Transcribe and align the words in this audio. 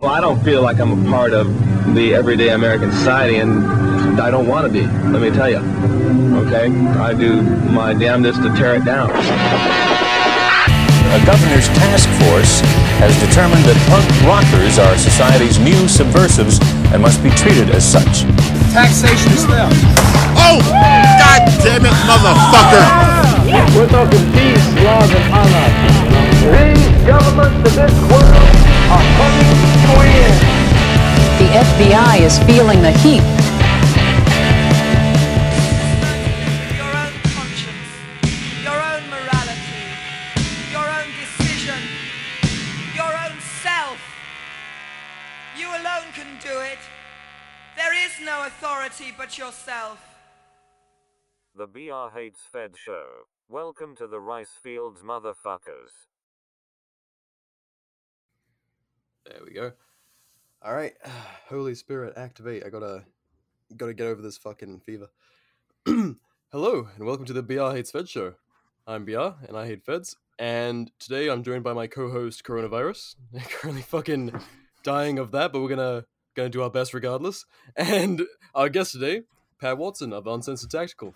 Well, 0.00 0.14
I 0.14 0.20
don't 0.20 0.38
feel 0.44 0.62
like 0.62 0.78
I'm 0.78 0.92
a 0.94 1.10
part 1.10 1.32
of 1.32 1.48
the 1.92 2.14
everyday 2.14 2.50
American 2.50 2.92
society, 2.92 3.38
and 3.38 4.20
I 4.20 4.30
don't 4.30 4.46
want 4.46 4.64
to 4.64 4.72
be, 4.72 4.86
let 5.10 5.20
me 5.20 5.30
tell 5.34 5.50
you. 5.50 5.58
Okay? 6.46 6.70
I 7.02 7.12
do 7.18 7.42
my 7.74 7.94
damnedest 7.94 8.40
to 8.46 8.54
tear 8.54 8.76
it 8.76 8.84
down. 8.84 9.10
A 9.10 9.18
governor's 11.26 11.66
task 11.74 12.06
force 12.22 12.62
has 13.02 13.10
determined 13.18 13.66
that 13.66 13.74
punk 13.90 14.06
rockers 14.22 14.78
are 14.78 14.94
society's 14.94 15.58
new 15.58 15.90
subversives 15.90 16.62
and 16.94 17.02
must 17.02 17.18
be 17.18 17.34
treated 17.34 17.74
as 17.74 17.82
such. 17.82 18.22
Taxation 18.70 19.34
is 19.34 19.50
theft. 19.50 19.74
Oh! 20.38 20.62
God 21.18 21.42
damn 21.58 21.82
it, 21.82 21.98
motherfucker! 22.06 22.86
We're 23.74 23.90
talking 23.90 24.22
peace, 24.30 24.62
love, 24.78 25.10
and 25.10 25.26
honor. 25.34 25.66
These 26.54 26.86
governments 27.02 27.66
of 27.66 27.74
this 27.74 27.98
world 28.06 28.46
are 28.94 29.02
coming 29.18 29.67
to 29.88 30.00
an. 30.00 30.32
The 31.38 31.48
FBI 31.68 32.20
is 32.20 32.38
feeling 32.40 32.82
the 32.82 32.92
heat. 33.02 33.22
Your 36.76 36.92
own 37.02 37.14
conscience, 37.36 37.90
your 38.62 38.80
own 38.92 39.04
morality, 39.08 39.84
your 40.70 40.88
own 40.98 41.10
decision, 41.22 41.80
your 42.94 43.12
own 43.24 43.36
self. 43.62 43.98
You 45.56 45.68
alone 45.68 46.08
can 46.12 46.30
do 46.42 46.58
it. 46.60 46.78
There 47.76 47.94
is 48.04 48.12
no 48.24 48.46
authority 48.46 49.14
but 49.16 49.38
yourself. 49.38 49.98
The 51.54 51.66
BR 51.66 52.14
Hates 52.14 52.42
Fed 52.52 52.76
Show. 52.76 53.06
Welcome 53.48 53.96
to 53.96 54.06
the 54.06 54.20
Rice 54.20 54.56
Fields, 54.62 55.00
motherfuckers. 55.02 56.08
There 59.28 59.44
we 59.46 59.52
go. 59.52 59.72
All 60.62 60.74
right, 60.74 60.94
Holy 61.50 61.74
Spirit, 61.74 62.14
activate. 62.16 62.64
I 62.64 62.70
gotta, 62.70 63.04
gotta 63.76 63.92
get 63.92 64.06
over 64.06 64.22
this 64.22 64.38
fucking 64.38 64.80
fever. 64.80 65.08
Hello, 66.50 66.88
and 66.96 67.04
welcome 67.04 67.26
to 67.26 67.34
the 67.34 67.42
BR 67.42 67.76
Hates 67.76 67.90
Fed 67.90 68.08
show. 68.08 68.34
I'm 68.86 69.04
BR, 69.04 69.32
and 69.46 69.54
I 69.54 69.66
hate 69.66 69.84
feds. 69.84 70.16
And 70.38 70.90
today 70.98 71.28
I'm 71.28 71.42
joined 71.42 71.62
by 71.62 71.74
my 71.74 71.86
co-host 71.86 72.42
Coronavirus. 72.42 73.16
Currently 73.50 73.82
fucking 73.82 74.40
dying 74.82 75.18
of 75.18 75.30
that, 75.32 75.52
but 75.52 75.60
we're 75.60 75.68
gonna 75.68 76.06
gonna 76.34 76.48
do 76.48 76.62
our 76.62 76.70
best 76.70 76.94
regardless. 76.94 77.44
And 77.76 78.22
our 78.54 78.70
guest 78.70 78.92
today, 78.92 79.24
Pat 79.60 79.76
Watson 79.76 80.14
of 80.14 80.26
Uncensored 80.26 80.70
Tactical. 80.70 81.12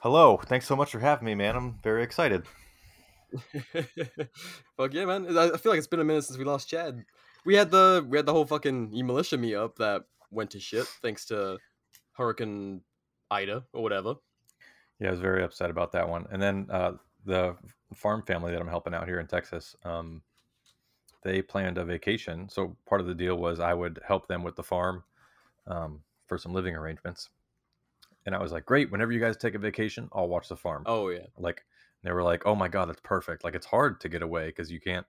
Hello. 0.00 0.36
Thanks 0.36 0.66
so 0.66 0.76
much 0.76 0.92
for 0.92 1.00
having 1.00 1.26
me, 1.26 1.34
man. 1.34 1.56
I'm 1.56 1.80
very 1.82 2.04
excited. 2.04 2.44
Fuck 4.76 4.94
yeah, 4.94 5.04
man! 5.04 5.36
I 5.36 5.56
feel 5.56 5.72
like 5.72 5.78
it's 5.78 5.86
been 5.86 6.00
a 6.00 6.04
minute 6.04 6.24
since 6.24 6.38
we 6.38 6.44
last 6.44 6.68
Chad. 6.68 7.04
We 7.44 7.54
had 7.54 7.70
the 7.70 8.04
we 8.08 8.18
had 8.18 8.26
the 8.26 8.32
whole 8.32 8.44
fucking 8.44 8.92
e 8.94 9.02
militia 9.02 9.38
meetup 9.38 9.76
that 9.76 10.04
went 10.30 10.50
to 10.50 10.60
shit 10.60 10.86
thanks 11.02 11.24
to 11.26 11.58
Hurricane 12.12 12.80
Ida 13.30 13.64
or 13.72 13.82
whatever. 13.82 14.14
Yeah, 14.98 15.08
I 15.08 15.10
was 15.10 15.20
very 15.20 15.44
upset 15.44 15.70
about 15.70 15.92
that 15.92 16.08
one. 16.08 16.26
And 16.30 16.40
then 16.40 16.66
uh, 16.70 16.92
the 17.24 17.56
farm 17.94 18.22
family 18.22 18.52
that 18.52 18.60
I'm 18.60 18.68
helping 18.68 18.94
out 18.94 19.06
here 19.06 19.20
in 19.20 19.26
Texas, 19.26 19.76
um, 19.84 20.22
they 21.22 21.42
planned 21.42 21.78
a 21.78 21.84
vacation. 21.84 22.48
So 22.48 22.76
part 22.86 23.00
of 23.00 23.06
the 23.06 23.14
deal 23.14 23.36
was 23.36 23.60
I 23.60 23.74
would 23.74 24.00
help 24.06 24.28
them 24.28 24.42
with 24.42 24.56
the 24.56 24.62
farm 24.62 25.04
um, 25.66 26.00
for 26.26 26.38
some 26.38 26.54
living 26.54 26.74
arrangements. 26.74 27.28
And 28.24 28.34
I 28.34 28.38
was 28.40 28.52
like, 28.52 28.64
great, 28.64 28.90
whenever 28.90 29.12
you 29.12 29.20
guys 29.20 29.36
take 29.36 29.54
a 29.54 29.58
vacation, 29.58 30.08
I'll 30.12 30.28
watch 30.28 30.48
the 30.48 30.56
farm. 30.56 30.82
Oh 30.86 31.08
yeah, 31.08 31.26
Like 31.38 31.64
they 32.06 32.12
were 32.12 32.22
like, 32.22 32.46
oh 32.46 32.54
my 32.54 32.68
god, 32.68 32.88
that's 32.88 33.00
perfect. 33.02 33.44
Like 33.44 33.54
it's 33.54 33.66
hard 33.66 34.00
to 34.02 34.08
get 34.08 34.22
away 34.22 34.46
because 34.48 34.70
you 34.70 34.80
can't, 34.80 35.06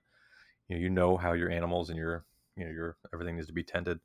you 0.68 0.76
know, 0.78 0.82
you 0.82 0.90
know 0.90 1.18
how 1.18 1.34
your 1.34 1.50
animals 1.52 1.90
and 1.90 1.98
your, 1.98 2.26
you 2.56 2.66
know, 2.66 2.72
your 2.72 2.98
everything 3.14 3.36
needs 3.36 3.48
to 3.48 3.54
be 3.54 3.64
tended. 3.64 4.00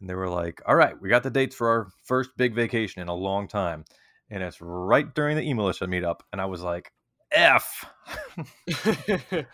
And 0.00 0.08
they 0.10 0.14
were 0.14 0.28
like, 0.28 0.60
all 0.66 0.76
right, 0.76 1.00
we 1.00 1.08
got 1.08 1.22
the 1.22 1.30
dates 1.30 1.54
for 1.56 1.68
our 1.68 1.88
first 2.04 2.30
big 2.36 2.54
vacation 2.54 3.02
in 3.02 3.08
a 3.08 3.14
long 3.14 3.48
time, 3.48 3.84
and 4.30 4.42
it's 4.42 4.60
right 4.60 5.12
during 5.14 5.36
the 5.36 5.42
e 5.42 5.54
militia 5.54 5.86
meetup. 5.86 6.20
And 6.32 6.40
I 6.40 6.46
was 6.46 6.62
like, 6.62 6.92
f. 7.32 7.84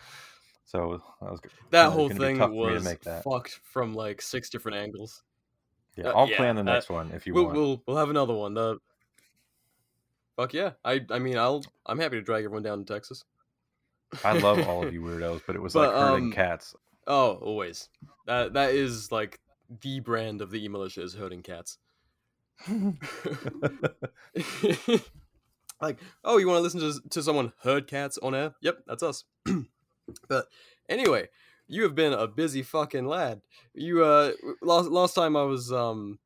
so 0.65 1.01
that 1.21 1.31
was 1.31 1.39
good. 1.39 1.51
that 1.71 1.91
Uh, 1.91 1.91
whole 1.91 2.09
thing 2.09 2.37
tough 2.37 2.51
for 2.59 2.67
me 2.67 2.73
to 2.73 2.79
was 2.81 2.97
fucked 3.23 3.59
from 3.63 3.93
like 3.93 4.21
six 4.21 4.49
different 4.49 4.77
angles. 4.77 5.23
Yeah, 5.97 6.07
uh, 6.07 6.13
I'll 6.15 6.27
yeah, 6.27 6.37
plan 6.37 6.55
the 6.55 6.63
uh, 6.65 6.73
next 6.73 6.89
one 6.89 7.11
if 7.11 7.25
you 7.27 7.33
We'll, 7.33 7.45
want. 7.45 7.55
we'll 7.55 7.83
we'll 7.87 7.97
have 7.97 8.09
another 8.09 8.33
one. 8.33 8.53
The 8.53 8.77
fuck 10.35 10.53
yeah, 10.53 10.71
I 10.83 11.01
I 11.09 11.19
mean 11.19 11.37
I'll 11.37 11.63
I'm 11.85 11.99
happy 11.99 12.17
to 12.17 12.21
drag 12.21 12.43
everyone 12.45 12.63
down 12.63 12.83
to 12.83 12.93
Texas. 12.93 13.23
I 14.23 14.33
love 14.33 14.67
all 14.67 14.85
of 14.85 14.93
you 14.95 15.01
weirdos, 15.01 15.41
but 15.45 15.55
it 15.55 15.61
was 15.61 15.73
But, 15.73 15.93
like 15.93 16.03
herding 16.03 16.25
um, 16.25 16.31
cats. 16.31 16.75
Oh, 17.07 17.33
always. 17.41 17.89
That 18.27 18.53
that 18.53 18.71
is 18.73 19.11
like 19.11 19.39
the 19.81 19.99
brand 19.99 20.41
of 20.41 20.51
the 20.51 20.63
e 20.63 20.67
militia 20.67 21.01
is 21.01 21.13
herding 21.13 21.43
cats. 21.43 21.77
like, 25.81 25.97
oh, 26.23 26.37
you 26.37 26.47
want 26.47 26.57
to 26.57 26.61
listen 26.61 26.79
to 26.79 27.01
to 27.09 27.23
someone 27.23 27.53
herd 27.63 27.87
cats 27.87 28.17
on 28.19 28.35
air? 28.35 28.53
Yep, 28.61 28.83
that's 28.87 29.03
us. 29.03 29.23
but 30.27 30.45
anyway, 30.89 31.29
you 31.67 31.83
have 31.83 31.95
been 31.95 32.13
a 32.13 32.27
busy 32.27 32.61
fucking 32.61 33.07
lad. 33.07 33.41
You 33.73 34.03
uh, 34.03 34.33
last 34.61 34.89
last 34.89 35.15
time 35.15 35.35
I 35.35 35.43
was 35.43 35.71
um, 35.71 36.19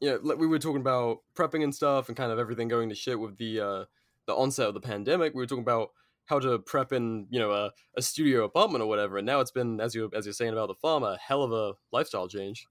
yeah, 0.00 0.16
like, 0.22 0.38
we 0.38 0.46
were 0.46 0.58
talking 0.58 0.80
about 0.80 1.18
prepping 1.34 1.64
and 1.64 1.74
stuff, 1.74 2.08
and 2.08 2.16
kind 2.16 2.32
of 2.32 2.38
everything 2.38 2.68
going 2.68 2.88
to 2.88 2.94
shit 2.94 3.18
with 3.18 3.36
the 3.36 3.60
uh 3.60 3.84
the 4.26 4.34
onset 4.34 4.68
of 4.68 4.74
the 4.74 4.80
pandemic. 4.80 5.34
We 5.34 5.42
were 5.42 5.46
talking 5.46 5.64
about 5.64 5.90
how 6.26 6.38
to 6.38 6.58
prep 6.58 6.92
in 6.92 7.26
you 7.30 7.38
know 7.40 7.50
a, 7.50 7.72
a 7.96 8.02
studio 8.02 8.44
apartment 8.44 8.82
or 8.82 8.86
whatever, 8.86 9.18
and 9.18 9.26
now 9.26 9.40
it's 9.40 9.50
been 9.50 9.80
as 9.80 9.94
you 9.94 10.10
as 10.14 10.26
you're 10.26 10.32
saying 10.32 10.52
about 10.52 10.68
the 10.68 10.74
farm, 10.74 11.02
a 11.02 11.18
hell 11.18 11.42
of 11.42 11.52
a 11.52 11.74
lifestyle 11.92 12.28
change. 12.28 12.66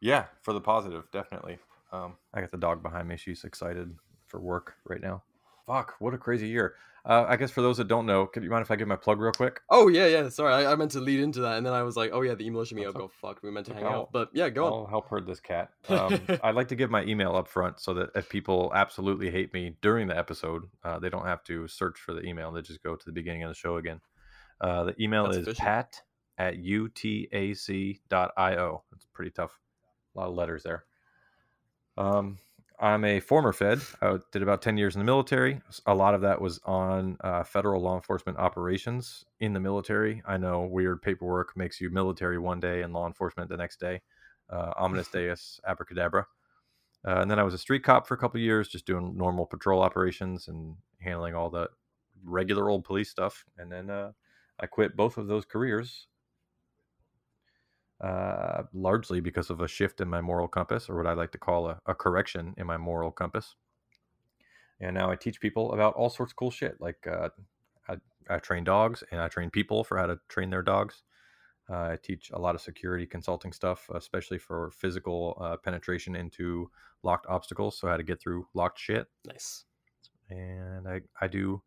Yeah, 0.00 0.26
for 0.40 0.54
the 0.54 0.60
positive, 0.60 1.04
definitely. 1.12 1.58
Um, 1.92 2.14
I 2.32 2.40
got 2.40 2.52
the 2.52 2.56
dog 2.56 2.82
behind 2.82 3.08
me. 3.08 3.16
She's 3.16 3.44
excited 3.44 3.94
for 4.26 4.40
work 4.40 4.76
right 4.88 5.00
now. 5.00 5.22
Fuck, 5.70 5.94
what 6.00 6.14
a 6.14 6.18
crazy 6.18 6.48
year. 6.48 6.74
Uh, 7.04 7.24
I 7.28 7.36
guess 7.36 7.50
for 7.50 7.62
those 7.62 7.76
that 7.78 7.88
don't 7.88 8.04
know, 8.04 8.26
could 8.26 8.42
you 8.42 8.50
mind 8.50 8.62
if 8.62 8.70
I 8.70 8.76
give 8.76 8.86
my 8.88 8.96
plug 8.96 9.20
real 9.20 9.32
quick? 9.32 9.60
Oh 9.70 9.88
yeah, 9.88 10.06
yeah. 10.06 10.28
Sorry, 10.28 10.52
I, 10.52 10.72
I 10.72 10.74
meant 10.74 10.90
to 10.90 11.00
lead 11.00 11.20
into 11.20 11.40
that, 11.40 11.56
and 11.56 11.64
then 11.64 11.72
I 11.72 11.82
was 11.82 11.96
like, 11.96 12.10
oh 12.12 12.20
yeah, 12.22 12.34
the 12.34 12.44
email 12.44 12.62
should 12.64 12.76
me. 12.76 12.84
That's 12.84 12.96
Oh 12.96 13.10
fuck, 13.22 13.42
we 13.42 13.50
meant 13.50 13.66
to 13.66 13.72
okay. 13.72 13.80
hang 13.82 13.90
I'll- 13.92 14.00
out, 14.00 14.12
but 14.12 14.28
yeah, 14.34 14.50
go 14.50 14.66
on. 14.66 14.72
I'll 14.72 14.86
help 14.86 15.08
herd 15.08 15.26
this 15.26 15.40
cat. 15.40 15.70
Um, 15.88 16.20
I'd 16.42 16.54
like 16.54 16.68
to 16.68 16.76
give 16.76 16.90
my 16.90 17.02
email 17.04 17.34
up 17.36 17.48
front 17.48 17.80
so 17.80 17.94
that 17.94 18.10
if 18.14 18.28
people 18.28 18.70
absolutely 18.74 19.30
hate 19.30 19.54
me 19.54 19.76
during 19.80 20.08
the 20.08 20.18
episode, 20.18 20.64
uh, 20.84 20.98
they 20.98 21.08
don't 21.08 21.24
have 21.26 21.42
to 21.44 21.66
search 21.68 21.98
for 22.00 22.12
the 22.14 22.22
email. 22.26 22.50
They 22.52 22.60
just 22.62 22.82
go 22.82 22.96
to 22.96 23.06
the 23.06 23.12
beginning 23.12 23.44
of 23.44 23.50
the 23.50 23.54
show 23.54 23.76
again. 23.76 24.00
Uh, 24.60 24.84
the 24.84 25.02
email 25.02 25.24
That's 25.24 25.38
is 25.38 25.42
efficient. 25.46 25.66
pat 25.66 26.02
at 26.36 26.56
utac.io. 26.58 28.82
It's 28.94 29.06
pretty 29.14 29.30
tough. 29.30 29.58
A 30.14 30.18
lot 30.18 30.28
of 30.28 30.34
letters 30.34 30.62
there. 30.64 30.84
Um, 31.96 32.38
I'm 32.80 33.04
a 33.04 33.20
former 33.20 33.52
Fed. 33.52 33.82
I 34.00 34.18
did 34.32 34.42
about 34.42 34.62
10 34.62 34.78
years 34.78 34.94
in 34.94 35.00
the 35.00 35.04
military. 35.04 35.60
A 35.84 35.94
lot 35.94 36.14
of 36.14 36.22
that 36.22 36.40
was 36.40 36.60
on 36.64 37.18
uh, 37.20 37.44
federal 37.44 37.82
law 37.82 37.94
enforcement 37.94 38.38
operations 38.38 39.26
in 39.38 39.52
the 39.52 39.60
military. 39.60 40.22
I 40.26 40.38
know 40.38 40.62
weird 40.62 41.02
paperwork 41.02 41.54
makes 41.58 41.78
you 41.78 41.90
military 41.90 42.38
one 42.38 42.58
day 42.58 42.80
and 42.80 42.94
law 42.94 43.06
enforcement 43.06 43.50
the 43.50 43.58
next 43.58 43.80
day. 43.80 44.00
Uh, 44.48 44.72
ominous 44.78 45.08
deus 45.12 45.60
abracadabra. 45.66 46.26
Uh, 47.06 47.20
and 47.20 47.30
then 47.30 47.38
I 47.38 47.42
was 47.42 47.52
a 47.52 47.58
street 47.58 47.82
cop 47.82 48.06
for 48.06 48.14
a 48.14 48.18
couple 48.18 48.40
years, 48.40 48.68
just 48.68 48.86
doing 48.86 49.14
normal 49.14 49.44
patrol 49.44 49.82
operations 49.82 50.48
and 50.48 50.74
handling 51.00 51.34
all 51.34 51.50
the 51.50 51.68
regular 52.24 52.70
old 52.70 52.84
police 52.84 53.10
stuff. 53.10 53.44
And 53.58 53.70
then 53.70 53.90
uh, 53.90 54.12
I 54.58 54.66
quit 54.66 54.96
both 54.96 55.18
of 55.18 55.26
those 55.26 55.44
careers 55.44 56.06
uh, 58.00 58.62
largely 58.72 59.20
because 59.20 59.50
of 59.50 59.60
a 59.60 59.68
shift 59.68 60.00
in 60.00 60.08
my 60.08 60.20
moral 60.20 60.48
compass, 60.48 60.88
or 60.88 60.96
what 60.96 61.06
I 61.06 61.12
like 61.12 61.32
to 61.32 61.38
call 61.38 61.68
a, 61.68 61.78
a 61.86 61.94
correction 61.94 62.54
in 62.56 62.66
my 62.66 62.76
moral 62.76 63.10
compass. 63.10 63.56
And 64.80 64.94
now 64.94 65.10
I 65.10 65.16
teach 65.16 65.40
people 65.40 65.72
about 65.72 65.94
all 65.94 66.08
sorts 66.08 66.32
of 66.32 66.36
cool 66.36 66.50
shit. 66.50 66.80
Like 66.80 67.06
uh, 67.06 67.28
I, 67.88 67.96
I 68.28 68.38
train 68.38 68.64
dogs 68.64 69.04
and 69.10 69.20
I 69.20 69.28
train 69.28 69.50
people 69.50 69.84
for 69.84 69.98
how 69.98 70.06
to 70.06 70.18
train 70.28 70.48
their 70.48 70.62
dogs. 70.62 71.02
Uh, 71.68 71.90
I 71.92 71.98
teach 72.02 72.30
a 72.32 72.38
lot 72.38 72.54
of 72.54 72.60
security 72.60 73.06
consulting 73.06 73.52
stuff, 73.52 73.88
especially 73.94 74.38
for 74.38 74.70
physical 74.70 75.36
uh, 75.40 75.56
penetration 75.58 76.16
into 76.16 76.70
locked 77.02 77.26
obstacles. 77.28 77.78
So, 77.78 77.86
how 77.86 77.96
to 77.96 78.02
get 78.02 78.20
through 78.20 78.48
locked 78.54 78.78
shit. 78.78 79.06
Nice. 79.26 79.64
And 80.30 80.88
I, 80.88 81.02
I 81.20 81.28
do 81.28 81.62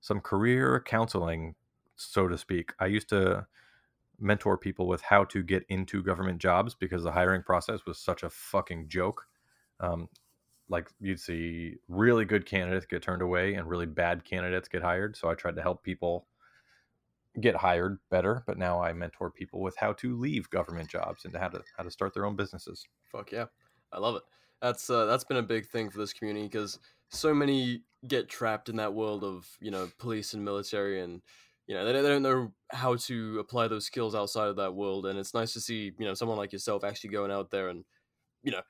some 0.00 0.20
career 0.20 0.82
counseling, 0.84 1.54
so 1.96 2.28
to 2.28 2.36
speak. 2.36 2.72
I 2.78 2.86
used 2.86 3.08
to 3.10 3.46
mentor 4.20 4.58
people 4.58 4.86
with 4.86 5.02
how 5.02 5.24
to 5.24 5.42
get 5.42 5.64
into 5.68 6.02
government 6.02 6.38
jobs 6.38 6.74
because 6.74 7.02
the 7.02 7.12
hiring 7.12 7.42
process 7.42 7.80
was 7.86 7.98
such 7.98 8.22
a 8.22 8.30
fucking 8.30 8.88
joke. 8.88 9.26
Um, 9.80 10.08
like 10.68 10.90
you'd 11.00 11.20
see 11.20 11.76
really 11.88 12.24
good 12.24 12.44
candidates 12.44 12.86
get 12.86 13.02
turned 13.02 13.22
away 13.22 13.54
and 13.54 13.68
really 13.68 13.86
bad 13.86 14.24
candidates 14.24 14.68
get 14.68 14.82
hired. 14.82 15.16
So 15.16 15.30
I 15.30 15.34
tried 15.34 15.56
to 15.56 15.62
help 15.62 15.82
people 15.82 16.26
get 17.40 17.56
hired 17.56 17.98
better, 18.10 18.42
but 18.46 18.58
now 18.58 18.82
I 18.82 18.92
mentor 18.92 19.30
people 19.30 19.60
with 19.60 19.76
how 19.76 19.92
to 19.94 20.16
leave 20.16 20.50
government 20.50 20.88
jobs 20.88 21.24
and 21.24 21.34
how 21.34 21.48
to 21.48 21.62
how 21.76 21.84
to 21.84 21.90
start 21.90 22.14
their 22.14 22.26
own 22.26 22.36
businesses. 22.36 22.86
Fuck 23.10 23.32
yeah, 23.32 23.46
I 23.92 23.98
love 23.98 24.16
it. 24.16 24.22
That's 24.60 24.90
uh, 24.90 25.06
that's 25.06 25.24
been 25.24 25.36
a 25.36 25.42
big 25.42 25.66
thing 25.66 25.90
for 25.90 25.98
this 25.98 26.12
community 26.12 26.46
because 26.46 26.78
so 27.10 27.32
many 27.32 27.82
get 28.06 28.28
trapped 28.28 28.68
in 28.68 28.76
that 28.76 28.94
world 28.94 29.24
of 29.24 29.48
you 29.60 29.70
know 29.70 29.88
police 29.98 30.34
and 30.34 30.44
military 30.44 31.00
and 31.00 31.22
you 31.68 31.74
know 31.74 31.84
they 31.84 31.92
don't, 31.92 32.02
they 32.02 32.08
don't 32.08 32.22
know 32.22 32.52
how 32.70 32.96
to 32.96 33.38
apply 33.38 33.68
those 33.68 33.84
skills 33.84 34.14
outside 34.14 34.48
of 34.48 34.56
that 34.56 34.74
world, 34.74 35.06
and 35.06 35.18
it's 35.18 35.34
nice 35.34 35.52
to 35.52 35.60
see 35.60 35.92
you 35.98 36.06
know 36.06 36.14
someone 36.14 36.38
like 36.38 36.52
yourself 36.52 36.82
actually 36.82 37.10
going 37.10 37.30
out 37.30 37.50
there 37.50 37.68
and 37.68 37.84
you 38.42 38.50
know 38.50 38.62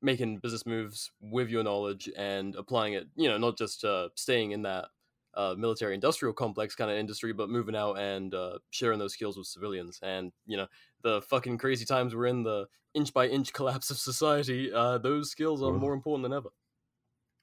making 0.00 0.38
business 0.38 0.64
moves 0.64 1.10
with 1.20 1.48
your 1.48 1.64
knowledge 1.64 2.08
and 2.16 2.54
applying 2.54 2.94
it. 2.94 3.08
You 3.16 3.28
know, 3.28 3.38
not 3.38 3.58
just 3.58 3.84
uh, 3.84 4.10
staying 4.14 4.52
in 4.52 4.62
that 4.62 4.86
uh, 5.34 5.54
military 5.58 5.94
industrial 5.94 6.32
complex 6.32 6.76
kind 6.76 6.90
of 6.90 6.96
industry, 6.96 7.32
but 7.32 7.50
moving 7.50 7.74
out 7.74 7.98
and 7.98 8.32
uh, 8.32 8.58
sharing 8.70 8.98
those 9.00 9.14
skills 9.14 9.36
with 9.36 9.48
civilians. 9.48 9.98
And 10.02 10.32
you 10.46 10.56
know, 10.56 10.68
the 11.02 11.22
fucking 11.22 11.58
crazy 11.58 11.84
times 11.84 12.14
we're 12.14 12.26
in, 12.26 12.44
the 12.44 12.66
inch 12.94 13.12
by 13.12 13.26
inch 13.26 13.52
collapse 13.52 13.90
of 13.90 13.98
society, 13.98 14.72
uh, 14.72 14.98
those 14.98 15.30
skills 15.30 15.62
are 15.62 15.72
more 15.72 15.92
important 15.92 16.22
than 16.22 16.32
ever. 16.32 16.50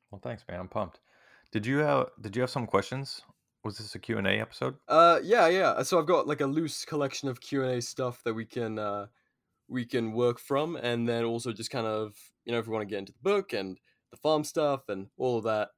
Well, 0.10 0.22
thanks, 0.24 0.44
man. 0.48 0.60
I'm 0.60 0.70
pumped. 0.70 1.02
Did 1.52 1.66
you 1.66 1.80
have 1.80 2.08
Did 2.22 2.36
you 2.36 2.42
have 2.42 2.50
some 2.50 2.66
questions? 2.66 3.22
Was 3.64 3.78
this 3.78 3.94
a 3.94 4.00
Q 4.00 4.18
and 4.18 4.28
A 4.28 4.40
episode? 4.40 4.76
Uh, 4.88 5.20
yeah, 5.24 5.48
yeah. 5.48 5.84
So 5.84 6.00
I've 6.00 6.08
got 6.08 6.28
like 6.28 6.42
a 6.42 6.48
loose 6.48 6.84
collection 6.84 7.30
of 7.30 7.40
Q 7.40 7.64
and 7.64 7.72
A 7.72 7.82
stuff 7.82 8.24
that 8.24 8.34
we 8.34 8.46
can 8.46 8.80
uh, 8.80 9.08
we 9.68 9.86
can 9.86 10.14
work 10.14 10.40
from, 10.40 10.76
and 10.76 11.08
then 11.08 11.24
also 11.24 11.52
just 11.52 11.70
kind 11.70 11.86
of 11.86 12.16
you 12.46 12.52
know 12.52 12.60
if 12.60 12.68
we 12.68 12.74
want 12.74 12.88
to 12.88 12.90
get 12.90 13.00
into 13.00 13.14
the 13.14 13.20
book 13.22 13.54
and 13.54 13.80
the 14.10 14.18
farm 14.18 14.44
stuff 14.44 14.90
and 14.90 15.08
all 15.18 15.38
of 15.38 15.44
that, 15.44 15.70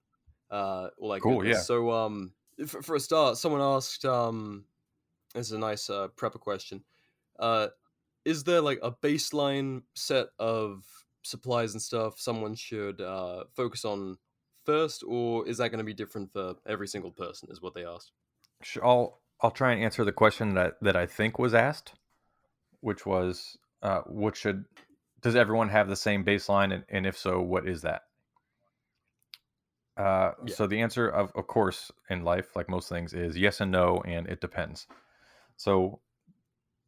uh, 0.49 0.89
all 0.97 1.09
that 1.09 1.21
Cool, 1.21 1.39
goodness. 1.39 1.57
yeah. 1.57 1.61
So 1.61 1.91
um, 1.91 2.31
for, 2.67 2.81
for 2.81 2.95
a 2.95 2.99
start, 2.99 3.37
someone 3.37 3.61
asked 3.61 4.05
um, 4.05 4.65
this 5.33 5.47
is 5.47 5.53
a 5.53 5.59
nice 5.59 5.89
uh, 5.89 6.07
prepper 6.15 6.39
question. 6.39 6.83
Uh, 7.37 7.67
is 8.25 8.43
there 8.43 8.61
like 8.61 8.79
a 8.81 8.91
baseline 8.91 9.81
set 9.95 10.27
of 10.39 10.85
supplies 11.23 11.73
and 11.73 11.81
stuff 11.81 12.19
someone 12.19 12.55
should 12.55 13.01
uh, 13.01 13.43
focus 13.55 13.85
on 13.85 14.17
first, 14.65 15.03
or 15.05 15.47
is 15.47 15.57
that 15.57 15.69
going 15.69 15.79
to 15.79 15.83
be 15.83 15.93
different 15.93 16.31
for 16.31 16.55
every 16.65 16.87
single 16.87 17.11
person? 17.11 17.49
Is 17.51 17.61
what 17.61 17.73
they 17.73 17.85
asked. 17.85 18.11
Sh- 18.61 18.77
I'll 18.83 19.21
I'll 19.41 19.51
try 19.51 19.71
and 19.73 19.83
answer 19.83 20.03
the 20.05 20.11
question 20.11 20.53
that 20.55 20.75
that 20.81 20.95
I 20.95 21.05
think 21.05 21.37
was 21.39 21.53
asked, 21.53 21.93
which 22.81 23.05
was, 23.05 23.57
uh, 23.81 24.01
what 24.01 24.35
should 24.35 24.65
does 25.21 25.35
everyone 25.35 25.69
have 25.69 25.87
the 25.87 25.95
same 25.95 26.23
baseline, 26.23 26.73
and, 26.73 26.83
and 26.89 27.05
if 27.05 27.17
so, 27.17 27.41
what 27.41 27.67
is 27.67 27.81
that? 27.81 28.03
Uh, 29.97 30.31
Yeah. 30.45 30.55
So 30.55 30.67
the 30.67 30.81
answer 30.81 31.07
of 31.07 31.31
of 31.35 31.47
course 31.47 31.91
in 32.09 32.23
life, 32.23 32.55
like 32.55 32.69
most 32.69 32.89
things, 32.89 33.13
is 33.13 33.37
yes 33.37 33.61
and 33.61 33.71
no, 33.71 34.01
and 34.05 34.27
it 34.27 34.41
depends. 34.41 34.87
So 35.55 36.01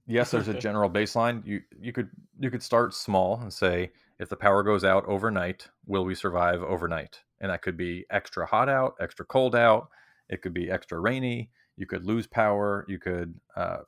yes, 0.07 0.31
there's 0.31 0.47
a 0.47 0.53
general 0.67 0.89
baseline. 0.89 1.45
You 1.45 1.61
you 1.79 1.93
could 1.93 2.09
you 2.39 2.49
could 2.49 2.63
start 2.63 2.93
small 2.93 3.39
and 3.39 3.53
say 3.53 3.91
if 4.19 4.29
the 4.29 4.35
power 4.37 4.63
goes 4.63 4.83
out 4.83 5.05
overnight, 5.05 5.69
will 5.85 6.05
we 6.05 6.15
survive 6.15 6.63
overnight? 6.63 7.21
And 7.41 7.51
that 7.51 7.61
could 7.61 7.77
be 7.77 8.05
extra 8.09 8.45
hot 8.45 8.69
out, 8.69 8.95
extra 8.99 9.25
cold 9.25 9.55
out. 9.55 9.89
It 10.29 10.41
could 10.41 10.53
be 10.53 10.71
extra 10.71 10.99
rainy. 10.99 11.49
You 11.77 11.85
could 11.85 12.05
lose 12.05 12.27
power. 12.27 12.85
You 12.87 12.99
could, 12.99 13.39
uh, 13.55 13.79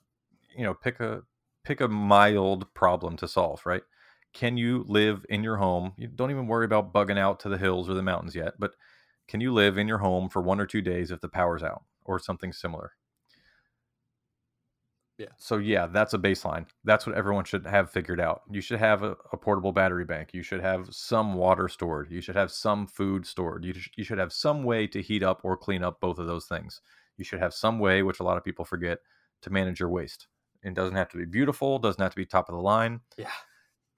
you 0.55 0.63
know, 0.63 0.73
pick 0.73 0.99
a 0.99 1.23
pick 1.63 1.81
a 1.81 1.87
mild 1.87 2.73
problem 2.73 3.17
to 3.17 3.27
solve. 3.27 3.65
Right? 3.65 3.83
Can 4.33 4.57
you 4.57 4.85
live 4.87 5.25
in 5.29 5.43
your 5.43 5.57
home? 5.57 5.93
You 5.97 6.07
don't 6.07 6.31
even 6.31 6.47
worry 6.47 6.65
about 6.65 6.93
bugging 6.93 7.17
out 7.17 7.39
to 7.41 7.49
the 7.49 7.57
hills 7.57 7.89
or 7.89 7.93
the 7.93 8.03
mountains 8.03 8.35
yet. 8.35 8.53
But 8.59 8.71
can 9.27 9.41
you 9.41 9.53
live 9.53 9.77
in 9.77 9.87
your 9.87 9.97
home 9.99 10.29
for 10.29 10.41
one 10.41 10.59
or 10.59 10.65
two 10.65 10.81
days 10.81 11.11
if 11.11 11.21
the 11.21 11.27
power's 11.29 11.63
out 11.63 11.83
or 12.05 12.19
something 12.19 12.53
similar? 12.53 12.91
Yeah. 15.17 15.29
So 15.37 15.57
yeah, 15.57 15.87
that's 15.87 16.13
a 16.13 16.19
baseline. 16.19 16.67
That's 16.83 17.07
what 17.07 17.15
everyone 17.15 17.43
should 17.43 17.65
have 17.65 17.89
figured 17.89 18.21
out. 18.21 18.43
You 18.51 18.61
should 18.61 18.79
have 18.79 19.01
a, 19.01 19.17
a 19.31 19.37
portable 19.37 19.71
battery 19.71 20.05
bank. 20.05 20.29
You 20.33 20.43
should 20.43 20.61
have 20.61 20.89
some 20.91 21.33
water 21.33 21.67
stored. 21.67 22.11
You 22.11 22.21
should 22.21 22.35
have 22.35 22.51
some 22.51 22.85
food 22.85 23.25
stored. 23.25 23.65
You, 23.65 23.73
sh- 23.73 23.89
you 23.97 24.03
should 24.03 24.19
have 24.19 24.31
some 24.31 24.63
way 24.63 24.85
to 24.87 25.01
heat 25.01 25.23
up 25.23 25.41
or 25.43 25.57
clean 25.57 25.83
up 25.83 25.99
both 25.99 26.19
of 26.19 26.27
those 26.27 26.45
things. 26.45 26.81
You 27.17 27.25
should 27.25 27.39
have 27.39 27.53
some 27.53 27.79
way, 27.79 28.03
which 28.03 28.19
a 28.19 28.23
lot 28.23 28.37
of 28.37 28.43
people 28.43 28.63
forget, 28.63 28.99
to 29.41 29.49
manage 29.49 29.79
your 29.79 29.89
waste. 29.89 30.27
It 30.63 30.75
doesn't 30.75 30.95
have 30.95 31.09
to 31.09 31.17
be 31.17 31.25
beautiful. 31.25 31.79
Doesn't 31.79 32.01
have 32.01 32.11
to 32.11 32.17
be 32.17 32.25
top 32.25 32.49
of 32.49 32.55
the 32.55 32.61
line. 32.61 33.01
Yeah. 33.17 33.31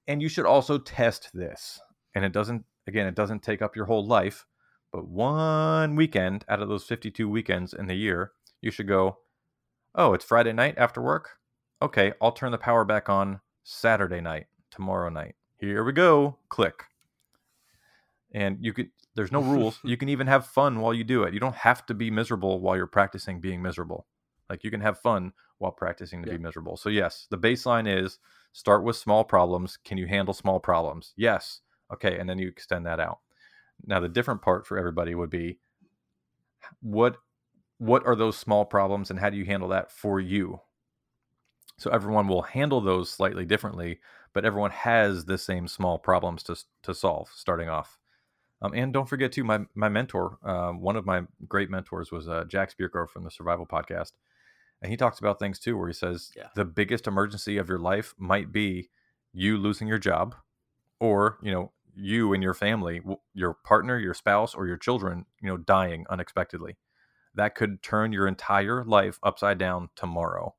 And 0.07 0.21
you 0.21 0.29
should 0.29 0.45
also 0.45 0.77
test 0.77 1.29
this. 1.33 1.79
And 2.15 2.23
it 2.23 2.31
doesn't. 2.31 2.63
Again, 2.87 3.07
it 3.07 3.15
doesn't 3.15 3.43
take 3.43 3.61
up 3.61 3.75
your 3.75 3.85
whole 3.85 4.05
life. 4.05 4.45
But 4.91 5.07
one 5.07 5.95
weekend 5.95 6.45
out 6.49 6.61
of 6.61 6.69
those 6.69 6.85
52 6.85 7.29
weekends 7.29 7.73
in 7.73 7.85
the 7.87 7.93
year, 7.93 8.31
you 8.61 8.71
should 8.71 8.87
go, 8.87 9.19
oh, 9.95 10.13
it's 10.13 10.25
Friday 10.25 10.53
night 10.53 10.75
after 10.77 11.01
work. 11.01 11.31
Okay, 11.81 12.13
I'll 12.21 12.31
turn 12.31 12.51
the 12.51 12.57
power 12.57 12.83
back 12.85 13.09
on 13.09 13.39
Saturday 13.63 14.21
night, 14.21 14.47
tomorrow 14.71 15.09
night. 15.09 15.35
Here 15.57 15.83
we 15.83 15.91
go. 15.91 16.37
Click. 16.49 16.83
And 18.31 18.57
you 18.61 18.73
could 18.73 18.89
there's 19.15 19.31
no 19.31 19.41
rules. 19.41 19.79
you 19.83 19.97
can 19.97 20.09
even 20.09 20.27
have 20.27 20.45
fun 20.45 20.79
while 20.79 20.93
you 20.93 21.03
do 21.03 21.23
it. 21.23 21.33
You 21.33 21.39
don't 21.39 21.55
have 21.55 21.85
to 21.87 21.93
be 21.93 22.11
miserable 22.11 22.59
while 22.61 22.75
you're 22.77 22.87
practicing 22.87 23.41
being 23.41 23.61
miserable. 23.61 24.05
Like 24.49 24.63
you 24.63 24.71
can 24.71 24.81
have 24.81 24.99
fun 24.99 25.33
while 25.57 25.71
practicing 25.71 26.23
to 26.23 26.29
Yeah. 26.29 26.37
be 26.37 26.43
miserable. 26.43 26.77
So 26.77 26.89
yes, 26.89 27.27
the 27.29 27.37
baseline 27.37 27.87
is 27.87 28.19
start 28.53 28.83
with 28.83 28.95
small 28.95 29.23
problems. 29.23 29.77
Can 29.77 29.97
you 29.97 30.07
handle 30.07 30.33
small 30.33 30.59
problems? 30.59 31.13
Yes. 31.17 31.61
Okay, 31.91 32.19
and 32.19 32.29
then 32.29 32.37
you 32.37 32.47
extend 32.47 32.85
that 32.85 32.99
out. 32.99 33.19
Now 33.85 33.99
the 33.99 34.09
different 34.09 34.41
part 34.41 34.65
for 34.67 34.77
everybody 34.77 35.15
would 35.15 35.29
be 35.29 35.59
what 36.81 37.17
what 37.79 38.05
are 38.05 38.15
those 38.15 38.37
small 38.37 38.65
problems 38.65 39.09
and 39.09 39.19
how 39.19 39.29
do 39.29 39.37
you 39.37 39.45
handle 39.45 39.69
that 39.69 39.91
for 39.91 40.19
you? 40.19 40.61
So 41.77 41.89
everyone 41.89 42.27
will 42.27 42.41
handle 42.41 42.81
those 42.81 43.09
slightly 43.09 43.45
differently, 43.45 44.01
but 44.33 44.45
everyone 44.45 44.71
has 44.71 45.25
the 45.25 45.37
same 45.37 45.67
small 45.67 45.97
problems 45.97 46.43
to 46.43 46.57
to 46.83 46.93
solve 46.93 47.31
starting 47.33 47.69
off. 47.69 47.97
Um, 48.61 48.73
and 48.73 48.91
don't 48.91 49.07
forget 49.07 49.31
too, 49.31 49.45
my 49.45 49.61
my 49.75 49.87
mentor, 49.89 50.37
uh, 50.43 50.71
one 50.71 50.97
of 50.97 51.05
my 51.05 51.23
great 51.47 51.69
mentors 51.69 52.11
was 52.11 52.27
uh, 52.27 52.43
Jack 52.49 52.75
Spirko 52.77 53.09
from 53.09 53.23
the 53.23 53.31
Survival 53.31 53.65
Podcast, 53.65 54.11
and 54.81 54.91
he 54.91 54.97
talks 54.97 55.19
about 55.19 55.39
things 55.39 55.57
too, 55.59 55.77
where 55.77 55.87
he 55.87 55.93
says 55.93 56.31
Yeah. 56.35 56.49
the 56.55 56.65
biggest 56.65 57.07
emergency 57.07 57.57
of 57.57 57.69
your 57.69 57.79
life 57.79 58.13
might 58.17 58.51
be 58.51 58.89
you 59.31 59.57
losing 59.57 59.87
your 59.87 59.99
job, 59.99 60.35
or 60.99 61.37
you 61.41 61.51
know 61.51 61.71
you 61.95 62.33
and 62.33 62.43
your 62.43 62.53
family, 62.53 63.01
your 63.33 63.53
partner, 63.53 63.97
your 63.97 64.13
spouse, 64.13 64.53
or 64.53 64.67
your 64.67 64.77
children, 64.77 65.25
you 65.41 65.47
know, 65.47 65.57
dying 65.57 66.05
unexpectedly. 66.09 66.77
That 67.35 67.55
could 67.55 67.81
turn 67.83 68.11
your 68.11 68.27
entire 68.27 68.83
life 68.83 69.19
upside 69.23 69.57
down 69.57 69.89
tomorrow 69.95 70.55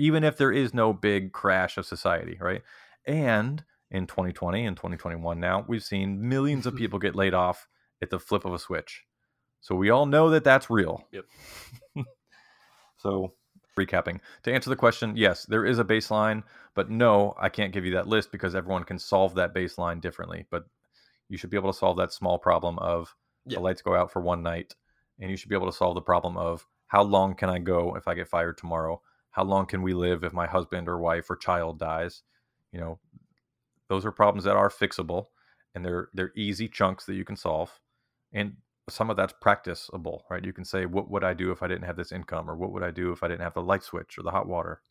even 0.00 0.24
if 0.24 0.36
there 0.38 0.50
is 0.50 0.72
no 0.72 0.92
big 0.94 1.30
crash 1.32 1.76
of 1.76 1.84
society, 1.84 2.38
right? 2.40 2.62
And 3.06 3.62
in 3.90 4.06
2020 4.06 4.64
and 4.64 4.76
2021 4.76 5.38
now, 5.38 5.64
we've 5.68 5.84
seen 5.84 6.26
millions 6.26 6.66
of 6.66 6.74
people 6.76 6.98
get 6.98 7.14
laid 7.14 7.34
off 7.34 7.68
at 8.00 8.08
the 8.08 8.18
flip 8.18 8.46
of 8.46 8.54
a 8.54 8.58
switch. 8.58 9.04
So 9.60 9.74
we 9.74 9.90
all 9.90 10.06
know 10.06 10.30
that 10.30 10.42
that's 10.42 10.70
real. 10.70 11.06
Yep. 11.12 11.24
so, 12.96 13.34
recapping 13.78 14.20
to 14.42 14.52
answer 14.52 14.70
the 14.70 14.76
question, 14.76 15.16
yes, 15.16 15.44
there 15.44 15.66
is 15.66 15.78
a 15.78 15.84
baseline, 15.84 16.42
but 16.74 16.90
no, 16.90 17.34
I 17.38 17.50
can't 17.50 17.72
give 17.72 17.84
you 17.84 17.92
that 17.92 18.06
list 18.08 18.32
because 18.32 18.54
everyone 18.54 18.84
can 18.84 18.98
solve 18.98 19.34
that 19.34 19.54
baseline 19.54 20.00
differently. 20.00 20.46
But 20.50 20.64
you 21.28 21.36
should 21.36 21.50
be 21.50 21.58
able 21.58 21.72
to 21.72 21.78
solve 21.78 21.98
that 21.98 22.12
small 22.12 22.38
problem 22.38 22.78
of 22.78 23.14
Yeah. 23.44 23.56
the 23.56 23.60
lights 23.60 23.82
go 23.82 23.94
out 23.94 24.10
for 24.12 24.22
one 24.22 24.42
night, 24.42 24.74
and 25.20 25.30
you 25.30 25.36
should 25.36 25.48
be 25.48 25.54
able 25.56 25.70
to 25.70 25.76
solve 25.76 25.94
the 25.94 26.02
problem 26.02 26.36
of 26.36 26.66
how 26.88 27.02
long 27.02 27.34
can 27.34 27.48
I 27.48 27.58
go 27.58 27.94
if 27.96 28.08
I 28.08 28.14
get 28.14 28.28
fired 28.28 28.58
tomorrow? 28.58 29.00
How 29.30 29.44
long 29.44 29.66
can 29.66 29.82
we 29.82 29.94
live 29.94 30.24
if 30.24 30.32
my 30.32 30.46
husband 30.46 30.88
or 30.88 30.98
wife 30.98 31.30
or 31.30 31.36
child 31.36 31.78
dies? 31.78 32.22
You 32.72 32.80
know, 32.80 32.98
those 33.88 34.04
are 34.04 34.12
problems 34.12 34.44
that 34.44 34.56
are 34.56 34.70
fixable 34.70 35.26
and 35.74 35.84
they're 35.84 36.08
they're 36.14 36.32
easy 36.36 36.68
chunks 36.68 37.06
that 37.06 37.14
you 37.14 37.24
can 37.24 37.36
solve. 37.36 37.80
And 38.32 38.56
some 38.88 39.10
of 39.10 39.16
that's 39.16 39.34
practicable, 39.40 40.24
right? 40.30 40.44
You 40.44 40.52
can 40.52 40.64
say, 40.64 40.86
what 40.86 41.10
would 41.10 41.24
I 41.24 41.34
do 41.34 41.52
if 41.52 41.62
I 41.62 41.68
didn't 41.68 41.84
have 41.84 41.96
this 41.96 42.12
income, 42.12 42.50
or 42.50 42.56
what 42.56 42.72
would 42.72 42.82
I 42.82 42.90
do 42.90 43.12
if 43.12 43.22
I 43.22 43.28
didn't 43.28 43.42
have 43.42 43.54
the 43.54 43.62
light 43.62 43.82
switch 43.84 44.18
or 44.18 44.22
the 44.22 44.30
hot 44.30 44.48
water? 44.48 44.82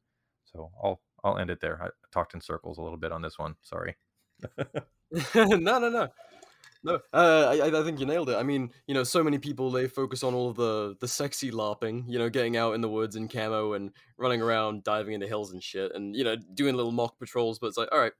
So 0.45 0.71
I'll 0.83 1.01
I'll 1.24 1.38
end 1.38 1.50
it 1.50 1.59
there. 1.62 1.81
I 1.83 1.89
talked 2.12 2.33
in 2.33 2.41
circles 2.41 2.77
a 2.77 2.81
little 2.81 2.98
bit 2.98 3.12
on 3.12 3.21
this 3.21 3.38
one. 3.38 3.55
Sorry. 3.62 3.95
no, 5.36 5.55
no, 5.79 5.89
no, 5.89 6.07
no. 6.83 7.00
Uh, 7.13 7.57
I, 7.62 7.79
I 7.79 7.83
think 7.83 8.00
you 8.00 8.05
nailed 8.05 8.29
it. 8.29 8.36
I 8.36 8.43
mean, 8.43 8.71
you 8.88 8.93
know, 8.93 9.03
so 9.03 9.24
many 9.24 9.38
people 9.38 9.71
they 9.71 9.88
focus 9.88 10.24
on 10.24 10.33
all 10.33 10.50
of 10.50 10.55
the 10.55 10.95
the 11.00 11.07
sexy 11.07 11.51
larping. 11.51 12.03
You 12.07 12.19
know, 12.19 12.29
getting 12.29 12.57
out 12.57 12.74
in 12.74 12.81
the 12.81 12.89
woods 12.89 13.15
in 13.15 13.27
camo 13.27 13.74
and 13.74 13.91
running 14.17 14.41
around, 14.41 14.83
diving 14.83 15.13
into 15.13 15.27
hills 15.27 15.51
and 15.51 15.63
shit, 15.63 15.93
and 15.93 16.15
you 16.15 16.24
know, 16.24 16.36
doing 16.53 16.75
little 16.75 16.91
mock 16.91 17.19
patrols. 17.19 17.59
But 17.59 17.67
it's 17.67 17.77
like, 17.77 17.89
all 17.91 18.00
right, 18.00 18.13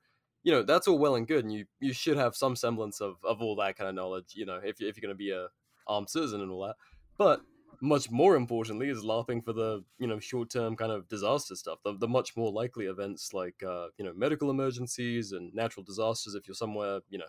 you 0.44 0.52
know, 0.52 0.64
that's 0.64 0.88
all 0.88 1.00
well 1.00 1.16
and 1.16 1.28
good, 1.28 1.44
and 1.46 1.54
you 1.54 1.66
you 1.80 1.94
should 1.94 2.18
have 2.18 2.36
some 2.36 2.56
semblance 2.56 3.02
of 3.02 3.18
of 3.24 3.42
all 3.42 3.56
that 3.58 3.78
kind 3.78 3.90
of 3.90 3.96
knowledge. 3.96 4.34
You 4.36 4.46
know, 4.46 4.60
if 4.64 4.82
if 4.82 4.98
you're 4.98 5.02
gonna 5.02 5.16
be 5.16 5.32
a 5.32 5.48
armed 5.88 6.10
citizen 6.10 6.42
and 6.42 6.52
all 6.52 6.66
that. 6.68 6.76
But 7.18 7.42
much 7.82 8.12
more 8.12 8.36
importantly 8.36 8.90
is 8.90 9.04
larping 9.04 9.44
for 9.44 9.54
the 9.54 9.84
you 10.00 10.08
know 10.08 10.20
short 10.20 10.50
term 10.50 10.76
kind 10.76 10.92
of 10.92 11.08
disaster 11.08 11.56
stuff 11.56 11.80
the, 11.84 11.94
the 11.98 12.08
much 12.08 12.36
more 12.36 12.52
likely 12.52 12.86
events 12.86 13.34
like 13.34 13.64
uh, 13.64 13.88
you 13.98 14.04
know 14.04 14.14
medical 14.14 14.50
emergencies 14.50 15.32
and 15.32 15.54
natural 15.54 15.84
disasters 15.84 16.36
if 16.36 16.48
you're 16.48 16.56
somewhere 16.56 17.00
you 17.10 17.18
know 17.18 17.26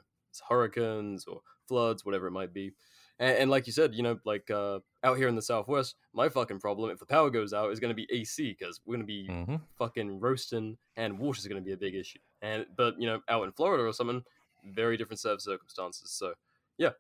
hurricanes 0.49 1.25
or 1.27 1.41
floods 1.67 2.05
whatever 2.05 2.27
it 2.27 2.33
might 2.33 2.53
be. 2.53 2.73
And, 3.19 3.37
and 3.37 3.51
like 3.51 3.67
you 3.67 3.73
said 3.73 3.95
you 3.95 4.03
know 4.03 4.19
like 4.25 4.51
uh, 4.51 4.81
out 5.05 5.17
here 5.17 5.29
in 5.29 5.35
the 5.35 5.43
southwest 5.43 5.97
my 6.13 6.29
fucking 6.29 6.61
problem 6.61 6.91
if 6.91 6.99
the 6.99 7.07
power 7.07 7.31
goes 7.31 7.53
out 7.53 7.71
is 7.71 7.81
going 7.81 7.95
to 7.95 7.95
be 7.95 8.09
ac 8.11 8.57
because 8.59 8.81
we're 8.85 8.95
going 8.95 9.07
to 9.07 9.13
be 9.13 9.27
hmm 9.29 9.57
fucking 9.77 10.21
roasting 10.21 10.77
and 10.97 11.19
water's 11.19 11.47
going 11.47 11.63
to 11.63 11.67
be 11.67 11.73
a 11.73 11.77
big 11.77 11.95
issue. 11.95 12.19
And 12.43 12.67
but 12.77 13.01
you 13.01 13.07
know 13.07 13.21
out 13.29 13.45
in 13.45 13.53
florida 13.53 13.85
or 13.85 13.93
something 13.93 14.23
very 14.65 14.97
different 14.97 15.21
set 15.21 15.33
of 15.33 15.43
circumstances. 15.43 16.11
So 16.11 16.35
yeah 16.79 16.91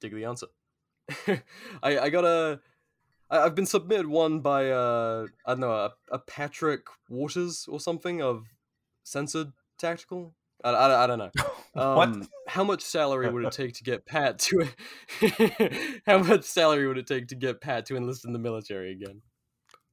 dig 0.00 0.14
the 0.14 0.24
answer. 0.24 0.46
I, 1.82 1.98
I 1.98 2.10
got 2.10 2.24
a 2.24 2.60
I, 3.30 3.38
I've 3.40 3.54
been 3.54 3.66
submitted 3.66 4.06
one 4.06 4.40
by 4.40 4.70
uh 4.70 5.26
I 5.46 5.52
don't 5.52 5.60
know 5.60 5.72
a, 5.72 5.92
a 6.10 6.18
Patrick 6.18 6.86
Waters 7.08 7.66
or 7.68 7.80
something 7.80 8.22
of 8.22 8.46
censored 9.02 9.52
tactical. 9.78 10.34
I, 10.64 10.70
I, 10.70 11.04
I 11.04 11.06
don't 11.06 11.18
know. 11.18 11.30
What? 11.72 12.08
Um, 12.08 12.28
How 12.48 12.64
much 12.64 12.82
salary 12.82 13.30
would 13.30 13.44
it 13.44 13.52
take 13.62 13.74
to 13.74 13.84
get 13.84 14.04
Pat 14.04 14.40
to? 14.40 14.68
how 16.06 16.18
much 16.18 16.42
salary 16.42 16.88
would 16.88 16.98
it 16.98 17.06
take 17.06 17.28
to 17.28 17.36
get 17.36 17.60
Pat 17.60 17.86
to 17.86 17.96
enlist 17.96 18.24
in 18.24 18.32
the 18.32 18.40
military 18.40 18.90
again? 18.90 19.22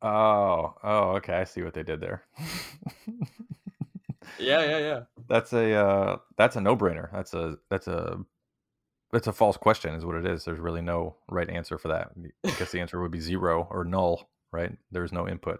Oh, 0.02 0.74
oh, 0.84 1.12
okay. 1.18 1.34
I 1.36 1.44
see 1.44 1.62
what 1.62 1.76
they 1.76 1.84
did 1.84 2.02
there. 2.02 2.24
Yeah, 4.40 4.64
yeah, 4.66 4.78
yeah. 4.80 5.00
that's 5.30 5.54
a 5.54 5.74
uh, 5.74 6.18
that's 6.38 6.56
a 6.56 6.62
no 6.62 6.76
brainer. 6.76 7.12
That's 7.12 7.34
a 7.34 7.58
that's 7.70 7.88
a 7.88 8.20
that's 9.12 9.28
a 9.28 9.34
false 9.34 9.58
question, 9.58 9.94
is 9.96 10.06
what 10.06 10.16
it 10.16 10.26
is. 10.26 10.46
There's 10.46 10.60
really 10.60 10.82
no 10.82 11.16
right 11.30 11.50
answer 11.50 11.78
for 11.78 11.88
that. 11.90 12.12
I 12.46 12.52
guess 12.52 12.72
the 12.72 12.82
answer 12.82 13.02
would 13.02 13.12
be 13.12 13.20
zero 13.20 13.68
or 13.72 13.84
null, 13.84 14.30
right? 14.52 14.72
There's 14.92 15.14
no 15.14 15.28
input, 15.28 15.60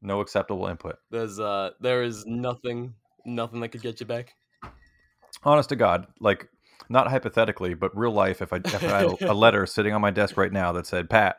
no 0.00 0.20
acceptable 0.20 0.66
input. 0.66 0.96
There's 1.10 1.38
uh, 1.38 1.70
there 1.80 2.02
is 2.02 2.24
nothing, 2.26 2.94
nothing 3.26 3.60
that 3.60 3.68
could 3.68 3.82
get 3.82 4.00
you 4.00 4.06
back. 4.06 4.34
Honest 5.42 5.68
to 5.68 5.76
God, 5.76 6.06
like 6.20 6.48
not 6.88 7.08
hypothetically, 7.08 7.74
but 7.74 7.96
real 7.96 8.12
life. 8.12 8.40
If 8.40 8.52
I, 8.52 8.56
if 8.56 8.82
I 8.82 8.86
had 8.86 9.04
a, 9.04 9.32
a 9.32 9.34
letter 9.34 9.66
sitting 9.66 9.92
on 9.92 10.00
my 10.00 10.10
desk 10.10 10.36
right 10.36 10.52
now 10.52 10.72
that 10.72 10.86
said, 10.86 11.10
"Pat, 11.10 11.36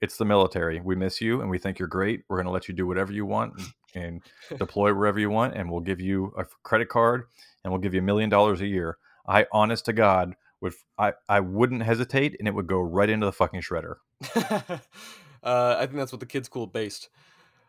it's 0.00 0.16
the 0.16 0.24
military. 0.24 0.80
We 0.80 0.94
miss 0.94 1.20
you, 1.20 1.40
and 1.40 1.50
we 1.50 1.58
think 1.58 1.78
you're 1.78 1.88
great. 1.88 2.22
We're 2.28 2.36
going 2.36 2.46
to 2.46 2.52
let 2.52 2.68
you 2.68 2.74
do 2.74 2.86
whatever 2.86 3.12
you 3.12 3.26
want 3.26 3.54
and, 3.94 4.22
and 4.50 4.58
deploy 4.58 4.94
wherever 4.94 5.18
you 5.18 5.30
want, 5.30 5.54
and 5.54 5.70
we'll 5.70 5.80
give 5.80 6.00
you 6.00 6.32
a 6.38 6.44
credit 6.62 6.88
card, 6.88 7.24
and 7.64 7.72
we'll 7.72 7.80
give 7.80 7.94
you 7.94 8.00
a 8.00 8.04
million 8.04 8.30
dollars 8.30 8.60
a 8.60 8.66
year." 8.66 8.98
I, 9.26 9.46
honest 9.52 9.84
to 9.86 9.92
God, 9.92 10.34
would 10.60 10.74
I 10.98 11.12
I 11.28 11.40
wouldn't 11.40 11.82
hesitate, 11.82 12.36
and 12.38 12.48
it 12.48 12.54
would 12.54 12.66
go 12.66 12.80
right 12.80 13.08
into 13.08 13.26
the 13.26 13.32
fucking 13.32 13.62
shredder. 13.62 13.96
uh, 14.36 15.76
I 15.78 15.86
think 15.86 15.96
that's 15.96 16.12
what 16.12 16.20
the 16.20 16.26
kids 16.26 16.48
cool 16.48 16.66
based. 16.66 17.08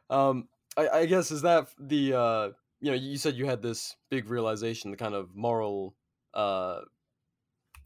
Um, 0.10 0.48
I, 0.77 0.89
I 0.89 1.05
guess 1.05 1.32
is 1.32 1.41
that 1.41 1.67
the 1.79 2.13
uh, 2.13 2.50
you 2.84 2.92
know, 2.92 2.98
you 2.98 3.18
said 3.18 3.36
you 3.36 3.46
had 3.46 3.62
this 3.62 3.96
big 4.12 4.30
realization, 4.30 4.92
the 4.92 4.98
kind 4.98 5.16
of 5.16 5.34
moral 5.34 5.96
uh, 6.34 6.82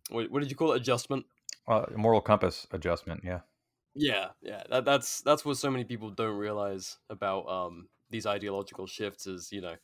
what, 0.10 0.32
what 0.32 0.42
did 0.42 0.50
you 0.50 0.56
call 0.56 0.74
it? 0.74 0.78
Adjustment. 0.78 1.26
Uh, 1.68 1.86
moral 1.96 2.22
compass 2.22 2.66
adjustment, 2.72 3.22
yeah. 3.24 3.42
Yeah, 3.94 4.30
yeah. 4.42 4.64
That, 4.72 4.86
that's 4.86 5.22
that's 5.22 5.46
what 5.46 5.58
so 5.58 5.70
many 5.70 5.84
people 5.84 6.10
don't 6.10 6.38
realize 6.38 6.98
about 7.10 7.48
um 7.48 7.90
these 8.10 8.26
ideological 8.26 8.88
shifts 8.88 9.28
is 9.28 9.52
you 9.52 9.62
know, 9.62 9.76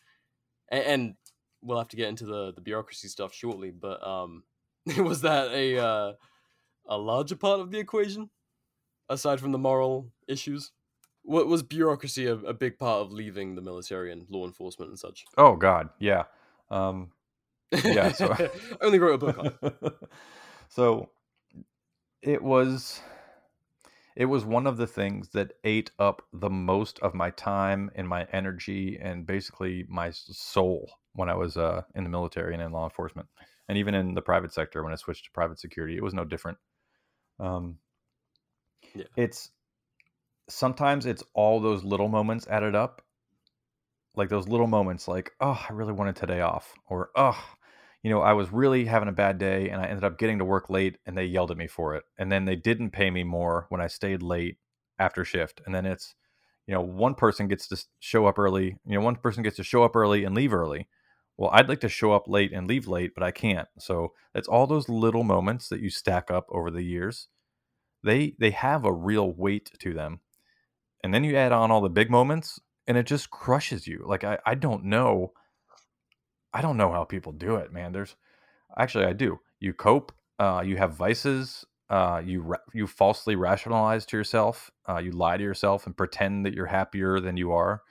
and, 0.69 0.83
and 0.83 1.13
we'll 1.61 1.77
have 1.77 1.89
to 1.89 1.97
get 1.97 2.09
into 2.09 2.25
the 2.25 2.53
the 2.53 2.61
bureaucracy 2.61 3.07
stuff 3.07 3.33
shortly. 3.33 3.69
But 3.69 4.05
um, 4.05 4.43
was 4.97 5.21
that 5.21 5.51
a 5.51 5.77
uh, 5.77 6.13
a 6.87 6.97
larger 6.97 7.35
part 7.35 7.59
of 7.59 7.69
the 7.69 7.79
equation 7.79 8.29
aside 9.09 9.39
from 9.39 9.51
the 9.51 9.59
moral 9.59 10.09
issues? 10.27 10.71
What 11.23 11.47
was 11.47 11.63
bureaucracy 11.63 12.25
a, 12.27 12.35
a 12.35 12.53
big 12.53 12.77
part 12.77 13.01
of 13.01 13.11
leaving 13.11 13.55
the 13.55 13.61
military 13.61 14.11
and 14.11 14.29
law 14.29 14.45
enforcement 14.45 14.89
and 14.89 14.99
such? 14.99 15.25
Oh 15.37 15.55
God, 15.55 15.89
yeah, 15.99 16.23
um, 16.69 17.11
yeah. 17.87 18.11
So 18.11 18.31
I 18.33 18.49
only 18.81 18.99
wrote 18.99 19.15
a 19.15 19.17
book 19.17 19.37
on 19.37 19.47
it. 19.47 19.93
so 20.69 21.11
it 22.21 22.41
was 22.41 23.01
it 24.15 24.25
was 24.25 24.45
one 24.45 24.67
of 24.67 24.77
the 24.77 24.87
things 24.87 25.29
that 25.29 25.53
ate 25.63 25.91
up 25.99 26.21
the 26.33 26.49
most 26.49 26.99
of 26.99 27.13
my 27.13 27.29
time 27.31 27.89
and 27.95 28.07
my 28.07 28.25
energy 28.31 28.97
and 29.01 29.25
basically 29.25 29.85
my 29.89 30.11
soul 30.11 30.91
when 31.13 31.29
I 31.29 31.35
was 31.35 31.57
uh, 31.57 31.83
in 31.95 32.03
the 32.03 32.09
military 32.09 32.53
and 32.53 32.61
in 32.61 32.71
law 32.71 32.85
enforcement, 32.85 33.27
and 33.69 33.77
even 33.77 33.93
in 33.95 34.13
the 34.15 34.21
private 34.21 34.53
sector 34.53 34.83
when 34.83 34.93
I 34.93 34.97
switched 34.97 35.25
to 35.25 35.31
private 35.31 35.59
security, 35.59 35.95
it 35.97 36.03
was 36.03 36.13
no 36.13 36.25
different. 36.25 36.57
Um, 37.39 37.79
Yeah. 38.95 39.05
it's 39.15 39.51
sometimes 40.49 41.05
it's 41.05 41.23
all 41.33 41.59
those 41.59 41.83
little 41.83 42.09
moments 42.09 42.47
added 42.47 42.75
up 42.75 43.01
like 44.15 44.29
those 44.29 44.47
little 44.47 44.67
moments 44.67 45.07
like 45.07 45.31
oh 45.39 45.59
i 45.69 45.73
really 45.73 45.93
wanted 45.93 46.15
today 46.15 46.41
off 46.41 46.73
or 46.87 47.09
oh 47.15 47.37
you 48.03 48.09
know 48.09 48.21
i 48.21 48.33
was 48.33 48.51
really 48.51 48.85
having 48.85 49.09
a 49.09 49.13
bad 49.13 49.37
day 49.37 49.69
and 49.69 49.81
i 49.81 49.85
ended 49.85 50.03
up 50.03 50.19
getting 50.19 50.39
to 50.39 50.45
work 50.45 50.69
late 50.69 50.97
and 51.05 51.17
they 51.17 51.25
yelled 51.25 51.51
at 51.51 51.57
me 51.57 51.67
for 51.67 51.95
it 51.95 52.03
and 52.17 52.31
then 52.31 52.45
they 52.45 52.55
didn't 52.55 52.91
pay 52.91 53.09
me 53.09 53.23
more 53.23 53.65
when 53.69 53.81
i 53.81 53.87
stayed 53.87 54.21
late 54.21 54.57
after 54.99 55.25
shift 55.25 55.61
and 55.65 55.73
then 55.73 55.85
it's 55.85 56.15
you 56.67 56.73
know 56.73 56.81
one 56.81 57.15
person 57.15 57.47
gets 57.47 57.67
to 57.67 57.83
show 57.99 58.25
up 58.25 58.37
early 58.37 58.77
you 58.85 58.97
know 58.97 59.01
one 59.01 59.15
person 59.15 59.43
gets 59.43 59.57
to 59.57 59.63
show 59.63 59.83
up 59.83 59.95
early 59.95 60.23
and 60.23 60.35
leave 60.35 60.53
early. 60.53 60.87
Well 61.35 61.49
i'd 61.53 61.67
like 61.67 61.81
to 61.81 61.89
show 61.89 62.11
up 62.11 62.27
late 62.27 62.53
and 62.53 62.67
leave 62.67 62.87
late 62.87 63.13
but 63.15 63.23
i 63.23 63.31
can't 63.31 63.67
so 63.79 64.13
it's 64.35 64.47
all 64.47 64.67
those 64.67 64.87
little 64.87 65.23
moments 65.23 65.67
that 65.69 65.79
you 65.79 65.89
stack 65.89 66.29
up 66.29 66.45
over 66.49 66.69
the 66.69 66.83
years. 66.83 67.27
They 68.03 68.35
they 68.39 68.51
have 68.51 68.85
a 68.85 68.93
real 68.93 69.31
weight 69.31 69.71
to 69.79 69.93
them 69.93 70.19
and 71.03 71.13
then 71.13 71.23
you 71.23 71.35
add 71.35 71.51
on 71.51 71.69
all 71.69 71.81
the 71.81 71.89
big 71.89 72.09
moments 72.09 72.59
and 72.87 72.97
it 72.97 73.05
just 73.05 73.29
crushes 73.29 73.87
you 73.87 74.03
like 74.07 74.23
i, 74.23 74.37
I 74.45 74.55
don't 74.55 74.85
know 74.85 75.33
i 76.53 76.61
don't 76.61 76.77
know 76.77 76.91
how 76.91 77.03
people 77.03 77.31
do 77.31 77.55
it 77.55 77.71
man 77.71 77.91
there's 77.91 78.15
actually 78.77 79.05
i 79.05 79.13
do 79.13 79.39
you 79.59 79.73
cope 79.73 80.11
uh, 80.39 80.63
you 80.65 80.77
have 80.77 80.95
vices 80.95 81.63
uh, 81.89 82.19
you 82.25 82.41
ra- 82.41 82.57
you 82.73 82.87
falsely 82.87 83.35
rationalize 83.35 84.05
to 84.07 84.17
yourself 84.17 84.71
uh, 84.89 84.97
you 84.97 85.11
lie 85.11 85.37
to 85.37 85.43
yourself 85.43 85.85
and 85.85 85.95
pretend 85.95 86.45
that 86.45 86.53
you're 86.53 86.65
happier 86.65 87.19
than 87.19 87.37
you 87.37 87.51
are 87.51 87.81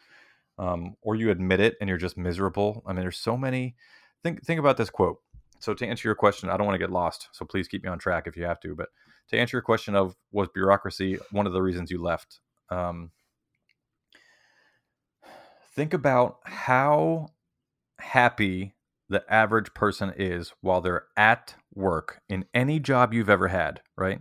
um, 0.59 0.97
or 1.03 1.15
you 1.15 1.31
admit 1.31 1.61
it 1.61 1.77
and 1.81 1.89
you're 1.89 1.99
just 1.99 2.19
miserable 2.19 2.83
i 2.87 2.93
mean 2.93 3.01
there's 3.01 3.19
so 3.19 3.37
many 3.37 3.77
think 4.23 4.45
think 4.45 4.59
about 4.59 4.77
this 4.77 4.91
quote 4.91 5.19
so 5.61 5.73
to 5.73 5.87
answer 5.87 6.09
your 6.09 6.15
question 6.15 6.49
i 6.49 6.57
don't 6.57 6.67
want 6.67 6.75
to 6.75 6.85
get 6.85 6.91
lost 6.91 7.29
so 7.33 7.45
please 7.45 7.69
keep 7.69 7.85
me 7.85 7.89
on 7.89 7.99
track 7.99 8.27
if 8.27 8.37
you 8.37 8.45
have 8.45 8.61
to 8.61 8.75
but 8.75 8.89
to 9.29 9.39
answer 9.39 9.57
your 9.57 9.63
question 9.63 9.95
of 9.95 10.17
was 10.33 10.49
bureaucracy 10.53 11.17
one 11.31 11.47
of 11.47 11.53
the 11.53 11.63
reasons 11.63 11.91
you 11.91 12.03
left 12.03 12.41
um, 12.73 13.11
think 15.75 15.93
about 15.93 16.39
how 16.45 17.29
happy 17.99 18.75
the 19.09 19.23
average 19.33 19.75
person 19.75 20.13
is 20.17 20.53
while 20.61 20.81
they're 20.81 21.05
at 21.17 21.55
work 21.75 22.23
in 22.29 22.47
any 22.55 22.81
job 22.81 23.13
you've 23.13 23.29
ever 23.31 23.49
had, 23.49 23.81
right? 23.97 24.21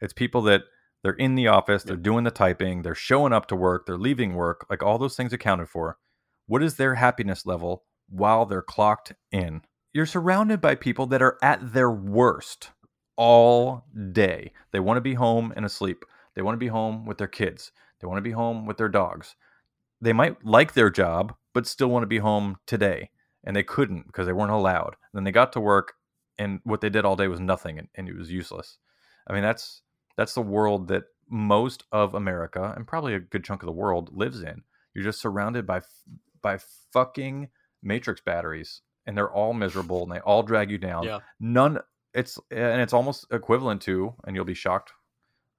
It's 0.00 0.12
people 0.12 0.42
that 0.42 0.62
they're 1.02 1.12
in 1.12 1.34
the 1.34 1.48
office, 1.48 1.82
they're 1.82 1.96
doing 1.96 2.24
the 2.24 2.30
typing, 2.30 2.82
they're 2.82 2.94
showing 2.94 3.32
up 3.32 3.46
to 3.46 3.56
work, 3.56 3.86
they're 3.86 3.98
leaving 3.98 4.34
work, 4.34 4.66
like 4.70 4.82
all 4.82 4.98
those 4.98 5.16
things 5.16 5.32
accounted 5.32 5.68
for. 5.68 5.98
What 6.46 6.62
is 6.62 6.76
their 6.76 6.94
happiness 6.94 7.44
level 7.44 7.84
while 8.08 8.46
they're 8.46 8.62
clocked 8.62 9.12
in? 9.32 9.62
You're 9.92 10.06
surrounded 10.06 10.60
by 10.60 10.76
people 10.76 11.06
that 11.06 11.22
are 11.22 11.38
at 11.42 11.72
their 11.72 11.90
worst 11.90 12.70
all 13.16 13.84
day. 14.12 14.52
They 14.72 14.80
want 14.80 14.98
to 14.98 15.02
be 15.02 15.14
home 15.14 15.52
and 15.56 15.64
asleep. 15.64 16.04
They 16.34 16.42
want 16.42 16.54
to 16.54 16.58
be 16.58 16.68
home 16.68 17.06
with 17.06 17.18
their 17.18 17.28
kids. 17.28 17.72
They 18.00 18.06
want 18.06 18.18
to 18.18 18.22
be 18.22 18.30
home 18.30 18.66
with 18.66 18.76
their 18.76 18.88
dogs. 18.88 19.36
They 20.00 20.12
might 20.12 20.44
like 20.44 20.72
their 20.72 20.90
job, 20.90 21.34
but 21.52 21.66
still 21.66 21.88
want 21.88 22.02
to 22.02 22.08
be 22.08 22.18
home 22.18 22.56
today. 22.66 23.10
And 23.44 23.54
they 23.54 23.62
couldn't 23.62 24.06
because 24.06 24.26
they 24.26 24.32
weren't 24.32 24.52
allowed. 24.52 24.96
And 24.96 25.14
then 25.14 25.24
they 25.24 25.32
got 25.32 25.52
to 25.54 25.60
work, 25.60 25.94
and 26.38 26.60
what 26.64 26.80
they 26.80 26.90
did 26.90 27.04
all 27.04 27.16
day 27.16 27.28
was 27.28 27.40
nothing, 27.40 27.78
and, 27.78 27.88
and 27.94 28.08
it 28.08 28.16
was 28.16 28.30
useless. 28.30 28.78
I 29.26 29.32
mean, 29.32 29.42
that's 29.42 29.82
that's 30.16 30.34
the 30.34 30.42
world 30.42 30.88
that 30.88 31.04
most 31.28 31.84
of 31.92 32.14
America 32.14 32.74
and 32.76 32.86
probably 32.86 33.14
a 33.14 33.20
good 33.20 33.44
chunk 33.44 33.62
of 33.62 33.66
the 33.66 33.72
world 33.72 34.10
lives 34.12 34.42
in. 34.42 34.62
You're 34.94 35.04
just 35.04 35.20
surrounded 35.20 35.66
by 35.66 35.82
by 36.42 36.58
fucking 36.92 37.48
matrix 37.82 38.20
batteries, 38.20 38.82
and 39.06 39.16
they're 39.16 39.32
all 39.32 39.52
miserable, 39.52 40.02
and 40.02 40.12
they 40.12 40.20
all 40.20 40.42
drag 40.42 40.70
you 40.70 40.78
down. 40.78 41.04
Yeah. 41.04 41.20
None. 41.38 41.78
It's 42.12 42.38
and 42.50 42.80
it's 42.80 42.92
almost 42.92 43.26
equivalent 43.30 43.82
to, 43.82 44.14
and 44.24 44.34
you'll 44.34 44.44
be 44.44 44.54
shocked 44.54 44.92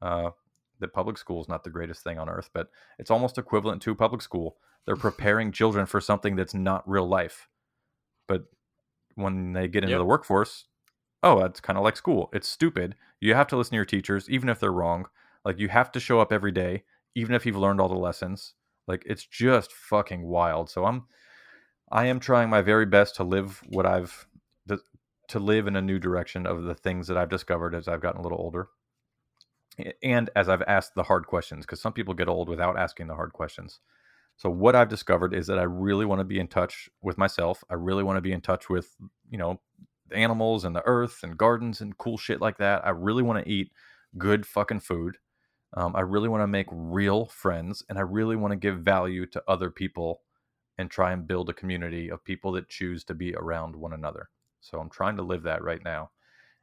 uh, 0.02 0.32
that 0.82 0.94
public 0.94 1.18
school 1.18 1.42
is 1.42 1.48
not 1.48 1.64
the 1.64 1.70
greatest 1.70 2.04
thing 2.04 2.20
on 2.20 2.30
earth, 2.30 2.50
but 2.54 2.70
it's 3.00 3.12
almost 3.12 3.38
equivalent 3.38 3.82
to 3.84 3.96
public 3.96 4.22
school. 4.22 4.58
They're 4.86 4.96
preparing 4.98 5.52
children 5.52 5.86
for 5.86 6.02
something 6.02 6.36
that's 6.36 6.54
not 6.54 6.88
real 6.90 7.08
life. 7.08 7.48
But 8.28 8.46
when 9.16 9.54
they 9.54 9.68
get 9.68 9.84
into 9.84 9.92
Yep. 9.94 10.00
the 10.00 10.06
workforce, 10.06 10.66
oh, 11.24 11.40
that's 11.40 11.62
kind 11.62 11.78
of 11.78 11.84
like 11.84 11.96
school. 11.96 12.30
It's 12.34 12.48
stupid. 12.48 12.96
You 13.20 13.34
have 13.36 13.48
to 13.48 13.58
listen 13.58 13.72
to 13.72 13.76
your 13.78 13.86
teachers, 13.86 14.30
even 14.30 14.50
if 14.50 14.60
they're 14.60 14.72
wrong. 14.72 15.08
Like 15.46 15.60
you 15.60 15.70
have 15.70 15.92
to 15.94 16.00
show 16.00 16.20
up 16.20 16.32
every 16.32 16.52
day, 16.52 16.84
even 17.16 17.36
if 17.36 17.46
you've 17.46 17.58
learned 17.58 17.80
all 17.80 17.90
the 17.90 17.96
lessons. 17.96 18.54
Like 18.88 19.04
it's 19.06 19.26
just 19.26 19.72
fucking 19.72 20.24
wild. 20.24 20.70
So 20.70 20.86
I'm, 20.86 21.06
I 21.92 22.06
am 22.08 22.20
trying 22.20 22.50
my 22.50 22.62
very 22.62 22.86
best 22.86 23.16
to 23.18 23.24
live 23.24 23.62
what 23.68 23.86
I've, 23.86 24.28
to, 24.70 24.80
to 25.30 25.40
live 25.40 25.68
in 25.68 25.76
a 25.76 25.82
new 25.82 26.00
direction 26.00 26.46
of 26.48 26.64
the 26.64 26.76
things 26.76 27.08
that 27.08 27.18
I've 27.18 27.30
discovered 27.30 27.76
as 27.76 27.88
I've 27.88 28.02
gotten 28.02 28.20
a 28.20 28.24
little 28.24 28.40
older 28.40 28.70
and 30.02 30.30
as 30.36 30.50
I've 30.50 30.64
asked 30.64 30.96
the 30.96 31.04
hard 31.04 31.28
questions, 31.28 31.66
because 31.66 31.82
some 31.82 31.94
people 31.94 32.14
get 32.14 32.28
old 32.28 32.50
without 32.50 32.78
asking 32.78 33.08
the 33.08 33.16
hard 33.16 33.34
questions. 33.34 33.80
So 34.38 34.50
what 34.50 34.76
I've 34.76 34.90
discovered 34.90 35.34
is 35.34 35.48
that 35.48 35.60
I 35.60 35.64
really 35.64 36.06
want 36.06 36.20
to 36.20 36.26
be 36.26 36.40
in 36.40 36.48
touch 36.48 36.90
with 37.02 37.18
myself. 37.18 37.64
I 37.70 37.76
really 37.76 38.04
want 38.04 38.18
to 38.18 38.22
be 38.22 38.32
in 38.32 38.42
touch 38.42 38.70
with, 38.70 38.96
you 39.30 39.38
know, 39.38 39.60
animals 40.14 40.66
and 40.66 40.76
the 40.76 40.86
earth 40.86 41.20
and 41.24 41.38
gardens 41.38 41.82
and 41.82 41.98
cool 41.98 42.18
shit 42.18 42.42
like 42.42 42.58
that. 42.58 42.86
I 42.86 42.90
really 42.90 43.24
want 43.24 43.44
to 43.44 43.52
eat 43.52 43.72
good 44.18 44.46
fucking 44.46 44.80
food. 44.80 45.18
Um, 45.76 45.96
I 45.96 46.02
really 46.02 46.28
want 46.28 46.42
to 46.42 46.48
make 46.48 46.68
real 46.72 47.28
friends, 47.28 47.84
and 47.88 47.98
I 47.98 48.02
really 48.02 48.36
want 48.36 48.52
to 48.52 48.58
give 48.58 48.80
value 48.80 49.26
to 49.28 49.44
other 49.48 49.70
people 49.70 50.22
and 50.78 50.90
try 50.90 51.12
and 51.12 51.28
build 51.28 51.50
a 51.50 51.54
community 51.54 52.10
of 52.10 52.24
people 52.24 52.52
that 52.54 52.68
choose 52.68 53.04
to 53.06 53.14
be 53.14 53.36
around 53.36 53.76
one 53.76 53.94
another. 53.94 54.30
So 54.60 54.80
I'm 54.80 54.90
trying 54.90 55.16
to 55.18 55.24
live 55.24 55.44
that 55.44 55.64
right 55.64 55.84
now, 55.84 56.12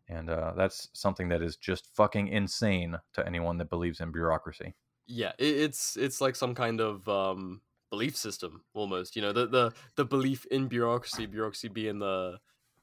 and 0.09 0.31
uh, 0.31 0.53
that's 0.57 0.89
something 0.95 1.29
that 1.29 1.43
is 1.43 1.57
just 1.57 1.87
fucking 1.95 2.29
insane 2.29 2.99
to 3.15 3.27
anyone 3.27 3.59
that 3.59 3.71
believes 3.71 4.01
in 4.01 4.13
bureaucracy. 4.13 4.75
Yeah, 5.07 5.33
it's 5.39 5.97
it's 5.97 6.21
like 6.21 6.37
some 6.37 6.55
kind 6.55 6.81
of 6.81 7.09
um 7.09 7.63
belief 7.91 8.17
system 8.17 8.65
almost. 8.75 9.17
You 9.17 9.23
know, 9.23 9.33
the 9.33 9.47
the 9.47 9.73
the 9.97 10.05
belief 10.05 10.45
in 10.47 10.69
bureaucracy, 10.69 11.27
bureaucracy 11.27 11.69
being 11.69 11.99
the 11.99 12.39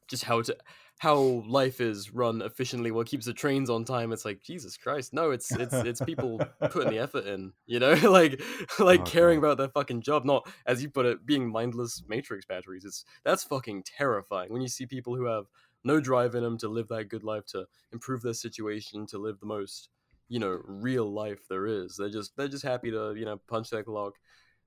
just 0.07 0.23
how 0.25 0.41
to 0.43 0.57
how 0.99 1.17
life 1.47 1.81
is 1.81 2.11
run 2.13 2.41
efficiently, 2.41 2.89
what 2.91 3.07
keeps 3.07 3.25
the 3.27 3.33
trains 3.33 3.69
on 3.69 3.85
time. 3.85 4.11
It's 4.11 4.25
like 4.25 4.41
Jesus 4.41 4.75
Christ, 4.77 5.13
no, 5.13 5.31
it's 5.31 5.55
it's 5.55 5.83
it's 5.83 6.01
people 6.01 6.43
putting 6.69 6.89
the 6.89 6.99
effort 6.99 7.25
in. 7.27 7.53
You 7.67 7.79
know, 7.79 7.93
like 8.11 8.41
like 8.79 9.03
Oh, 9.03 9.05
caring 9.05 9.37
about 9.39 9.57
their 9.57 9.69
fucking 9.69 10.01
job, 10.01 10.25
not 10.25 10.47
as 10.65 10.81
you 10.81 10.89
put 10.89 11.05
it, 11.05 11.25
being 11.25 11.51
mindless 11.51 12.03
matrix 12.07 12.45
batteries. 12.45 12.85
It's 12.85 13.05
that's 13.23 13.43
fucking 13.43 13.83
terrifying 13.83 14.51
when 14.51 14.61
you 14.63 14.67
see 14.67 14.85
people 14.87 15.15
who 15.15 15.25
have 15.25 15.45
no 15.85 15.99
drive 16.01 16.35
in 16.35 16.43
them 16.43 16.57
to 16.59 16.67
live 16.69 16.89
that 16.89 17.05
good 17.05 17.23
life, 17.23 17.45
to 17.47 17.67
improve 17.93 18.21
their 18.21 18.33
situation, 18.33 19.05
to 19.07 19.17
live 19.17 19.39
the 19.39 19.45
most 19.45 19.89
you 20.27 20.39
know 20.39 20.59
real 20.65 21.11
life 21.11 21.47
there 21.49 21.67
is. 21.67 21.97
They're 21.97 22.09
just 22.09 22.35
they're 22.37 22.47
just 22.49 22.65
happy 22.65 22.91
to 22.91 23.13
you 23.15 23.25
know 23.25 23.37
punch 23.47 23.69
their 23.69 23.83
clock, 23.83 24.15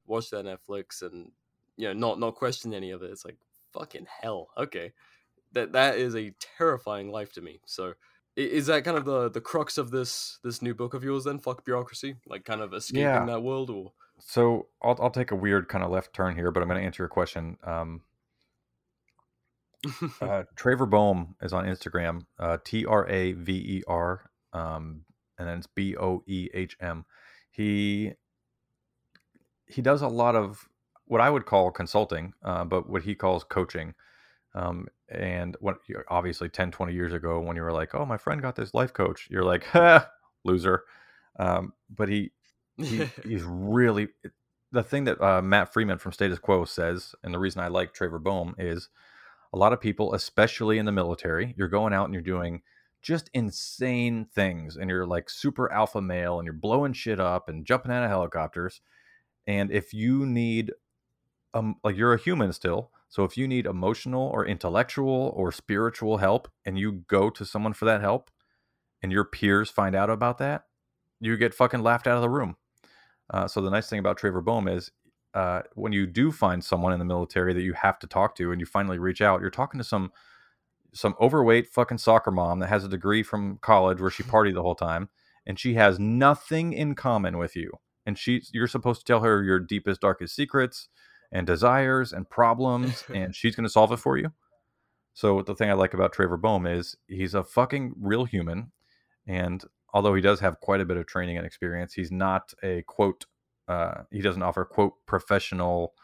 watch 0.07 0.31
their 0.31 0.43
Netflix, 0.43 1.03
and 1.03 1.33
you 1.77 1.89
know 1.89 1.95
not 1.95 2.19
not 2.21 2.37
question 2.37 2.75
any 2.75 2.91
of 2.91 3.03
it. 3.03 3.11
It's 3.11 3.25
like 3.25 3.39
fucking 3.73 4.07
hell. 4.23 4.51
Okay, 4.57 4.93
that 5.53 5.73
that 5.73 5.99
is 5.99 6.15
a 6.17 6.31
terrifying 6.59 7.11
life 7.11 7.33
to 7.35 7.41
me. 7.41 7.61
So 7.67 7.95
is 8.37 8.67
that 8.67 8.85
kind 8.85 8.97
of 8.97 9.05
the 9.05 9.31
the 9.31 9.41
crux 9.41 9.79
of 9.79 9.91
this 9.91 10.39
this 10.45 10.63
new 10.63 10.75
book 10.75 10.95
of 10.95 11.05
yours 11.05 11.25
then? 11.25 11.39
Fuck 11.39 11.65
bureaucracy, 11.65 12.17
like 12.27 12.45
kind 12.45 12.61
of 12.61 12.75
escaping 12.75 13.27
Yeah. 13.27 13.27
that 13.27 13.43
world, 13.43 13.71
or 13.71 13.93
So 14.21 14.69
I'll 14.83 14.97
I'll 15.01 15.11
take 15.11 15.31
a 15.33 15.37
weird 15.37 15.69
kind 15.69 15.85
of 15.85 15.91
left 15.91 16.15
turn 16.15 16.37
here, 16.37 16.51
but 16.53 16.63
I'm 16.63 16.69
going 16.69 16.81
to 16.81 16.87
answer 16.87 17.03
your 17.05 17.09
question. 17.09 17.59
Um, 17.65 18.03
uh, 20.21 20.45
Traver 20.57 20.89
Boehm 20.89 21.37
is 21.41 21.53
on 21.53 21.65
Instagram, 21.65 22.23
uh, 22.39 22.59
T 22.65 22.85
R 22.85 23.09
A 23.09 23.33
V 23.33 23.53
E 23.53 23.83
R, 23.87 24.31
um, 24.53 25.05
and 25.39 25.49
then 25.49 25.59
it's 25.59 25.69
B 25.69 25.97
O 25.97 26.23
E 26.27 26.49
H 26.53 26.77
M. 26.81 27.05
He 27.51 28.13
he 29.67 29.83
does 29.83 30.03
a 30.03 30.09
lot 30.09 30.35
of 30.35 30.69
what 31.07 31.21
I 31.21 31.31
would 31.31 31.47
call 31.47 31.71
consulting, 31.71 32.33
uh, 32.45 32.65
but 32.65 32.89
what 32.89 33.03
he 33.03 33.15
calls 33.15 33.45
coaching. 33.45 33.95
Um, 34.55 34.89
and 35.11 35.57
what 35.61 35.79
obviously 36.09 36.49
10, 36.49 36.71
20 36.71 36.93
years 36.93 37.13
ago, 37.13 37.39
when 37.41 37.57
you 37.57 37.63
were 37.63 37.73
like, 37.73 37.95
"Oh, 37.95 38.05
my 38.05 38.17
friend 38.17 38.43
got 38.43 38.57
this 38.57 38.75
life 38.75 38.93
coach," 38.93 39.29
you're 39.31 39.45
like, 39.45 39.65
"Ha, 39.67 40.09
loser." 40.45 40.85
Um, 41.39 41.73
but 41.95 42.09
he 42.09 42.33
he, 42.77 43.09
he's 43.25 43.43
really 43.45 44.09
the 44.73 44.83
thing 44.83 45.05
that 45.05 45.21
uh, 45.21 45.41
Matt 45.41 45.73
Freeman 45.73 45.99
from 45.99 46.13
Status 46.13 46.39
Quo 46.39 46.65
says, 46.65 47.15
and 47.23 47.33
the 47.33 47.39
reason 47.39 47.63
I 47.63 47.69
like 47.69 47.95
Traver 47.95 48.23
Boehm 48.23 48.55
is 48.59 48.89
a 49.53 49.59
lot 49.59 49.73
of 49.73 49.81
people, 49.81 50.15
especially 50.15 50.79
in 50.79 50.87
the 50.87 50.93
military, 50.93 51.55
you're 51.57 51.69
going 51.69 51.93
out 51.93 52.05
and 52.05 52.15
you're 52.15 52.23
doing 52.23 52.63
just 53.01 53.31
insane 53.33 54.27
things, 54.35 54.77
and 54.77 54.91
you're 54.91 55.07
like 55.07 55.31
super 55.31 55.71
alpha 55.73 56.01
male, 56.01 56.39
and 56.39 56.47
you're 56.47 56.53
blowing 56.53 56.93
shit 56.93 57.21
up 57.21 57.49
and 57.49 57.65
jumping 57.65 57.93
out 57.93 58.03
of 58.03 58.11
helicopters. 58.11 58.81
And 59.47 59.71
if 59.71 59.95
you 59.95 60.27
need, 60.27 60.73
um, 61.55 61.77
like 61.85 61.97
you're 61.97 62.13
a 62.13 62.21
human 62.21 62.53
still, 62.53 62.91
so 63.09 63.25
if 63.25 63.37
you 63.37 63.49
need 63.49 63.67
emotional 63.67 64.29
or 64.29 64.45
intellectual 64.45 65.33
or 65.35 65.53
spiritual 65.53 66.19
help, 66.19 66.51
and 66.65 66.79
you 66.79 67.05
go 67.09 67.31
to 67.31 67.45
someone 67.45 67.73
for 67.73 67.85
that 67.87 68.01
help, 68.01 68.31
and 69.03 69.13
your 69.13 69.25
peers 69.25 69.71
find 69.71 69.95
out 69.95 70.11
about 70.11 70.39
that, 70.39 70.65
you 71.21 71.37
get 71.37 71.55
fucking 71.55 71.83
laughed 71.83 72.07
out 72.07 72.17
of 72.17 72.23
the 72.23 72.29
room. 72.29 72.57
Uh, 73.33 73.47
so 73.47 73.61
the 73.61 73.71
nice 73.71 73.89
thing 73.89 73.99
about 73.99 74.19
Traver 74.19 74.45
Boehm 74.45 74.69
is 74.69 74.91
uh, 75.35 75.63
when 75.75 75.93
you 75.93 76.07
do 76.07 76.33
find 76.33 76.65
someone 76.65 76.93
in 76.93 76.99
the 76.99 77.05
military 77.05 77.53
that 77.53 77.63
you 77.63 77.75
have 77.75 77.99
to 78.01 78.07
talk 78.07 78.35
to, 78.37 78.51
and 78.53 78.61
you 78.61 78.67
finally 78.67 78.99
reach 78.99 79.21
out, 79.21 79.41
you're 79.41 79.51
talking 79.51 79.79
to 79.79 79.85
some 79.85 80.13
some 80.95 81.15
overweight 81.21 81.69
fucking 81.69 81.99
soccer 81.99 82.31
mom 82.31 82.61
that 82.61 82.69
has 82.69 82.83
a 82.85 82.89
degree 82.89 83.23
from 83.23 83.59
college 83.59 84.01
where 84.01 84.11
she 84.11 84.23
partied 84.25 84.55
the 84.55 84.63
whole 84.63 84.75
time, 84.75 85.09
and 85.47 85.59
she 85.59 85.75
has 85.75 85.99
nothing 85.99 86.73
in 86.73 86.95
common 86.95 87.39
with 87.39 87.57
you. 87.57 87.73
And 88.07 88.19
she, 88.19 88.43
you're 88.53 88.67
supposed 88.67 89.01
to 89.01 89.05
tell 89.05 89.21
her 89.21 89.43
your 89.43 89.61
deepest, 89.61 90.01
darkest 90.01 90.35
secrets 90.35 90.89
and 91.31 91.47
desires 91.47 92.13
and 92.13 92.29
problems, 92.29 93.05
and 93.15 93.35
she's 93.35 93.55
going 93.55 93.67
to 93.67 93.71
solve 93.71 93.93
it 93.93 93.99
for 93.99 94.17
you. 94.17 94.33
So 95.13 95.43
the 95.43 95.55
thing 95.55 95.69
I 95.69 95.75
like 95.75 95.95
about 95.95 96.15
Traver 96.15 96.41
Boehm 96.41 96.67
is 96.67 96.97
he's 97.07 97.35
a 97.35 97.45
fucking 97.45 97.95
real 98.01 98.25
human, 98.25 98.73
and 99.27 99.63
although 99.93 100.15
he 100.15 100.23
does 100.23 100.41
have 100.41 100.61
quite 100.61 100.81
a 100.81 100.85
bit 100.85 100.97
of 100.97 101.07
training 101.07 101.37
and 101.37 101.47
experience, 101.47 101.93
he's 101.95 102.13
not 102.13 102.53
a 102.63 102.83
quote. 102.83 103.27
Uh, 103.69 104.03
he 104.11 104.23
doesn't 104.23 104.43
offer 104.43 104.65
quote 104.65 104.95
professional 105.07 105.95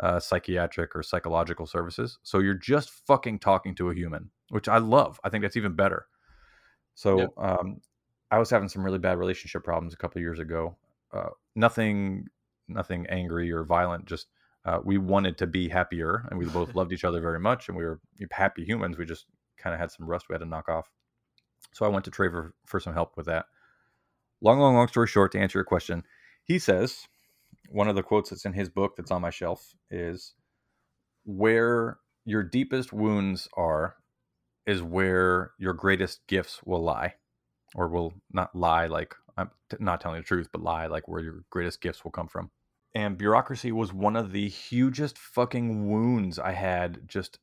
uh, 0.00 0.18
psychiatric 0.18 0.96
or 0.96 1.02
psychological 1.02 1.66
services. 1.66 2.18
So 2.22 2.38
you're 2.38 2.54
just 2.54 2.90
fucking 3.06 3.40
talking 3.40 3.74
to 3.76 3.90
a 3.90 3.94
human, 3.94 4.30
which 4.48 4.68
I 4.68 4.78
love. 4.78 5.20
I 5.22 5.28
think 5.28 5.42
that's 5.42 5.56
even 5.56 5.74
better. 5.74 6.06
So 6.94 7.18
Yep. 7.18 7.30
um, 7.36 7.80
I 8.30 8.38
was 8.38 8.50
having 8.50 8.68
some 8.68 8.82
really 8.84 8.98
bad 8.98 9.18
relationship 9.18 9.62
problems 9.64 9.92
a 9.92 9.96
couple 9.96 10.20
years 10.20 10.38
ago. 10.38 10.76
Uh, 11.12 11.30
nothing, 11.54 12.28
nothing 12.68 13.06
angry 13.08 13.52
or 13.52 13.64
violent. 13.64 14.06
Just 14.06 14.28
uh, 14.64 14.78
we 14.82 14.98
wanted 14.98 15.36
to 15.38 15.46
be 15.46 15.68
happier, 15.68 16.26
and 16.30 16.38
we 16.38 16.46
both 16.46 16.74
loved 16.74 16.92
each 16.92 17.04
other 17.04 17.20
very 17.20 17.40
much, 17.40 17.68
and 17.68 17.76
we 17.76 17.84
were 17.84 18.00
happy 18.30 18.64
humans. 18.64 18.96
We 18.98 19.04
just 19.04 19.26
kind 19.58 19.74
of 19.74 19.80
had 19.80 19.90
some 19.90 20.06
rust 20.06 20.28
we 20.28 20.34
had 20.34 20.40
to 20.40 20.46
knock 20.46 20.68
off. 20.68 20.90
So 21.72 21.84
I 21.84 21.88
went 21.88 22.04
to 22.06 22.10
Traver 22.10 22.52
for 22.66 22.80
some 22.80 22.94
help 22.94 23.16
with 23.16 23.26
that. 23.26 23.46
Long, 24.40 24.58
long, 24.58 24.74
long 24.74 24.88
story 24.88 25.06
short, 25.06 25.32
to 25.32 25.38
answer 25.38 25.58
your 25.58 25.64
question, 25.64 26.04
he 26.44 26.58
says 26.58 27.08
one 27.70 27.88
of 27.88 27.94
the 27.96 28.02
quotes 28.02 28.30
that's 28.30 28.44
in 28.44 28.52
his 28.52 28.68
book 28.68 28.96
that's 28.96 29.10
on 29.10 29.22
my 29.22 29.30
shelf 29.30 29.74
is 29.90 30.34
where 31.24 31.98
your 32.24 32.42
deepest 32.42 32.92
wounds 32.92 33.48
are 33.54 33.96
is 34.66 34.82
where 34.82 35.52
your 35.58 35.72
greatest 35.72 36.20
gifts 36.26 36.60
will 36.64 36.82
lie 36.82 37.14
or 37.74 37.88
will 37.88 38.12
not 38.32 38.54
lie 38.54 38.86
like 38.86 39.14
i'm 39.36 39.50
not 39.78 40.00
telling 40.00 40.20
the 40.20 40.26
truth 40.26 40.48
but 40.52 40.62
lie 40.62 40.86
like 40.86 41.06
where 41.08 41.22
your 41.22 41.44
greatest 41.50 41.80
gifts 41.80 42.04
will 42.04 42.10
come 42.10 42.28
from. 42.28 42.50
And 42.92 43.16
bureaucracy 43.16 43.70
was 43.70 43.92
one 43.92 44.16
of 44.16 44.32
the 44.32 44.48
hugest 44.48 45.16
fucking 45.16 45.88
wounds 45.88 46.38
i 46.38 46.52
had 46.52 47.06
just 47.06 47.38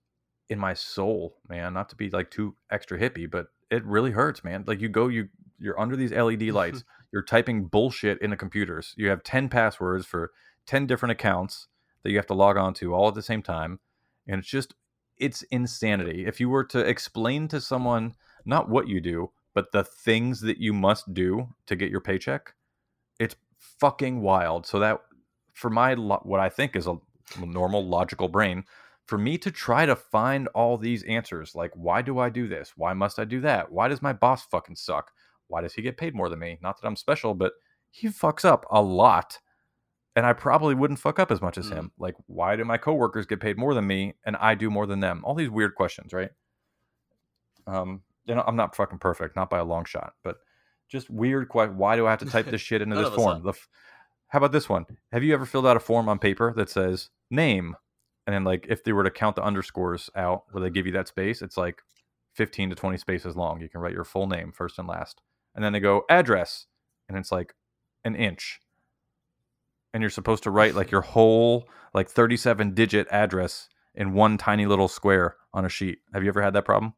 in 0.49 0.59
my 0.59 0.73
soul 0.73 1.37
man. 1.47 1.73
Not 1.73 1.89
to 1.89 1.95
be 1.95 2.09
like 2.09 2.31
too 2.31 2.55
extra 2.69 2.99
hippie 2.99 3.29
but 3.29 3.47
it 3.71 3.85
really 3.85 4.11
hurts 4.11 4.43
man. 4.43 4.65
Like 4.67 4.81
you 4.81 4.89
go 4.89 5.07
you 5.07 5.29
you're 5.59 5.79
under 5.79 5.95
these 5.95 6.11
led 6.11 6.41
lights 6.41 6.83
you're 7.11 7.23
typing 7.23 7.65
bullshit 7.65 8.21
into 8.21 8.37
computers. 8.37 8.93
You 8.97 9.09
have 9.09 9.23
10 9.23 9.49
passwords 9.49 10.05
for 10.05 10.31
10 10.65 10.87
different 10.87 11.11
accounts 11.11 11.67
that 12.03 12.11
you 12.11 12.17
have 12.17 12.27
to 12.27 12.33
log 12.33 12.57
on 12.57 12.73
to 12.75 12.93
all 12.93 13.07
at 13.07 13.15
the 13.15 13.21
same 13.21 13.41
time 13.41 13.79
and 14.27 14.39
it's 14.39 14.49
just 14.49 14.73
it's 15.17 15.41
insanity. 15.43 16.25
If 16.27 16.39
you 16.39 16.49
were 16.49 16.63
to 16.65 16.79
explain 16.79 17.47
to 17.47 17.59
someone 17.59 18.13
not 18.45 18.69
what 18.69 18.87
you 18.87 19.01
do 19.01 19.31
but 19.53 19.71
the 19.71 19.83
things 19.83 20.41
that 20.41 20.59
you 20.59 20.71
must 20.73 21.13
do 21.13 21.47
to 21.65 21.75
get 21.75 21.89
your 21.89 22.01
paycheck 22.01 22.53
it's 23.19 23.35
fucking 23.57 24.21
wild. 24.21 24.67
So 24.67 24.79
that 24.79 25.01
for 25.53 25.69
my 25.69 25.95
what 25.95 26.39
i 26.39 26.49
think 26.49 26.75
is 26.75 26.85
a 26.87 26.97
normal 27.43 27.83
logical 27.85 28.27
brain 28.27 28.63
for 29.07 29.17
me 29.17 29.37
to 29.39 29.49
try 29.49 29.85
to 29.85 29.95
find 29.95 30.47
all 30.49 30.77
these 30.77 31.03
answers 31.03 31.55
like 31.55 31.71
why 31.73 32.01
do 32.01 32.19
i 32.19 32.29
do 32.29 32.47
this? 32.47 32.73
Why 32.75 32.93
must 32.93 33.17
i 33.17 33.25
do 33.25 33.41
that? 33.41 33.71
Why 33.71 33.87
does 33.87 34.01
my 34.01 34.13
boss 34.13 34.45
fucking 34.45 34.75
suck 34.75 35.11
why 35.47 35.61
does 35.61 35.73
he 35.73 35.81
get 35.81 35.97
paid 35.97 36.15
more 36.15 36.29
than 36.29 36.39
me? 36.39 36.57
Not 36.61 36.79
that 36.79 36.87
i'm 36.87 36.95
special 36.95 37.33
but 37.33 37.53
he 37.89 38.07
fucks 38.07 38.45
up 38.45 38.65
a 38.69 38.81
lot 38.81 39.39
and 40.15 40.25
i 40.25 40.33
probably 40.33 40.75
wouldn't 40.75 40.99
fuck 40.99 41.19
up 41.19 41.31
as 41.31 41.41
much 41.41 41.57
as 41.57 41.69
him. 41.69 41.91
Like 41.97 42.15
why 42.27 42.55
do 42.55 42.65
my 42.65 42.77
coworkers 42.77 43.25
get 43.25 43.39
paid 43.39 43.57
more 43.57 43.73
than 43.73 43.87
me 43.87 44.13
and 44.25 44.35
i 44.37 44.55
do 44.55 44.69
more 44.69 44.85
than 44.85 44.99
them? 44.99 45.21
All 45.23 45.35
these 45.35 45.49
weird 45.49 45.75
questions 45.75 46.13
right? 46.13 46.31
Um 47.65 48.01
you 48.25 48.35
know 48.35 48.43
i'm 48.45 48.55
not 48.55 48.75
fucking 48.75 48.99
perfect 48.99 49.35
not 49.35 49.49
by 49.49 49.59
a 49.59 49.63
long 49.63 49.85
shot 49.85 50.13
but 50.23 50.37
just 50.89 51.09
weird 51.09 51.49
why 51.53 51.95
do 51.95 52.07
i 52.07 52.09
have 52.09 52.19
to 52.19 52.25
type 52.25 52.45
this 52.45 52.61
shit 52.61 52.81
into 52.83 52.95
this 52.95 53.13
form? 53.13 53.43
the 53.43 53.49
f- 53.49 53.67
how 54.29 54.37
about 54.37 54.51
this 54.51 54.67
one? 54.67 54.85
Have 55.13 55.23
you 55.23 55.33
ever 55.33 55.45
filled 55.45 55.65
out 55.65 55.77
a 55.77 55.79
form 55.79 56.09
on 56.09 56.19
paper 56.19 56.53
that 56.57 56.69
says 56.69 57.09
name 57.31 57.75
and 58.25 58.33
then 58.33 58.43
like 58.43 58.65
if 58.69 58.83
they 58.83 58.91
were 58.91 59.03
to 59.05 59.11
count 59.11 59.37
the 59.37 59.43
underscores 59.43 60.09
out 60.15 60.43
where 60.51 60.61
they 60.61 60.69
give 60.69 60.85
you 60.85 60.91
that 60.91 61.07
space 61.07 61.41
it's 61.41 61.55
like 61.55 61.81
15 62.37 62.69
to 62.69 62.75
20 62.75 62.97
spaces 62.97 63.35
long. 63.35 63.59
You 63.61 63.67
can 63.67 63.81
write 63.81 63.93
your 63.93 64.03
full 64.03 64.27
name 64.27 64.51
first 64.51 64.77
and 64.77 64.87
last 64.87 65.21
and 65.57 65.65
then 65.65 65.73
they 65.73 65.79
go 65.79 66.05
address 66.07 66.67
and 67.09 67.17
it's 67.17 67.31
like 67.31 67.55
an 68.05 68.15
inch. 68.15 68.61
And 69.93 70.01
you're 70.01 70.11
supposed 70.11 70.43
to 70.43 70.51
write 70.51 70.75
like 70.75 70.91
your 70.91 71.01
whole 71.01 71.67
like 71.95 72.07
37 72.07 72.75
digit 72.75 73.07
address 73.09 73.67
in 73.95 74.13
one 74.13 74.37
tiny 74.37 74.67
little 74.67 74.87
square 74.87 75.35
on 75.53 75.65
a 75.65 75.69
sheet. 75.69 75.97
Have 76.13 76.23
you 76.23 76.29
ever 76.29 76.43
had 76.43 76.53
that 76.53 76.63
problem? 76.63 76.93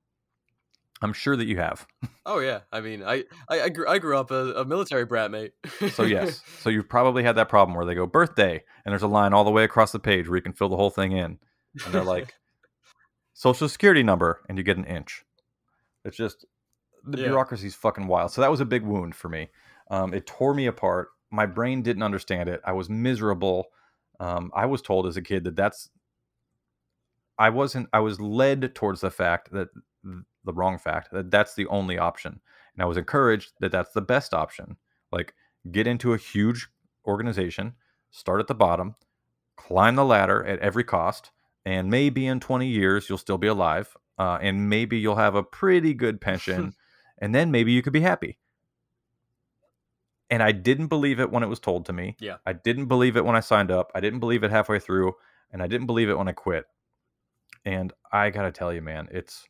I'm 1.02 1.13
sure 1.13 1.38
that 1.38 1.48
you 1.48 1.56
have. 1.56 1.88
Oh 2.26 2.39
yeah, 2.39 2.60
I 2.74 2.82
mean, 2.82 3.02
I 3.02 3.24
I, 3.48 3.62
I, 3.62 3.69
grew, 3.69 3.88
I 3.88 3.98
grew 4.00 4.17
up 4.17 4.30
a, 4.30 4.52
a 4.52 4.65
military 4.65 5.06
brat, 5.06 5.32
mate. 5.32 5.54
so 5.93 6.04
yes. 6.04 6.41
So 6.60 6.69
you've 6.69 6.89
probably 6.89 7.24
had 7.24 7.38
that 7.38 7.48
problem 7.48 7.78
where 7.78 7.86
they 7.86 7.95
go 7.95 8.06
birthday 8.06 8.62
and 8.84 8.91
there's 8.91 9.02
a 9.02 9.08
line 9.08 9.34
all 9.34 9.45
the 9.45 9.52
way 9.52 9.63
across 9.63 9.93
the 9.93 10.00
page 10.00 10.28
where 10.28 10.36
you 10.36 10.43
can 10.43 10.52
fill 10.52 10.67
the 10.67 10.76
whole 10.76 10.89
thing 10.89 11.13
in. 11.13 11.39
And 11.86 11.93
they're 11.93 12.04
like 12.04 12.34
social 13.34 13.69
security 13.69 14.04
number 14.04 14.41
and 14.50 14.58
you 14.58 14.63
get 14.65 14.78
an 14.78 14.84
inch. 14.84 15.24
It's 16.04 16.17
just 16.17 16.45
the 17.03 17.17
Yeah. 17.17 17.25
bureaucracy's 17.27 17.75
fucking 17.75 18.07
wild 18.07 18.31
so 18.31 18.41
that 18.41 18.51
was 18.51 18.59
a 18.59 18.65
big 18.65 18.83
wound 18.83 19.15
for 19.15 19.29
me 19.29 19.49
um, 19.89 20.13
it 20.13 20.25
tore 20.25 20.53
me 20.53 20.65
apart 20.65 21.09
my 21.31 21.45
brain 21.45 21.81
didn't 21.81 22.03
understand 22.03 22.49
it 22.49 22.62
i 22.65 22.71
was 22.71 22.89
miserable 22.89 23.67
um, 24.19 24.51
i 24.53 24.65
was 24.65 24.81
told 24.81 25.07
as 25.07 25.17
a 25.17 25.21
kid 25.21 25.43
that 25.43 25.55
that's 25.55 25.89
i 27.38 27.49
wasn't 27.49 27.88
i 27.93 27.99
was 27.99 28.19
led 28.19 28.73
towards 28.75 29.01
the 29.01 29.12
fact 29.12 29.51
that 29.51 29.69
the 30.49 30.53
wrong 30.53 30.77
fact. 30.77 31.12
That 31.12 31.31
that's 31.31 31.55
the 31.55 31.67
only 31.67 31.97
option. 31.97 32.39
And 32.73 32.83
I 32.83 32.85
was 32.85 32.97
encouraged 32.97 33.53
that 33.59 33.71
that's 33.71 33.91
the 33.93 34.01
best 34.01 34.33
option. 34.33 34.77
Like 35.12 35.33
get 35.71 35.88
into 35.88 36.13
a 36.13 36.17
huge 36.17 36.67
organization, 37.05 37.73
start 38.12 38.39
at 38.39 38.47
the 38.47 38.55
bottom, 38.55 38.95
climb 39.57 39.95
the 39.95 40.05
ladder 40.05 40.43
at 40.45 40.59
every 40.59 40.83
cost, 40.83 41.31
and 41.65 41.89
maybe 41.89 42.25
in 42.25 42.39
20 42.39 42.67
years 42.67 43.09
you'll 43.09 43.17
still 43.17 43.38
be 43.38 43.47
alive, 43.47 43.95
uh, 44.17 44.38
and 44.41 44.69
maybe 44.69 44.97
you'll 44.97 45.15
have 45.15 45.35
a 45.35 45.43
pretty 45.43 45.93
good 45.93 46.21
pension, 46.21 46.73
and 47.19 47.34
then 47.36 47.51
maybe 47.51 47.71
you 47.71 47.82
could 47.82 47.93
be 47.93 48.01
happy. 48.01 48.39
And 50.32 50.43
I 50.43 50.51
didn't 50.51 50.88
believe 50.88 51.19
it 51.19 51.32
when 51.32 51.41
it 51.43 51.47
was 51.49 51.60
told 51.60 51.86
to 51.86 51.93
me. 51.93 52.15
Yeah. 52.19 52.38
I 52.45 52.53
didn't 52.53 52.86
believe 52.86 53.17
it 53.17 53.25
when 53.25 53.36
I 53.36 53.39
signed 53.39 53.71
up. 53.71 53.91
I 53.95 53.99
didn't 53.99 54.19
believe 54.19 54.43
it 54.43 54.51
halfway 54.51 54.79
through, 54.79 55.13
and 55.51 55.62
I 55.62 55.67
didn't 55.67 55.88
believe 55.88 56.10
it 56.10 56.17
when 56.17 56.27
I 56.27 56.34
quit. 56.34 56.65
And 57.65 57.91
I 58.12 58.29
gotta 58.29 58.51
tell 58.51 58.71
you, 58.73 58.82
man, 58.82 59.08
it's 59.12 59.47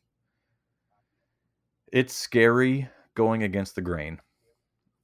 it's 1.92 2.14
scary 2.14 2.88
going 3.14 3.42
against 3.42 3.74
the 3.74 3.80
grain. 3.82 4.20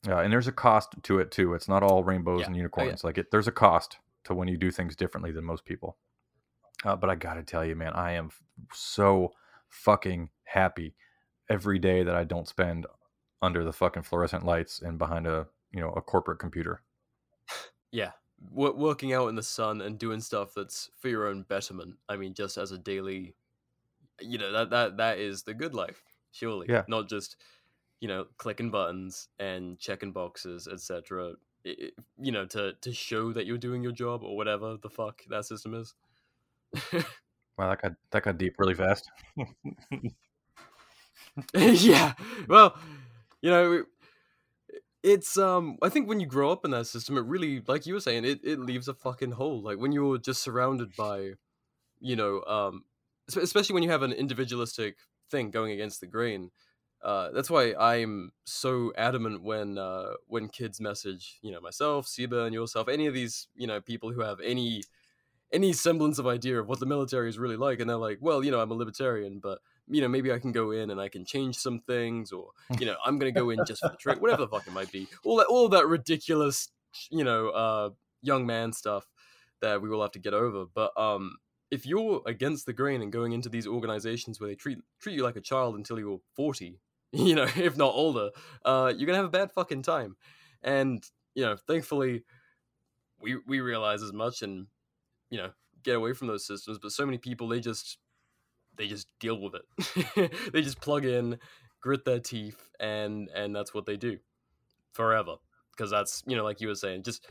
Uh, 0.09 0.19
and 0.19 0.33
there's 0.33 0.47
a 0.47 0.53
cost 0.53 0.95
to 1.03 1.19
it 1.19 1.31
too. 1.31 1.55
It's 1.55 1.69
not 1.69 1.83
all 1.83 2.05
rainbows 2.05 2.41
Yeah. 2.41 2.47
and 2.47 2.55
Oh, 2.55 2.57
yeah. 2.57 2.63
unicorns. 2.63 3.05
Like 3.05 3.19
it, 3.19 3.31
there's 3.31 3.49
a 3.49 3.53
cost 3.53 3.99
to 4.25 4.35
when 4.35 4.49
you 4.49 4.57
do 4.57 4.71
things 4.71 4.95
differently 4.97 5.33
than 5.33 5.45
most 5.45 5.65
people. 5.65 5.97
Uh, 6.85 6.95
but 6.97 7.11
I 7.11 7.17
gotta 7.17 7.43
tell 7.43 7.65
you, 7.65 7.75
man, 7.75 7.93
I 7.93 8.13
am 8.13 8.31
so 8.73 9.33
fucking 9.69 10.31
happy 10.45 10.95
every 11.49 11.79
day 11.79 12.03
that 12.03 12.15
I 12.15 12.25
don't 12.25 12.49
spend 12.49 12.87
under 13.43 13.65
the 13.65 13.73
fucking 13.73 14.03
fluorescent 14.03 14.45
lights 14.45 14.81
and 14.81 14.99
behind 14.99 15.27
a 15.27 15.47
you 15.73 15.81
know 15.81 15.91
a 15.91 16.01
corporate 16.01 16.39
computer. 16.39 16.83
Yeah, 17.93 18.13
wo- 18.51 18.75
working 18.75 19.13
out 19.13 19.29
in 19.29 19.35
the 19.35 19.43
sun 19.43 19.81
and 19.81 19.99
doing 19.99 20.21
stuff 20.21 20.53
that's 20.55 20.91
for 20.99 21.09
your 21.09 21.27
own 21.27 21.43
betterment. 21.43 21.97
I 22.09 22.17
mean, 22.17 22.35
just 22.35 22.57
as 22.59 22.73
a 22.73 22.79
daily, 22.79 23.35
you 24.21 24.39
know, 24.39 24.53
that 24.53 24.71
that 24.71 24.97
that 24.97 25.19
is 25.19 25.43
the 25.43 25.55
good 25.55 25.75
life, 25.75 26.03
surely. 26.33 26.67
Yeah. 26.69 26.83
Not 26.89 27.09
just, 27.09 27.37
you 28.01 28.09
know, 28.09 28.27
clicking 28.39 28.71
buttons 28.71 29.29
and 29.39 29.79
checking 29.79 30.13
boxes, 30.13 30.69
etc. 30.69 31.35
You 31.65 32.33
know, 32.33 32.47
to 32.47 32.75
to 32.81 32.93
show 32.93 33.33
that 33.33 33.47
you're 33.47 33.59
doing 33.59 33.83
your 33.83 33.93
job 33.93 34.23
or 34.23 34.37
whatever 34.37 34.77
the 34.81 34.91
fuck 34.91 35.23
that 35.29 35.45
system 35.45 35.75
is. 35.75 35.95
Wow, 37.59 37.71
that 37.71 37.81
got 37.81 37.93
that 38.11 38.23
got 38.23 38.39
deep 38.39 38.57
really 38.59 38.75
fast. 38.75 39.11
yeah. 41.55 42.15
Well, 42.49 42.77
you 43.43 43.51
know, 43.51 43.85
it's 45.03 45.37
um. 45.39 45.77
I 45.83 45.89
think 45.89 46.09
when 46.09 46.21
you 46.21 46.27
grow 46.27 46.51
up 46.51 46.65
in 46.65 46.71
that 46.73 46.87
system, 46.87 47.17
it 47.17 47.25
really, 47.25 47.63
like 47.67 47.87
you 47.87 47.95
were 47.95 48.01
saying, 48.01 48.25
it 48.25 48.41
it 48.43 48.59
leaves 48.59 48.89
a 48.89 48.95
fucking 48.95 49.33
hole. 49.33 49.63
Like 49.63 49.79
when 49.79 49.93
you're 49.93 50.19
just 50.19 50.43
surrounded 50.43 50.95
by, 50.97 51.33
you 52.01 52.17
know, 52.17 52.43
um, 52.45 52.85
especially 53.37 53.75
when 53.75 53.83
you 53.83 53.91
have 53.91 54.03
an 54.03 54.13
individualistic 54.13 54.97
thing 55.31 55.51
going 55.51 55.73
against 55.73 56.01
the 56.01 56.07
grain. 56.07 56.51
Uh, 57.05 57.31
that's 57.33 57.51
why 57.51 57.75
I'm 57.79 58.33
so 58.45 58.93
adamant 58.97 59.43
when 59.43 59.79
uh, 59.79 60.15
when 60.29 60.49
kids 60.49 60.81
message, 60.81 61.39
you 61.43 61.53
know, 61.53 61.61
myself, 61.61 62.07
Siba, 62.07 62.47
and 62.47 62.55
yourself, 62.55 62.89
any 62.89 63.07
of 63.07 63.15
these, 63.15 63.49
you 63.55 63.67
know, 63.67 63.81
people 63.81 64.13
who 64.13 64.23
have 64.23 64.41
any 64.41 64.83
any 65.53 65.73
semblance 65.73 66.19
of 66.19 66.27
idea 66.27 66.61
of 66.61 66.69
what 66.69 66.81
the 66.81 66.87
military 66.87 67.29
is 67.29 67.39
really 67.39 67.57
like, 67.57 67.81
and 67.81 67.89
they're 67.89 67.97
like, 67.97 68.19
well, 68.21 68.45
you 68.45 68.51
know, 68.51 68.61
I'm 68.61 68.71
a 68.71 68.75
libertarian, 68.75 69.39
but 69.41 69.61
you 69.89 70.01
know, 70.01 70.09
maybe 70.09 70.33
I 70.33 70.39
can 70.39 70.53
go 70.53 70.73
in 70.73 70.91
and 70.91 71.01
I 71.01 71.09
can 71.09 71.25
change 71.25 71.57
some 71.57 71.81
things, 71.81 72.33
or 72.33 72.51
you 72.79 72.87
know, 72.87 72.97
I'm 73.05 73.19
gonna 73.19 73.33
go 73.33 73.51
in 73.51 73.61
just 73.67 73.83
for 73.83 73.89
the 73.89 73.97
trick, 73.97 74.21
whatever 74.21 74.43
the 74.43 74.49
fuck 74.53 74.67
it 74.67 74.73
might 74.73 74.91
be. 74.91 75.07
All 75.25 75.37
that, 75.37 75.47
all 75.47 75.69
that 75.69 75.87
ridiculous, 75.87 76.69
you 77.11 77.25
know, 77.25 77.49
uh, 77.51 77.91
young 78.23 78.47
man 78.47 78.73
stuff 78.73 79.07
that 79.61 79.81
we 79.81 79.89
will 79.89 80.03
have 80.03 80.13
to 80.13 80.19
get 80.19 80.35
over. 80.35 80.65
But 80.73 80.99
um, 80.99 81.37
if 81.71 81.87
you're 81.87 82.23
against 82.27 82.67
the 82.67 82.73
grain 82.73 83.03
and 83.03 83.13
going 83.13 83.33
into 83.33 83.49
these 83.49 83.67
organizations 83.67 84.41
where 84.41 84.49
they 84.49 84.55
treat 84.55 84.79
treat 85.01 85.15
you 85.15 85.23
like 85.23 85.37
a 85.37 85.41
child 85.41 85.77
until 85.77 85.99
you're 85.99 86.21
40, 86.35 86.81
you 87.13 87.35
know, 87.35 87.47
if 87.57 87.77
not 87.77 87.95
older, 87.95 88.31
uh, 88.65 88.93
you're 88.97 89.07
gonna 89.07 89.19
have 89.19 89.27
a 89.27 89.31
bad 89.31 89.53
fucking 89.53 89.83
time. 89.83 90.17
And 90.63 91.05
you 91.35 91.45
know, 91.45 91.57
thankfully, 91.67 92.25
we 93.21 93.37
we 93.47 93.61
realize 93.61 94.03
as 94.03 94.13
much 94.13 94.43
and 94.43 94.67
you 95.31 95.39
know 95.39 95.51
get 95.83 95.97
away 95.97 96.13
from 96.13 96.27
those 96.29 96.47
systems. 96.47 96.79
But 96.81 96.93
so 96.93 97.07
many 97.07 97.19
people 97.19 97.49
they 97.49 97.61
just 97.61 97.99
they 98.77 98.87
just 98.87 99.09
deal 99.21 99.41
with 99.41 99.55
it. 99.55 100.33
they 100.53 100.63
just 100.63 100.81
plug 100.81 101.05
in, 101.05 101.39
grit 101.81 102.05
their 102.05 102.21
teeth, 102.21 102.71
and 102.81 103.29
and 103.35 103.55
that's 103.55 103.75
what 103.75 103.87
they 103.87 103.97
do 103.97 104.19
forever. 104.93 105.37
Because 105.77 105.91
that's 105.91 106.23
you 106.27 106.37
know, 106.37 106.45
like 106.45 106.61
you 106.61 106.69
were 106.69 106.75
saying, 106.75 107.03
just 107.03 107.27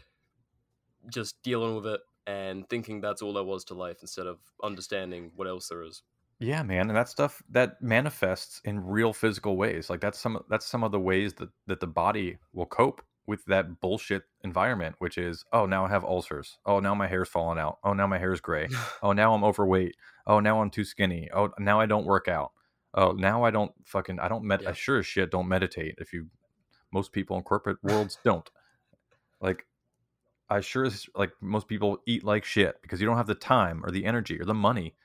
just 1.10 1.42
dealing 1.44 1.76
with 1.76 1.86
it 1.86 2.02
and 2.28 2.68
thinking 2.70 3.02
that's 3.02 3.22
all 3.22 3.34
there 3.34 3.44
was 3.44 3.64
to 3.66 3.74
life 3.74 3.98
instead 4.02 4.28
of 4.28 4.40
understanding 4.64 5.32
what 5.36 5.48
else 5.48 5.70
there 5.70 5.84
is. 5.84 6.02
Yeah, 6.40 6.64
man, 6.64 6.90
and 6.90 6.98
that 6.98 7.08
stuff 7.08 7.42
that 7.50 7.82
manifests 7.82 8.60
in 8.66 8.84
real 8.84 9.14
physical 9.14 9.56
ways. 9.56 9.90
Like 9.90 10.02
that's 10.02 10.20
some 10.20 10.42
that's 10.50 10.66
some 10.66 10.84
of 10.84 10.92
the 10.92 11.00
ways 11.00 11.34
that 11.36 11.50
that 11.68 11.80
the 11.80 11.88
body 11.88 12.38
will 12.54 12.66
cope 12.66 13.02
with 13.28 13.44
that 13.46 13.80
bullshit 13.82 14.24
environment, 14.44 14.96
which 15.00 15.18
is, 15.18 15.44
oh, 15.52 15.66
now 15.66 15.86
I 15.86 15.90
have 15.90 16.04
ulcers. 16.04 16.60
Oh, 16.66 16.80
now 16.80 16.94
my 16.94 17.08
hair's 17.08 17.28
falling 17.30 17.58
out. 17.58 17.80
Oh, 17.84 17.94
now 17.94 18.06
my 18.08 18.20
hair's 18.20 18.42
gray. 18.42 18.68
Oh, 19.02 19.14
now 19.14 19.34
I'm 19.34 19.44
overweight. 19.44 19.96
Oh, 20.28 20.40
now 20.40 20.62
I'm 20.62 20.70
too 20.70 20.84
skinny. 20.84 21.30
Oh, 21.34 21.50
now 21.60 21.80
I 21.80 21.86
don't 21.86 22.06
work 22.06 22.28
out. 22.28 22.52
Oh, 22.94 23.12
now 23.12 23.44
I 23.44 23.52
don't 23.52 23.72
fucking 23.84 24.20
I 24.20 24.28
don't 24.28 24.46
med 24.46 24.66
I 24.66 24.74
sure 24.74 25.00
as 25.00 25.06
shit 25.06 25.30
don't 25.32 25.48
meditate. 25.48 25.96
If 25.98 26.14
you 26.14 26.28
most 26.92 27.12
people 27.12 27.36
in 27.38 27.44
corporate 27.44 27.78
worlds 27.84 28.18
don't. 28.24 28.50
Like 29.42 29.66
I 30.50 30.62
sure 30.62 30.86
as 30.86 31.08
like 31.16 31.32
most 31.42 31.68
people 31.68 31.98
eat 32.08 32.24
like 32.24 32.46
shit 32.46 32.82
because 32.82 33.02
you 33.02 33.08
don't 33.08 33.18
have 33.18 33.28
the 33.28 33.36
time 33.36 33.84
or 33.84 33.92
the 33.92 34.06
energy 34.06 34.40
or 34.40 34.46
the 34.46 34.54
money 34.54 34.96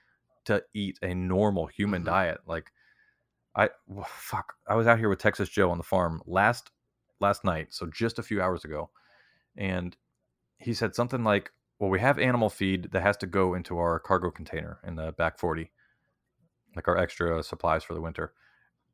to 0.45 0.63
eat 0.75 0.99
a 1.03 1.15
normal 1.15 1.67
human 1.67 2.03
Mhm. 2.03 2.07
diet. 2.07 2.39
Like 2.47 2.71
I 3.57 3.71
w- 3.89 4.07
fuck, 4.09 4.55
I 4.69 4.77
was 4.77 4.87
out 4.87 4.99
here 4.99 5.09
with 5.09 5.19
Texas 5.19 5.49
Joe 5.49 5.71
on 5.71 5.79
the 5.79 5.85
farm 5.85 6.23
last 6.27 6.71
last 7.21 7.45
night, 7.45 7.69
so 7.71 7.87
just 7.87 8.19
a 8.19 8.23
few 8.23 8.41
hours 8.43 8.65
ago, 8.65 8.91
and 9.57 9.97
he 10.59 10.75
said 10.75 10.95
something 10.95 11.25
like, 11.25 11.53
"Well, 11.79 11.91
we 11.91 12.01
have 12.01 12.19
animal 12.19 12.51
feed 12.51 12.93
that 12.93 13.03
has 13.03 13.17
to 13.19 13.27
go 13.27 13.55
into 13.55 13.79
our 13.79 13.99
cargo 13.99 14.31
container 14.31 14.81
in 14.87 14.97
the 14.97 15.13
back 15.13 15.39
forty, 15.39 15.73
like 16.77 16.89
our 16.89 16.97
extra 16.97 17.43
supplies 17.43 17.85
for 17.85 17.95
the 17.95 18.01
winter." 18.01 18.33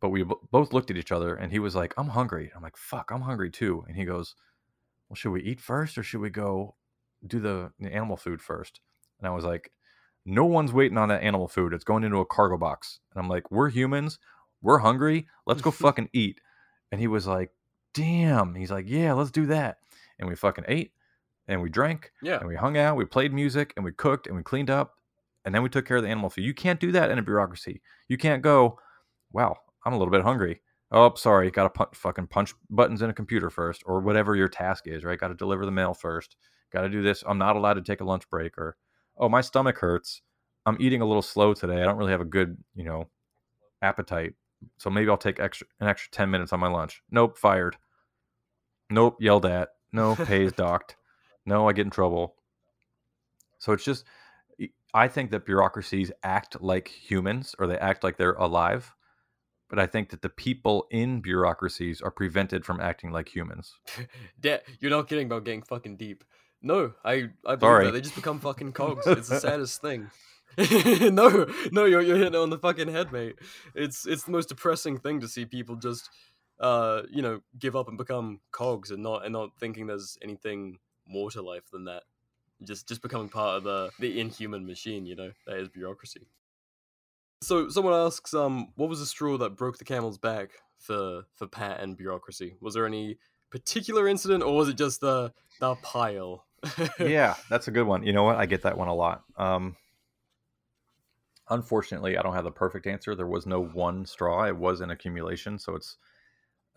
But 0.00 0.10
we 0.10 0.22
b- 0.24 0.34
both 0.50 0.72
looked 0.72 0.90
at 0.90 0.96
each 0.98 1.12
other, 1.12 1.34
and 1.34 1.52
he 1.52 1.58
was 1.58 1.74
like, 1.74 1.94
"I'm 1.96 2.08
hungry." 2.08 2.52
I'm 2.54 2.62
like, 2.62 2.76
"Fuck, 2.76 3.10
I'm 3.10 3.22
hungry 3.22 3.50
too." 3.50 3.84
And 3.88 3.96
he 3.96 4.04
goes, 4.04 4.34
"Well, 5.08 5.16
should 5.16 5.32
we 5.32 5.42
eat 5.42 5.60
first, 5.60 5.98
or 5.98 6.02
should 6.02 6.20
we 6.20 6.30
go 6.30 6.76
do 7.26 7.40
the, 7.40 7.72
the 7.80 7.92
animal 7.92 8.16
food 8.16 8.42
first? 8.42 8.80
And 9.18 9.26
I 9.26 9.30
was 9.30 9.44
like, 9.44 9.72
no 10.26 10.44
one's 10.44 10.72
waiting 10.72 10.98
on 10.98 11.08
that 11.08 11.22
animal 11.22 11.48
food. 11.48 11.72
It's 11.72 11.84
going 11.84 12.04
into 12.04 12.18
a 12.18 12.26
cargo 12.26 12.58
box. 12.58 12.98
And 13.14 13.22
I'm 13.22 13.28
like, 13.28 13.50
we're 13.50 13.70
humans. 13.70 14.18
We're 14.60 14.78
hungry. 14.78 15.28
Let's 15.46 15.62
go 15.62 15.70
fucking 15.72 16.10
eat. 16.12 16.40
And 16.90 17.00
he 17.00 17.06
was 17.06 17.26
like, 17.26 17.50
damn. 17.96 18.54
He's 18.54 18.70
like, 18.70 18.88
yeah, 18.88 19.12
let's 19.12 19.30
do 19.30 19.46
that. 19.46 19.78
And 20.18 20.28
we 20.28 20.34
fucking 20.36 20.64
ate 20.68 20.92
and 21.48 21.60
we 21.62 21.68
drank 21.70 22.12
Yeah. 22.22 22.38
and 22.38 22.48
we 22.48 22.54
hung 22.56 22.76
out. 22.76 22.96
We 22.96 23.04
played 23.04 23.32
music 23.32 23.72
and 23.76 23.84
we 23.84 23.92
cooked 23.92 24.26
and 24.26 24.36
we 24.36 24.42
cleaned 24.42 24.70
up. 24.70 24.94
And 25.44 25.54
then 25.54 25.62
we 25.62 25.68
took 25.68 25.86
care 25.86 25.96
of 25.96 26.02
the 26.02 26.08
animal 26.08 26.28
food. 26.30 26.44
You 26.44 26.54
can't 26.54 26.80
do 26.80 26.90
that 26.92 27.10
in 27.10 27.18
a 27.18 27.22
bureaucracy. 27.22 27.80
You 28.08 28.16
can't 28.18 28.42
go, 28.42 28.78
wow, 29.32 29.56
I'm 29.84 29.92
a 29.92 29.98
little 29.98 30.10
bit 30.10 30.22
hungry. 30.22 30.60
Oh, 30.90 31.12
sorry. 31.14 31.50
Got 31.50 31.74
to 31.74 31.84
pu- 31.84 31.94
fucking 31.96 32.26
punch 32.28 32.52
buttons 32.70 33.02
in 33.02 33.10
a 33.10 33.14
computer 33.14 33.48
first 33.50 33.82
or 33.86 34.00
whatever 34.00 34.34
your 34.36 34.48
task 34.48 34.86
is, 34.86 35.04
right? 35.04 35.18
Got 35.18 35.28
to 35.28 35.34
deliver 35.34 35.64
the 35.64 35.70
mail 35.72 35.94
first. 35.94 36.36
Got 36.72 36.82
to 36.82 36.88
do 36.88 37.02
this. 37.02 37.22
I'm 37.26 37.38
not 37.38 37.56
allowed 37.56 37.74
to 37.74 37.82
take 37.82 38.00
a 38.00 38.04
lunch 38.04 38.28
break 38.28 38.58
or 38.58 38.76
oh 39.18 39.28
my 39.30 39.40
stomach 39.40 39.78
hurts 39.78 40.20
i'm 40.66 40.76
eating 40.78 41.00
a 41.00 41.06
little 41.06 41.22
slow 41.22 41.54
today 41.54 41.80
i 41.80 41.84
don't 41.84 41.96
really 41.96 42.10
have 42.12 42.20
a 42.20 42.24
good 42.24 42.58
you 42.74 42.84
know 42.84 43.08
appetite 43.80 44.34
so 44.76 44.90
maybe 44.90 45.08
i'll 45.08 45.16
take 45.16 45.40
extra 45.40 45.66
an 45.80 45.88
extra 45.88 46.10
10 46.10 46.30
minutes 46.30 46.52
on 46.52 46.60
my 46.60 46.68
lunch 46.68 47.00
nope 47.10 47.38
fired 47.38 47.76
nope 48.90 49.16
yelled 49.20 49.46
at 49.46 49.70
no 49.92 50.14
pay 50.26 50.44
is 50.44 50.52
docked 50.52 50.96
no 51.44 51.68
i 51.68 51.72
get 51.72 51.86
in 51.86 51.90
trouble 51.90 52.34
so 53.58 53.72
it's 53.72 53.84
just 53.84 54.04
i 54.94 55.08
think 55.08 55.30
that 55.30 55.44
bureaucracies 55.46 56.10
act 56.22 56.60
like 56.60 56.88
humans 56.88 57.54
or 57.58 57.66
they 57.66 57.78
act 57.78 58.04
like 58.04 58.16
they're 58.16 58.32
alive 58.34 58.94
but 59.68 59.78
i 59.78 59.86
think 59.86 60.10
that 60.10 60.22
the 60.22 60.28
people 60.28 60.86
in 60.90 61.20
bureaucracies 61.20 62.00
are 62.00 62.10
prevented 62.10 62.64
from 62.64 62.80
acting 62.80 63.10
like 63.10 63.34
humans 63.34 63.74
Yeah, 64.42 64.58
you're 64.80 64.90
not 64.90 65.08
kidding 65.08 65.26
about 65.26 65.44
getting 65.44 65.62
fucking 65.62 65.96
deep. 65.96 66.22
No, 66.62 66.92
I 67.04 67.30
I 67.44 67.56
believe 67.56 67.60
Sorry. 67.60 67.84
that 67.86 67.92
they 67.92 68.00
just 68.00 68.14
become 68.14 68.38
fucking 68.40 68.72
cogs. 68.72 69.06
It's 69.06 69.28
the 69.28 69.40
saddest 69.48 69.80
thing. 69.80 70.10
no, 70.58 71.46
no, 71.72 71.84
you're 71.84 72.00
you're 72.00 72.16
hitting 72.16 72.34
it 72.34 72.38
on 72.38 72.50
the 72.50 72.58
fucking 72.58 72.88
head, 72.88 73.12
mate. 73.12 73.36
It's 73.74 74.06
it's 74.06 74.24
the 74.24 74.30
most 74.32 74.48
depressing 74.48 74.98
thing 74.98 75.20
to 75.20 75.28
see 75.28 75.44
people 75.44 75.76
just 75.76 76.08
uh 76.60 77.02
you 77.10 77.22
know 77.22 77.40
give 77.58 77.76
up 77.76 77.88
and 77.88 77.98
become 77.98 78.40
cogs 78.50 78.90
and 78.90 79.02
not 79.02 79.24
and 79.24 79.32
not 79.32 79.50
thinking 79.58 79.86
there's 79.86 80.16
anything 80.22 80.78
more 81.06 81.30
to 81.30 81.42
life 81.42 81.70
than 81.72 81.84
that. 81.84 82.04
Just 82.64 82.88
just 82.88 83.02
becoming 83.02 83.28
part 83.28 83.58
of 83.58 83.64
the 83.64 83.90
the 84.00 84.18
inhuman 84.20 84.66
machine, 84.66 85.06
you 85.06 85.16
know 85.16 85.32
that 85.46 85.58
is 85.58 85.68
bureaucracy. 85.68 86.28
So 87.42 87.68
someone 87.68 87.92
asks, 87.92 88.32
um, 88.32 88.72
what 88.76 88.88
was 88.88 89.00
the 89.00 89.06
straw 89.06 89.36
that 89.38 89.56
broke 89.56 89.76
the 89.76 89.84
camel's 89.84 90.18
back 90.18 90.50
for 90.78 91.24
for 91.34 91.46
Pat 91.46 91.80
and 91.80 91.96
bureaucracy? 91.96 92.54
Was 92.60 92.74
there 92.74 92.86
any 92.86 93.18
particular 93.50 94.08
incident, 94.08 94.42
or 94.42 94.56
was 94.56 94.68
it 94.68 94.78
just 94.78 95.00
the 95.00 95.32
the 95.60 95.74
pile? 95.76 96.46
yeah, 96.98 97.34
that's 97.50 97.68
a 97.68 97.70
good 97.70 97.86
one. 97.86 98.04
You 98.04 98.14
know 98.14 98.22
what? 98.24 98.36
I 98.36 98.46
get 98.46 98.62
that 98.62 98.78
one 98.78 98.88
a 98.88 98.94
lot. 98.94 99.22
Um, 99.36 99.76
Unfortunately, 101.48 102.16
I 102.18 102.22
don't 102.22 102.34
have 102.34 102.44
the 102.44 102.50
perfect 102.50 102.86
answer. 102.86 103.14
There 103.14 103.26
was 103.26 103.46
no 103.46 103.62
one 103.62 104.04
straw. 104.04 104.44
It 104.46 104.56
was 104.56 104.80
an 104.80 104.90
accumulation, 104.90 105.58
so 105.58 105.76
it's 105.76 105.96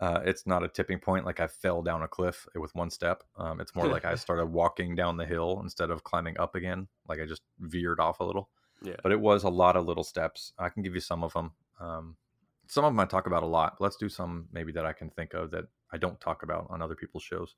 uh, 0.00 0.20
it's 0.24 0.46
not 0.46 0.64
a 0.64 0.68
tipping 0.68 0.98
point 0.98 1.26
like 1.26 1.40
I 1.40 1.46
fell 1.46 1.82
down 1.82 2.02
a 2.02 2.08
cliff 2.08 2.46
with 2.54 2.74
one 2.74 2.90
step. 2.90 3.22
Um, 3.36 3.60
it's 3.60 3.74
more 3.74 3.86
like 3.86 4.04
I 4.04 4.14
started 4.16 4.46
walking 4.46 4.94
down 4.94 5.18
the 5.18 5.26
hill 5.26 5.60
instead 5.62 5.90
of 5.90 6.04
climbing 6.04 6.38
up 6.38 6.54
again. 6.54 6.88
Like 7.06 7.20
I 7.20 7.26
just 7.26 7.42
veered 7.58 8.00
off 8.00 8.20
a 8.20 8.24
little. 8.24 8.48
Yeah. 8.82 8.96
But 9.02 9.12
it 9.12 9.20
was 9.20 9.44
a 9.44 9.50
lot 9.50 9.76
of 9.76 9.84
little 9.84 10.04
steps. 10.04 10.52
I 10.58 10.70
can 10.70 10.82
give 10.82 10.94
you 10.94 11.00
some 11.00 11.22
of 11.22 11.34
them. 11.34 11.52
Um, 11.78 12.16
some 12.66 12.84
of 12.84 12.92
them 12.92 13.00
I 13.00 13.04
talk 13.04 13.26
about 13.26 13.42
a 13.42 13.46
lot. 13.46 13.76
Let's 13.78 13.96
do 13.96 14.08
some 14.08 14.46
maybe 14.52 14.72
that 14.72 14.86
I 14.86 14.94
can 14.94 15.10
think 15.10 15.34
of 15.34 15.50
that 15.50 15.64
I 15.92 15.98
don't 15.98 16.20
talk 16.20 16.42
about 16.42 16.68
on 16.70 16.80
other 16.80 16.94
people's 16.94 17.22
shows. 17.22 17.54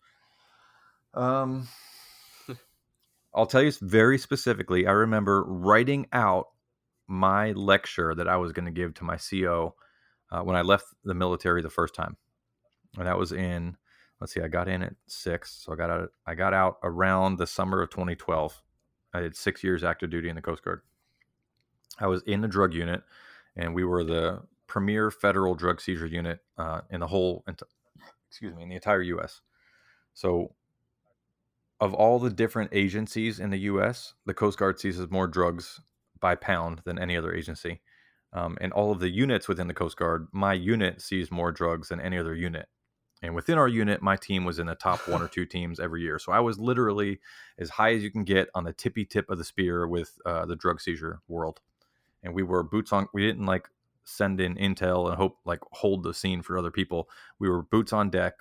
Um, 1.14 1.68
I'll 3.34 3.46
tell 3.46 3.62
you 3.62 3.72
very 3.80 4.18
specifically. 4.18 4.86
I 4.86 4.92
remember 4.92 5.44
writing 5.44 6.08
out 6.12 6.46
my 7.06 7.52
lecture 7.52 8.14
that 8.14 8.26
I 8.26 8.36
was 8.36 8.52
going 8.52 8.64
to 8.64 8.72
give 8.72 8.94
to 8.94 9.04
my 9.04 9.16
CO 9.16 9.74
uh, 10.32 10.42
when 10.42 10.56
I 10.56 10.62
left 10.62 10.86
the 11.04 11.14
military 11.14 11.62
the 11.62 11.70
first 11.70 11.94
time, 11.94 12.16
and 12.96 13.06
that 13.06 13.18
was 13.18 13.32
in. 13.32 13.76
Let's 14.20 14.34
see, 14.34 14.40
I 14.40 14.48
got 14.48 14.68
in 14.68 14.82
at 14.82 14.94
six, 15.06 15.52
so 15.64 15.72
I 15.72 15.76
got 15.76 15.90
out. 15.90 16.12
I 16.26 16.34
got 16.34 16.54
out 16.54 16.78
around 16.82 17.38
the 17.38 17.46
summer 17.46 17.82
of 17.82 17.90
2012. 17.90 18.62
I 19.14 19.20
did 19.20 19.36
six 19.36 19.64
years 19.64 19.84
active 19.84 20.10
duty 20.10 20.28
in 20.28 20.36
the 20.36 20.42
Coast 20.42 20.62
Guard. 20.62 20.82
I 21.98 22.06
was 22.06 22.22
in 22.22 22.40
the 22.40 22.48
drug 22.48 22.72
unit, 22.72 23.02
and 23.56 23.74
we 23.74 23.84
were 23.84 24.04
the 24.04 24.42
premier 24.66 25.10
federal 25.10 25.54
drug 25.54 25.80
seizure 25.80 26.06
unit 26.06 26.40
uh, 26.56 26.80
in 26.90 27.00
the 27.00 27.06
whole, 27.06 27.44
excuse 28.28 28.54
me, 28.54 28.62
in 28.62 28.68
the 28.68 28.76
entire 28.76 29.02
U.S. 29.02 29.40
So, 30.14 30.54
of 31.80 31.92
all 31.92 32.18
the 32.18 32.30
different 32.30 32.70
agencies 32.72 33.40
in 33.40 33.50
the 33.50 33.58
U.S., 33.58 34.14
the 34.24 34.34
Coast 34.34 34.58
Guard 34.58 34.78
seizes 34.78 35.10
more 35.10 35.26
drugs 35.26 35.80
by 36.20 36.36
pound 36.36 36.80
than 36.84 36.98
any 36.98 37.16
other 37.16 37.34
agency. 37.34 37.80
Um, 38.32 38.56
and 38.60 38.72
all 38.72 38.92
of 38.92 39.00
the 39.00 39.10
units 39.10 39.46
within 39.48 39.68
the 39.68 39.74
Coast 39.74 39.96
Guard, 39.98 40.28
my 40.32 40.54
unit 40.54 41.02
sees 41.02 41.30
more 41.30 41.52
drugs 41.52 41.88
than 41.88 42.00
any 42.00 42.16
other 42.16 42.34
unit. 42.34 42.68
And 43.22 43.36
within 43.36 43.56
our 43.56 43.68
unit, 43.68 44.02
my 44.02 44.16
team 44.16 44.44
was 44.44 44.58
in 44.58 44.66
the 44.66 44.74
top 44.74 45.06
one 45.08 45.22
or 45.22 45.28
two 45.28 45.46
teams 45.46 45.78
every 45.78 46.02
year. 46.02 46.18
So 46.18 46.32
I 46.32 46.40
was 46.40 46.58
literally 46.58 47.20
as 47.56 47.70
high 47.70 47.94
as 47.94 48.02
you 48.02 48.10
can 48.10 48.24
get 48.24 48.48
on 48.54 48.64
the 48.64 48.72
tippy 48.72 49.04
tip 49.04 49.30
of 49.30 49.38
the 49.38 49.44
spear 49.44 49.86
with 49.86 50.18
uh, 50.26 50.44
the 50.44 50.56
drug 50.56 50.80
seizure 50.80 51.20
world. 51.28 51.60
And 52.24 52.34
we 52.34 52.42
were 52.42 52.64
boots 52.64 52.92
on. 52.92 53.08
We 53.14 53.24
didn't 53.24 53.46
like 53.46 53.68
send 54.04 54.40
in 54.40 54.56
intel 54.56 55.08
and 55.08 55.16
hope 55.16 55.36
like 55.44 55.60
hold 55.70 56.02
the 56.02 56.14
scene 56.14 56.42
for 56.42 56.58
other 56.58 56.72
people. 56.72 57.08
We 57.38 57.48
were 57.48 57.62
boots 57.62 57.92
on 57.92 58.10
deck, 58.10 58.34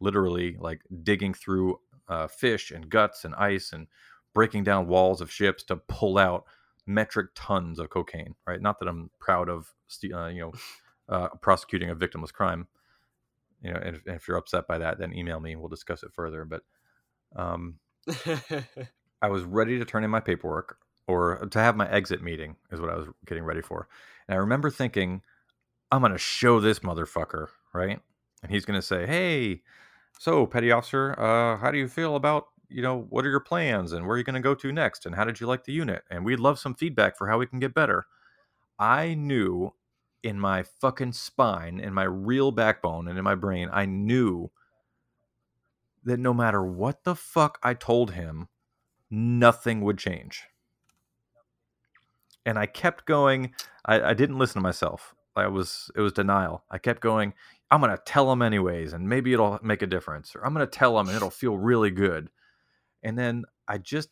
literally 0.00 0.56
like 0.58 0.80
digging 1.04 1.34
through 1.34 1.78
uh, 2.08 2.26
fish 2.26 2.72
and 2.72 2.88
guts 2.88 3.24
and 3.24 3.34
ice 3.36 3.72
and 3.72 3.86
breaking 4.34 4.64
down 4.64 4.88
walls 4.88 5.20
of 5.20 5.30
ships 5.30 5.62
to 5.64 5.76
pull 5.76 6.18
out 6.18 6.44
metric 6.86 7.28
tons 7.36 7.78
of 7.78 7.90
cocaine. 7.90 8.34
Right? 8.46 8.60
Not 8.60 8.80
that 8.80 8.88
I'm 8.88 9.10
proud 9.20 9.48
of 9.48 9.72
uh, 10.12 10.26
you 10.26 10.40
know 10.40 10.52
uh, 11.08 11.28
prosecuting 11.40 11.90
a 11.90 11.96
victimless 11.96 12.32
crime. 12.32 12.66
You 13.64 13.72
know, 13.72 13.80
and 13.82 13.96
if, 13.96 14.06
if, 14.06 14.28
you're 14.28 14.36
upset 14.36 14.68
by 14.68 14.78
that, 14.78 14.98
then 14.98 15.14
email 15.14 15.40
me 15.40 15.52
and 15.52 15.60
we'll 15.60 15.70
discuss 15.70 16.02
it 16.02 16.12
further. 16.12 16.44
But 16.44 16.62
um, 17.34 17.78
I 19.22 19.28
was 19.28 19.42
ready 19.42 19.78
to 19.78 19.86
turn 19.86 20.04
in 20.04 20.10
my 20.10 20.20
paperwork 20.20 20.76
or 21.08 21.46
to 21.50 21.58
have 21.58 21.74
my 21.74 21.90
exit 21.90 22.22
meeting 22.22 22.56
is 22.70 22.80
what 22.80 22.90
I 22.90 22.96
was 22.96 23.08
getting 23.26 23.42
ready 23.42 23.62
for. 23.62 23.88
And 24.28 24.36
I 24.36 24.38
remember 24.38 24.70
thinking, 24.70 25.22
I'm 25.90 26.00
going 26.00 26.12
to 26.12 26.18
show 26.18 26.60
this 26.60 26.80
motherfucker, 26.80 27.48
right? 27.72 28.00
And 28.42 28.52
he's 28.52 28.66
going 28.66 28.78
to 28.78 28.86
say, 28.86 29.06
Hey, 29.06 29.62
so 30.18 30.46
petty 30.46 30.70
officer, 30.70 31.18
uh, 31.18 31.56
how 31.56 31.70
do 31.70 31.78
you 31.78 31.88
feel 31.88 32.16
about, 32.16 32.48
you 32.68 32.82
know, 32.82 33.06
what 33.08 33.24
are 33.24 33.30
your 33.30 33.40
plans 33.40 33.92
and 33.92 34.06
where 34.06 34.14
are 34.14 34.18
you 34.18 34.24
going 34.24 34.34
to 34.34 34.40
go 34.40 34.54
to 34.54 34.72
next? 34.72 35.06
And 35.06 35.14
how 35.14 35.24
did 35.24 35.40
you 35.40 35.46
like 35.46 35.64
the 35.64 35.72
unit? 35.72 36.02
And 36.10 36.24
we'd 36.24 36.40
love 36.40 36.58
some 36.58 36.74
feedback 36.74 37.16
for 37.16 37.28
how 37.28 37.38
we 37.38 37.46
can 37.46 37.60
get 37.60 37.72
better. 37.72 38.04
I 38.78 39.14
knew 39.14 39.72
in 40.24 40.40
my 40.40 40.62
fucking 40.62 41.12
spine, 41.12 41.78
in 41.78 41.92
my 41.92 42.02
real 42.02 42.50
backbone, 42.50 43.06
and 43.06 43.18
in 43.18 43.24
my 43.24 43.34
brain, 43.34 43.68
I 43.70 43.84
knew 43.84 44.50
that 46.02 46.18
no 46.18 46.32
matter 46.32 46.64
what 46.64 47.04
the 47.04 47.14
fuck 47.14 47.58
I 47.62 47.74
told 47.74 48.12
him, 48.12 48.48
nothing 49.10 49.82
would 49.82 49.98
change. 49.98 50.44
And 52.46 52.58
I 52.58 52.66
kept 52.66 53.04
going. 53.04 53.52
I, 53.84 54.00
I 54.00 54.14
didn't 54.14 54.38
listen 54.38 54.54
to 54.54 54.60
myself. 54.62 55.14
I 55.36 55.46
was 55.48 55.90
it 55.94 56.00
was 56.00 56.12
denial. 56.12 56.64
I 56.70 56.78
kept 56.78 57.02
going. 57.02 57.34
I'm 57.70 57.80
gonna 57.80 57.98
tell 58.04 58.30
him 58.32 58.40
anyways, 58.40 58.94
and 58.94 59.08
maybe 59.08 59.32
it'll 59.34 59.58
make 59.62 59.82
a 59.82 59.86
difference. 59.86 60.34
Or 60.34 60.44
I'm 60.44 60.54
gonna 60.54 60.66
tell 60.66 60.98
him, 60.98 61.08
and 61.08 61.16
it'll 61.16 61.30
feel 61.30 61.58
really 61.58 61.90
good. 61.90 62.30
And 63.02 63.18
then 63.18 63.44
I 63.68 63.76
just, 63.76 64.08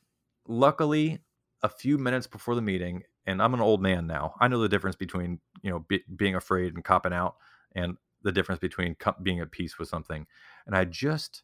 luckily, 0.46 1.20
a 1.62 1.68
few 1.70 1.96
minutes 1.96 2.27
before 2.27 2.55
the 2.55 2.62
meeting, 2.62 3.03
and 3.27 3.41
I'm 3.41 3.55
an 3.55 3.61
old 3.61 3.81
man 3.81 4.07
now. 4.07 4.35
I 4.41 4.49
know 4.49 4.61
the 4.61 4.69
difference 4.69 4.97
between 4.97 5.41
you 5.63 5.71
know 5.71 5.81
be, 5.81 6.03
being 6.15 6.35
afraid 6.35 6.75
and 6.75 6.85
copping 6.85 7.13
out, 7.13 7.37
and 7.75 7.97
the 8.23 8.33
difference 8.33 8.61
between 8.61 8.95
co- 8.97 9.15
being 9.23 9.41
at 9.41 9.51
peace 9.51 9.79
with 9.79 9.89
something. 9.89 10.27
And 10.67 10.77
I 10.77 10.85
just, 10.85 11.43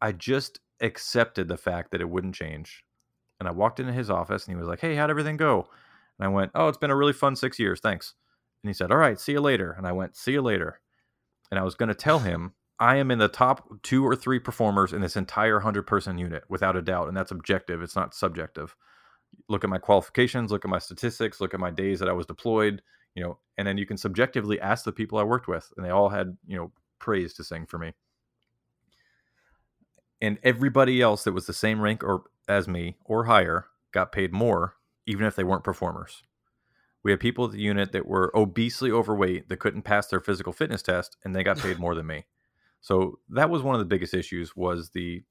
I 0.00 0.12
just 0.12 0.60
accepted 0.80 1.48
the 1.48 1.56
fact 1.56 1.90
that 1.90 2.00
it 2.00 2.08
wouldn't 2.08 2.34
change. 2.34 2.84
And 3.40 3.48
I 3.48 3.52
walked 3.52 3.80
into 3.80 3.92
his 3.92 4.10
office, 4.10 4.46
and 4.46 4.54
he 4.54 4.58
was 4.58 4.68
like, 4.68 4.80
"Hey, 4.80 4.94
how'd 4.94 5.10
everything 5.10 5.36
go?" 5.36 5.68
And 6.18 6.26
I 6.26 6.28
went, 6.28 6.52
"Oh, 6.54 6.68
it's 6.68 6.78
been 6.78 6.90
a 6.90 6.96
really 6.96 7.12
fun 7.12 7.36
six 7.36 7.58
years. 7.58 7.80
Thanks." 7.80 8.14
And 8.62 8.70
he 8.70 8.74
said, 8.74 8.90
"All 8.90 8.98
right, 8.98 9.18
see 9.20 9.32
you 9.32 9.40
later." 9.40 9.72
And 9.72 9.86
I 9.86 9.92
went, 9.92 10.16
"See 10.16 10.32
you 10.32 10.42
later." 10.42 10.80
And 11.50 11.60
I 11.60 11.64
was 11.64 11.74
going 11.74 11.90
to 11.90 11.94
tell 11.94 12.20
him 12.20 12.54
I 12.80 12.96
am 12.96 13.10
in 13.10 13.18
the 13.18 13.28
top 13.28 13.82
two 13.82 14.04
or 14.04 14.16
three 14.16 14.38
performers 14.38 14.92
in 14.92 15.00
this 15.00 15.16
entire 15.16 15.60
hundred 15.60 15.86
person 15.86 16.18
unit, 16.18 16.44
without 16.48 16.76
a 16.76 16.82
doubt, 16.82 17.08
and 17.08 17.16
that's 17.16 17.30
objective. 17.30 17.82
It's 17.82 17.96
not 17.96 18.14
subjective 18.14 18.74
look 19.48 19.64
at 19.64 19.70
my 19.70 19.78
qualifications, 19.78 20.50
look 20.50 20.64
at 20.64 20.70
my 20.70 20.78
statistics, 20.78 21.40
look 21.40 21.54
at 21.54 21.60
my 21.60 21.70
days 21.70 21.98
that 22.00 22.08
I 22.08 22.12
was 22.12 22.26
deployed, 22.26 22.82
you 23.14 23.22
know, 23.22 23.38
and 23.56 23.66
then 23.66 23.78
you 23.78 23.86
can 23.86 23.96
subjectively 23.96 24.60
ask 24.60 24.84
the 24.84 24.92
people 24.92 25.18
I 25.18 25.22
worked 25.22 25.48
with, 25.48 25.72
and 25.76 25.84
they 25.84 25.90
all 25.90 26.08
had, 26.08 26.36
you 26.46 26.56
know, 26.56 26.72
praise 26.98 27.34
to 27.34 27.44
sing 27.44 27.66
for 27.66 27.78
me. 27.78 27.92
And 30.20 30.38
everybody 30.42 31.02
else 31.02 31.24
that 31.24 31.32
was 31.32 31.46
the 31.46 31.52
same 31.52 31.80
rank 31.80 32.02
or 32.02 32.24
as 32.48 32.66
me 32.66 32.96
or 33.04 33.24
higher 33.24 33.66
got 33.92 34.12
paid 34.12 34.32
more, 34.32 34.76
even 35.06 35.26
if 35.26 35.36
they 35.36 35.44
weren't 35.44 35.64
performers. 35.64 36.22
We 37.02 37.10
had 37.10 37.20
people 37.20 37.44
at 37.44 37.52
the 37.52 37.60
unit 37.60 37.92
that 37.92 38.06
were 38.06 38.32
obesely 38.34 38.90
overweight 38.90 39.48
that 39.50 39.58
couldn't 39.58 39.82
pass 39.82 40.06
their 40.06 40.20
physical 40.20 40.52
fitness 40.52 40.82
test, 40.82 41.16
and 41.22 41.34
they 41.34 41.44
got 41.44 41.58
paid 41.58 41.78
more 41.78 41.94
than 41.94 42.06
me. 42.06 42.24
So 42.80 43.18
that 43.28 43.50
was 43.50 43.62
one 43.62 43.74
of 43.74 43.78
the 43.78 43.84
biggest 43.84 44.14
issues 44.14 44.56
was 44.56 44.90
the 44.90 45.22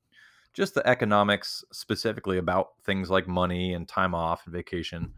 just 0.54 0.76
the 0.76 0.88
economics 0.88 1.64
specifically 1.72 2.38
about 2.38 2.70
things 2.84 3.10
like 3.10 3.28
money 3.28 3.74
and 3.74 3.88
time 3.88 4.14
off 4.14 4.46
and 4.46 4.54
vacation. 4.54 5.14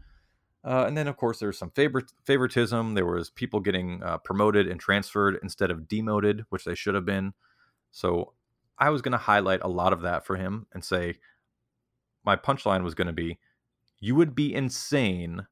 Uh, 0.64 0.84
and 0.86 0.96
then, 0.96 1.06
of 1.06 1.16
course, 1.16 1.38
there's 1.38 1.58
some 1.58 1.70
favor- 1.70 2.06
favoritism. 2.24 2.94
There 2.94 3.06
was 3.06 3.30
people 3.30 3.60
getting 3.60 4.02
uh, 4.02 4.18
promoted 4.18 4.66
and 4.66 4.80
transferred 4.80 5.38
instead 5.42 5.70
of 5.70 5.86
demoted, 5.86 6.44
which 6.48 6.64
they 6.64 6.74
should 6.74 6.94
have 6.94 7.04
been. 7.04 7.34
So 7.92 8.32
I 8.78 8.90
was 8.90 9.00
going 9.00 9.12
to 9.12 9.18
highlight 9.18 9.60
a 9.62 9.68
lot 9.68 9.92
of 9.92 10.02
that 10.02 10.26
for 10.26 10.36
him 10.36 10.66
and 10.72 10.84
say 10.84 11.14
my 12.24 12.34
punchline 12.34 12.82
was 12.82 12.94
going 12.94 13.06
to 13.06 13.12
be, 13.12 13.38
"You 14.00 14.16
would 14.16 14.34
be 14.34 14.52
insane 14.52 15.46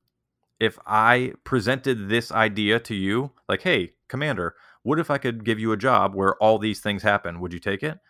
if 0.59 0.79
I 0.85 1.35
presented 1.45 2.09
this 2.09 2.33
idea 2.33 2.81
to 2.81 2.95
you, 2.95 3.33
like, 3.49 3.63
hey, 3.63 3.93
Commander, 4.09 4.57
what 4.83 4.99
if 4.99 5.11
I 5.11 5.19
could 5.19 5.45
give 5.45 5.61
you 5.61 5.73
a 5.73 5.77
job 5.77 6.15
where 6.15 6.35
all 6.37 6.59
these 6.59 6.81
things 6.81 7.03
happen? 7.03 7.39
Would 7.39 7.53
you 7.53 7.61
take 7.61 7.83
it?" 7.83 8.01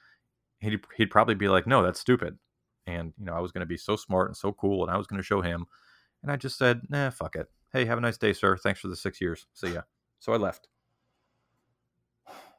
He'd, 0.65 0.81
he'd 0.97 1.11
probably 1.11 1.35
be 1.35 1.49
like, 1.49 1.67
no, 1.67 1.83
that's 1.83 2.01
stupid. 2.01 2.39
And, 2.87 3.13
you 3.19 3.25
know, 3.25 3.35
I 3.35 3.41
was 3.41 3.53
going 3.53 3.61
to 3.61 3.67
be 3.67 3.77
so 3.77 3.97
smart 3.97 4.29
and 4.29 4.37
so 4.37 4.53
cool 4.53 4.83
and 4.83 4.91
I 4.91 4.97
was 4.97 5.07
going 5.07 5.19
to 5.19 5.25
show 5.25 5.41
him. 5.41 5.67
And 6.23 6.31
I 6.31 6.37
just 6.37 6.59
said, 6.59 6.83
nah, 6.89 7.11
fuck 7.11 7.37
it. 7.37 7.49
Hey, 7.73 7.85
have 7.87 7.99
a 7.99 8.01
nice 8.01 8.19
day, 8.19 8.33
sir. 8.33 8.57
Thanks 8.57 8.81
for 8.81 8.89
the 8.89 8.97
six 8.97 9.21
years. 9.21 9.47
See 9.53 9.73
ya. 9.73 9.83
So 10.19 10.33
I 10.33 10.37
left. 10.37 10.69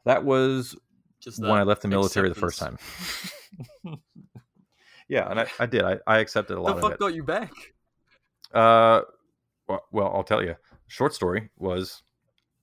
That 0.05 0.23
was 0.23 0.75
just 1.19 1.41
when 1.41 1.51
I 1.51 1.63
left 1.63 1.81
the 1.81 1.87
military 1.87 2.29
acceptance. 2.29 2.59
the 2.59 2.75
first 2.75 3.79
time. 3.83 3.99
yeah, 5.07 5.29
and 5.29 5.39
I, 5.39 5.47
I 5.59 5.65
did. 5.65 5.83
I, 5.83 5.97
I 6.05 6.19
accepted 6.19 6.57
a 6.57 6.61
lot 6.61 6.75
the 6.75 6.81
fuck 6.81 6.91
of 6.91 6.95
it. 6.95 6.99
got 6.99 7.15
you 7.15 7.23
back? 7.23 7.51
Uh, 8.53 9.01
well, 9.67 9.83
well, 9.91 10.11
I'll 10.13 10.23
tell 10.23 10.43
you. 10.43 10.55
Short 10.87 11.15
story 11.15 11.49
was 11.57 12.03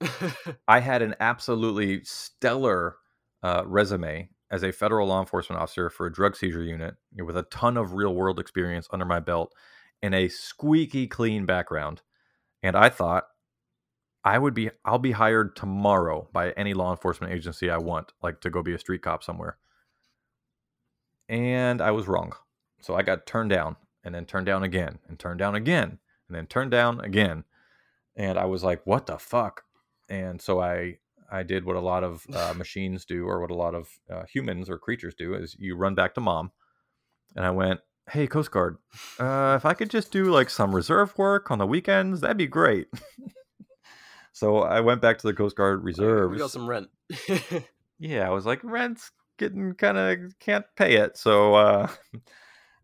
I 0.68 0.80
had 0.80 1.02
an 1.02 1.14
absolutely 1.20 2.04
stellar 2.04 2.96
uh, 3.42 3.62
resume 3.66 4.28
as 4.52 4.62
a 4.62 4.70
federal 4.70 5.08
law 5.08 5.18
enforcement 5.18 5.60
officer 5.60 5.88
for 5.88 6.06
a 6.06 6.12
drug 6.12 6.36
seizure 6.36 6.62
unit 6.62 6.94
with 7.16 7.36
a 7.38 7.44
ton 7.44 7.78
of 7.78 7.94
real 7.94 8.14
world 8.14 8.38
experience 8.38 8.86
under 8.92 9.06
my 9.06 9.18
belt 9.18 9.54
and 10.02 10.14
a 10.14 10.28
squeaky 10.28 11.06
clean 11.06 11.46
background. 11.46 12.02
And 12.62 12.76
I 12.76 12.90
thought 12.90 13.24
I 14.22 14.38
would 14.38 14.52
be 14.52 14.70
I'll 14.84 14.98
be 14.98 15.12
hired 15.12 15.56
tomorrow 15.56 16.28
by 16.32 16.50
any 16.52 16.74
law 16.74 16.90
enforcement 16.90 17.32
agency 17.32 17.70
I 17.70 17.78
want, 17.78 18.12
like 18.22 18.42
to 18.42 18.50
go 18.50 18.62
be 18.62 18.74
a 18.74 18.78
street 18.78 19.02
cop 19.02 19.24
somewhere. 19.24 19.56
And 21.30 21.80
I 21.80 21.90
was 21.90 22.06
wrong. 22.06 22.34
So 22.82 22.94
I 22.94 23.02
got 23.02 23.26
turned 23.26 23.50
down 23.50 23.76
and 24.04 24.14
then 24.14 24.26
turned 24.26 24.46
down 24.46 24.62
again 24.62 24.98
and 25.08 25.18
turned 25.18 25.38
down 25.38 25.54
again 25.54 25.98
and 26.28 26.36
then 26.36 26.46
turned 26.46 26.70
down 26.70 27.00
again. 27.00 27.44
And 28.16 28.38
I 28.38 28.44
was 28.44 28.62
like, 28.62 28.82
what 28.84 29.06
the 29.06 29.18
fuck? 29.18 29.64
And 30.10 30.42
so 30.42 30.60
I 30.60 30.98
I 31.32 31.42
did 31.42 31.64
what 31.64 31.76
a 31.76 31.80
lot 31.80 32.04
of 32.04 32.26
uh, 32.32 32.54
machines 32.56 33.04
do, 33.04 33.26
or 33.26 33.40
what 33.40 33.50
a 33.50 33.56
lot 33.56 33.74
of 33.74 33.88
uh, 34.10 34.24
humans 34.24 34.68
or 34.68 34.78
creatures 34.78 35.14
do, 35.14 35.34
is 35.34 35.56
you 35.58 35.74
run 35.74 35.94
back 35.94 36.14
to 36.14 36.20
mom. 36.20 36.52
And 37.34 37.44
I 37.44 37.50
went, 37.50 37.80
hey 38.10 38.26
Coast 38.26 38.50
Guard, 38.50 38.76
uh, 39.18 39.54
if 39.56 39.64
I 39.64 39.74
could 39.74 39.90
just 39.90 40.12
do 40.12 40.24
like 40.24 40.50
some 40.50 40.74
reserve 40.74 41.16
work 41.16 41.50
on 41.50 41.58
the 41.58 41.66
weekends, 41.66 42.20
that'd 42.20 42.36
be 42.36 42.46
great. 42.46 42.88
so 44.32 44.58
I 44.58 44.80
went 44.80 45.00
back 45.00 45.18
to 45.18 45.26
the 45.26 45.34
Coast 45.34 45.56
Guard 45.56 45.82
reserves. 45.82 46.32
We 46.32 46.38
got 46.38 46.50
some 46.50 46.68
rent. 46.68 46.88
yeah, 47.98 48.28
I 48.28 48.30
was 48.30 48.44
like, 48.44 48.60
rent's 48.62 49.10
getting 49.38 49.74
kind 49.74 49.96
of 49.96 50.38
can't 50.40 50.66
pay 50.76 50.96
it. 50.96 51.16
So, 51.16 51.54
uh, 51.54 51.88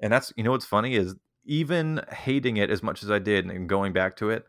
and 0.00 0.12
that's 0.12 0.32
you 0.36 0.44
know 0.44 0.52
what's 0.52 0.64
funny 0.64 0.94
is 0.94 1.14
even 1.44 2.00
hating 2.10 2.56
it 2.56 2.70
as 2.70 2.82
much 2.82 3.02
as 3.02 3.10
I 3.10 3.18
did 3.18 3.46
and 3.46 3.68
going 3.68 3.92
back 3.92 4.16
to 4.16 4.30
it, 4.30 4.46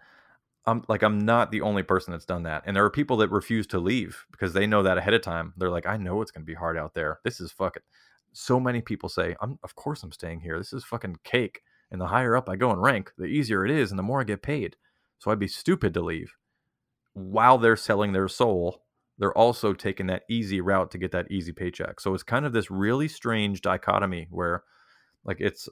I'm 0.70 0.84
like 0.88 1.04
I'm 1.04 1.20
not 1.20 1.52
the 1.52 1.62
only 1.62 1.84
person 1.84 2.12
that's 2.12 2.26
done 2.26 2.44
that. 2.44 2.64
And 2.66 2.76
there 2.76 2.86
are 2.86 2.90
people 2.90 3.18
that 3.18 3.32
refuse 3.32 3.68
to 3.68 3.80
leave 3.80 4.26
because 4.32 4.54
they 4.54 4.68
know 4.68 4.84
that 4.84 4.98
ahead 4.98 5.14
of 5.14 5.22
time. 5.22 5.54
They're 5.58 5.70
like, 5.70 5.86
I 5.86 5.98
know 5.98 6.22
it's 6.22 6.32
gonna 6.32 6.46
be 6.46 6.54
hard 6.54 6.78
out 6.78 6.94
there. 6.94 7.20
This 7.24 7.42
is 7.42 7.52
fucking. 7.52 7.84
So 8.32 8.60
many 8.60 8.82
people 8.82 9.10
say, 9.10 9.36
I'm 9.42 9.60
of 9.64 9.76
course 9.76 10.04
I'm 10.04 10.12
staying 10.12 10.42
here. 10.42 10.58
This 10.58 10.74
is 10.74 10.84
fucking 10.84 11.18
cake. 11.24 11.62
And 11.92 12.00
the 12.00 12.08
higher 12.08 12.36
up 12.36 12.48
I 12.48 12.56
go 12.56 12.72
in 12.72 12.80
rank, 12.80 13.12
the 13.18 13.26
easier 13.26 13.66
it 13.66 13.72
is, 13.72 13.92
and 13.92 13.98
the 13.98 14.04
more 14.04 14.22
I 14.22 14.26
get 14.26 14.44
paid. 14.44 14.76
So 15.18 15.32
I'd 15.32 15.40
be 15.40 15.48
stupid 15.48 15.94
to 15.96 16.02
leave. 16.02 16.36
While 17.14 17.58
they're 17.58 17.76
selling 17.76 18.14
their 18.14 18.28
soul, 18.28 18.84
they're 19.18 19.38
also 19.38 19.74
taking 19.74 20.08
that 20.08 20.24
easy 20.30 20.62
route 20.62 20.92
to 20.92 20.98
get 20.98 21.12
that 21.12 21.32
easy 21.32 21.52
paycheck. 21.52 22.00
So 22.00 22.14
it's 22.14 22.24
kind 22.24 22.46
of 22.46 22.54
this 22.54 22.72
really 22.72 23.08
strange 23.08 23.62
dichotomy 23.62 24.28
where 24.30 24.64
like 25.26 25.42
it's 25.42 25.68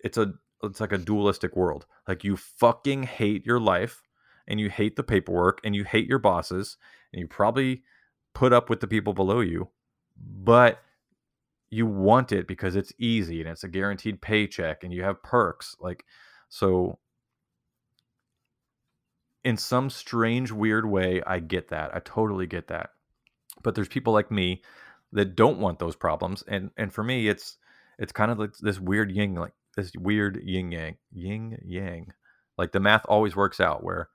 it's 0.00 0.18
a 0.18 0.32
it's 0.62 0.80
like 0.80 0.92
a 0.92 0.98
dualistic 0.98 1.54
world. 1.56 1.86
Like 2.08 2.24
you 2.24 2.36
fucking 2.36 3.04
hate 3.04 3.46
your 3.46 3.60
life 3.60 4.02
and 4.46 4.60
you 4.60 4.68
hate 4.68 4.96
the 4.96 5.02
paperwork 5.02 5.60
and 5.64 5.74
you 5.74 5.84
hate 5.84 6.06
your 6.06 6.18
bosses 6.18 6.76
and 7.12 7.20
you 7.20 7.26
probably 7.26 7.82
put 8.34 8.52
up 8.52 8.68
with 8.68 8.80
the 8.80 8.86
people 8.86 9.12
below 9.12 9.40
you, 9.40 9.68
but 10.16 10.80
you 11.70 11.86
want 11.86 12.32
it 12.32 12.46
because 12.46 12.76
it's 12.76 12.92
easy 12.98 13.40
and 13.40 13.48
it's 13.48 13.64
a 13.64 13.68
guaranteed 13.68 14.20
paycheck 14.20 14.84
and 14.84 14.92
you 14.92 15.02
have 15.02 15.22
perks. 15.22 15.76
Like, 15.80 16.04
so 16.48 16.98
in 19.44 19.56
some 19.56 19.90
strange, 19.90 20.52
weird 20.52 20.86
way, 20.86 21.22
I 21.26 21.38
get 21.40 21.68
that. 21.68 21.94
I 21.94 22.00
totally 22.00 22.46
get 22.46 22.68
that. 22.68 22.90
But 23.62 23.74
there's 23.74 23.88
people 23.88 24.12
like 24.12 24.30
me 24.30 24.62
that 25.12 25.36
don't 25.36 25.58
want 25.58 25.78
those 25.78 25.96
problems. 25.96 26.42
And, 26.46 26.70
and 26.76 26.92
for 26.92 27.02
me, 27.02 27.28
it's, 27.28 27.56
it's 27.98 28.12
kind 28.12 28.30
of 28.30 28.38
like 28.38 28.56
this 28.60 28.80
weird 28.80 29.10
yin, 29.10 29.34
like 29.34 29.54
this 29.76 29.92
weird 29.98 30.40
yin 30.42 30.72
yang, 30.72 30.96
yin 31.12 31.58
yang. 31.64 32.12
Like 32.56 32.72
the 32.72 32.80
math 32.80 33.04
always 33.06 33.34
works 33.34 33.60
out 33.60 33.82
where 33.82 34.08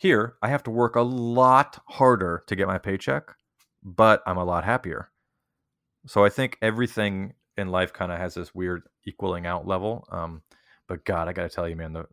here 0.00 0.36
I 0.40 0.48
have 0.48 0.62
to 0.62 0.70
work 0.70 0.96
a 0.96 1.02
lot 1.02 1.78
harder 1.86 2.42
to 2.46 2.56
get 2.56 2.66
my 2.66 2.78
paycheck, 2.78 3.34
but 3.82 4.22
I'm 4.26 4.38
a 4.38 4.44
lot 4.44 4.64
happier. 4.64 5.10
So 6.06 6.24
I 6.24 6.30
think 6.30 6.56
everything 6.62 7.34
in 7.58 7.68
life 7.68 7.92
kind 7.92 8.10
of 8.10 8.18
has 8.18 8.32
this 8.32 8.54
weird 8.54 8.84
equaling 9.06 9.44
out 9.44 9.66
level. 9.66 10.08
Um, 10.10 10.40
but 10.88 11.04
God, 11.04 11.28
I 11.28 11.34
got 11.34 11.42
to 11.42 11.54
tell 11.54 11.68
you, 11.68 11.76
man, 11.76 11.92
the 11.92 12.06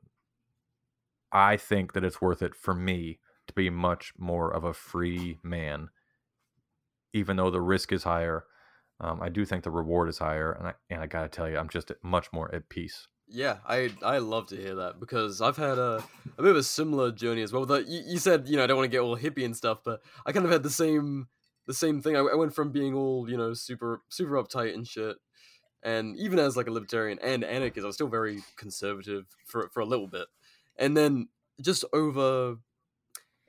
I 1.31 1.55
think 1.55 1.93
that 1.93 2.03
it's 2.03 2.19
worth 2.19 2.41
it 2.41 2.55
for 2.55 2.73
me 2.73 3.19
to 3.47 3.53
be 3.53 3.69
much 3.69 4.11
more 4.17 4.53
of 4.53 4.65
a 4.65 4.73
free 4.73 5.39
man, 5.41 5.87
even 7.13 7.37
though 7.37 7.49
the 7.49 7.61
risk 7.61 7.93
is 7.93 8.03
higher. 8.03 8.43
Um, 8.99 9.21
I 9.21 9.29
do 9.29 9.45
think 9.45 9.63
the 9.63 9.71
reward 9.71 10.09
is 10.09 10.17
higher, 10.17 10.51
and 10.51 10.67
I 10.67 10.73
and 10.89 11.01
I 11.01 11.07
got 11.07 11.21
to 11.21 11.29
tell 11.29 11.49
you, 11.49 11.57
I'm 11.57 11.69
just 11.69 11.89
much 12.03 12.33
more 12.33 12.53
at 12.53 12.67
peace. 12.67 13.07
Yeah, 13.29 13.57
I 13.67 13.89
I 14.01 14.19
love 14.19 14.47
to 14.47 14.55
hear 14.55 14.75
that 14.75 14.99
because 14.99 15.41
I've 15.41 15.57
had 15.57 15.77
a, 15.77 16.01
a 16.37 16.41
bit 16.41 16.51
of 16.51 16.55
a 16.57 16.63
similar 16.63 17.11
journey 17.11 17.41
as 17.41 17.51
well. 17.51 17.65
That 17.65 17.87
you, 17.87 18.01
you 18.07 18.19
said, 18.19 18.47
you 18.47 18.55
know, 18.55 18.63
I 18.63 18.67
don't 18.67 18.77
want 18.77 18.89
to 18.89 18.95
get 18.95 19.01
all 19.01 19.17
hippie 19.17 19.43
and 19.43 19.55
stuff, 19.55 19.79
but 19.83 20.01
I 20.25 20.31
kind 20.31 20.45
of 20.45 20.51
had 20.51 20.63
the 20.63 20.69
same 20.69 21.27
the 21.65 21.73
same 21.73 22.01
thing. 22.01 22.15
I, 22.15 22.19
I 22.19 22.35
went 22.35 22.55
from 22.55 22.71
being 22.71 22.93
all 22.93 23.29
you 23.29 23.35
know 23.35 23.53
super 23.53 24.01
super 24.09 24.41
uptight 24.41 24.73
and 24.73 24.87
shit, 24.87 25.17
and 25.83 26.17
even 26.17 26.39
as 26.39 26.55
like 26.55 26.67
a 26.67 26.71
libertarian 26.71 27.19
and 27.21 27.43
anarchist, 27.43 27.83
I 27.83 27.87
was 27.87 27.95
still 27.95 28.07
very 28.07 28.43
conservative 28.55 29.25
for 29.45 29.67
for 29.73 29.81
a 29.81 29.85
little 29.85 30.07
bit, 30.07 30.27
and 30.77 30.95
then 30.95 31.27
just 31.61 31.83
over. 31.93 32.57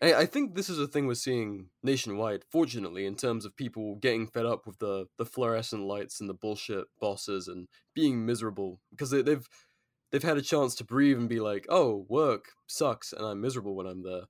I, 0.01 0.14
I 0.14 0.27
think 0.27 0.55
this 0.55 0.69
is 0.69 0.79
a 0.79 0.87
thing 0.87 1.07
we're 1.07 1.14
seeing 1.14 1.71
nationwide, 1.83 2.45
fortunately, 2.51 3.05
in 3.05 3.17
terms 3.17 3.45
of 3.45 3.57
people 3.57 3.97
getting 3.97 4.27
fed 4.29 4.47
up 4.47 4.67
with 4.67 4.79
the 4.79 5.07
the 5.19 5.27
fluorescent 5.27 5.83
lights 5.85 6.21
and 6.21 6.29
the 6.29 6.35
bullshit 6.35 6.87
bosses 7.01 7.49
and 7.49 7.69
being 7.95 8.25
miserable 8.25 8.81
because 8.91 9.11
they, 9.11 9.23
they've 9.23 9.49
they've 10.11 10.23
had 10.23 10.38
a 10.38 10.42
chance 10.42 10.75
to 10.77 10.85
breathe 10.85 11.18
and 11.18 11.29
be 11.29 11.40
like, 11.40 11.66
oh, 11.68 12.07
work 12.09 12.47
sucks 12.66 13.12
and 13.12 13.25
I'm 13.25 13.40
miserable 13.40 13.75
when 13.75 13.87
I'm 13.87 14.03
there, 14.03 14.25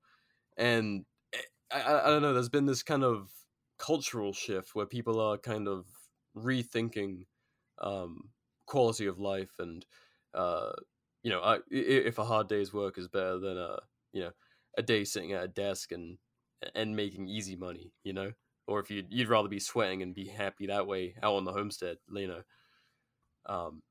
and 0.56 1.04
eh, 1.34 1.38
I, 1.72 2.00
I 2.00 2.06
don't 2.08 2.22
know. 2.22 2.34
There's 2.34 2.48
been 2.48 2.66
this 2.66 2.82
kind 2.82 3.04
of 3.04 3.30
cultural 3.78 4.32
shift 4.32 4.74
where 4.74 4.86
people 4.86 5.20
are 5.20 5.38
kind 5.38 5.68
of 5.68 5.86
rethinking 6.36 7.26
um, 7.80 8.30
quality 8.66 9.06
of 9.06 9.18
life 9.18 9.52
and 9.58 9.86
uh, 10.34 10.72
you 11.22 11.30
know 11.30 11.40
I, 11.40 11.58
if 11.70 12.18
a 12.18 12.24
hard 12.24 12.48
day's 12.48 12.72
work 12.72 12.98
is 12.98 13.08
better 13.08 13.38
than 13.38 13.56
a 13.56 13.78
you 14.12 14.22
know 14.22 14.30
a 14.76 14.82
day 14.82 15.04
sitting 15.04 15.32
at 15.32 15.44
a 15.44 15.48
desk 15.48 15.92
and 15.92 16.18
and 16.74 16.94
making 16.94 17.28
easy 17.28 17.56
money 17.56 17.92
you 18.04 18.12
know 18.12 18.32
or 18.66 18.80
if 18.80 18.90
you'd, 18.90 19.06
you'd 19.10 19.28
rather 19.28 19.48
be 19.48 19.60
sweating 19.60 20.02
and 20.02 20.14
be 20.14 20.26
happy 20.26 20.66
that 20.66 20.86
way 20.86 21.14
out 21.22 21.34
on 21.34 21.44
the 21.44 21.52
homestead 21.52 21.96
you 22.12 22.26
know 22.28 22.42
um 23.46 23.82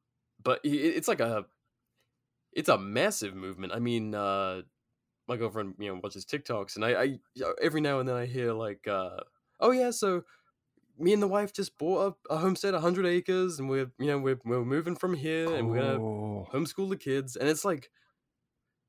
but 0.44 0.60
it, 0.64 0.70
it's 0.70 1.08
like 1.08 1.20
a 1.20 1.46
it's 2.58 2.70
a 2.70 2.78
massive 2.78 3.34
movement 3.36 3.72
i 3.72 3.80
mean 3.80 4.14
uh 4.14 4.62
my 5.30 5.38
girlfriend 5.38 5.76
you 5.80 5.88
know 5.88 6.00
watches 6.04 6.26
tiktoks 6.26 6.76
and 6.76 6.84
i 6.84 7.04
i 7.04 7.20
every 7.62 7.80
now 7.80 8.00
and 8.00 8.10
then 8.10 8.16
i 8.16 8.26
hear 8.26 8.52
like 8.52 8.86
uh 8.88 9.18
oh 9.60 9.72
yeah, 9.72 9.92
so 9.92 10.24
me 11.00 11.14
and 11.14 11.22
the 11.22 11.28
wife 11.28 11.54
just 11.54 11.78
bought 11.78 12.16
a, 12.30 12.34
a 12.34 12.38
homestead, 12.38 12.74
hundred 12.74 13.06
acres, 13.06 13.60
and 13.60 13.70
we're 13.70 13.92
you 14.00 14.08
know 14.08 14.18
we're 14.18 14.40
we're 14.46 14.66
moving 14.66 14.96
from 14.96 15.14
here, 15.14 15.54
and 15.54 15.70
we're 15.70 15.82
gonna 15.82 16.00
homeschool 16.00 16.90
the 16.90 16.98
kids, 16.98 17.36
and 17.36 17.50
it's 17.50 17.66
like, 17.66 17.90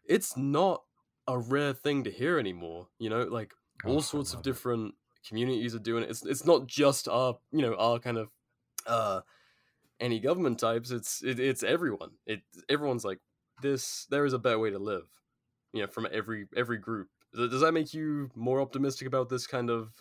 it's 0.07 0.37
not 0.37 0.83
a 1.27 1.39
rare 1.39 1.73
thing 1.73 2.05
to 2.05 2.11
hear 2.11 2.39
anymore. 2.39 2.89
You 2.99 3.11
know, 3.11 3.23
like 3.25 3.55
all 3.85 3.99
oh, 3.99 4.01
sorts 4.01 4.33
of 4.35 4.43
different 4.43 4.95
it. 4.95 5.29
communities 5.29 5.75
are 5.75 5.81
doing 5.81 6.03
it. 6.03 6.11
It's 6.11 6.25
it's 6.25 6.47
not 6.47 6.67
just 6.67 7.09
our 7.09 7.39
you 7.53 7.63
know 7.63 7.75
our 7.75 7.99
kind 7.99 8.19
of 8.19 8.29
uh 8.87 9.21
any 10.01 10.21
government 10.21 10.59
types. 10.59 10.91
It's 10.91 11.23
it, 11.23 11.39
it's 11.39 11.63
everyone. 11.63 12.13
It 12.27 12.41
everyone's 12.69 13.05
like 13.05 13.19
this. 13.62 14.07
There 14.11 14.25
is 14.25 14.33
a 14.33 14.38
better 14.38 14.59
way 14.59 14.71
to 14.71 14.79
live. 14.79 15.07
You 15.73 15.83
know, 15.83 15.88
from 15.88 16.07
every 16.12 16.47
every 16.57 16.79
group. 16.79 17.09
Does 17.35 17.61
that 17.61 17.73
make 17.73 17.92
you 17.92 18.31
more 18.35 18.61
optimistic 18.61 19.07
about 19.07 19.29
this 19.29 19.47
kind 19.47 19.68
of 19.68 19.92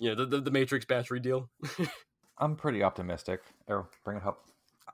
you 0.00 0.08
know 0.08 0.14
the 0.16 0.26
the, 0.26 0.40
the 0.40 0.50
Matrix 0.50 0.84
battery 0.84 1.20
deal. 1.20 1.48
I'm 2.38 2.56
pretty 2.56 2.82
optimistic. 2.82 3.42
Oh, 3.68 3.86
bring 4.04 4.16
it 4.16 4.26
up. 4.26 4.46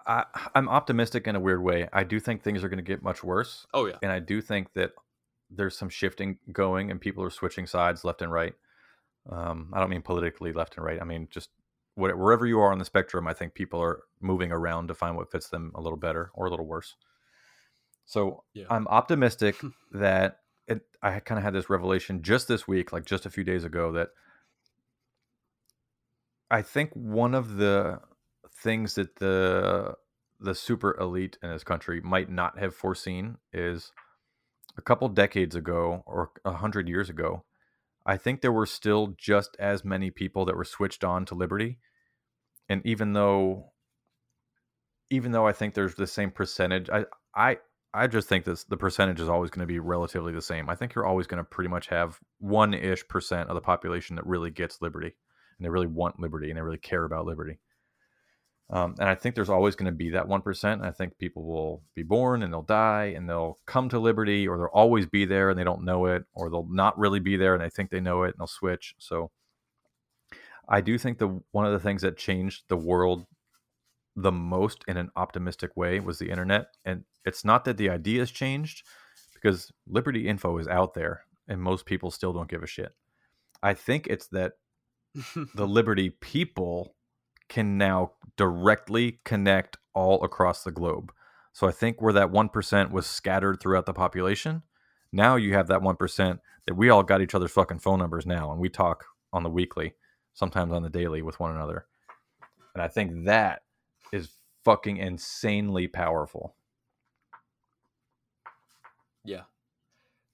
I, 0.07 0.25
I'm 0.55 0.69
optimistic 0.69 1.27
in 1.27 1.37
a 1.37 1.40
weird 1.40 1.62
way. 1.62 1.88
I 1.92 2.05
do 2.05 2.21
think 2.21 2.42
things 2.42 2.62
are 2.62 2.69
going 2.69 2.79
to 2.79 2.83
get 2.83 3.03
much 3.03 3.25
worse. 3.25 3.66
Oh 3.73 3.87
yeah, 3.87 3.97
and 4.03 4.12
I 4.12 4.19
do 4.19 4.42
think 4.42 4.75
that 4.75 4.90
there's 5.49 5.79
some 5.79 5.88
shifting 5.88 6.38
going, 6.53 6.90
and 6.90 7.01
people 7.01 7.25
are 7.25 7.31
switching 7.31 7.66
sides 7.66 8.05
left 8.05 8.21
and 8.21 8.33
right. 8.33 8.55
Um, 9.31 9.71
I 9.73 9.81
don't 9.81 9.90
mean 9.90 10.03
politically 10.03 10.53
left 10.53 10.77
and 10.77 10.85
right. 10.85 11.01
I 11.01 11.05
mean 11.05 11.29
just 11.31 11.51
whatever, 11.95 12.23
wherever 12.23 12.47
you 12.47 12.61
are 12.61 12.73
on 12.73 12.79
the 12.79 12.85
spectrum. 12.85 13.29
I 13.29 13.33
think 13.33 13.55
people 13.55 13.81
are 13.81 14.03
moving 14.21 14.51
around 14.51 14.88
to 14.88 14.95
find 14.95 15.16
what 15.16 15.31
fits 15.31 15.49
them 15.49 15.71
a 15.75 15.81
little 15.81 15.97
better 15.97 16.31
or 16.35 16.47
a 16.47 16.51
little 16.51 16.66
worse. 16.66 16.97
So 18.07 18.45
yeah. 18.55 18.64
I'm 18.71 18.87
optimistic 18.88 19.57
that 19.92 20.38
it, 20.66 20.83
I 21.03 21.21
kind 21.21 21.38
of 21.38 21.45
had 21.45 21.55
this 21.55 21.69
revelation 21.69 22.23
just 22.23 22.49
this 22.49 22.66
week, 22.66 22.92
like 22.92 23.05
just 23.05 23.27
a 23.27 23.31
few 23.31 23.45
days 23.45 23.64
ago, 23.64 23.92
that 23.92 24.11
I 26.51 26.62
think 26.62 26.92
one 26.95 27.35
of 27.35 27.57
the 27.57 28.01
things 28.51 28.95
that 28.95 29.16
the 29.16 29.95
the 30.38 30.55
super 30.55 30.97
elite 31.01 31.38
in 31.42 31.51
this 31.51 31.64
country 31.64 32.01
might 32.01 32.31
not 32.31 32.59
have 32.59 32.75
foreseen 32.75 33.38
is 33.53 33.92
a 34.77 34.83
couple 34.83 35.09
decades 35.09 35.57
ago 35.57 36.03
or 36.07 36.31
a 36.45 36.53
hundred 36.53 36.88
years 36.88 37.09
ago, 37.09 37.45
I 38.05 38.16
think 38.16 38.40
there 38.40 38.53
were 38.53 38.66
still 38.66 39.14
just 39.19 39.57
as 39.59 39.85
many 39.85 40.11
people 40.11 40.45
that 40.45 40.57
were 40.57 40.64
switched 40.64 41.05
on 41.05 41.25
to 41.27 41.35
liberty. 41.35 41.79
And 42.69 42.85
even 42.85 43.12
though 43.12 43.73
even 45.11 45.33
though 45.33 45.47
I 45.47 45.53
think 45.53 45.75
there's 45.75 45.95
the 45.95 46.07
same 46.07 46.31
percentage, 46.31 46.90
I 46.90 47.05
I 47.35 47.59
I 47.97 48.07
just 48.07 48.29
think 48.29 48.45
this 48.45 48.65
the 48.65 48.77
percentage 48.77 49.21
is 49.21 49.29
always 49.29 49.51
going 49.51 49.67
to 49.67 49.67
be 49.67 49.79
relatively 49.79 50.33
the 50.33 50.43
same. 50.43 50.69
I 50.69 50.75
think 50.75 50.95
you're 50.95 51.07
always 51.07 51.27
going 51.27 51.39
to 51.39 51.45
pretty 51.45 51.71
much 51.71 51.89
have 51.89 52.21
one 52.39 52.75
ish 52.75 53.07
percent 53.09 53.49
of 53.49 53.55
the 53.55 53.61
population 53.61 54.17
that 54.17 54.27
really 54.27 54.51
gets 54.51 54.83
liberty 54.83 55.17
and 55.59 55.65
they 55.65 55.71
really 55.71 55.87
want 55.87 56.20
liberty 56.20 56.51
and 56.51 56.59
they 56.59 56.62
really 56.62 56.79
care 56.79 57.05
about 57.05 57.25
liberty. 57.25 57.59
Um, 58.68 58.97
and 58.99 59.09
I 59.09 59.14
think 59.14 59.35
there's 59.35 59.49
always 59.49 59.77
going 59.77 59.91
to 59.91 59.97
be 59.97 60.11
that 60.11 60.27
1%. 60.27 60.85
I 60.85 60.91
think 60.91 61.18
people 61.18 61.45
will 61.45 61.85
be 61.95 62.03
born 62.03 62.43
and 62.43 62.53
they'll 62.53 62.62
die 62.62 63.14
and 63.16 63.29
they'll 63.29 63.59
come 63.64 63.89
to 63.91 63.99
liberty 63.99 64.49
or 64.49 64.59
they'll 64.59 64.66
always 64.66 65.07
be 65.07 65.25
there 65.25 65.51
and 65.51 65.59
they 65.59 65.64
don't 65.64 65.85
know 65.85 66.07
it 66.07 66.25
or 66.35 66.51
they'll 66.51 66.68
not 66.68 66.99
really 66.99 67.20
be 67.20 67.37
there 67.37 67.55
and 67.55 67.62
they 67.62 67.70
think 67.70 67.91
they 67.91 68.01
know 68.01 68.25
it 68.25 68.31
and 68.31 68.35
they'll 68.41 68.49
switch. 68.49 68.95
So 68.99 69.31
I 70.68 70.81
do 70.81 70.99
think 70.99 71.18
the 71.18 71.41
one 71.53 71.64
of 71.64 71.73
the 71.73 71.79
things 71.79 72.03
that 72.03 72.16
changed 72.16 72.64
the 72.68 72.77
world 72.77 73.25
the 74.17 74.33
most 74.33 74.83
in 74.89 74.97
an 74.97 75.11
optimistic 75.14 75.77
way 75.77 76.01
was 76.01 76.19
the 76.19 76.31
internet. 76.31 76.69
And 76.85 77.05
it's 77.25 77.45
not 77.45 77.64
that 77.67 77.77
the 77.77 77.91
ideas 77.91 78.31
changed 78.31 78.83
because 79.35 79.71
liberty 79.87 80.27
info 80.27 80.59
is 80.59 80.67
out 80.67 80.95
there 80.95 81.23
and 81.47 81.61
most 81.61 81.87
people 81.87 82.11
still 82.11 82.33
don't 82.33 82.49
give 82.49 82.62
a 82.62 82.67
shit. 82.67 82.95
I 83.62 83.75
think 83.75 84.07
it's 84.07 84.27
that 84.29 84.55
the 85.55 85.67
Liberty 85.67 86.11
people 86.11 86.95
can 87.49 87.79
now 87.79 88.12
directly 88.37 89.21
connect 89.25 89.79
all 89.95 90.23
across 90.25 90.64
the 90.64 90.73
globe. 90.73 91.12
So 91.53 91.67
I 91.67 91.73
think 91.73 92.03
where 92.03 92.12
that 92.12 92.33
1% 92.33 92.91
was 92.91 93.07
scattered 93.07 93.61
throughout 93.61 93.87
the 93.87 93.95
population, 93.95 94.62
now 95.12 95.37
you 95.37 95.55
have 95.55 95.69
that 95.69 95.81
1% 95.81 96.39
that 96.67 96.75
we 96.75 96.91
all 96.91 97.03
got 97.03 97.23
each 97.23 97.35
other's 97.35 97.53
fucking 97.53 97.79
phone 97.79 97.99
numbers 97.99 98.27
now 98.27 98.51
and 98.51 98.61
we 98.61 98.69
talk 98.69 99.05
on 99.33 99.43
the 99.43 99.51
weekly, 99.51 99.95
sometimes 100.35 100.73
on 100.73 100.83
the 100.83 100.91
daily 100.91 101.23
with 101.23 101.41
one 101.41 101.55
another. 101.55 101.87
And 102.75 102.83
I 102.83 102.89
think 102.89 103.25
that 103.25 103.62
is 104.13 104.31
fucking 104.65 104.97
insanely 104.97 105.87
powerful. 105.87 106.57
Yeah. 109.25 109.43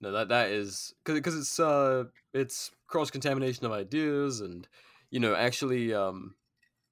No, 0.01 0.11
that 0.11 0.29
that 0.29 0.49
is 0.49 0.93
because 1.05 1.37
it's 1.37 1.59
uh 1.59 2.05
it's 2.33 2.71
cross 2.87 3.09
contamination 3.09 3.65
of 3.65 3.71
ideas 3.71 4.41
and 4.41 4.67
you 5.11 5.19
know 5.19 5.33
actually 5.33 5.93
um 5.93 6.35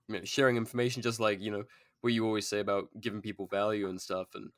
you 0.08 0.20
know, 0.20 0.24
sharing 0.24 0.56
information 0.56 1.02
just 1.02 1.20
like 1.20 1.42
you 1.42 1.52
know 1.52 1.64
what 2.02 2.14
you 2.14 2.26
always 2.26 2.48
say 2.48 2.60
about 2.60 2.88
giving 3.00 3.22
people 3.22 3.48
value 3.48 3.90
and 3.90 4.00
stuff 4.00 4.30
and 4.34 4.52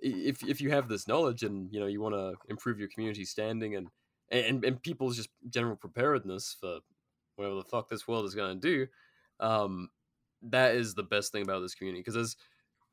if 0.00 0.42
if 0.44 0.60
you 0.60 0.70
have 0.70 0.88
this 0.88 1.08
knowledge 1.08 1.42
and 1.42 1.72
you 1.72 1.80
know 1.80 1.86
you 1.86 2.00
want 2.00 2.14
to 2.14 2.34
improve 2.48 2.78
your 2.78 2.88
community 2.88 3.24
standing 3.24 3.74
and 3.74 3.88
and 4.30 4.64
and 4.64 4.82
people's 4.82 5.16
just 5.16 5.30
general 5.48 5.76
preparedness 5.76 6.56
for 6.60 6.80
whatever 7.36 7.56
the 7.56 7.64
fuck 7.64 7.88
this 7.88 8.06
world 8.06 8.24
is 8.24 8.34
going 8.34 8.60
to 8.60 8.68
do 8.68 8.86
um 9.44 9.88
that 10.42 10.74
is 10.74 10.94
the 10.94 11.02
best 11.02 11.32
thing 11.32 11.42
about 11.42 11.60
this 11.60 11.74
community 11.74 12.02
because 12.04 12.36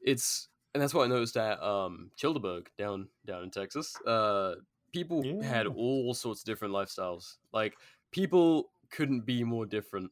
it's 0.01 0.49
and 0.73 0.81
that's 0.81 0.93
what 0.93 1.05
I 1.05 1.07
noticed 1.07 1.37
at 1.37 1.61
um 1.61 2.11
Childeberg 2.17 2.67
down 2.77 3.09
down 3.25 3.43
in 3.43 3.51
Texas. 3.51 3.95
Uh 4.05 4.55
people 4.93 5.27
had 5.41 5.67
all 5.67 6.13
sorts 6.13 6.41
of 6.41 6.45
different 6.45 6.73
lifestyles. 6.73 7.37
Like 7.51 7.75
people 8.11 8.71
couldn't 8.89 9.21
be 9.21 9.43
more 9.43 9.65
different, 9.65 10.11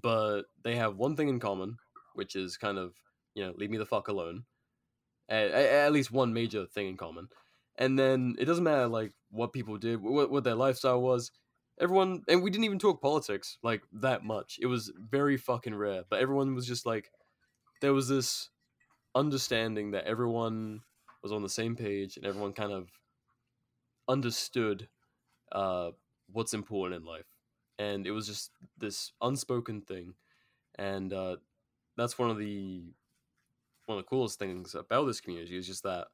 but 0.00 0.44
they 0.62 0.76
have 0.76 0.96
one 0.96 1.16
thing 1.16 1.28
in 1.28 1.40
common, 1.40 1.78
which 2.14 2.36
is 2.36 2.56
kind 2.56 2.78
of, 2.78 2.94
you 3.34 3.44
know, 3.44 3.52
leave 3.56 3.70
me 3.70 3.76
the 3.76 3.86
fuck 3.86 4.08
alone. 4.08 4.44
At, 5.28 5.50
at 5.50 5.92
least 5.92 6.10
one 6.10 6.32
major 6.34 6.66
thing 6.66 6.88
in 6.88 6.96
common. 6.96 7.28
And 7.76 7.98
then 7.98 8.36
it 8.38 8.44
doesn't 8.44 8.64
matter 8.64 8.86
like 8.86 9.12
what 9.30 9.52
people 9.52 9.78
did, 9.78 10.00
what 10.00 10.30
what 10.30 10.44
their 10.44 10.54
lifestyle 10.54 11.02
was. 11.02 11.32
Everyone 11.80 12.22
and 12.28 12.42
we 12.42 12.50
didn't 12.50 12.64
even 12.64 12.78
talk 12.78 13.02
politics 13.02 13.58
like 13.62 13.82
that 13.92 14.24
much. 14.24 14.58
It 14.60 14.66
was 14.66 14.92
very 14.96 15.36
fucking 15.36 15.74
rare, 15.74 16.04
but 16.08 16.20
everyone 16.20 16.54
was 16.54 16.66
just 16.66 16.86
like 16.86 17.10
there 17.80 17.92
was 17.92 18.08
this 18.08 18.50
understanding 19.14 19.92
that 19.92 20.04
everyone 20.04 20.82
was 21.22 21.32
on 21.32 21.42
the 21.42 21.48
same 21.48 21.76
page 21.76 22.16
and 22.16 22.26
everyone 22.26 22.52
kind 22.52 22.72
of 22.72 22.88
understood 24.08 24.88
uh, 25.52 25.90
what's 26.32 26.54
important 26.54 27.00
in 27.00 27.06
life, 27.06 27.26
and 27.78 28.06
it 28.06 28.12
was 28.12 28.26
just 28.26 28.50
this 28.78 29.12
unspoken 29.20 29.80
thing, 29.82 30.14
and 30.76 31.12
uh, 31.12 31.36
that's 31.96 32.18
one 32.18 32.30
of 32.30 32.38
the 32.38 32.92
one 33.86 33.98
of 33.98 34.04
the 34.04 34.08
coolest 34.08 34.38
things 34.38 34.74
about 34.74 35.06
this 35.06 35.20
community 35.20 35.56
is 35.56 35.66
just 35.66 35.82
that 35.82 36.06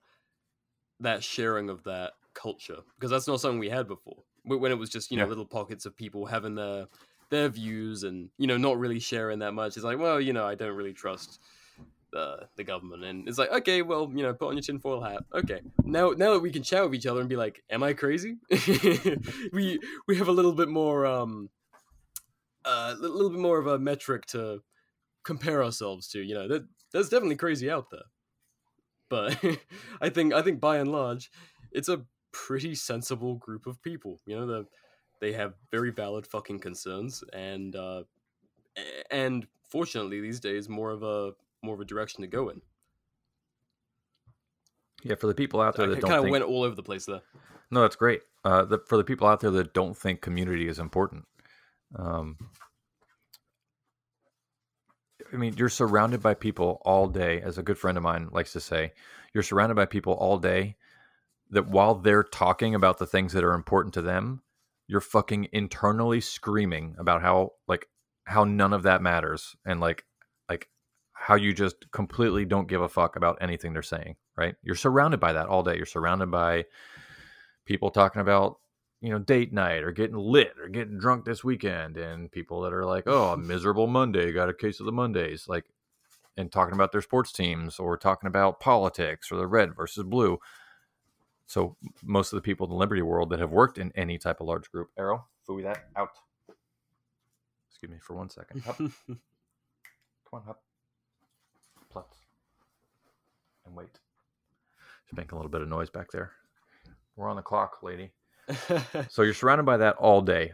that 1.01 1.23
sharing 1.23 1.71
of 1.71 1.85
that 1.85 2.13
culture 2.35 2.79
because 2.97 3.11
that's 3.11 3.27
not 3.27 3.41
something 3.41 3.59
we 3.59 3.69
had 3.71 3.89
before 3.89 4.23
when 4.45 4.73
it 4.73 4.79
was 4.79 4.91
just 4.91 5.11
you 5.11 5.17
know 5.17 5.25
Yeah. 5.25 5.29
little 5.29 5.47
pockets 5.47 5.87
of 5.87 5.97
people 5.97 6.27
having 6.27 6.55
their 6.55 6.87
their 7.31 7.49
views 7.49 8.03
and 8.03 8.31
you 8.39 8.47
know 8.47 8.57
not 8.57 8.79
really 8.79 8.99
sharing 8.99 9.39
that 9.41 9.53
much. 9.53 9.77
It's 9.77 9.85
like 9.85 9.99
well 9.99 10.21
you 10.21 10.33
know 10.33 10.47
i 10.47 10.55
don't 10.55 10.75
really 10.75 10.93
trust 10.93 11.41
the 12.13 12.49
the 12.57 12.65
government. 12.65 13.05
And 13.05 13.29
it's 13.29 13.39
like 13.39 13.51
okay 13.51 13.83
well 13.83 14.11
you 14.15 14.23
know 14.23 14.35
put 14.35 14.49
on 14.49 14.55
your 14.57 14.63
tinfoil 14.63 15.01
hat. 15.01 15.23
Okay. 15.35 15.61
Now 15.85 16.11
now 16.11 16.33
that 16.33 16.41
we 16.41 16.51
can 16.51 16.63
chat 16.63 16.85
with 16.85 16.95
each 16.95 17.07
other 17.07 17.21
and 17.21 17.29
be 17.29 17.37
like 17.37 17.63
am 17.71 17.83
i 17.83 17.93
crazy? 17.93 18.37
We 19.53 19.79
we 20.09 20.17
have 20.17 20.29
a 20.29 20.33
little 20.33 20.53
bit 20.53 20.69
more 20.69 21.07
um 21.07 21.51
uh, 22.65 22.95
a 22.99 23.01
little 23.01 23.31
bit 23.31 23.39
more 23.39 23.59
of 23.59 23.67
a 23.67 23.79
metric 23.79 24.27
to 24.27 24.63
compare 25.23 25.63
ourselves 25.63 26.09
to 26.09 26.21
you 26.23 26.35
know 26.35 26.49
that 26.49 26.67
there's 26.93 27.09
definitely 27.09 27.37
crazy 27.37 27.71
out 27.71 27.91
there. 27.91 28.05
But 29.09 29.39
i 30.01 30.09
think 30.09 30.33
i 30.33 30.43
think 30.43 30.61
by 30.61 30.79
and 30.79 30.91
large 30.91 31.31
it's 31.73 31.89
a 31.89 32.05
pretty 32.33 32.75
sensible 32.75 33.35
group 33.37 33.67
of 33.67 33.83
people 33.83 34.21
you 34.27 34.37
know 34.37 34.47
the 34.47 34.67
they 35.21 35.33
have 35.33 35.55
very 35.71 35.91
valid 35.91 36.27
fucking 36.27 36.59
concerns 36.59 37.23
and 37.33 37.77
uh 37.77 38.03
and 39.11 39.47
fortunately 39.69 40.21
these 40.21 40.41
days 40.41 40.69
more 40.69 40.91
of 40.91 41.03
a 41.03 41.33
more 41.63 41.75
of 41.75 41.81
a 41.81 41.85
direction 41.85 42.23
to 42.23 42.27
go 42.27 42.49
in 42.49 42.61
Yeah, 45.03 45.17
for 45.17 45.27
the 45.27 45.35
people 45.35 45.61
out 45.61 45.77
there 45.77 45.87
i 45.87 45.89
that 45.91 46.01
don't 46.01 46.11
kind 46.11 46.19
of 46.19 46.25
think 46.25 46.33
went 46.33 46.45
all 46.45 46.63
over 46.63 46.75
the 46.75 46.83
place 46.83 47.07
there 47.07 47.23
No, 47.71 47.83
that's 47.83 47.97
great. 47.97 48.23
Uh, 48.45 48.65
the, 48.65 48.79
for 48.87 48.97
the 48.97 49.05
people 49.05 49.29
out 49.29 49.41
there 49.41 49.51
that 49.51 49.75
don't 49.75 49.97
think 49.97 50.21
community 50.21 50.67
is 50.67 50.79
important, 50.79 51.25
um, 51.97 52.37
I 55.33 55.37
mean, 55.37 55.55
you're 55.57 55.69
surrounded 55.69 56.21
by 56.21 56.35
people 56.35 56.81
all 56.85 57.07
day. 57.07 57.41
As 57.41 57.59
a 57.59 57.63
good 57.63 57.79
friend 57.79 57.97
of 57.97 58.03
mine 58.03 58.29
likes 58.33 58.53
to 58.55 58.61
say, 58.61 58.93
you're 59.33 59.45
surrounded 59.45 59.77
by 59.77 59.87
people 59.87 60.15
all 60.15 60.39
day 60.39 60.77
that 61.51 61.69
while 61.69 61.95
they're 61.95 62.23
talking 62.23 62.75
about 62.75 62.99
the 62.99 63.07
things 63.07 63.33
that 63.33 63.45
are 63.45 63.55
important 63.55 63.95
to 63.95 64.03
them, 64.03 64.43
you're 64.87 65.01
fucking 65.01 65.49
internally 65.53 66.21
screaming 66.21 66.95
about 66.99 67.23
how 67.23 67.53
like 67.69 67.87
how 68.25 68.45
none 68.45 68.73
of 68.73 68.85
that 68.85 69.03
matters 69.03 69.57
and 69.65 69.81
like 69.81 70.05
like 70.49 70.69
how 71.13 71.35
you 71.35 71.53
just 71.53 71.91
completely 71.93 72.45
don't 72.45 72.69
give 72.69 72.81
a 72.83 72.89
fuck 72.89 73.17
about 73.17 73.39
anything 73.41 73.73
they're 73.73 73.83
saying. 73.83 74.17
Right? 74.37 74.55
You're 74.63 74.75
surrounded 74.75 75.21
by 75.21 75.33
that 75.35 75.49
all 75.49 75.63
day. 75.63 75.77
You're 75.77 75.87
surrounded 75.87 76.31
by 76.31 76.65
people 77.67 77.91
talking 77.91 78.21
about 78.21 78.57
you 79.01 79.11
know 79.11 79.19
date 79.19 79.53
night 79.53 79.83
or 79.83 79.93
getting 79.93 80.17
lit 80.17 80.53
or 80.61 80.69
getting 80.69 80.99
drunk 80.99 81.25
this 81.25 81.43
weekend 81.43 81.97
and 81.97 82.31
people 82.31 82.61
that 82.63 82.73
are 82.73 82.85
like 82.85 83.05
oh 83.07 83.33
a 83.33 83.37
miserable 83.39 83.87
monday 83.87 84.33
got 84.33 84.49
a 84.49 84.55
case 84.55 84.81
of 84.81 84.87
the 84.87 84.93
mondays 84.93 85.47
like 85.49 85.65
and 86.37 86.53
talking 86.53 86.75
about 86.75 86.93
their 86.93 87.03
sports 87.03 87.33
teams 87.33 87.79
or 87.79 87.97
talking 87.97 88.27
about 88.27 88.61
politics 88.61 89.31
or 89.33 89.37
the 89.37 89.47
red 89.47 89.75
versus 89.75 90.05
blue 90.05 90.39
so 91.51 91.77
most 92.03 92.33
of 92.33 92.37
the 92.37 92.43
people 92.43 92.65
in 92.67 92.71
the 92.71 92.77
liberty 92.77 93.03
world 93.03 93.31
that 93.31 93.41
have 93.41 93.51
worked 93.51 93.79
in 93.79 93.91
any 93.97 94.17
type 94.19 94.41
of 94.41 94.47
large 94.47 94.71
group 94.71 94.89
arrow 94.99 95.27
fooey 95.49 95.63
that 95.63 95.85
out 95.97 96.11
excuse 97.69 97.91
me 97.91 97.99
for 98.01 98.15
one 98.15 98.29
second 98.31 98.63
Hup. 98.63 98.77
come 99.07 99.19
on 100.33 100.43
up 100.49 100.63
Plutz. 101.93 102.19
and 103.67 103.75
wait 103.75 103.99
just 105.05 105.17
making 105.17 105.33
a 105.33 105.37
little 105.37 105.51
bit 105.51 105.61
of 105.63 105.69
noise 105.69 105.91
back 105.91 106.11
there 106.13 106.33
we're 107.17 107.29
on 107.29 107.37
the 107.37 107.43
clock 107.43 107.83
lady 107.83 108.13
so 109.09 109.23
you're 109.23 109.35
surrounded 109.35 109.65
by 109.65 109.77
that 109.77 109.97
all 109.97 110.21
day. 110.21 110.53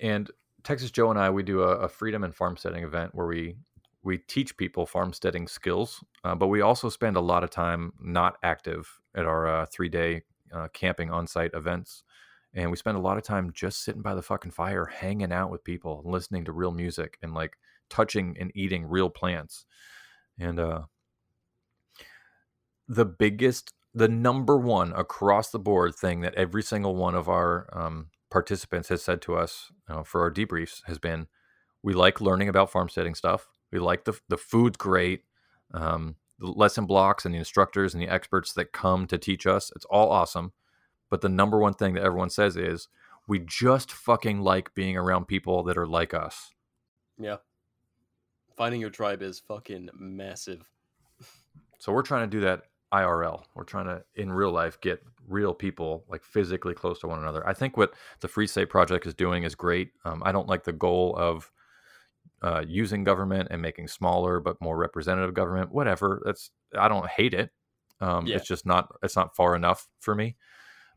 And 0.00 0.30
Texas 0.64 0.90
Joe 0.90 1.10
and 1.10 1.18
I, 1.18 1.30
we 1.30 1.42
do 1.42 1.62
a, 1.62 1.78
a 1.80 1.88
freedom 1.88 2.24
and 2.24 2.34
farmsteading 2.34 2.84
event 2.84 3.14
where 3.14 3.26
we 3.26 3.56
we 4.02 4.18
teach 4.18 4.56
people 4.56 4.86
farmsteading 4.86 5.46
skills, 5.46 6.02
uh, 6.24 6.34
but 6.34 6.48
we 6.48 6.60
also 6.60 6.88
spend 6.88 7.16
a 7.16 7.20
lot 7.20 7.44
of 7.44 7.50
time 7.50 7.92
not 8.00 8.36
active 8.42 9.00
at 9.14 9.26
our 9.26 9.46
uh, 9.46 9.66
three 9.66 9.88
day 9.88 10.22
uh, 10.52 10.68
camping 10.72 11.10
on 11.10 11.26
site 11.26 11.52
events. 11.54 12.02
And 12.54 12.70
we 12.70 12.76
spend 12.76 12.98
a 12.98 13.00
lot 13.00 13.16
of 13.16 13.22
time 13.22 13.50
just 13.54 13.82
sitting 13.82 14.02
by 14.02 14.14
the 14.14 14.22
fucking 14.22 14.50
fire, 14.50 14.84
hanging 14.84 15.32
out 15.32 15.50
with 15.50 15.64
people, 15.64 16.02
listening 16.04 16.44
to 16.44 16.52
real 16.52 16.72
music, 16.72 17.16
and 17.22 17.32
like 17.32 17.56
touching 17.88 18.36
and 18.38 18.52
eating 18.54 18.84
real 18.84 19.08
plants. 19.08 19.64
And 20.38 20.60
uh, 20.60 20.82
the 22.88 23.06
biggest 23.06 23.72
the 23.94 24.08
number 24.08 24.56
one 24.56 24.92
across 24.92 25.50
the 25.50 25.58
board 25.58 25.94
thing 25.94 26.20
that 26.20 26.34
every 26.34 26.62
single 26.62 26.96
one 26.96 27.14
of 27.14 27.28
our 27.28 27.68
um, 27.72 28.08
participants 28.30 28.88
has 28.88 29.02
said 29.02 29.20
to 29.20 29.36
us 29.36 29.70
uh, 29.88 30.02
for 30.02 30.22
our 30.22 30.30
debriefs 30.30 30.80
has 30.86 30.98
been 30.98 31.26
we 31.82 31.92
like 31.92 32.20
learning 32.20 32.48
about 32.48 32.70
farmsteading 32.70 33.14
stuff 33.14 33.48
we 33.72 33.78
like 33.78 34.04
the, 34.04 34.18
the 34.28 34.36
food's 34.36 34.76
great 34.76 35.24
um, 35.74 36.16
the 36.38 36.46
lesson 36.46 36.86
blocks 36.86 37.24
and 37.24 37.34
the 37.34 37.38
instructors 37.38 37.94
and 37.94 38.02
the 38.02 38.08
experts 38.08 38.52
that 38.52 38.72
come 38.72 39.06
to 39.06 39.18
teach 39.18 39.46
us 39.46 39.72
it's 39.76 39.86
all 39.86 40.10
awesome 40.10 40.52
but 41.10 41.20
the 41.20 41.28
number 41.28 41.58
one 41.58 41.74
thing 41.74 41.94
that 41.94 42.04
everyone 42.04 42.30
says 42.30 42.56
is 42.56 42.88
we 43.28 43.38
just 43.38 43.92
fucking 43.92 44.40
like 44.40 44.74
being 44.74 44.96
around 44.96 45.26
people 45.26 45.62
that 45.62 45.78
are 45.78 45.86
like 45.86 46.14
us 46.14 46.54
yeah 47.18 47.36
finding 48.56 48.80
your 48.80 48.90
tribe 48.90 49.22
is 49.22 49.40
fucking 49.40 49.88
massive 49.94 50.68
So 51.78 51.92
we're 51.92 52.02
trying 52.02 52.30
to 52.30 52.36
do 52.36 52.40
that 52.42 52.64
IRL. 52.92 53.44
We're 53.54 53.64
trying 53.64 53.86
to 53.86 54.04
in 54.16 54.32
real 54.32 54.52
life 54.52 54.80
get 54.80 55.02
real 55.28 55.54
people 55.54 56.04
like 56.08 56.24
physically 56.24 56.74
close 56.74 57.00
to 57.00 57.08
one 57.08 57.20
another. 57.20 57.46
I 57.46 57.54
think 57.54 57.76
what 57.76 57.94
the 58.20 58.28
Free 58.28 58.46
State 58.46 58.70
Project 58.70 59.06
is 59.06 59.14
doing 59.14 59.44
is 59.44 59.54
great. 59.54 59.92
Um, 60.04 60.22
I 60.24 60.32
don't 60.32 60.48
like 60.48 60.64
the 60.64 60.72
goal 60.72 61.16
of 61.18 61.51
uh, 62.42 62.64
using 62.66 63.04
government 63.04 63.48
and 63.50 63.62
making 63.62 63.88
smaller 63.88 64.40
but 64.40 64.60
more 64.60 64.76
representative 64.76 65.34
government. 65.34 65.72
Whatever. 65.72 66.20
That's 66.24 66.50
I 66.76 66.88
don't 66.88 67.08
hate 67.08 67.34
it. 67.34 67.50
Um, 68.00 68.26
Yeah. 68.26 68.36
It's 68.36 68.48
just 68.48 68.66
not 68.66 68.94
it's 69.02 69.16
not 69.16 69.36
far 69.36 69.54
enough 69.54 69.88
for 70.00 70.14
me. 70.14 70.36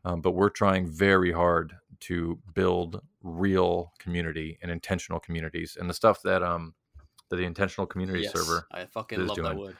Um, 0.04 0.20
but 0.20 0.32
we're 0.32 0.50
trying 0.50 0.86
very 0.86 1.32
hard 1.32 1.74
to 2.00 2.38
build 2.54 3.00
real 3.22 3.92
community 3.98 4.58
and 4.62 4.70
intentional 4.70 5.18
communities 5.18 5.76
and 5.80 5.88
the 5.90 5.94
stuff 5.94 6.22
that 6.22 6.42
um 6.42 6.74
that 7.30 7.36
the 7.36 7.44
intentional 7.44 7.86
community 7.86 8.20
Yes, 8.20 8.32
server 8.32 8.66
i 8.70 8.84
fucking 8.84 9.26
love 9.26 9.36
that 9.36 9.56
word 9.56 9.76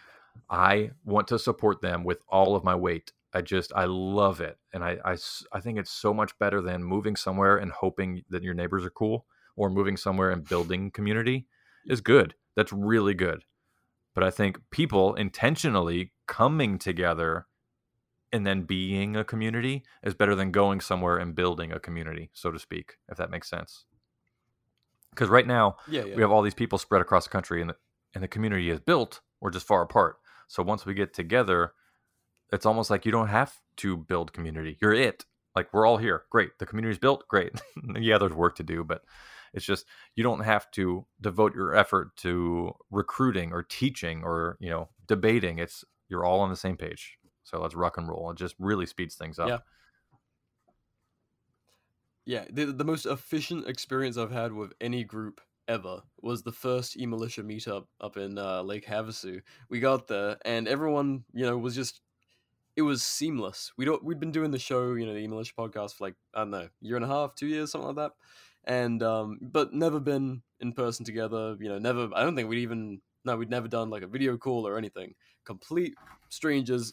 I 0.50 0.90
want 1.04 1.28
to 1.28 1.38
support 1.38 1.80
them 1.80 2.04
with 2.04 2.22
all 2.28 2.56
of 2.56 2.64
my 2.64 2.74
weight. 2.74 3.12
I 3.32 3.42
just 3.42 3.72
I 3.74 3.84
love 3.84 4.40
it, 4.40 4.58
and 4.72 4.84
I, 4.84 4.98
I 5.04 5.16
I 5.52 5.60
think 5.60 5.78
it's 5.78 5.90
so 5.90 6.14
much 6.14 6.38
better 6.38 6.60
than 6.60 6.82
moving 6.82 7.16
somewhere 7.16 7.58
and 7.58 7.72
hoping 7.72 8.22
that 8.30 8.42
your 8.42 8.54
neighbors 8.54 8.84
are 8.84 8.90
cool, 8.90 9.26
or 9.56 9.70
moving 9.70 9.96
somewhere 9.96 10.30
and 10.30 10.46
building 10.48 10.90
community 10.90 11.46
is 11.87 12.01
good. 12.01 12.34
That's 12.55 12.72
really 12.72 13.14
good. 13.14 13.45
But 14.14 14.24
I 14.24 14.30
think 14.30 14.59
people 14.70 15.14
intentionally 15.14 16.12
coming 16.26 16.78
together 16.78 17.47
and 18.32 18.47
then 18.47 18.62
being 18.62 19.16
a 19.16 19.24
community 19.24 19.84
is 20.03 20.14
better 20.14 20.34
than 20.34 20.51
going 20.51 20.80
somewhere 20.80 21.18
and 21.18 21.34
building 21.34 21.70
a 21.72 21.78
community, 21.78 22.30
so 22.32 22.51
to 22.51 22.59
speak, 22.59 22.97
if 23.09 23.18
that 23.18 23.30
makes 23.30 23.49
sense. 23.49 23.84
Because 25.11 25.28
right 25.28 25.47
now 25.47 25.76
Yeah, 25.89 26.05
yeah. 26.05 26.16
we 26.16 26.22
have 26.22 26.30
all 26.30 26.43
these 26.43 26.55
people 26.55 26.78
spread 26.78 27.01
across 27.03 27.24
the 27.24 27.30
country, 27.30 27.61
and 27.61 27.70
the, 27.70 27.76
and 28.14 28.22
the 28.22 28.28
community 28.28 28.70
is 28.70 28.80
built. 28.80 29.20
We're 29.41 29.51
just 29.51 29.66
far 29.66 29.82
apart. 29.82 30.16
So 30.49 30.62
once 30.62 30.84
we 30.87 30.95
get 30.95 31.14
together, 31.14 31.72
it's 32.53 32.66
almost 32.66 32.91
like 32.91 33.05
you 33.07 33.12
don't 33.12 33.28
have 33.28 33.55
to 33.78 33.97
build 33.97 34.32
community. 34.32 34.76
You're 34.80 34.95
it. 34.95 35.24
Like 35.55 35.72
we're 35.72 35.87
all 35.87 35.97
here. 35.97 36.24
Great. 36.30 36.59
The 36.59 36.66
community's 36.66 36.99
built. 36.99 37.26
Great. 37.28 37.53
yeah, 37.99 38.18
there's 38.18 38.32
work 38.32 38.57
to 38.57 38.62
do, 38.62 38.84
but 38.84 39.03
it's 39.57 39.64
just 39.64 39.86
you 40.14 40.22
don't 40.22 40.40
have 40.40 40.70
to 40.72 41.07
devote 41.20 41.54
your 41.54 41.74
effort 41.74 42.14
to 42.18 42.72
recruiting 42.90 43.52
or 43.52 43.62
teaching 43.62 44.22
or 44.22 44.57
you 44.61 44.70
know 44.70 44.90
debating. 45.09 45.59
It's 45.59 45.84
you're 46.09 46.24
all 46.24 46.40
on 46.40 46.50
the 46.50 46.57
same 46.57 46.76
page. 46.76 47.18
So 47.42 47.61
let's 47.61 47.74
rock 47.74 47.96
and 47.96 48.09
roll. 48.09 48.30
It 48.30 48.36
just 48.36 48.54
really 48.59 48.86
speeds 48.86 49.16
things 49.16 49.38
up. 49.38 49.48
Yeah. 49.48 49.59
Yeah, 52.28 52.44
the 52.50 52.66
the 52.66 52.84
most 52.84 53.07
efficient 53.07 53.68
experience 53.68 54.18
I've 54.18 54.32
had 54.32 54.52
with 54.52 54.72
any 54.80 55.04
group 55.04 55.40
ever 55.68 56.02
was 56.20 56.42
the 56.42 56.52
first 56.52 56.96
e-militia 56.96 57.42
meetup 57.42 57.86
up 58.00 58.16
in 58.16 58.36
uh, 58.36 58.62
Lake 58.62 58.84
Havasu. 58.84 59.42
We 59.70 59.78
got 59.78 60.09
there, 60.09 60.36
and 60.44 60.66
everyone, 60.66 61.24
you 61.32 61.46
know, 61.46 61.57
was 61.57 61.76
just 61.76 62.00
it 62.76 62.82
was 62.82 63.02
seamless. 63.02 63.72
We 63.78 63.84
don't 63.84 64.04
we'd 64.04 64.18
been 64.18 64.32
doing 64.32 64.50
the 64.50 64.59
show, 64.59 64.94
you 64.94 65.07
know, 65.07 65.14
the 65.14 65.20
e-militia 65.20 65.54
podcast 65.57 65.94
for 65.94 66.04
like 66.07 66.16
I 66.34 66.40
don't 66.40 66.50
know, 66.50 66.68
year 66.80 66.96
and 66.96 67.04
a 67.04 67.09
half, 67.09 67.36
two 67.36 67.46
years, 67.46 67.70
something 67.70 67.94
like 67.94 67.96
that, 67.96 68.12
and 68.66 69.02
um, 69.02 69.38
but 69.40 69.72
never 69.72 70.00
been 70.00 70.42
in 70.60 70.72
person 70.72 71.04
together. 71.04 71.56
You 71.60 71.68
know, 71.68 71.78
never. 71.78 72.08
I 72.14 72.22
don't 72.22 72.36
think 72.36 72.48
we'd 72.48 72.58
even 72.62 73.00
no, 73.24 73.36
we'd 73.36 73.50
never 73.50 73.68
done 73.68 73.90
like 73.90 74.02
a 74.02 74.06
video 74.06 74.36
call 74.36 74.66
or 74.66 74.78
anything. 74.78 75.14
Complete 75.44 75.94
strangers, 76.28 76.92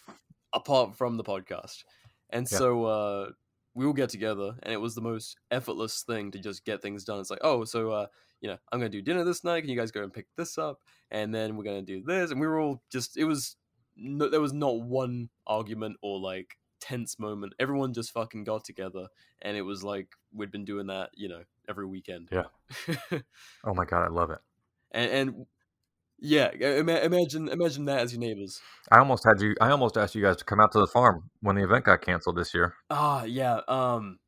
apart 0.53 0.95
from 0.95 1.17
the 1.17 1.23
podcast, 1.23 1.83
and 2.29 2.47
Yeah. 2.51 2.57
so. 2.57 2.85
uh 2.85 3.29
we 3.75 3.87
all 3.87 3.93
get 3.93 4.09
together 4.09 4.53
and 4.61 4.71
it 4.71 4.77
was 4.79 4.93
the 4.93 5.01
most 5.01 5.35
effortless 5.49 6.03
thing 6.03 6.29
to 6.29 6.37
just 6.37 6.63
get 6.63 6.79
things 6.79 7.03
done. 7.03 7.19
It's 7.19 7.31
like, 7.31 7.39
oh, 7.41 7.63
so 7.63 7.89
uh, 7.89 8.05
you 8.39 8.47
know, 8.47 8.55
I'm 8.71 8.77
gonna 8.79 8.87
do 8.87 9.01
dinner 9.01 9.23
this 9.23 9.43
night. 9.43 9.61
Can 9.61 9.69
you 9.71 9.75
guys 9.75 9.89
go 9.89 10.03
and 10.03 10.13
pick 10.13 10.27
this 10.37 10.59
up? 10.59 10.77
And 11.09 11.33
then 11.33 11.57
we're 11.57 11.63
gonna 11.63 11.81
do 11.81 12.03
this. 12.03 12.29
And 12.29 12.39
we 12.39 12.45
were 12.45 12.59
all 12.59 12.83
just 12.91 13.17
it 13.17 13.23
was 13.23 13.55
no, 13.97 14.29
there 14.29 14.39
was 14.41 14.53
not 14.53 14.79
one 14.83 15.29
argument 15.47 15.97
or 16.03 16.19
like 16.19 16.55
tense 16.81 17.17
moment. 17.17 17.55
Everyone 17.57 17.93
just 17.93 18.11
fucking 18.11 18.43
got 18.43 18.63
together 18.63 19.07
and 19.41 19.57
it 19.57 19.63
was 19.63 19.83
like 19.83 20.09
we'd 20.31 20.51
been 20.51 20.65
doing 20.65 20.85
that, 20.85 21.09
you 21.15 21.27
know, 21.27 21.41
every 21.69 21.85
weekend. 21.85 22.29
Yeah. 22.31 22.43
Oh 23.65 23.73
my 23.73 23.85
god, 23.85 24.03
I 24.05 24.09
love 24.09 24.29
it. 24.31 24.39
and 24.91 25.11
and 25.11 25.45
yeah, 26.19 26.51
ima- 26.51 26.99
imagine 26.99 27.47
imagine 27.49 27.85
that 27.85 27.99
as 27.99 28.13
your 28.13 28.19
neighbors. 28.19 28.61
I 28.91 28.99
almost 28.99 29.25
had 29.25 29.41
you. 29.41 29.55
I 29.61 29.69
almost 29.71 29.97
asked 29.97 30.15
you 30.15 30.21
guys 30.21 30.37
to 30.37 30.45
come 30.45 30.59
out 30.59 30.71
to 30.73 30.79
the 30.79 30.87
farm 30.87 31.29
when 31.41 31.55
the 31.55 31.63
event 31.63 31.85
got 31.85 32.01
canceled 32.01 32.37
this 32.37 32.53
year. 32.53 32.75
Ah, 32.89 33.23
yeah. 33.23 33.61
Um, 33.67 34.19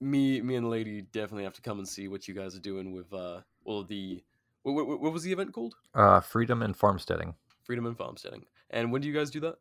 me, 0.00 0.40
me 0.40 0.56
and 0.56 0.66
the 0.66 0.70
lady 0.70 1.02
definitely 1.02 1.44
have 1.44 1.54
to 1.54 1.62
come 1.62 1.78
and 1.78 1.88
see 1.88 2.08
what 2.08 2.26
you 2.28 2.34
guys 2.34 2.56
are 2.56 2.60
doing 2.60 2.92
with 2.92 3.12
uh 3.12 3.40
well 3.64 3.84
the. 3.84 4.22
What, 4.62 4.86
what, 4.86 5.00
what 5.00 5.12
was 5.12 5.22
the 5.22 5.32
event 5.32 5.52
called? 5.52 5.74
Uh, 5.94 6.20
freedom 6.20 6.62
and 6.62 6.74
farmsteading. 6.76 7.34
Freedom 7.64 7.84
and 7.86 7.96
farmsteading. 7.98 8.46
And 8.70 8.90
when 8.92 9.02
do 9.02 9.08
you 9.08 9.14
guys 9.14 9.30
do 9.30 9.40
that? 9.40 9.56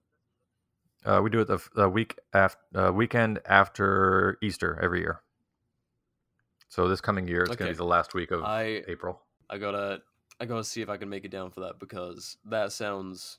Uh, 1.05 1.19
we 1.21 1.29
do 1.29 1.41
it 1.41 1.47
the, 1.47 1.59
the 1.75 1.89
week 1.89 2.17
after 2.33 2.57
uh, 2.75 2.91
weekend 2.91 3.39
after 3.45 4.37
Easter 4.41 4.79
every 4.81 5.01
year. 5.01 5.19
So 6.73 6.87
this 6.87 7.01
coming 7.01 7.27
year, 7.27 7.43
it's 7.43 7.55
going 7.55 7.69
to 7.69 7.75
be 7.75 7.77
the 7.77 7.85
last 7.85 8.15
week 8.15 8.31
of 8.31 8.43
I 8.43 8.81
April. 8.87 9.21
I 9.47 9.59
gotta 9.59 10.01
I 10.39 10.45
gotta 10.45 10.63
see 10.63 10.81
if 10.81 10.89
I 10.89 10.97
can 10.97 11.07
make 11.07 11.23
it 11.23 11.29
down 11.29 11.51
for 11.51 11.59
that 11.59 11.77
because 11.77 12.35
that 12.45 12.71
sounds 12.71 13.37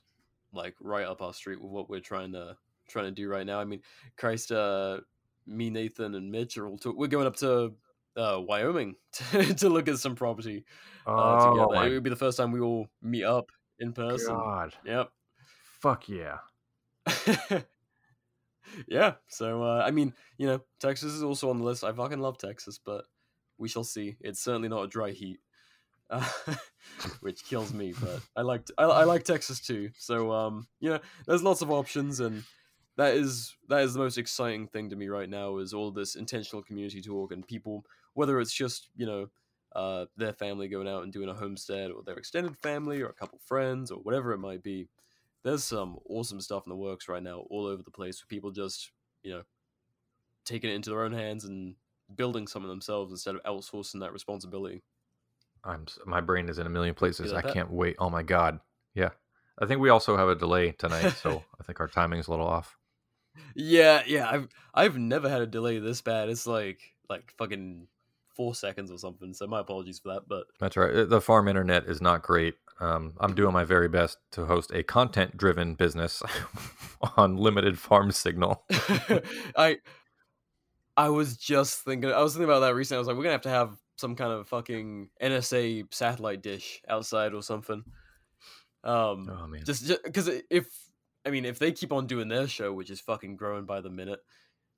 like 0.53 0.76
right 0.80 1.05
up 1.05 1.20
our 1.20 1.35
street 1.35 1.61
with 1.61 1.72
what 1.72 1.91
we're 1.91 1.99
trying 1.99 2.30
to 2.35 2.57
trying 2.89 3.07
to 3.07 3.11
do 3.11 3.28
right 3.28 3.45
now. 3.45 3.59
I 3.59 3.64
mean, 3.64 3.80
Christ, 4.16 4.53
uh, 4.53 5.01
me, 5.49 5.68
Nathan, 5.68 6.14
and 6.14 6.30
Mitch 6.30 6.57
are 6.59 6.68
all 6.68 6.78
to, 6.78 6.93
we're 6.93 7.09
going 7.09 7.26
up 7.26 7.35
to 7.39 7.72
uh, 8.16 8.41
Wyoming 8.41 8.95
to, 9.32 9.53
to 9.55 9.68
look 9.68 9.89
at 9.89 9.99
some 9.99 10.14
property 10.14 10.64
uh, 11.05 11.11
Oh 11.11 11.51
together. 11.51 11.74
my 11.74 11.87
It 11.89 11.95
would 11.95 12.05
be 12.05 12.11
the 12.11 12.16
first 12.16 12.37
time 12.37 12.53
we 12.53 12.61
all 12.61 12.87
meet 13.03 13.24
up 13.24 13.51
in 13.80 13.93
person. 13.93 14.37
God! 14.37 14.74
Yep. 14.85 15.11
Fuck 15.80 16.09
yeah! 16.09 16.39
yeah. 18.87 19.14
So 19.26 19.64
uh, 19.64 19.82
I 19.85 19.91
mean, 19.91 20.14
you 20.39 20.47
know, 20.47 20.61
Texas 20.78 21.14
is 21.14 21.24
also 21.24 21.51
on 21.51 21.59
the 21.59 21.64
list. 21.64 21.82
I 21.82 21.91
fucking 21.91 22.20
love 22.20 22.39
Texas, 22.39 22.78
but 22.78 23.07
we 23.64 23.68
shall 23.70 23.82
see. 23.82 24.16
It's 24.20 24.40
certainly 24.40 24.68
not 24.68 24.82
a 24.82 24.88
dry 24.88 25.12
heat, 25.12 25.40
uh, 26.10 26.28
which 27.20 27.46
kills 27.46 27.72
me. 27.72 27.94
But 27.98 28.20
I 28.36 28.42
like 28.42 28.68
I, 28.76 28.84
I 28.84 29.04
like 29.04 29.24
Texas 29.24 29.58
too. 29.58 29.88
So 29.96 30.30
um, 30.32 30.66
you 30.80 30.90
know, 30.90 30.98
there's 31.26 31.42
lots 31.42 31.62
of 31.62 31.70
options, 31.70 32.20
and 32.20 32.44
that 32.98 33.14
is 33.14 33.56
that 33.70 33.80
is 33.80 33.94
the 33.94 34.00
most 34.00 34.18
exciting 34.18 34.68
thing 34.68 34.90
to 34.90 34.96
me 34.96 35.08
right 35.08 35.30
now 35.30 35.56
is 35.56 35.72
all 35.72 35.90
this 35.90 36.14
intentional 36.14 36.62
community 36.62 37.00
talk 37.00 37.32
and 37.32 37.48
people, 37.48 37.86
whether 38.12 38.38
it's 38.38 38.52
just 38.52 38.90
you 38.94 39.06
know. 39.06 39.28
Uh, 39.74 40.06
their 40.16 40.32
family 40.32 40.68
going 40.68 40.86
out 40.86 41.02
and 41.02 41.12
doing 41.12 41.28
a 41.28 41.34
homestead, 41.34 41.90
or 41.90 42.00
their 42.04 42.14
extended 42.14 42.56
family, 42.58 43.02
or 43.02 43.08
a 43.08 43.12
couple 43.12 43.40
friends, 43.44 43.90
or 43.90 43.98
whatever 43.98 44.30
it 44.30 44.38
might 44.38 44.62
be 44.62 44.88
there's 45.42 45.64
some 45.64 45.98
awesome 46.08 46.40
stuff 46.40 46.64
in 46.64 46.70
the 46.70 46.76
works 46.76 47.08
right 47.08 47.24
now 47.24 47.44
all 47.50 47.66
over 47.66 47.82
the 47.82 47.90
place 47.90 48.22
with 48.22 48.28
people 48.28 48.52
just 48.52 48.92
you 49.24 49.32
know 49.32 49.42
taking 50.44 50.70
it 50.70 50.74
into 50.74 50.90
their 50.90 51.02
own 51.02 51.12
hands 51.12 51.44
and 51.44 51.74
building 52.14 52.46
something 52.46 52.68
themselves 52.68 53.11
instead 53.12 53.34
of 53.34 53.42
outsourcing 53.44 54.00
that 54.00 54.12
responsibility 54.12 54.82
I'm 55.64 55.86
my 56.05 56.20
brain 56.20 56.48
is 56.48 56.59
in 56.59 56.66
a 56.66 56.70
million 56.70 56.94
places. 56.94 57.32
I 57.32 57.36
like 57.36 57.44
that? 57.46 57.55
can't 57.55 57.70
wait. 57.72 57.96
Oh 57.98 58.11
my 58.11 58.22
god! 58.22 58.61
Yeah, 58.94 59.11
I 59.59 59.64
think 59.66 59.80
we 59.80 59.88
also 59.88 60.16
have 60.16 60.28
a 60.28 60.34
delay 60.34 60.72
tonight, 60.72 61.11
so 61.12 61.42
I 61.61 61.64
think 61.64 61.80
our 61.80 61.88
timing's 61.88 62.26
a 62.26 62.30
little 62.32 62.46
off. 62.46 62.76
yeah 63.57 64.02
yeah 64.07 64.28
i've 64.30 64.48
i've 64.74 64.96
never 64.96 65.28
had 65.28 65.42
a 65.42 65.46
delay 65.46 65.78
this 65.80 66.00
bad 66.00 66.28
it's 66.28 66.46
like 66.46 66.78
like 67.09 67.32
fucking 67.36 67.88
four 68.36 68.55
seconds 68.55 68.90
or 68.90 68.98
something 68.98 69.32
so 69.34 69.46
my 69.46 69.61
apologies 69.61 69.98
for 69.98 70.12
that 70.12 70.28
but 70.28 70.44
That's 70.61 70.76
right. 70.76 71.09
The 71.09 71.20
farm 71.20 71.48
internet 71.48 71.84
is 71.86 72.00
not 72.00 72.22
great. 72.22 72.55
Um, 72.80 73.14
I'm 73.20 73.34
doing 73.34 73.52
my 73.52 73.62
very 73.64 73.88
best 73.88 74.18
to 74.32 74.46
host 74.46 74.72
a 74.74 74.82
content-driven 74.82 75.74
business 75.74 76.20
on 77.16 77.36
limited 77.36 77.78
farm 77.78 78.11
signal. 78.11 78.64
i 79.57 79.78
i 80.97 81.09
was 81.09 81.36
just 81.36 81.80
thinking 81.80 82.11
i 82.11 82.22
was 82.22 82.32
thinking 82.32 82.49
about 82.49 82.61
that 82.61 82.74
recently 82.74 82.97
i 82.97 83.01
was 83.01 83.09
like 83.09 83.16
we're 83.16 83.22
gonna 83.22 83.32
have 83.32 83.42
to 83.42 83.49
have 83.49 83.76
some 83.97 84.14
kind 84.16 84.32
of 84.32 84.49
fucking 84.49 85.09
nsa 85.22 85.84
satellite 85.92 86.42
dish 86.42 86.82
outside 86.88 87.34
or 87.34 87.42
something 87.42 87.84
um 88.82 89.30
Oh 89.32 89.47
man! 89.47 89.62
just 89.64 89.88
because 90.05 90.28
if 90.51 90.66
I 91.26 91.30
mean 91.30 91.45
if 91.45 91.59
they 91.59 91.72
keep 91.72 91.92
on 91.92 92.07
doing 92.07 92.28
their 92.28 92.47
show, 92.47 92.72
which 92.72 92.90
is 92.90 93.01
fucking 93.01 93.36
growing 93.36 93.64
by 93.64 93.80
the 93.80 93.88
minute, 93.88 94.20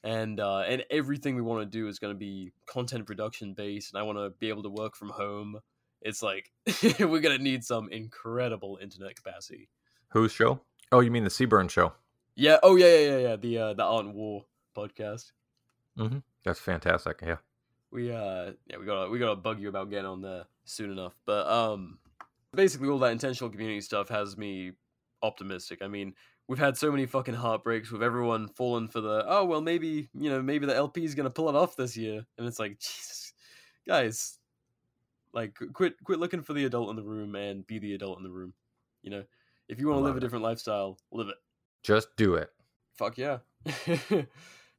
and 0.05 0.39
uh, 0.39 0.61
and 0.61 0.85
everything 0.91 1.35
we 1.35 1.43
want 1.43 1.61
to 1.61 1.79
do 1.79 1.89
is 1.89 1.99
going 1.99 2.15
to 2.15 2.19
be 2.19 2.53
content 2.67 3.07
production 3.07 3.53
based, 3.53 3.93
and 3.93 4.01
I 4.01 4.05
want 4.05 4.19
to 4.19 4.31
be 4.39 4.49
able 4.49 4.63
to 4.63 4.69
work 4.71 4.95
from 4.95 5.09
home. 5.11 5.59
It's 6.03 6.23
like 6.23 6.53
we're 7.01 7.21
gonna 7.21 7.39
need 7.39 7.65
some 7.65 7.89
incredible 7.91 8.79
internet 8.81 9.17
capacity. 9.17 9.69
Whose 10.11 10.31
show? 10.31 10.61
Oh, 10.93 11.01
you 11.01 11.11
mean 11.11 11.25
the 11.25 11.31
Seaburn 11.31 11.69
show? 11.69 11.93
Yeah. 12.37 12.59
Oh 12.63 12.77
yeah, 12.77 12.87
yeah, 12.87 13.01
yeah, 13.01 13.19
yeah. 13.19 13.37
The 13.37 13.59
uh, 13.59 13.75
the 13.75 13.83
Art 13.83 14.07
War 14.07 14.45
podcast. 14.77 15.33
Mm-hmm. 15.99 16.19
That's 16.45 16.61
fantastic. 16.61 17.21
Yeah. 17.23 17.37
We 17.91 18.11
uh 18.13 18.53
yeah 18.67 18.79
we 18.79 18.87
gotta 18.87 19.09
we 19.11 19.19
gotta 19.19 19.37
bug 19.37 19.61
you 19.61 19.69
about 19.69 19.91
getting 19.91 20.07
on 20.07 20.21
there 20.21 20.45
soon 20.65 20.91
enough. 20.91 21.15
But 21.25 21.47
um 21.47 21.99
basically 22.55 22.89
all 22.89 22.99
that 23.01 23.13
intentional 23.13 23.51
community 23.51 23.81
stuff 23.81 24.09
has 24.09 24.37
me 24.37 24.73
optimistic. 25.23 25.81
I 25.83 25.89
mean, 25.89 26.15
we've 26.49 26.59
had 26.59 26.77
so 26.77 26.91
many 26.91 27.07
fucking 27.07 27.35
heartbreaks 27.35 27.91
with 27.91 28.03
everyone 28.03 28.49
falling 28.49 28.89
for 28.89 29.01
the 29.01 29.25
oh 29.27 29.45
well 29.45 29.61
maybe 29.61 30.09
you 30.15 30.31
know 30.31 30.43
maybe 30.43 30.67
the 30.67 30.77
LP 30.77 31.05
is 31.05 31.15
gonna 31.15 31.31
pull 31.31 31.49
it 31.49 31.55
off 31.55 31.77
this 31.77 31.97
year, 31.97 32.27
and 32.39 32.47
it's 32.47 32.59
like 32.59 32.79
Jesus, 32.81 33.33
guys, 33.87 34.39
like 35.33 35.59
quit 35.73 35.95
quit 36.05 36.19
looking 36.19 36.43
for 36.43 36.53
the 36.53 36.65
adult 36.65 36.91
in 36.91 36.97
the 36.97 37.03
room 37.03 37.35
and 37.35 37.67
be 37.67 37.79
the 37.79 37.95
adult 37.95 38.19
in 38.19 38.25
the 38.25 38.31
room. 38.31 38.53
You 39.03 39.11
know, 39.11 39.25
if 39.69 39.79
you 39.79 39.89
want 39.89 39.99
to 39.99 40.05
live 40.05 40.15
love 40.15 40.17
a 40.19 40.21
different 40.21 40.45
lifestyle, 40.45 40.99
live 41.13 41.29
it. 41.29 41.37
Just 41.83 42.09
do 42.17 42.35
it. 42.35 42.51
Fuck 42.95 43.19
yeah. 43.19 43.39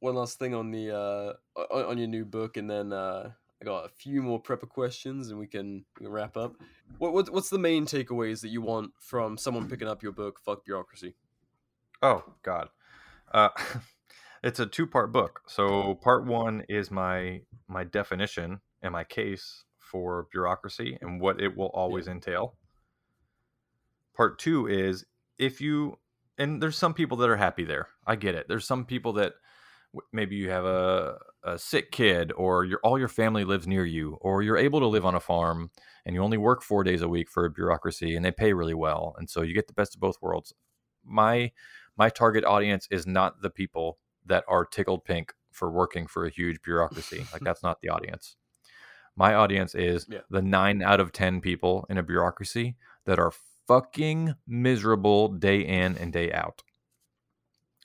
One 0.00 0.14
last 0.14 0.38
thing 0.38 0.54
on 0.54 0.70
the 0.70 0.94
uh 0.96 1.32
on, 1.72 1.84
on 1.84 1.98
your 1.98 2.08
new 2.08 2.24
book, 2.24 2.56
and 2.56 2.70
then 2.70 2.92
uh 2.92 3.30
I 3.60 3.64
got 3.64 3.86
a 3.86 3.88
few 3.88 4.22
more 4.22 4.40
prepper 4.40 4.68
questions, 4.68 5.30
and 5.30 5.38
we 5.38 5.48
can, 5.48 5.84
we 5.98 6.04
can 6.04 6.12
wrap 6.12 6.36
up. 6.36 6.54
What, 6.98 7.12
what 7.12 7.30
what's 7.30 7.50
the 7.50 7.58
main 7.58 7.86
takeaways 7.86 8.40
that 8.42 8.48
you 8.48 8.62
want 8.62 8.92
from 9.00 9.36
someone 9.36 9.68
picking 9.68 9.88
up 9.88 10.02
your 10.02 10.12
book, 10.12 10.38
Fuck 10.44 10.64
Bureaucracy? 10.64 11.14
Oh 12.00 12.22
God, 12.42 12.68
uh, 13.32 13.48
it's 14.44 14.60
a 14.60 14.66
two-part 14.66 15.12
book. 15.12 15.40
So 15.48 15.94
part 15.96 16.24
one 16.26 16.64
is 16.68 16.90
my 16.90 17.40
my 17.66 17.84
definition 17.84 18.60
and 18.82 18.92
my 18.92 19.04
case 19.04 19.64
for 19.78 20.26
bureaucracy 20.30 20.98
and 21.00 21.20
what 21.20 21.40
it 21.40 21.56
will 21.56 21.70
always 21.74 22.06
entail. 22.06 22.54
Part 24.16 24.38
two 24.38 24.66
is 24.66 25.04
if 25.38 25.60
you 25.60 25.98
and 26.38 26.62
there's 26.62 26.78
some 26.78 26.94
people 26.94 27.16
that 27.18 27.28
are 27.28 27.36
happy 27.36 27.64
there. 27.64 27.88
I 28.06 28.14
get 28.14 28.36
it. 28.36 28.46
There's 28.48 28.66
some 28.66 28.84
people 28.84 29.14
that 29.14 29.34
maybe 30.12 30.36
you 30.36 30.50
have 30.50 30.64
a 30.64 31.18
a 31.44 31.58
sick 31.58 31.90
kid, 31.92 32.32
or 32.36 32.64
your 32.64 32.80
all 32.82 32.98
your 32.98 33.08
family 33.08 33.44
lives 33.44 33.66
near 33.66 33.84
you, 33.84 34.14
or 34.20 34.42
you're 34.42 34.56
able 34.58 34.80
to 34.80 34.86
live 34.86 35.06
on 35.06 35.14
a 35.14 35.20
farm 35.20 35.70
and 36.04 36.14
you 36.14 36.22
only 36.22 36.38
work 36.38 36.62
four 36.62 36.84
days 36.84 37.02
a 37.02 37.08
week 37.08 37.30
for 37.30 37.44
a 37.44 37.50
bureaucracy 37.50 38.16
and 38.16 38.24
they 38.24 38.32
pay 38.32 38.52
really 38.52 38.74
well, 38.74 39.14
and 39.18 39.30
so 39.30 39.42
you 39.42 39.54
get 39.54 39.66
the 39.68 39.72
best 39.74 39.94
of 39.94 40.00
both 40.00 40.20
worlds. 40.22 40.52
My 41.04 41.52
my 41.96 42.10
target 42.10 42.44
audience 42.44 42.86
is 42.90 43.06
not 43.06 43.40
the 43.42 43.50
people 43.50 43.98
that 44.26 44.44
are 44.48 44.64
tickled 44.64 45.04
pink 45.04 45.32
for 45.52 45.70
working 45.70 46.06
for 46.06 46.26
a 46.26 46.30
huge 46.30 46.60
bureaucracy. 46.62 47.26
like 47.32 47.42
that's 47.44 47.62
not 47.62 47.80
the 47.80 47.88
audience. 47.88 48.36
My 49.16 49.34
audience 49.34 49.74
is 49.74 50.06
Yeah. 50.08 50.22
the 50.30 50.42
nine 50.42 50.82
out 50.82 51.00
of 51.00 51.12
ten 51.12 51.40
people 51.40 51.86
in 51.90 51.98
a 51.98 52.02
bureaucracy 52.02 52.76
that 53.04 53.18
are 53.18 53.32
fucking 53.66 54.34
miserable 54.46 55.28
day 55.28 55.60
in 55.60 55.96
and 55.98 56.12
day 56.12 56.32
out. 56.32 56.62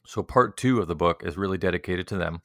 So 0.05 0.21
part 0.21 0.57
two 0.57 0.79
of 0.79 0.87
the 0.87 0.95
book 0.95 1.23
is 1.25 1.37
really 1.37 1.57
dedicated 1.57 2.07
to 2.07 2.17
them, 2.17 2.41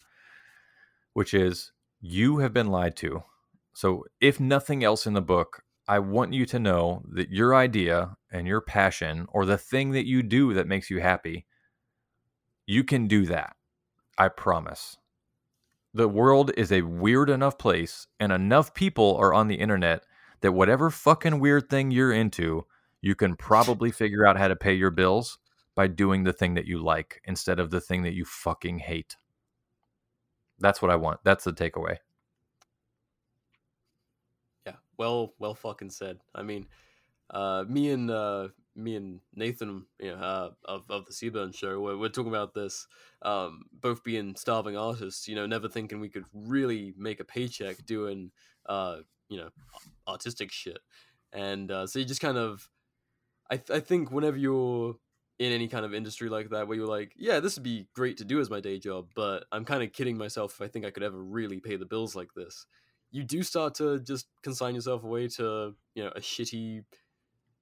which 1.12 1.34
is 1.34 1.72
you 2.00 2.38
have 2.38 2.52
been 2.52 2.68
lied 2.68 2.96
to. 2.96 3.24
So 3.72 4.04
if 4.20 4.38
nothing 4.40 4.84
else 4.84 5.06
in 5.06 5.14
the 5.14 5.20
book, 5.20 5.62
I 5.86 5.98
want 5.98 6.34
you 6.34 6.44
to 6.46 6.58
know 6.58 7.02
that 7.12 7.30
your 7.30 7.54
idea 7.54 8.16
and 8.30 8.46
your 8.46 8.60
passion 8.60 9.26
or 9.30 9.44
the 9.44 9.58
thing 9.58 9.92
that 9.92 10.06
you 10.06 10.22
do 10.22 10.52
that 10.54 10.66
makes 10.66 10.90
you 10.90 11.00
happy, 11.00 11.46
you 12.66 12.84
can 12.84 13.08
do 13.08 13.24
that. 13.26 13.56
I 14.18 14.28
promise. 14.28 14.96
The 15.94 16.08
world 16.08 16.52
is 16.56 16.70
a 16.70 16.82
weird 16.82 17.30
enough 17.30 17.56
place 17.56 18.06
and 18.20 18.30
enough 18.30 18.74
people 18.74 19.16
are 19.16 19.32
on 19.32 19.48
the 19.48 19.56
internet 19.56 20.02
that 20.42 20.52
whatever 20.52 20.90
fucking 20.90 21.40
weird 21.40 21.70
thing 21.70 21.90
you're 21.90 22.12
into, 22.12 22.66
you 23.00 23.14
can 23.14 23.34
probably 23.34 23.90
figure 23.90 24.26
out 24.26 24.36
how 24.36 24.48
to 24.48 24.56
pay 24.56 24.74
your 24.74 24.90
bills 24.90 25.38
by 25.78 25.86
doing 25.86 26.24
the 26.24 26.32
thing 26.32 26.54
that 26.54 26.66
you 26.66 26.82
like 26.82 27.22
instead 27.22 27.60
of 27.60 27.70
the 27.70 27.80
thing 27.80 28.02
that 28.02 28.12
you 28.12 28.24
fucking 28.24 28.80
hate. 28.80 29.14
That's 30.58 30.82
what 30.82 30.90
I 30.90 30.96
want. 30.96 31.20
That's 31.22 31.44
the 31.44 31.52
takeaway. 31.52 31.98
Yeah, 34.66 34.72
well, 34.96 35.34
well, 35.38 35.54
fucking 35.54 35.90
said. 35.90 36.18
I 36.34 36.42
mean, 36.42 36.66
uh, 37.30 37.64
me 37.68 37.92
and 37.92 38.10
uh, 38.10 38.48
me 38.74 38.96
and 38.96 39.20
Nathan, 39.36 39.86
you 40.00 40.10
know, 40.10 40.16
uh, 40.16 40.50
of 40.64 40.90
of 40.90 41.06
the 41.06 41.12
Seaburn 41.12 41.54
Show, 41.54 41.78
we're, 41.78 41.96
we're 41.96 42.08
talking 42.08 42.34
about 42.34 42.54
this. 42.54 42.88
Um, 43.22 43.62
both 43.72 44.02
being 44.02 44.34
starving 44.34 44.76
artists, 44.76 45.28
you 45.28 45.36
know, 45.36 45.46
never 45.46 45.68
thinking 45.68 46.00
we 46.00 46.08
could 46.08 46.24
really 46.34 46.92
make 46.98 47.20
a 47.20 47.24
paycheck 47.24 47.86
doing, 47.86 48.32
uh, 48.66 48.96
you 49.28 49.36
know, 49.36 49.50
artistic 50.08 50.50
shit, 50.50 50.80
and 51.32 51.70
uh, 51.70 51.86
so 51.86 52.00
you 52.00 52.04
just 52.04 52.20
kind 52.20 52.36
of, 52.36 52.68
I 53.48 53.58
th- 53.58 53.78
I 53.78 53.78
think 53.78 54.10
whenever 54.10 54.36
you're 54.36 54.96
in 55.38 55.52
any 55.52 55.68
kind 55.68 55.84
of 55.84 55.94
industry 55.94 56.28
like 56.28 56.50
that, 56.50 56.66
where 56.66 56.76
you're 56.76 56.86
like, 56.86 57.12
yeah, 57.16 57.40
this 57.40 57.56
would 57.56 57.62
be 57.62 57.86
great 57.94 58.16
to 58.18 58.24
do 58.24 58.40
as 58.40 58.50
my 58.50 58.60
day 58.60 58.78
job, 58.78 59.06
but 59.14 59.44
I'm 59.52 59.64
kind 59.64 59.82
of 59.82 59.92
kidding 59.92 60.18
myself 60.18 60.54
if 60.54 60.60
I 60.60 60.68
think 60.68 60.84
I 60.84 60.90
could 60.90 61.02
ever 61.02 61.22
really 61.22 61.60
pay 61.60 61.76
the 61.76 61.86
bills 61.86 62.16
like 62.16 62.34
this. 62.34 62.66
You 63.10 63.22
do 63.24 63.42
start 63.42 63.74
to 63.76 64.00
just 64.00 64.26
consign 64.42 64.74
yourself 64.74 65.04
away 65.04 65.28
to 65.28 65.74
you 65.94 66.04
know 66.04 66.10
a 66.14 66.20
shitty 66.20 66.84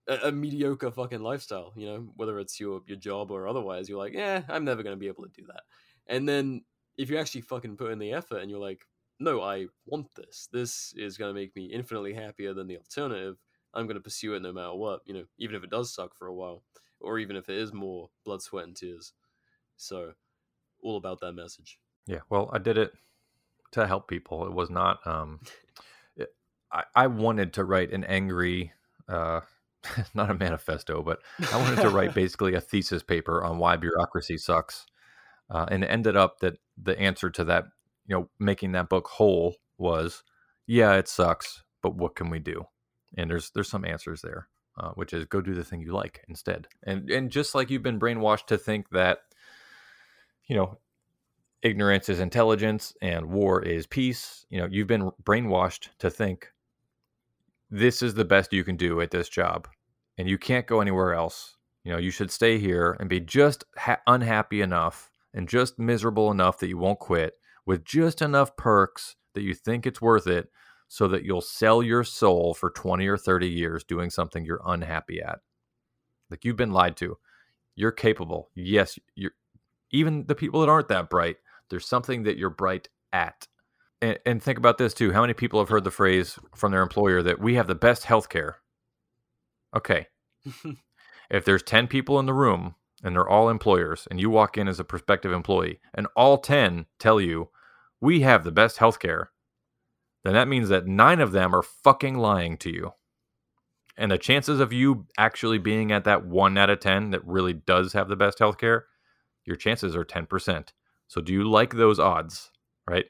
a, 0.08 0.28
a 0.28 0.32
mediocre 0.32 0.90
fucking 0.90 1.20
lifestyle 1.20 1.72
you 1.76 1.86
know 1.86 2.08
whether 2.16 2.38
it's 2.38 2.58
your 2.58 2.82
your 2.86 2.96
job 2.96 3.30
or 3.30 3.48
otherwise 3.48 3.88
you're 3.88 3.98
like 3.98 4.12
yeah 4.12 4.42
i'm 4.48 4.64
never 4.64 4.82
going 4.82 4.94
to 4.94 5.00
be 5.00 5.08
able 5.08 5.24
to 5.24 5.30
do 5.30 5.44
that. 5.46 5.62
And 6.08 6.28
then 6.28 6.62
if 6.96 7.10
you 7.10 7.18
actually 7.18 7.40
fucking 7.42 7.76
put 7.76 7.92
in 7.92 7.98
the 7.98 8.12
effort 8.12 8.38
and 8.38 8.50
you're 8.50 8.60
like 8.60 8.82
no 9.18 9.40
i 9.40 9.66
want 9.86 10.08
this. 10.14 10.48
This 10.52 10.92
is 10.96 11.16
going 11.16 11.34
to 11.34 11.40
make 11.40 11.54
me 11.56 11.66
infinitely 11.66 12.12
happier 12.12 12.52
than 12.52 12.66
the 12.66 12.76
alternative. 12.78 13.36
I'm 13.72 13.86
going 13.86 13.96
to 13.96 14.02
pursue 14.02 14.34
it 14.34 14.42
no 14.42 14.52
matter 14.52 14.74
what 14.74 15.00
you 15.06 15.14
know 15.14 15.24
even 15.38 15.56
if 15.56 15.64
it 15.64 15.70
does 15.70 15.94
suck 15.94 16.14
for 16.14 16.26
a 16.26 16.34
while 16.34 16.62
or 17.06 17.18
even 17.18 17.36
if 17.36 17.48
it 17.48 17.56
is 17.56 17.72
more 17.72 18.10
blood 18.24 18.42
sweat 18.42 18.64
and 18.64 18.76
tears 18.76 19.12
so 19.76 20.12
all 20.82 20.96
about 20.96 21.20
that 21.20 21.32
message 21.32 21.78
Yeah, 22.06 22.20
well, 22.28 22.50
I 22.52 22.58
did 22.58 22.78
it 22.78 22.92
to 23.72 23.86
help 23.86 24.08
people. 24.08 24.46
It 24.46 24.52
was 24.52 24.70
not. 24.70 25.06
Um, 25.06 25.40
it, 26.16 26.34
I, 26.72 26.84
I 26.94 27.06
wanted 27.06 27.52
to 27.54 27.64
write 27.64 27.92
an 27.92 28.04
angry, 28.04 28.72
uh, 29.08 29.40
not 30.14 30.30
a 30.30 30.34
manifesto, 30.34 31.02
but 31.02 31.20
I 31.52 31.56
wanted 31.58 31.80
to 31.82 31.90
write 31.90 32.14
basically 32.14 32.54
a 32.54 32.60
thesis 32.60 33.02
paper 33.02 33.44
on 33.44 33.58
why 33.58 33.76
bureaucracy 33.76 34.38
sucks, 34.38 34.86
uh, 35.50 35.66
and 35.70 35.84
it 35.84 35.88
ended 35.88 36.16
up 36.16 36.40
that 36.40 36.58
the 36.80 36.98
answer 36.98 37.30
to 37.30 37.44
that, 37.44 37.64
you 38.06 38.16
know, 38.16 38.28
making 38.38 38.72
that 38.72 38.88
book 38.88 39.08
whole 39.08 39.56
was, 39.78 40.22
yeah, 40.66 40.94
it 40.94 41.08
sucks, 41.08 41.62
but 41.82 41.94
what 41.94 42.16
can 42.16 42.30
we 42.30 42.38
do? 42.38 42.64
And 43.16 43.30
there's 43.30 43.50
there's 43.50 43.70
some 43.70 43.84
answers 43.84 44.22
there, 44.22 44.48
uh, 44.78 44.90
which 44.90 45.12
is 45.12 45.24
go 45.26 45.40
do 45.40 45.54
the 45.54 45.64
thing 45.64 45.80
you 45.80 45.92
like 45.92 46.24
instead, 46.28 46.68
and 46.84 47.10
and 47.10 47.30
just 47.30 47.54
like 47.54 47.70
you've 47.70 47.82
been 47.82 48.00
brainwashed 48.00 48.46
to 48.46 48.58
think 48.58 48.90
that, 48.90 49.18
you 50.46 50.56
know, 50.56 50.78
ignorance 51.62 52.08
is 52.08 52.20
intelligence 52.20 52.94
and 53.02 53.26
war 53.26 53.62
is 53.62 53.86
peace. 53.86 54.46
You 54.50 54.60
know, 54.60 54.68
you've 54.70 54.86
been 54.86 55.10
brainwashed 55.22 55.88
to 55.98 56.10
think 56.10 56.52
this 57.70 58.02
is 58.02 58.14
the 58.14 58.24
best 58.24 58.52
you 58.52 58.64
can 58.64 58.76
do 58.76 59.00
at 59.00 59.10
this 59.10 59.28
job 59.28 59.68
and 60.18 60.28
you 60.28 60.38
can't 60.38 60.66
go 60.66 60.80
anywhere 60.80 61.14
else. 61.14 61.56
You 61.84 61.92
know, 61.92 61.98
you 61.98 62.10
should 62.10 62.30
stay 62.30 62.58
here 62.58 62.96
and 62.98 63.08
be 63.08 63.20
just 63.20 63.64
ha- 63.76 64.00
unhappy 64.06 64.60
enough 64.60 65.10
and 65.34 65.48
just 65.48 65.78
miserable 65.78 66.30
enough 66.30 66.58
that 66.58 66.68
you 66.68 66.78
won't 66.78 66.98
quit 66.98 67.34
with 67.64 67.84
just 67.84 68.22
enough 68.22 68.56
perks 68.56 69.16
that 69.34 69.42
you 69.42 69.54
think 69.54 69.86
it's 69.86 70.00
worth 70.00 70.26
it 70.26 70.48
so 70.88 71.08
that 71.08 71.24
you'll 71.24 71.40
sell 71.40 71.82
your 71.82 72.04
soul 72.04 72.54
for 72.54 72.70
20 72.70 73.06
or 73.06 73.16
30 73.16 73.48
years 73.48 73.84
doing 73.84 74.10
something 74.10 74.44
you're 74.44 74.62
unhappy 74.64 75.20
at. 75.20 75.40
Like 76.30 76.44
you've 76.44 76.56
been 76.56 76.72
lied 76.72 76.96
to. 76.98 77.18
You're 77.74 77.92
capable. 77.92 78.50
Yes, 78.54 78.98
you're 79.14 79.32
even 79.90 80.26
the 80.26 80.34
people 80.34 80.60
that 80.60 80.68
aren't 80.68 80.88
that 80.88 81.10
bright, 81.10 81.36
there's 81.70 81.86
something 81.86 82.24
that 82.24 82.36
you're 82.36 82.50
bright 82.50 82.88
at. 83.12 83.46
And, 84.02 84.18
and 84.26 84.42
think 84.42 84.58
about 84.58 84.78
this 84.78 84.94
too. 84.94 85.12
How 85.12 85.20
many 85.20 85.34
people 85.34 85.60
have 85.60 85.68
heard 85.68 85.84
the 85.84 85.90
phrase 85.90 86.38
from 86.54 86.72
their 86.72 86.82
employer 86.82 87.22
that 87.22 87.40
we 87.40 87.54
have 87.54 87.66
the 87.66 87.74
best 87.74 88.04
health 88.04 88.28
care? 88.28 88.58
Okay. 89.74 90.08
if 91.30 91.44
there's 91.44 91.62
10 91.62 91.86
people 91.86 92.18
in 92.18 92.26
the 92.26 92.34
room 92.34 92.74
and 93.02 93.14
they're 93.14 93.28
all 93.28 93.48
employers, 93.48 94.08
and 94.10 94.20
you 94.20 94.30
walk 94.30 94.56
in 94.56 94.68
as 94.68 94.80
a 94.80 94.84
prospective 94.84 95.32
employee, 95.32 95.80
and 95.94 96.06
all 96.16 96.38
10 96.38 96.86
tell 96.98 97.20
you, 97.20 97.50
we 98.00 98.20
have 98.20 98.42
the 98.42 98.52
best 98.52 98.78
health 98.78 98.98
care, 98.98 99.30
then 100.26 100.34
that 100.34 100.48
means 100.48 100.68
that 100.68 100.86
nine 100.86 101.20
of 101.20 101.32
them 101.32 101.54
are 101.54 101.62
fucking 101.62 102.16
lying 102.16 102.56
to 102.58 102.70
you. 102.70 102.92
And 103.96 104.10
the 104.10 104.18
chances 104.18 104.60
of 104.60 104.72
you 104.72 105.06
actually 105.16 105.58
being 105.58 105.90
at 105.92 106.04
that 106.04 106.26
one 106.26 106.58
out 106.58 106.68
of 106.68 106.80
10 106.80 107.10
that 107.10 107.26
really 107.26 107.54
does 107.54 107.92
have 107.94 108.08
the 108.08 108.16
best 108.16 108.38
health 108.38 108.58
care, 108.58 108.86
your 109.44 109.56
chances 109.56 109.96
are 109.96 110.04
10%. 110.04 110.68
So 111.06 111.20
do 111.20 111.32
you 111.32 111.48
like 111.48 111.74
those 111.74 111.98
odds, 111.98 112.50
right? 112.86 113.06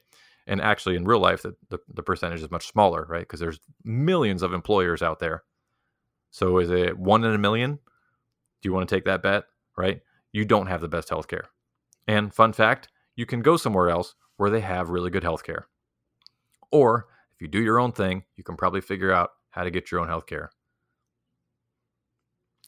And 0.47 0.61
actually, 0.61 0.95
in 0.95 1.07
real 1.07 1.19
life, 1.19 1.43
the, 1.43 1.57
the, 1.71 1.79
the 1.93 2.05
percentage 2.05 2.41
is 2.41 2.51
much 2.51 2.69
smaller, 2.69 3.05
right? 3.09 3.23
Because 3.23 3.41
there's 3.41 3.59
millions 3.83 4.43
of 4.43 4.53
employers 4.53 5.03
out 5.03 5.19
there. 5.19 5.43
So 6.31 6.59
is 6.59 6.71
it 6.71 6.97
one 6.97 7.25
in 7.25 7.35
a 7.35 7.39
million? 7.39 7.73
Do 8.62 8.69
you 8.69 8.73
want 8.73 8.89
to 8.89 8.95
take 8.95 9.07
that 9.07 9.23
bet, 9.23 9.45
right? 9.77 10.03
You 10.33 10.45
don't 10.45 10.69
have 10.69 10.81
the 10.81 10.89
best 10.89 11.09
healthcare. 11.09 11.47
And 12.07 12.33
fun 12.33 12.53
fact, 12.53 12.89
you 13.17 13.27
can 13.27 13.43
go 13.43 13.57
somewhere 13.57 13.91
else 13.91 14.14
where 14.37 14.51
they 14.51 14.61
have 14.61 14.91
really 14.91 15.11
good 15.11 15.25
healthcare. 15.25 15.64
Or 16.71 17.07
if 17.35 17.43
you 17.43 17.49
do 17.49 17.61
your 17.62 17.79
own 17.79 17.93
thing, 17.93 18.25
you 18.37 18.45
can 18.45 18.57
probably 18.57 18.81
figure 18.81 19.12
out 19.12 19.31
how 19.51 19.64
to 19.64 19.71
get 19.71 19.91
your 19.91 20.01
own 20.01 20.09
healthcare. 20.09 20.49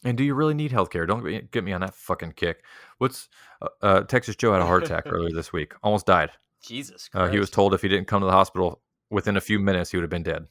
And 0.03 0.17
do 0.17 0.23
you 0.23 0.33
really 0.33 0.53
need 0.53 0.71
healthcare? 0.71 1.05
Don't 1.07 1.23
get- 1.25 1.51
get 1.51 1.63
me 1.63 1.73
on 1.73 1.81
that 1.81 1.93
fucking 1.93 2.33
kick. 2.33 2.63
What's 2.99 3.27
uh, 3.61 3.67
uh, 3.81 4.01
Texas 4.03 4.35
Joe 4.35 4.53
had 4.53 4.61
a 4.61 4.65
heart 4.65 4.83
attack 4.83 5.03
earlier 5.11 5.33
this 5.35 5.51
week, 5.51 5.73
almost 5.83 6.05
died. 6.05 6.31
jesus 6.61 7.09
Uh, 7.13 7.27
he 7.27 7.37
was 7.39 7.49
told 7.49 7.73
if 7.73 7.81
he 7.81 7.89
didn't 7.89 8.07
come 8.07 8.21
to 8.21 8.25
the 8.25 8.31
hospital 8.31 8.81
within 9.09 9.35
a 9.37 9.41
few 9.41 9.59
minutes, 9.59 9.91
he 9.91 9.97
would 9.97 10.03
have 10.03 10.09
been 10.09 10.23
dead. 10.23 10.47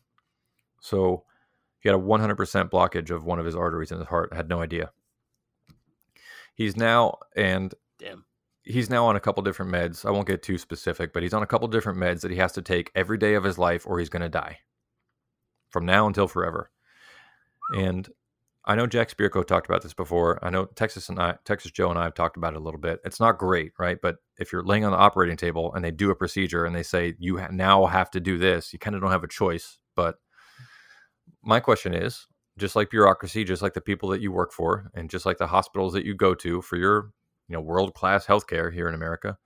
So 0.81 1.25
he 1.81 1.89
had 1.89 1.97
a 1.97 2.01
100% 2.03 2.71
blockage 2.71 3.11
of 3.11 3.25
one 3.25 3.39
of 3.39 3.47
his 3.47 3.57
arteries 3.57 3.91
in 3.91 3.99
his 3.99 4.09
heart. 4.09 4.35
Had 4.35 4.49
no 4.49 4.61
idea. 4.61 4.91
He's 6.55 6.77
now 6.77 7.19
and 7.37 7.73
damn 7.99 8.25
he's 8.69 8.91
now 8.91 9.07
on 9.07 9.17
a 9.17 9.21
couple 9.21 9.43
different 9.43 9.73
meds. 9.73 10.05
I 10.05 10.11
won't 10.11 10.27
get 10.27 10.43
too 10.43 10.59
specific, 10.59 11.13
but 11.13 11.23
he's 11.23 11.35
on 11.35 11.43
a 11.43 11.47
couple 11.47 11.67
different 11.69 11.99
meds 11.99 12.21
that 12.21 12.31
he 12.31 12.37
has 12.37 12.53
to 12.53 12.63
take 12.63 12.91
every 12.95 13.19
day 13.19 13.35
of 13.35 13.45
his 13.45 13.59
life, 13.59 13.87
or 13.87 13.99
he's 13.99 14.09
going 14.09 14.23
to 14.23 14.29
die 14.29 14.59
from 15.71 15.87
now 15.87 16.07
until 16.07 16.29
forever. 16.29 16.71
And 17.75 18.09
I 18.65 18.75
know 18.75 18.87
Jack 18.87 19.11
Spirko 19.11 19.47
talked 19.47 19.67
about 19.67 19.83
this 19.83 19.95
before. 19.95 20.39
I 20.43 20.51
know 20.51 20.67
Texas 20.67 21.09
and 21.09 21.19
I, 21.19 21.37
Texas 21.47 21.71
Joe 21.71 21.89
and 21.89 21.99
I 21.99 22.05
have 22.05 22.15
talked 22.15 22.37
about 22.37 22.53
it 22.53 22.59
a 22.59 22.63
little 22.63 22.81
bit. 22.81 23.01
It's 23.05 23.21
not 23.21 23.39
great, 23.39 23.73
right? 23.79 23.99
But 24.01 24.17
if 24.37 24.53
you're 24.53 24.63
laying 24.63 24.85
on 24.85 24.93
the 24.93 24.99
operating 24.99 25.39
table 25.39 25.73
and 25.75 25.83
they 25.83 25.91
do 25.91 26.11
a 26.11 26.15
procedure 26.15 26.67
and 26.67 26.77
they 26.77 26.83
say 26.83 27.15
you 27.19 27.39
ha- 27.39 27.49
now 27.51 27.87
have 27.87 28.11
to 28.11 28.21
do 28.21 28.37
this, 28.37 28.73
you 28.73 28.79
kind 28.79 28.95
of 28.95 29.01
don't 29.01 29.11
have 29.11 29.25
a 29.25 29.29
choice. 29.29 29.79
But 29.97 30.17
my 31.43 31.61
question 31.61 31.95
is, 31.95 32.27
just 32.59 32.77
like 32.77 32.91
bureaucracy, 32.91 33.45
just 33.45 33.63
like 33.63 33.73
the 33.73 33.81
people 33.81 34.11
that 34.11 34.21
you 34.21 34.33
work 34.33 34.53
for, 34.53 34.91
and 34.95 35.09
just 35.09 35.25
like 35.25 35.39
the 35.39 35.47
hospitals 35.47 35.95
that 35.95 36.05
you 36.05 36.15
go 36.15 36.35
to 36.35 36.61
for 36.61 36.77
your, 36.77 37.13
you 37.49 37.55
know, 37.55 37.61
world 37.61 37.95
class 37.95 38.27
healthcare 38.27 38.73
here 38.73 38.89
in 38.89 38.95
America, 38.95 39.39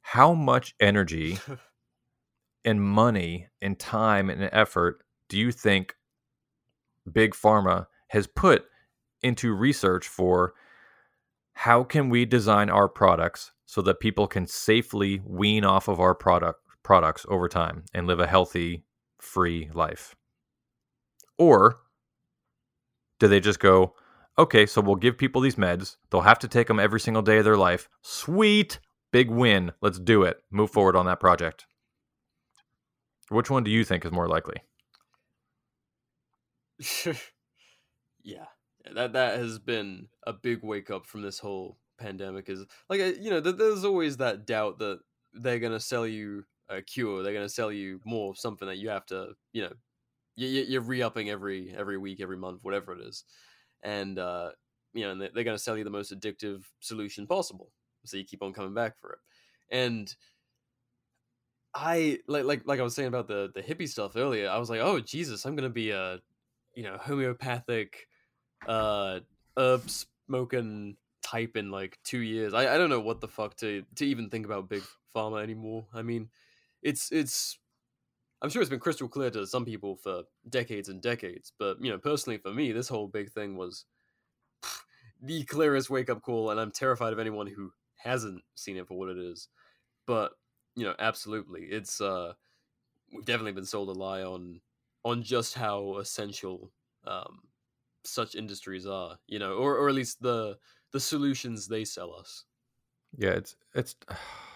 how 0.00 0.34
much 0.34 0.74
energy 0.80 1.38
and 2.64 2.82
money 2.82 3.48
and 3.62 3.78
time 3.78 4.28
and 4.28 4.48
effort 4.52 5.02
do 5.28 5.38
you 5.38 5.52
think 5.52 5.94
big 7.10 7.32
pharma 7.32 7.86
has 8.08 8.26
put 8.26 8.64
into 9.22 9.54
research 9.54 10.06
for 10.06 10.54
how 11.54 11.82
can 11.82 12.10
we 12.10 12.24
design 12.24 12.68
our 12.68 12.88
products 12.88 13.52
so 13.64 13.80
that 13.82 14.00
people 14.00 14.26
can 14.26 14.46
safely 14.46 15.20
wean 15.24 15.64
off 15.64 15.88
of 15.88 16.00
our 16.00 16.14
product 16.14 16.60
products 16.82 17.26
over 17.28 17.48
time 17.48 17.84
and 17.94 18.06
live 18.06 18.20
a 18.20 18.26
healthy, 18.26 18.84
free 19.18 19.70
life? 19.74 20.14
Or 21.38 21.78
do 23.18 23.26
they 23.26 23.40
just 23.40 23.58
go, 23.58 23.94
okay, 24.38 24.66
so 24.66 24.80
we'll 24.80 24.96
give 24.96 25.18
people 25.18 25.40
these 25.40 25.56
meds. 25.56 25.96
They'll 26.10 26.20
have 26.22 26.38
to 26.40 26.48
take 26.48 26.68
them 26.68 26.80
every 26.80 27.00
single 27.00 27.22
day 27.22 27.38
of 27.38 27.44
their 27.44 27.56
life. 27.56 27.88
Sweet, 28.02 28.78
big 29.12 29.30
win. 29.30 29.72
Let's 29.80 29.98
do 29.98 30.22
it. 30.22 30.42
Move 30.50 30.70
forward 30.70 30.96
on 30.96 31.06
that 31.06 31.20
project. 31.20 31.66
Which 33.28 33.50
one 33.50 33.64
do 33.64 33.70
you 33.70 33.84
think 33.84 34.04
is 34.04 34.12
more 34.12 34.28
likely? 34.28 34.56
yeah, 38.22 38.44
that 38.94 39.14
that 39.14 39.38
has 39.38 39.58
been 39.58 40.08
a 40.26 40.32
big 40.32 40.62
wake 40.62 40.90
up 40.90 41.06
from 41.06 41.22
this 41.22 41.38
whole 41.38 41.78
pandemic. 41.98 42.48
Is 42.48 42.64
like 42.88 43.00
uh, 43.00 43.12
you 43.20 43.30
know, 43.30 43.40
there's 43.40 43.84
always 43.84 44.18
that 44.18 44.46
doubt 44.46 44.78
that 44.78 45.00
they're 45.32 45.58
gonna 45.58 45.80
sell 45.80 46.06
you 46.06 46.44
a 46.68 46.82
cure. 46.82 47.22
They're 47.22 47.32
gonna 47.32 47.48
sell 47.48 47.72
you 47.72 48.00
more 48.04 48.30
of 48.30 48.38
something 48.38 48.68
that 48.68 48.78
you 48.78 48.90
have 48.90 49.06
to, 49.06 49.30
you 49.52 49.62
know, 49.62 49.72
you, 50.36 50.48
you're 50.48 50.82
re-upping 50.82 51.30
every 51.30 51.74
every 51.76 51.98
week, 51.98 52.20
every 52.20 52.36
month, 52.36 52.62
whatever 52.62 52.92
it 52.92 53.00
is, 53.00 53.24
and 53.82 54.18
uh, 54.18 54.50
you 54.92 55.04
know, 55.04 55.12
and 55.12 55.20
they're 55.20 55.44
gonna 55.44 55.58
sell 55.58 55.76
you 55.76 55.84
the 55.84 55.90
most 55.90 56.12
addictive 56.12 56.62
solution 56.80 57.26
possible. 57.26 57.70
So 58.04 58.16
you 58.16 58.24
keep 58.24 58.42
on 58.42 58.52
coming 58.52 58.74
back 58.74 58.98
for 58.98 59.12
it, 59.12 59.18
and 59.70 60.14
I 61.74 62.20
like 62.26 62.44
like 62.44 62.62
like 62.64 62.80
I 62.80 62.82
was 62.82 62.94
saying 62.94 63.08
about 63.08 63.28
the 63.28 63.50
the 63.54 63.62
hippie 63.62 63.88
stuff 63.88 64.16
earlier. 64.16 64.48
I 64.48 64.58
was 64.58 64.70
like, 64.70 64.80
oh 64.80 65.00
Jesus, 65.00 65.44
I'm 65.44 65.56
gonna 65.56 65.68
be 65.68 65.90
a 65.90 66.20
you 66.74 66.82
know 66.82 66.96
homeopathic 66.98 68.08
uh 68.66 69.20
herb 69.56 69.82
smoking 70.26 70.96
type 71.22 71.56
in 71.56 71.70
like 71.70 71.98
two 72.04 72.20
years. 72.20 72.54
I, 72.54 72.74
I 72.74 72.78
don't 72.78 72.90
know 72.90 73.00
what 73.00 73.20
the 73.20 73.28
fuck 73.28 73.56
to 73.56 73.84
to 73.96 74.06
even 74.06 74.30
think 74.30 74.46
about 74.46 74.68
big 74.70 74.82
pharma 75.14 75.42
anymore. 75.42 75.86
I 75.92 76.02
mean, 76.02 76.30
it's 76.82 77.12
it's 77.12 77.58
I'm 78.42 78.50
sure 78.50 78.60
it's 78.62 78.70
been 78.70 78.80
crystal 78.80 79.08
clear 79.08 79.30
to 79.30 79.46
some 79.46 79.64
people 79.64 79.96
for 79.96 80.24
decades 80.48 80.88
and 80.88 81.00
decades, 81.00 81.52
but 81.58 81.82
you 81.82 81.90
know, 81.90 81.98
personally 81.98 82.38
for 82.38 82.52
me, 82.52 82.72
this 82.72 82.88
whole 82.88 83.08
big 83.08 83.30
thing 83.30 83.56
was 83.56 83.86
the 85.20 85.44
clearest 85.44 85.90
wake 85.90 86.10
up 86.10 86.22
call, 86.22 86.50
and 86.50 86.60
I'm 86.60 86.70
terrified 86.70 87.12
of 87.12 87.18
anyone 87.18 87.46
who 87.46 87.72
hasn't 87.96 88.42
seen 88.54 88.76
it 88.76 88.86
for 88.86 88.98
what 88.98 89.08
it 89.08 89.18
is. 89.18 89.48
But 90.06 90.32
you 90.76 90.84
know, 90.84 90.94
absolutely, 90.98 91.64
it's 91.64 92.00
uh, 92.00 92.34
we've 93.12 93.24
definitely 93.24 93.52
been 93.52 93.66
sold 93.66 93.90
a 93.90 93.92
lie 93.92 94.22
on 94.22 94.62
on 95.04 95.22
just 95.22 95.54
how 95.54 95.98
essential 95.98 96.72
um, 97.06 97.48
such 98.04 98.34
industries 98.34 98.86
are, 98.86 99.18
you 99.26 99.38
know, 99.38 99.54
or 99.54 99.76
or 99.76 99.88
at 99.88 99.96
least 99.96 100.22
the 100.22 100.58
the 100.92 101.00
solutions 101.00 101.68
they 101.68 101.84
sell 101.84 102.14
us. 102.14 102.44
Yeah, 103.16 103.30
it's 103.30 103.56
it's 103.74 103.96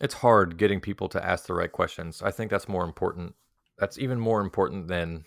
it's 0.00 0.14
hard 0.14 0.56
getting 0.56 0.80
people 0.80 1.08
to 1.10 1.24
ask 1.24 1.46
the 1.46 1.54
right 1.54 1.70
questions. 1.70 2.22
I 2.22 2.30
think 2.30 2.50
that's 2.50 2.68
more 2.68 2.84
important. 2.84 3.34
That's 3.78 3.98
even 3.98 4.18
more 4.18 4.40
important 4.40 4.88
than 4.88 5.24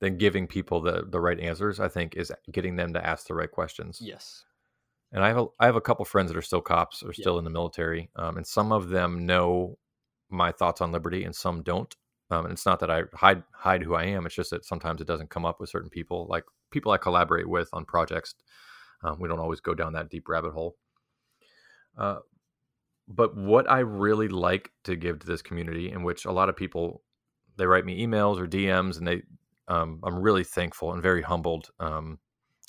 than 0.00 0.16
giving 0.16 0.46
people 0.46 0.80
the 0.80 1.04
the 1.08 1.20
right 1.20 1.40
answers. 1.40 1.80
I 1.80 1.88
think 1.88 2.16
is 2.16 2.32
getting 2.52 2.76
them 2.76 2.92
to 2.94 3.04
ask 3.04 3.26
the 3.26 3.34
right 3.34 3.50
questions. 3.50 4.00
Yes. 4.00 4.44
And 5.10 5.24
I 5.24 5.28
have 5.28 5.38
a, 5.38 5.46
I 5.58 5.66
have 5.66 5.76
a 5.76 5.80
couple 5.80 6.04
friends 6.04 6.30
that 6.30 6.36
are 6.36 6.42
still 6.42 6.60
cops 6.60 7.02
or 7.02 7.12
still 7.14 7.34
yeah. 7.34 7.38
in 7.38 7.44
the 7.44 7.50
military, 7.50 8.10
um, 8.16 8.36
and 8.36 8.46
some 8.46 8.72
of 8.72 8.90
them 8.90 9.24
know 9.24 9.78
my 10.28 10.52
thoughts 10.52 10.82
on 10.82 10.92
liberty, 10.92 11.24
and 11.24 11.34
some 11.34 11.62
don't. 11.62 11.96
Um, 12.30 12.44
and 12.44 12.52
it's 12.52 12.66
not 12.66 12.80
that 12.80 12.90
I 12.90 13.04
hide 13.14 13.42
hide 13.52 13.82
who 13.82 13.94
I 13.94 14.04
am. 14.04 14.26
It's 14.26 14.34
just 14.34 14.50
that 14.50 14.66
sometimes 14.66 15.00
it 15.00 15.06
doesn't 15.06 15.30
come 15.30 15.46
up 15.46 15.60
with 15.60 15.70
certain 15.70 15.88
people, 15.88 16.26
like 16.28 16.44
people 16.70 16.92
I 16.92 16.98
collaborate 16.98 17.48
with 17.48 17.70
on 17.72 17.86
projects. 17.86 18.34
Um, 19.02 19.18
we 19.18 19.28
don't 19.28 19.38
always 19.38 19.60
go 19.60 19.74
down 19.74 19.94
that 19.94 20.10
deep 20.10 20.28
rabbit 20.28 20.52
hole. 20.52 20.76
Uh, 21.96 22.18
but 23.08 23.36
what 23.36 23.70
I 23.70 23.80
really 23.80 24.28
like 24.28 24.70
to 24.84 24.94
give 24.94 25.20
to 25.20 25.26
this 25.26 25.42
community, 25.42 25.90
in 25.90 26.02
which 26.02 26.26
a 26.26 26.32
lot 26.32 26.48
of 26.48 26.56
people 26.56 27.02
they 27.56 27.66
write 27.66 27.84
me 27.84 28.06
emails 28.06 28.38
or 28.38 28.46
DMs, 28.46 28.98
and 28.98 29.06
they 29.06 29.22
um, 29.66 30.00
I'm 30.04 30.18
really 30.18 30.44
thankful 30.44 30.92
and 30.92 31.02
very 31.02 31.22
humbled. 31.22 31.70
Um, 31.80 32.18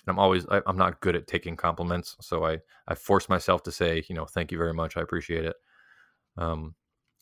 and 0.05 0.13
I'm 0.13 0.19
always 0.19 0.45
I, 0.49 0.61
am 0.65 0.77
not 0.77 1.01
good 1.01 1.15
at 1.15 1.27
taking 1.27 1.57
compliments, 1.57 2.15
so 2.21 2.45
I 2.45 2.59
I 2.87 2.95
force 2.95 3.27
myself 3.27 3.63
to 3.63 3.71
say 3.71 4.03
you 4.07 4.15
know 4.15 4.25
thank 4.25 4.51
you 4.51 4.57
very 4.57 4.73
much, 4.73 4.95
I 4.95 5.01
appreciate 5.01 5.45
it. 5.45 5.55
Um, 6.37 6.75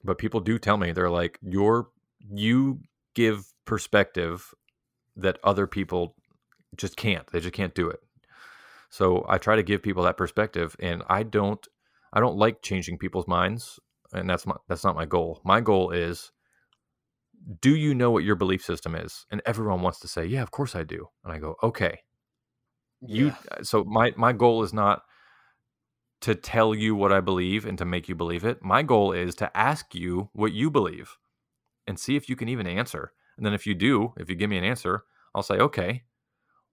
but 0.03 0.19
people 0.19 0.39
do 0.39 0.59
tell 0.59 0.77
me 0.77 0.91
they're 0.91 1.09
like 1.09 1.39
your 1.41 1.89
you 2.31 2.81
give 3.15 3.51
perspective 3.65 4.53
that 5.15 5.39
other 5.43 5.65
people 5.65 6.15
just 6.75 6.95
can't. 6.97 7.25
They 7.27 7.39
just 7.39 7.53
can't 7.53 7.73
do 7.73 7.89
it. 7.89 7.99
So 8.89 9.25
I 9.27 9.39
try 9.39 9.55
to 9.55 9.63
give 9.63 9.81
people 9.81 10.03
that 10.03 10.17
perspective, 10.17 10.75
and 10.79 11.03
I 11.09 11.23
don't 11.23 11.67
I 12.17 12.19
don't 12.19 12.35
like 12.35 12.63
changing 12.63 12.97
people's 12.97 13.27
minds, 13.27 13.79
and 14.11 14.27
that's 14.27 14.47
my 14.47 14.55
that's 14.67 14.83
not 14.83 14.95
my 14.95 15.05
goal. 15.05 15.39
My 15.45 15.61
goal 15.61 15.91
is 15.91 16.31
do 17.61 17.75
you 17.75 17.93
know 17.93 18.09
what 18.09 18.23
your 18.23 18.35
belief 18.35 18.65
system 18.65 18.95
is? 18.95 19.27
And 19.29 19.39
everyone 19.45 19.83
wants 19.83 19.99
to 19.99 20.07
say, 20.07 20.25
"Yeah, 20.25 20.41
of 20.41 20.49
course 20.49 20.75
I 20.75 20.81
do." 20.81 21.09
And 21.23 21.31
I 21.31 21.37
go, 21.37 21.57
"Okay." 21.61 21.99
You 23.01 23.27
yeah. 23.27 23.35
Uh, 23.51 23.61
so 23.61 23.83
my 23.83 24.13
my 24.17 24.33
goal 24.33 24.63
is 24.63 24.73
not 24.73 25.03
to 26.21 26.33
tell 26.33 26.73
you 26.73 26.95
what 26.95 27.13
I 27.13 27.19
believe 27.19 27.67
and 27.67 27.77
to 27.77 27.85
make 27.85 28.09
you 28.09 28.15
believe 28.15 28.43
it. 28.43 28.63
My 28.63 28.81
goal 28.81 29.11
is 29.11 29.35
to 29.35 29.55
ask 29.55 29.93
you 29.93 30.31
what 30.33 30.53
you 30.53 30.71
believe 30.71 31.17
and 31.85 31.99
see 31.99 32.15
if 32.15 32.27
you 32.29 32.35
can 32.35 32.49
even 32.49 32.65
answer. 32.65 33.11
And 33.37 33.45
then 33.45 33.53
if 33.53 33.67
you 33.67 33.75
do, 33.75 34.13
if 34.17 34.27
you 34.27 34.35
give 34.35 34.49
me 34.49 34.57
an 34.57 34.63
answer, 34.63 35.03
I'll 35.35 35.43
say, 35.43 35.59
"Okay, 35.59 36.05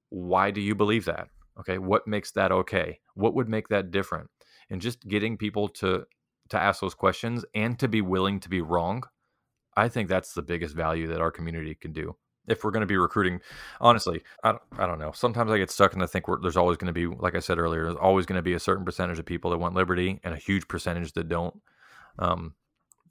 why 0.08 0.50
do 0.50 0.62
you 0.62 0.74
believe 0.74 1.04
that?" 1.04 1.28
Okay, 1.60 1.76
what 1.76 2.08
makes 2.08 2.32
that 2.32 2.50
okay? 2.50 3.00
What 3.14 3.34
would 3.34 3.50
make 3.50 3.68
that 3.68 3.90
different? 3.90 4.30
And 4.70 4.80
just 4.80 5.06
getting 5.06 5.36
people 5.36 5.68
to 5.68 6.04
to 6.50 6.60
ask 6.60 6.80
those 6.80 6.94
questions 6.94 7.44
and 7.54 7.78
to 7.78 7.88
be 7.88 8.00
willing 8.00 8.38
to 8.40 8.48
be 8.48 8.60
wrong 8.60 9.02
i 9.76 9.88
think 9.88 10.08
that's 10.08 10.34
the 10.34 10.42
biggest 10.42 10.74
value 10.74 11.06
that 11.06 11.20
our 11.20 11.30
community 11.30 11.74
can 11.74 11.92
do. 11.92 12.16
If 12.46 12.62
we're 12.62 12.72
going 12.72 12.82
to 12.82 12.86
be 12.86 12.98
recruiting 12.98 13.40
honestly 13.80 14.22
I 14.42 14.52
don't, 14.52 14.62
I 14.78 14.86
don't 14.86 14.98
know. 14.98 15.12
Sometimes 15.12 15.50
i 15.50 15.58
get 15.58 15.70
stuck 15.70 15.94
and 15.94 16.02
i 16.02 16.06
think 16.06 16.26
there's 16.42 16.56
always 16.56 16.76
going 16.76 16.92
to 16.92 17.00
be 17.00 17.06
like 17.06 17.34
i 17.34 17.40
said 17.40 17.58
earlier 17.58 17.84
there's 17.84 17.96
always 17.96 18.26
going 18.26 18.36
to 18.36 18.42
be 18.42 18.52
a 18.52 18.60
certain 18.60 18.84
percentage 18.84 19.18
of 19.18 19.26
people 19.26 19.50
that 19.50 19.58
want 19.58 19.74
liberty 19.74 20.20
and 20.22 20.34
a 20.34 20.38
huge 20.38 20.68
percentage 20.68 21.12
that 21.12 21.28
don't. 21.28 21.60
Um, 22.18 22.54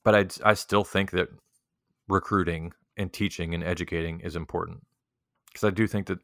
but 0.03 0.15
I, 0.15 0.51
I 0.51 0.53
still 0.53 0.83
think 0.83 1.11
that 1.11 1.29
recruiting 2.07 2.73
and 2.95 3.11
teaching 3.11 3.53
and 3.53 3.63
educating 3.63 4.19
is 4.19 4.35
important. 4.35 4.85
Because 5.47 5.67
i 5.67 5.71
do 5.71 5.87
think 5.87 6.07
that 6.07 6.19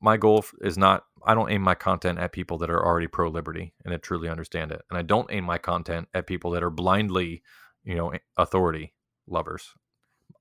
my 0.00 0.16
goal 0.16 0.44
is 0.60 0.78
not 0.78 1.04
I 1.26 1.34
don't 1.34 1.50
aim 1.50 1.62
my 1.62 1.74
content 1.74 2.18
at 2.18 2.32
people 2.32 2.58
that 2.58 2.70
are 2.70 2.84
already 2.84 3.06
pro 3.06 3.28
liberty 3.28 3.74
and 3.84 3.92
that 3.92 4.02
truly 4.02 4.28
understand 4.28 4.72
it. 4.72 4.82
And 4.88 4.98
I 4.98 5.02
don't 5.02 5.30
aim 5.30 5.44
my 5.44 5.58
content 5.58 6.08
at 6.14 6.26
people 6.26 6.52
that 6.52 6.62
are 6.62 6.70
blindly, 6.70 7.42
you 7.84 7.94
know, 7.94 8.12
authority 8.36 8.94
lovers. 9.26 9.74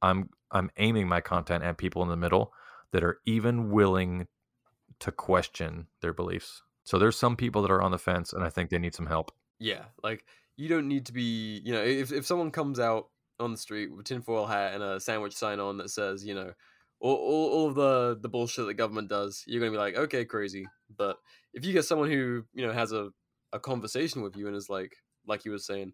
I'm 0.01 0.29
I'm 0.51 0.69
aiming 0.77 1.07
my 1.07 1.21
content 1.21 1.63
at 1.63 1.77
people 1.77 2.03
in 2.03 2.09
the 2.09 2.17
middle 2.17 2.53
that 2.91 3.03
are 3.03 3.19
even 3.25 3.71
willing 3.71 4.27
to 4.99 5.11
question 5.11 5.87
their 6.01 6.13
beliefs. 6.13 6.61
So 6.83 6.97
there's 6.97 7.17
some 7.17 7.35
people 7.35 7.61
that 7.63 7.71
are 7.71 7.81
on 7.81 7.91
the 7.91 7.97
fence 7.97 8.33
and 8.33 8.43
I 8.43 8.49
think 8.49 8.69
they 8.69 8.79
need 8.79 8.95
some 8.95 9.07
help. 9.07 9.31
Yeah, 9.59 9.85
like 10.03 10.23
you 10.55 10.69
don't 10.69 10.87
need 10.87 11.07
to 11.07 11.13
be, 11.13 11.61
you 11.63 11.73
know, 11.73 11.83
if 11.83 12.11
if 12.11 12.25
someone 12.25 12.51
comes 12.51 12.79
out 12.79 13.09
on 13.39 13.51
the 13.51 13.57
street 13.57 13.95
with 13.95 14.05
tinfoil 14.05 14.45
hat 14.45 14.73
and 14.73 14.83
a 14.83 14.99
sandwich 14.99 15.33
sign 15.33 15.59
on 15.59 15.77
that 15.77 15.89
says, 15.89 16.25
you 16.25 16.33
know, 16.33 16.53
all, 16.99 17.15
all, 17.15 17.49
all 17.51 17.67
of 17.67 17.75
the 17.75 18.17
the 18.21 18.29
bullshit 18.29 18.65
the 18.65 18.73
government 18.73 19.09
does, 19.09 19.43
you're 19.47 19.59
gonna 19.59 19.71
be 19.71 19.77
like, 19.77 19.95
okay, 19.95 20.25
crazy. 20.25 20.65
But 20.95 21.17
if 21.53 21.65
you 21.65 21.73
get 21.73 21.85
someone 21.85 22.09
who 22.09 22.43
you 22.53 22.65
know 22.65 22.73
has 22.73 22.91
a 22.91 23.09
a 23.53 23.59
conversation 23.59 24.21
with 24.21 24.35
you 24.35 24.47
and 24.47 24.55
is 24.55 24.69
like, 24.69 24.95
like 25.25 25.45
you 25.45 25.51
were 25.51 25.57
saying, 25.57 25.93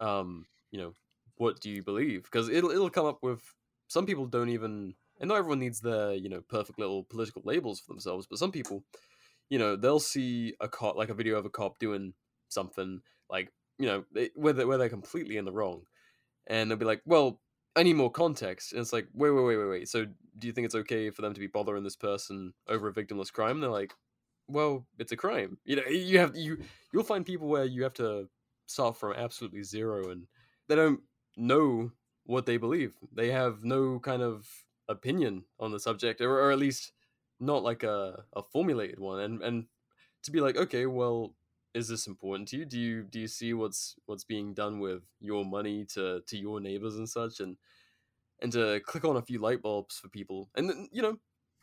um, 0.00 0.46
you 0.70 0.78
know, 0.78 0.94
what 1.36 1.60
do 1.60 1.70
you 1.70 1.82
believe? 1.82 2.24
Because 2.24 2.48
it'll 2.48 2.70
it'll 2.70 2.90
come 2.90 3.06
up 3.06 3.18
with 3.22 3.40
some 3.88 4.06
people 4.06 4.26
don't 4.26 4.48
even, 4.48 4.94
and 5.20 5.28
not 5.28 5.38
everyone 5.38 5.58
needs 5.58 5.80
their 5.80 6.14
you 6.14 6.28
know 6.28 6.40
perfect 6.48 6.78
little 6.78 7.04
political 7.04 7.42
labels 7.44 7.80
for 7.80 7.92
themselves, 7.92 8.26
but 8.28 8.38
some 8.38 8.52
people, 8.52 8.84
you 9.50 9.58
know, 9.58 9.76
they'll 9.76 10.00
see 10.00 10.54
a 10.60 10.68
cop 10.68 10.96
like 10.96 11.08
a 11.08 11.14
video 11.14 11.36
of 11.36 11.44
a 11.44 11.50
cop 11.50 11.78
doing 11.78 12.14
something 12.48 13.00
like 13.28 13.50
you 13.78 13.86
know 13.86 14.04
they, 14.12 14.30
where 14.34 14.52
they, 14.52 14.64
where 14.64 14.78
they're 14.78 14.88
completely 14.88 15.36
in 15.36 15.44
the 15.44 15.52
wrong, 15.52 15.82
and 16.46 16.70
they'll 16.70 16.78
be 16.78 16.84
like, 16.84 17.02
well, 17.04 17.40
Need 17.76 17.94
more 17.94 18.10
context. 18.10 18.72
And 18.72 18.80
it's 18.80 18.92
like, 18.92 19.08
wait, 19.14 19.30
wait, 19.30 19.44
wait, 19.44 19.56
wait, 19.56 19.68
wait. 19.68 19.88
So 19.88 20.06
do 20.38 20.46
you 20.46 20.52
think 20.52 20.64
it's 20.64 20.76
okay 20.76 21.10
for 21.10 21.22
them 21.22 21.34
to 21.34 21.40
be 21.40 21.48
bothering 21.48 21.82
this 21.82 21.96
person 21.96 22.54
over 22.68 22.88
a 22.88 22.92
victimless 22.92 23.32
crime? 23.32 23.60
They're 23.60 23.70
like, 23.70 23.92
well, 24.46 24.86
it's 24.98 25.12
a 25.12 25.16
crime. 25.16 25.58
You 25.64 25.76
know, 25.76 25.86
you 25.86 26.18
have 26.18 26.36
you 26.36 26.58
you'll 26.92 27.02
find 27.02 27.26
people 27.26 27.48
where 27.48 27.64
you 27.64 27.82
have 27.82 27.94
to 27.94 28.28
start 28.66 28.96
from 28.96 29.14
absolutely 29.14 29.62
zero, 29.62 30.10
and 30.10 30.26
they 30.68 30.76
don't 30.76 31.00
know 31.36 31.90
what 32.24 32.46
they 32.46 32.56
believe. 32.56 32.94
They 33.12 33.30
have 33.30 33.64
no 33.64 33.98
kind 33.98 34.22
of 34.22 34.46
opinion 34.88 35.44
on 35.58 35.72
the 35.72 35.80
subject, 35.80 36.20
or, 36.20 36.40
or 36.40 36.52
at 36.52 36.58
least 36.58 36.92
not 37.40 37.62
like 37.62 37.82
a, 37.82 38.24
a 38.34 38.42
formulated 38.42 39.00
one. 39.00 39.20
And 39.20 39.42
and 39.42 39.66
to 40.22 40.30
be 40.30 40.40
like, 40.40 40.56
okay, 40.56 40.86
well, 40.86 41.34
is 41.74 41.88
this 41.88 42.06
important 42.06 42.48
to 42.48 42.58
you? 42.58 42.64
Do 42.64 42.78
you 42.78 43.02
do 43.02 43.20
you 43.20 43.26
see 43.26 43.52
what's 43.52 43.96
what's 44.06 44.24
being 44.24 44.54
done 44.54 44.78
with 44.78 45.02
your 45.20 45.44
money 45.44 45.84
to 45.94 46.22
to 46.26 46.38
your 46.38 46.60
neighbors 46.60 46.96
and 46.96 47.08
such, 47.08 47.40
and 47.40 47.56
and 48.40 48.52
to 48.52 48.80
click 48.86 49.04
on 49.04 49.16
a 49.16 49.22
few 49.22 49.40
light 49.40 49.60
bulbs 49.60 49.98
for 49.98 50.08
people, 50.08 50.48
and 50.54 50.68
then 50.68 50.88
you 50.92 51.02
know, 51.02 51.18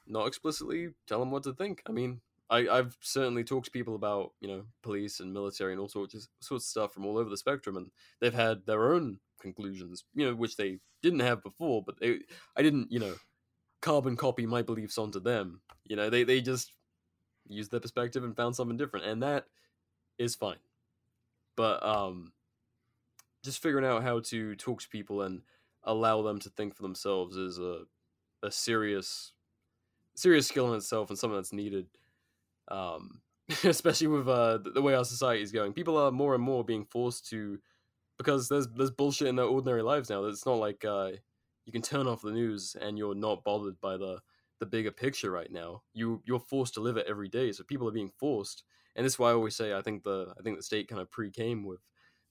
not 0.06 0.28
explicitly 0.28 0.90
tell 1.08 1.20
them 1.20 1.32
what 1.32 1.44
to 1.44 1.54
think. 1.54 1.82
I 1.88 1.92
mean, 1.92 2.20
I, 2.50 2.68
I've 2.68 2.98
certainly 3.00 3.46
talked 3.46 3.66
to 3.66 3.72
people 3.72 3.96
about 3.96 4.34
you 4.42 4.50
know 4.50 4.66
police 4.84 5.22
and 5.22 5.34
military 5.34 5.72
and 5.72 5.80
all 5.80 5.88
sorts 5.88 6.14
of 6.14 6.28
sorts 6.42 6.66
of 6.66 6.70
stuff 6.70 6.94
from 6.94 7.06
all 7.06 7.18
over 7.18 7.30
the 7.30 7.38
spectrum, 7.38 7.78
and 7.78 7.90
they've 8.20 8.34
had 8.34 8.66
their 8.66 8.94
own 8.94 9.20
conclusions, 9.40 10.04
you 10.14 10.26
know, 10.26 10.36
which 10.36 10.58
they 10.58 10.80
didn't 11.02 11.22
have 11.22 11.42
before. 11.42 11.84
But 11.84 12.00
they, 12.00 12.20
I 12.56 12.62
didn't, 12.62 12.92
you 12.92 13.00
know, 13.00 13.16
carbon 13.82 14.18
copy 14.18 14.46
my 14.46 14.62
beliefs 14.62 14.98
onto 14.98 15.22
them. 15.22 15.62
You 15.86 15.96
know, 15.96 16.10
they 16.10 16.26
they 16.26 16.42
just 16.42 16.74
used 17.48 17.72
their 17.72 17.80
perspective 17.80 18.26
and 18.26 18.36
found 18.36 18.58
something 18.58 18.78
different, 18.78 19.06
and 19.06 19.24
that 19.24 19.46
is 20.18 20.36
fine. 20.36 20.60
But 21.56 21.84
um, 21.86 22.34
just 23.44 23.62
figuring 23.62 23.86
out 23.86 24.04
how 24.04 24.20
to 24.20 24.56
talk 24.56 24.82
to 24.82 24.90
people 24.90 25.22
and 25.22 25.42
allow 25.84 26.22
them 26.22 26.40
to 26.40 26.50
think 26.50 26.76
for 26.76 26.84
themselves 26.84 27.38
is 27.38 27.58
a 27.58 27.84
a 28.44 28.52
serious 28.52 29.34
serious 30.16 30.48
skill 30.48 30.70
in 30.72 30.78
itself 30.78 31.10
and 31.10 31.18
something 31.18 31.38
that's 31.38 31.54
needed 31.54 31.88
um, 32.70 33.22
especially 33.64 34.08
with 34.08 34.28
uh, 34.28 34.60
the 34.74 34.82
way 34.82 34.94
our 34.94 35.06
society 35.06 35.42
is 35.42 35.52
going. 35.52 35.74
People 35.74 35.98
are 35.98 36.12
more 36.12 36.34
and 36.34 36.44
more 36.44 36.64
being 36.64 36.86
forced 36.86 37.28
to 37.30 37.60
because 38.18 38.48
there's 38.50 38.68
there's 38.70 38.92
bullshit 38.92 39.28
in 39.28 39.36
their 39.36 39.46
ordinary 39.46 39.82
lives 39.82 40.10
now. 40.10 40.24
It's 40.26 40.46
not 40.46 40.58
like 40.58 40.86
uh, 40.86 41.12
you 41.66 41.72
can 41.74 41.82
turn 41.82 42.08
off 42.08 42.22
the 42.22 42.32
news 42.32 42.76
and 42.80 42.98
you're 42.98 43.16
not 43.16 43.44
bothered 43.44 43.80
by 43.82 43.98
the 43.98 44.20
the 44.60 44.66
bigger 44.66 44.92
picture 44.92 45.32
right 45.32 45.52
now. 45.52 45.84
You 45.94 46.22
you're 46.26 46.40
forced 46.40 46.76
to 46.76 46.82
live 46.82 46.98
it 46.98 47.08
every 47.08 47.30
day. 47.30 47.52
So 47.52 47.64
people 47.64 47.88
are 47.88 47.94
being 47.94 48.12
forced, 48.20 48.64
and 48.96 49.06
this 49.06 49.14
is 49.14 49.20
why 49.20 49.30
I 49.30 49.34
always 49.34 49.56
say 49.56 49.74
I 49.74 49.82
think 49.82 50.04
the 50.04 50.34
I 50.38 50.42
think 50.42 50.58
the 50.58 50.64
state 50.64 50.88
kind 50.88 51.02
of 51.02 51.10
pre 51.12 51.32
came 51.32 51.66
with 51.66 51.80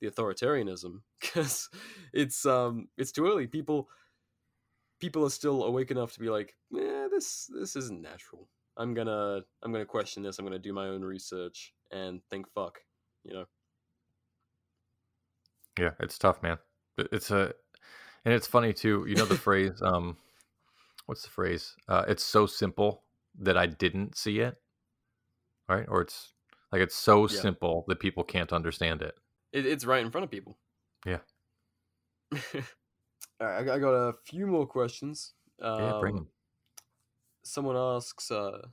the 0.00 0.10
authoritarianism 0.10 1.00
because 1.20 1.68
it's 2.12 2.44
um 2.46 2.88
it's 2.96 3.12
too 3.12 3.26
early. 3.26 3.46
People 3.46 3.88
people 5.00 5.24
are 5.24 5.30
still 5.30 5.64
awake 5.64 5.90
enough 5.90 6.12
to 6.12 6.20
be 6.20 6.28
like, 6.28 6.54
yeah, 6.70 7.08
this 7.10 7.50
this 7.58 7.76
isn't 7.76 8.02
natural. 8.02 8.48
I'm 8.76 8.94
gonna 8.94 9.40
I'm 9.62 9.72
gonna 9.72 9.84
question 9.84 10.22
this. 10.22 10.38
I'm 10.38 10.44
gonna 10.44 10.58
do 10.58 10.72
my 10.72 10.86
own 10.86 11.02
research 11.02 11.74
and 11.90 12.20
think 12.30 12.46
fuck, 12.54 12.78
you 13.24 13.34
know. 13.34 13.44
Yeah, 15.78 15.90
it's 16.00 16.18
tough, 16.18 16.42
man. 16.42 16.58
It's 16.98 17.30
a 17.30 17.52
and 18.24 18.34
it's 18.34 18.46
funny 18.46 18.72
too. 18.72 19.04
You 19.08 19.16
know 19.16 19.24
the 19.24 19.34
phrase 19.48 19.80
um 19.82 20.16
what's 21.06 21.22
the 21.22 21.30
phrase? 21.30 21.74
Uh 21.88 22.04
it's 22.06 22.24
so 22.24 22.46
simple 22.46 23.02
that 23.38 23.56
I 23.56 23.66
didn't 23.66 24.16
see 24.16 24.40
it. 24.40 24.56
Right? 25.68 25.86
Or 25.88 26.02
it's 26.02 26.32
like 26.72 26.80
it's 26.82 26.96
so 26.96 27.26
Yeah. 27.28 27.40
simple 27.40 27.84
that 27.88 28.00
people 28.00 28.24
can't 28.24 28.52
understand 28.52 29.02
it. 29.02 29.18
It, 29.52 29.66
it's 29.66 29.84
right 29.84 30.04
in 30.04 30.10
front 30.10 30.24
of 30.24 30.30
people. 30.30 30.58
Yeah. 31.06 31.20
All 33.40 33.46
right, 33.46 33.68
I 33.68 33.78
got, 33.78 33.92
a 33.92 34.14
few 34.24 34.46
more 34.46 34.66
questions. 34.66 35.34
Yeah, 35.76 35.92
bring 35.94 36.16
Um, 36.16 36.16
'em. 36.16 36.30
Someone 37.42 37.76
asks, 37.76 38.30
uh, 38.30 38.68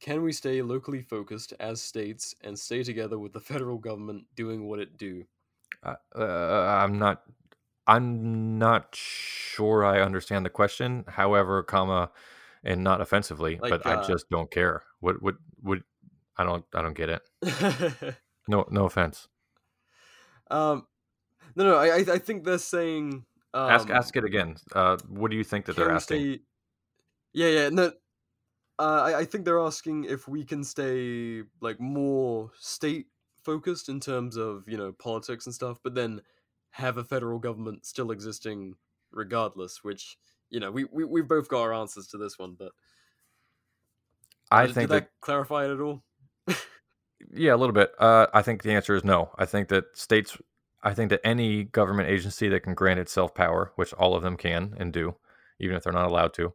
"Can 0.00 0.22
we 0.22 0.32
stay 0.32 0.62
locally 0.62 1.02
focused 1.02 1.54
as 1.60 1.82
states 1.82 2.34
and 2.42 2.58
stay 2.58 2.84
together 2.84 3.18
with 3.18 3.32
the 3.32 3.40
federal 3.40 3.78
government 3.78 4.34
doing 4.34 4.66
what 4.68 4.80
it 4.80 4.96
do?" 4.98 5.28
Uh, 5.82 5.94
uh, 6.14 6.82
I'm 6.84 6.98
not. 6.98 7.24
I'm 7.86 8.58
not 8.58 8.94
sure 8.94 9.84
I 9.84 10.00
understand 10.00 10.46
the 10.46 10.50
question. 10.50 11.04
However, 11.08 11.62
comma, 11.62 12.12
and 12.64 12.84
not 12.84 13.00
offensively, 13.00 13.60
Like, 13.60 13.68
but 13.68 13.86
I 13.86 13.96
uh, 13.96 13.96
just 13.96 14.28
don't 14.30 14.50
care. 14.50 14.84
What? 15.00 15.22
What? 15.22 15.36
Would? 15.62 15.84
I 16.38 16.44
don't. 16.44 16.64
I 16.74 16.82
don't 16.82 16.94
get 16.94 17.08
it. 17.10 17.29
No. 18.48 18.66
No 18.70 18.84
offense. 18.86 19.28
um, 20.50 20.86
no, 21.56 21.64
no, 21.64 21.76
I, 21.76 21.86
I, 21.88 22.04
I 22.14 22.18
think 22.18 22.44
they're 22.44 22.58
saying. 22.58 23.24
Um, 23.52 23.70
ask. 23.70 23.90
Ask 23.90 24.16
it 24.16 24.24
again. 24.24 24.56
Uh, 24.74 24.96
what 25.08 25.30
do 25.30 25.36
you 25.36 25.44
think 25.44 25.66
that 25.66 25.76
they're 25.76 25.90
asking? 25.90 26.18
stay- 26.34 26.40
Yeah, 27.32 27.48
yeah, 27.48 27.68
no. 27.68 27.92
Uh, 28.78 29.02
I, 29.04 29.18
I 29.18 29.24
think 29.24 29.44
they're 29.44 29.60
asking 29.60 30.04
if 30.04 30.26
we 30.26 30.44
can 30.44 30.64
stay 30.64 31.42
like 31.60 31.78
more 31.80 32.50
state 32.58 33.06
focused 33.42 33.88
in 33.88 34.00
terms 34.00 34.36
of 34.36 34.64
you 34.66 34.76
know 34.76 34.92
politics 34.92 35.46
and 35.46 35.54
stuff, 35.54 35.78
but 35.82 35.94
then 35.94 36.22
have 36.70 36.96
a 36.96 37.04
federal 37.04 37.38
government 37.38 37.84
still 37.84 38.10
existing 38.10 38.74
regardless. 39.12 39.84
Which 39.84 40.16
you 40.50 40.60
know 40.60 40.70
we 40.70 40.84
we 40.84 41.04
we've 41.04 41.28
both 41.28 41.48
got 41.48 41.62
our 41.62 41.74
answers 41.74 42.06
to 42.08 42.16
this 42.16 42.38
one, 42.38 42.54
but 42.58 42.72
I 44.50 44.66
did, 44.66 44.74
think 44.74 44.88
did 44.88 44.96
that, 44.96 45.02
that 45.04 45.20
clarify 45.20 45.66
it 45.66 45.72
at 45.72 45.80
all? 45.80 46.02
Yeah, 47.32 47.54
a 47.54 47.56
little 47.56 47.74
bit. 47.74 47.92
Uh, 47.98 48.26
I 48.32 48.42
think 48.42 48.62
the 48.62 48.72
answer 48.72 48.94
is 48.94 49.04
no. 49.04 49.30
I 49.38 49.46
think 49.46 49.68
that 49.68 49.96
states. 49.96 50.36
I 50.82 50.94
think 50.94 51.10
that 51.10 51.20
any 51.24 51.64
government 51.64 52.08
agency 52.08 52.48
that 52.48 52.60
can 52.62 52.74
grant 52.74 53.00
itself 53.00 53.34
power, 53.34 53.72
which 53.76 53.92
all 53.94 54.14
of 54.14 54.22
them 54.22 54.36
can 54.36 54.74
and 54.78 54.92
do, 54.92 55.16
even 55.58 55.76
if 55.76 55.82
they're 55.82 55.92
not 55.92 56.08
allowed 56.08 56.32
to, 56.34 56.54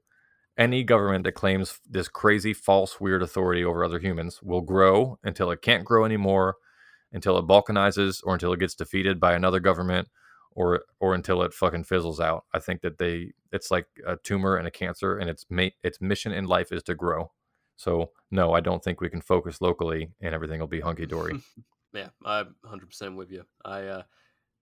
any 0.57 0.83
government 0.83 1.25
that 1.25 1.33
claims 1.33 1.79
this 1.87 2.07
crazy, 2.07 2.53
false, 2.53 2.99
weird 2.99 3.21
authority 3.21 3.63
over 3.63 3.83
other 3.83 3.99
humans 3.99 4.41
will 4.41 4.61
grow 4.61 5.19
until 5.23 5.51
it 5.51 5.61
can't 5.61 5.85
grow 5.85 6.05
anymore, 6.05 6.55
until 7.11 7.37
it 7.37 7.47
balkanizes, 7.47 8.21
or 8.23 8.33
until 8.33 8.53
it 8.53 8.59
gets 8.59 8.75
defeated 8.75 9.19
by 9.19 9.33
another 9.33 9.59
government, 9.59 10.07
or 10.51 10.83
or 10.99 11.13
until 11.13 11.41
it 11.43 11.53
fucking 11.53 11.83
fizzles 11.83 12.19
out. 12.19 12.45
I 12.53 12.59
think 12.59 12.81
that 12.81 12.97
they 12.97 13.33
it's 13.51 13.69
like 13.69 13.87
a 14.07 14.15
tumor 14.17 14.55
and 14.55 14.67
a 14.67 14.71
cancer, 14.71 15.17
and 15.17 15.29
its 15.29 15.45
mate 15.49 15.73
its 15.83 16.01
mission 16.01 16.31
in 16.31 16.45
life 16.45 16.71
is 16.71 16.83
to 16.83 16.95
grow. 16.95 17.31
So 17.77 18.11
no, 18.31 18.53
I 18.53 18.61
don't 18.61 18.83
think 18.83 19.01
we 19.01 19.09
can 19.09 19.21
focus 19.21 19.61
locally 19.61 20.11
and 20.21 20.33
everything 20.33 20.59
will 20.59 20.67
be 20.67 20.81
hunky 20.81 21.05
dory. 21.05 21.41
Yeah, 21.93 22.09
I'm 22.25 22.55
100% 22.65 23.15
with 23.15 23.31
you. 23.31 23.45
I 23.63 23.83
uh 23.83 24.03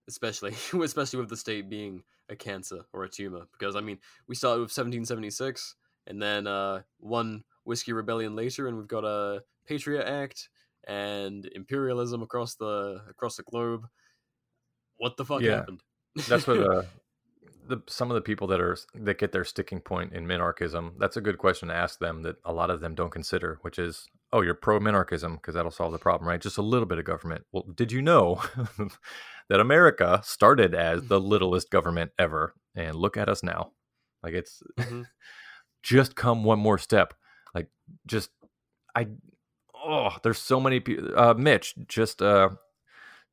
especially 0.08 0.54
especially 0.84 1.20
with 1.20 1.30
the 1.30 1.38
state 1.38 1.68
being 1.68 2.04
a 2.30 2.36
cancer 2.36 2.86
or 2.94 3.06
a 3.06 3.10
tumor 3.10 3.48
because 3.54 3.76
I 3.76 3.82
mean, 3.82 3.98
we 4.28 4.36
started 4.36 4.62
with 4.62 4.70
1776 4.70 5.76
and 6.06 6.22
then 6.22 6.46
uh 6.46 6.84
one 7.00 7.44
whiskey 7.64 7.92
rebellion 7.92 8.36
later 8.36 8.68
and 8.68 8.78
we've 8.78 8.88
got 8.88 9.04
a 9.04 9.44
Patriot 9.66 10.06
Act 10.06 10.50
and 10.88 11.46
imperialism 11.56 12.22
across 12.22 12.54
the 12.54 13.02
across 13.10 13.38
the 13.38 13.44
globe. 13.44 13.88
What 14.98 15.18
the 15.18 15.26
fuck 15.26 15.42
Yeah. 15.42 15.56
happened? 15.56 15.82
that's 16.28 16.46
what 16.46 16.60
uh, 16.70 16.84
the 17.68 17.82
some 17.88 18.12
of 18.12 18.16
the 18.16 18.22
people 18.22 18.48
that 18.48 18.62
are 18.62 18.78
that 18.96 19.18
get 19.20 19.32
their 19.32 19.46
sticking 19.46 19.80
point 19.82 20.14
in 20.14 20.26
minarchism. 20.26 20.94
That's 21.00 21.18
a 21.18 21.22
good 21.22 21.38
question 21.38 21.70
to 21.70 21.76
ask 21.76 22.00
them 22.00 22.24
that 22.24 22.38
a 22.46 22.54
lot 22.54 22.70
of 22.70 22.82
them 22.82 22.96
don't 22.96 23.12
consider, 23.12 23.60
which 23.62 23.80
is, 23.80 24.08
oh, 24.32 24.42
you're 24.42 24.54
pro 24.54 24.80
minarchism 24.80 25.34
because 25.36 25.56
that'll 25.56 25.72
solve 25.72 25.92
the 25.92 25.98
problem, 26.00 26.28
right? 26.28 26.42
Just 26.42 26.58
a 26.58 26.62
little 26.64 26.86
bit 26.86 27.00
of 27.00 27.06
government. 27.06 27.46
Well, 27.52 27.66
did 27.76 27.92
you 27.92 28.02
know 28.02 28.42
that 29.50 29.60
America 29.60 30.22
started 30.24 30.74
as 30.76 31.08
the 31.08 31.20
littlest 31.22 31.70
government 31.70 32.12
ever, 32.20 32.54
and 32.76 32.96
look 32.96 33.18
at 33.18 33.30
us 33.30 33.44
now? 33.44 33.72
Like 34.24 34.34
it's 34.34 34.62
Mhm. 34.80 35.06
just 35.84 36.16
come 36.16 36.44
one 36.44 36.60
more 36.60 36.78
step. 36.78 37.14
Like 37.54 37.68
just 38.08 38.30
I 38.96 39.08
oh, 39.76 40.18
there's 40.24 40.40
so 40.40 40.60
many 40.60 40.80
people. 40.80 41.18
Uh, 41.18 41.34
Mitch 41.34 41.76
just 41.88 42.22
uh 42.22 42.50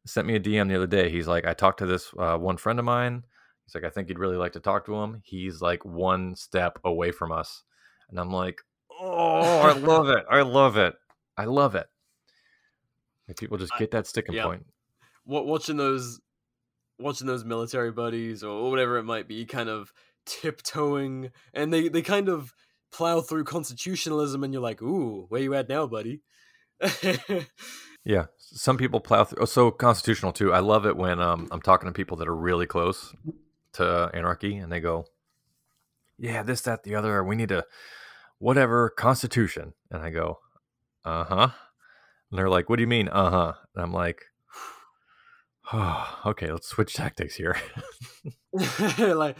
sent 0.06 0.26
me 0.26 0.34
a 0.34 0.40
DM 0.40 0.68
the 0.68 0.76
other 0.76 0.86
day. 0.86 1.10
He's 1.10 1.28
like, 1.28 1.46
I 1.46 1.52
talked 1.54 1.78
to 1.80 1.86
this 1.86 2.10
uh, 2.18 2.36
one 2.36 2.56
friend 2.56 2.78
of 2.78 2.84
mine. 2.84 3.24
He's 3.70 3.80
like, 3.80 3.88
I 3.88 3.94
think 3.94 4.08
you'd 4.08 4.18
really 4.18 4.36
like 4.36 4.54
to 4.54 4.60
talk 4.60 4.86
to 4.86 4.96
him. 4.96 5.22
He's 5.24 5.62
like 5.62 5.84
one 5.84 6.34
step 6.34 6.80
away 6.84 7.12
from 7.12 7.30
us, 7.30 7.62
and 8.08 8.18
I'm 8.18 8.32
like, 8.32 8.62
oh, 9.00 9.60
I 9.60 9.72
love 9.74 10.08
it. 10.08 10.24
I 10.28 10.42
love 10.42 10.76
it. 10.76 10.94
I 11.36 11.44
love 11.44 11.76
it. 11.76 11.86
Like 13.28 13.36
people 13.36 13.58
just 13.58 13.72
get 13.78 13.92
that 13.92 14.08
sticking 14.08 14.34
yeah. 14.34 14.44
point. 14.44 14.66
Wa- 15.24 15.42
watching 15.42 15.76
those 15.76 16.20
watching 16.98 17.28
those 17.28 17.44
military 17.44 17.92
buddies 17.92 18.42
or 18.42 18.68
whatever 18.68 18.98
it 18.98 19.04
might 19.04 19.28
be 19.28 19.44
kind 19.46 19.68
of 19.68 19.92
tiptoeing 20.26 21.30
and 21.54 21.72
they 21.72 21.88
they 21.88 22.02
kind 22.02 22.28
of 22.28 22.52
plow 22.92 23.20
through 23.20 23.44
constitutionalism 23.44 24.42
and 24.44 24.52
you're 24.52 24.60
like 24.60 24.82
ooh 24.82 25.24
where 25.28 25.40
you 25.40 25.54
at 25.54 25.68
now 25.68 25.86
buddy 25.86 26.20
Yeah, 28.04 28.26
some 28.38 28.78
people 28.78 29.00
plow 29.00 29.24
through. 29.24 29.42
Oh, 29.42 29.46
so 29.46 29.70
constitutional 29.70 30.32
too. 30.32 30.52
I 30.52 30.60
love 30.60 30.86
it 30.86 30.96
when 30.96 31.20
um, 31.20 31.48
I'm 31.50 31.60
talking 31.60 31.86
to 31.86 31.92
people 31.92 32.16
that 32.18 32.28
are 32.28 32.36
really 32.36 32.66
close 32.66 33.14
to 33.74 34.10
anarchy, 34.14 34.56
and 34.56 34.70
they 34.72 34.80
go, 34.80 35.06
"Yeah, 36.18 36.42
this, 36.42 36.60
that, 36.62 36.82
the 36.82 36.94
other. 36.94 37.22
We 37.24 37.36
need 37.36 37.52
a 37.52 37.64
whatever 38.38 38.90
constitution." 38.90 39.74
And 39.90 40.02
I 40.02 40.10
go, 40.10 40.38
"Uh 41.04 41.24
huh." 41.24 41.48
And 42.30 42.38
they're 42.38 42.48
like, 42.48 42.68
"What 42.68 42.76
do 42.76 42.82
you 42.82 42.88
mean, 42.88 43.08
uh 43.08 43.30
huh?" 43.30 43.52
And 43.74 43.82
I'm 43.82 43.92
like, 43.92 44.22
oh, 45.72 46.20
"Okay, 46.26 46.50
let's 46.50 46.68
switch 46.68 46.94
tactics 46.94 47.34
here." 47.34 47.56
like 48.98 49.36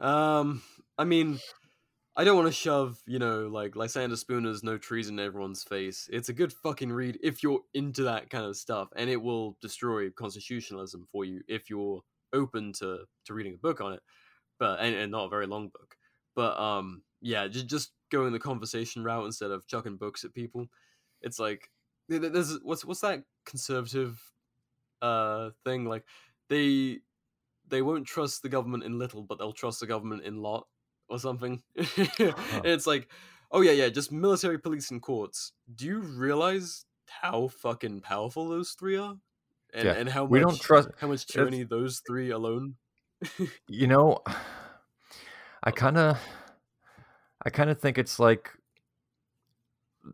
um 0.00 0.62
i 0.98 1.04
mean 1.04 1.38
i 2.16 2.24
don't 2.24 2.36
want 2.36 2.48
to 2.48 2.52
shove 2.52 2.98
you 3.06 3.18
know 3.18 3.48
like 3.48 3.76
lysander 3.76 4.16
spooner's 4.16 4.62
no 4.62 4.76
treason 4.76 5.18
in 5.18 5.24
everyone's 5.24 5.62
face 5.62 6.08
it's 6.12 6.28
a 6.28 6.32
good 6.32 6.52
fucking 6.52 6.92
read 6.92 7.18
if 7.22 7.42
you're 7.42 7.60
into 7.74 8.02
that 8.02 8.30
kind 8.30 8.44
of 8.44 8.56
stuff 8.56 8.88
and 8.96 9.08
it 9.10 9.20
will 9.20 9.56
destroy 9.60 10.10
constitutionalism 10.10 11.06
for 11.10 11.24
you 11.24 11.40
if 11.48 11.70
you're 11.70 12.00
open 12.36 12.72
to 12.72 13.00
to 13.24 13.34
reading 13.34 13.54
a 13.54 13.58
book 13.58 13.80
on 13.80 13.92
it 13.92 14.00
but 14.58 14.80
and, 14.80 14.94
and 14.94 15.12
not 15.12 15.26
a 15.26 15.30
very 15.30 15.46
long 15.46 15.68
book 15.68 15.96
but 16.34 16.58
um 16.58 17.02
yeah 17.20 17.46
just 17.46 17.66
just 17.66 17.92
going 18.10 18.32
the 18.32 18.38
conversation 18.38 19.02
route 19.02 19.24
instead 19.24 19.50
of 19.50 19.66
chucking 19.66 19.96
books 19.96 20.24
at 20.24 20.34
people 20.34 20.66
it's 21.22 21.38
like 21.38 21.70
th- 22.08 22.20
th- 22.20 22.32
there's 22.32 22.58
what's 22.62 22.84
what's 22.84 23.00
that 23.00 23.22
conservative 23.44 24.20
uh 25.02 25.50
thing 25.64 25.84
like 25.86 26.04
they 26.48 27.00
they 27.68 27.82
won't 27.82 28.06
trust 28.06 28.42
the 28.42 28.48
government 28.48 28.84
in 28.84 28.98
little, 28.98 29.22
but 29.22 29.38
they'll 29.38 29.52
trust 29.52 29.80
the 29.80 29.86
government 29.86 30.24
in 30.24 30.36
lot 30.36 30.66
or 31.08 31.18
something. 31.18 31.62
it's 31.76 32.86
like, 32.86 33.10
oh 33.50 33.60
yeah, 33.60 33.72
yeah, 33.72 33.88
just 33.88 34.12
military, 34.12 34.58
police, 34.58 34.90
and 34.90 35.02
courts. 35.02 35.52
Do 35.74 35.86
you 35.86 35.98
realize 35.98 36.84
how 37.08 37.48
fucking 37.48 38.00
powerful 38.00 38.48
those 38.48 38.72
three 38.72 38.96
are? 38.96 39.16
And 39.74 39.84
Yeah, 39.84 39.92
and 39.92 40.08
how 40.08 40.22
much 40.24 40.30
we 40.30 40.40
don't 40.40 40.60
trust- 40.60 40.88
how 40.98 41.08
much 41.08 41.26
tyranny 41.26 41.64
those 41.64 42.02
three 42.06 42.30
alone. 42.30 42.76
you 43.68 43.86
know 43.86 44.18
i 45.62 45.70
kind 45.70 45.96
of 45.96 46.18
i 47.44 47.50
kind 47.50 47.70
of 47.70 47.80
think 47.80 47.98
it's 47.98 48.18
like 48.18 48.50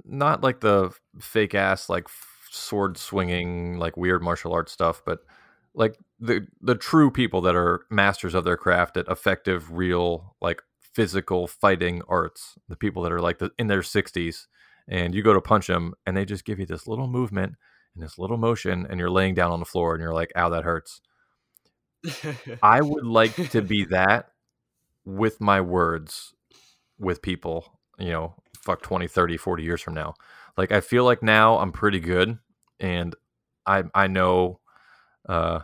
not 0.04 0.42
like 0.42 0.60
the 0.60 0.90
fake 1.20 1.54
ass 1.54 1.88
like 1.88 2.06
sword 2.50 2.96
swinging 2.96 3.78
like 3.78 3.96
weird 3.96 4.22
martial 4.22 4.52
arts 4.52 4.72
stuff 4.72 5.02
but 5.04 5.20
like 5.74 5.96
the 6.20 6.46
the 6.60 6.74
true 6.74 7.10
people 7.10 7.40
that 7.40 7.56
are 7.56 7.86
masters 7.90 8.34
of 8.34 8.44
their 8.44 8.56
craft 8.56 8.96
at 8.96 9.08
effective 9.08 9.72
real 9.72 10.36
like 10.40 10.62
physical 10.80 11.46
fighting 11.46 12.02
arts 12.08 12.54
the 12.68 12.76
people 12.76 13.02
that 13.02 13.12
are 13.12 13.20
like 13.20 13.38
the, 13.38 13.50
in 13.58 13.66
their 13.66 13.80
60s 13.80 14.46
and 14.88 15.14
you 15.14 15.22
go 15.22 15.32
to 15.32 15.40
punch 15.40 15.66
them 15.66 15.94
and 16.06 16.16
they 16.16 16.24
just 16.24 16.44
give 16.44 16.58
you 16.58 16.66
this 16.66 16.86
little 16.86 17.06
movement 17.06 17.54
and 17.94 18.02
this 18.02 18.18
little 18.18 18.36
motion 18.36 18.86
and 18.88 18.98
you're 18.98 19.10
laying 19.10 19.34
down 19.34 19.50
on 19.52 19.60
the 19.60 19.66
floor 19.66 19.94
and 19.94 20.02
you're 20.02 20.14
like 20.14 20.32
ow 20.36 20.48
that 20.48 20.64
hurts 20.64 21.00
I 22.62 22.80
would 22.82 23.04
like 23.04 23.50
to 23.50 23.62
be 23.62 23.84
that 23.86 24.32
with 25.04 25.40
my 25.40 25.60
words 25.60 26.34
with 26.98 27.22
people, 27.22 27.78
you 27.98 28.10
know, 28.10 28.34
fuck 28.62 28.82
20, 28.82 29.08
30, 29.08 29.36
40 29.36 29.62
years 29.62 29.80
from 29.80 29.94
now. 29.94 30.14
Like 30.56 30.72
I 30.72 30.80
feel 30.80 31.04
like 31.04 31.22
now 31.22 31.58
I'm 31.58 31.72
pretty 31.72 32.00
good 32.00 32.38
and 32.78 33.14
I 33.66 33.84
I 33.94 34.06
know 34.06 34.60
uh 35.28 35.60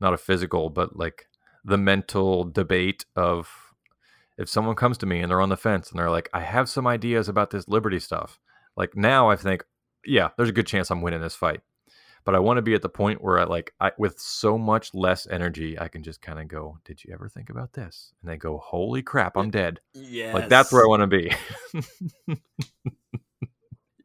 not 0.00 0.14
a 0.14 0.18
physical 0.18 0.70
but 0.70 0.96
like 0.96 1.26
the 1.64 1.78
mental 1.78 2.44
debate 2.44 3.04
of 3.16 3.48
if 4.38 4.48
someone 4.48 4.76
comes 4.76 4.98
to 4.98 5.06
me 5.06 5.20
and 5.20 5.30
they're 5.30 5.40
on 5.40 5.48
the 5.48 5.56
fence 5.56 5.90
and 5.90 5.98
they're 5.98 6.10
like 6.10 6.30
I 6.32 6.40
have 6.40 6.68
some 6.68 6.86
ideas 6.86 7.28
about 7.28 7.50
this 7.50 7.68
liberty 7.68 8.00
stuff. 8.00 8.38
Like 8.76 8.96
now 8.96 9.30
I 9.30 9.36
think 9.36 9.64
yeah, 10.06 10.30
there's 10.36 10.48
a 10.48 10.52
good 10.52 10.66
chance 10.66 10.90
I'm 10.90 11.02
winning 11.02 11.20
this 11.20 11.34
fight 11.34 11.60
but 12.24 12.34
I 12.34 12.38
want 12.38 12.56
to 12.56 12.62
be 12.62 12.74
at 12.74 12.82
the 12.82 12.88
point 12.88 13.22
where 13.22 13.38
I 13.38 13.44
like 13.44 13.74
I 13.80 13.92
with 13.98 14.18
so 14.18 14.56
much 14.56 14.94
less 14.94 15.26
energy 15.26 15.78
I 15.78 15.88
can 15.88 16.02
just 16.02 16.22
kind 16.22 16.40
of 16.40 16.48
go, 16.48 16.78
"Did 16.84 17.04
you 17.04 17.12
ever 17.12 17.28
think 17.28 17.50
about 17.50 17.74
this?" 17.74 18.12
and 18.20 18.30
they 18.30 18.36
go, 18.36 18.58
"Holy 18.58 19.02
crap, 19.02 19.36
I'm 19.36 19.50
dead." 19.50 19.80
yeah, 19.92 20.32
Like 20.32 20.48
that's 20.48 20.72
where 20.72 20.82
I 20.82 20.88
want 20.88 21.02
to 21.02 21.06
be. 21.06 21.32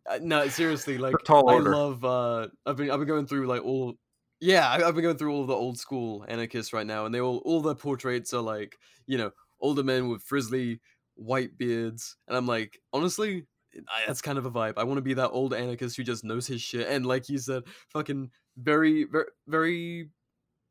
Uh, 0.09 0.19
no, 0.21 0.47
seriously, 0.47 0.97
like 0.97 1.15
I 1.29 1.59
love. 1.59 2.03
uh 2.03 2.47
I've 2.65 2.75
been 2.75 2.91
I've 2.91 2.99
been 2.99 3.07
going 3.07 3.27
through 3.27 3.47
like 3.47 3.63
all. 3.63 3.95
Yeah, 4.41 4.69
I've 4.69 4.95
been 4.95 5.03
going 5.03 5.17
through 5.17 5.33
all 5.33 5.41
of 5.41 5.47
the 5.47 5.53
old 5.53 5.77
school 5.77 6.25
anarchists 6.27 6.73
right 6.73 6.87
now, 6.87 7.05
and 7.05 7.13
they 7.13 7.21
all 7.21 7.37
all 7.45 7.61
their 7.61 7.75
portraits 7.75 8.33
are 8.33 8.41
like 8.41 8.77
you 9.05 9.17
know 9.17 9.31
older 9.61 9.83
men 9.83 10.09
with 10.09 10.23
frizzly 10.23 10.79
white 11.15 11.57
beards, 11.57 12.15
and 12.27 12.35
I'm 12.35 12.47
like, 12.47 12.79
honestly, 12.91 13.45
I, 13.75 14.07
that's 14.07 14.21
kind 14.21 14.37
of 14.37 14.45
a 14.45 14.51
vibe. 14.51 14.73
I 14.77 14.83
want 14.83 14.97
to 14.97 15.03
be 15.03 15.13
that 15.15 15.29
old 15.29 15.53
anarchist 15.53 15.97
who 15.97 16.03
just 16.03 16.23
knows 16.23 16.47
his 16.47 16.61
shit, 16.61 16.87
and 16.87 17.05
like 17.05 17.29
you 17.29 17.37
said, 17.37 17.63
fucking 17.89 18.31
very 18.57 19.03
very 19.05 19.25
very 19.47 20.09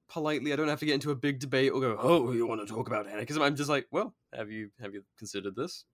politely. 0.09 0.53
I 0.53 0.57
don't 0.57 0.68
have 0.68 0.80
to 0.80 0.86
get 0.86 0.94
into 0.94 1.11
a 1.11 1.16
big 1.16 1.38
debate 1.38 1.72
or 1.72 1.80
go, 1.80 1.96
oh, 2.01 2.32
you 2.32 2.46
want 2.46 2.66
to 2.66 2.66
talk 2.66 2.88
about 2.88 3.07
anarchism? 3.07 3.42
I'm 3.42 3.57
just 3.57 3.70
like, 3.70 3.86
well, 3.90 4.14
have 4.34 4.51
you 4.51 4.70
have 4.80 4.94
you 4.94 5.05
considered 5.18 5.55
this? 5.55 5.84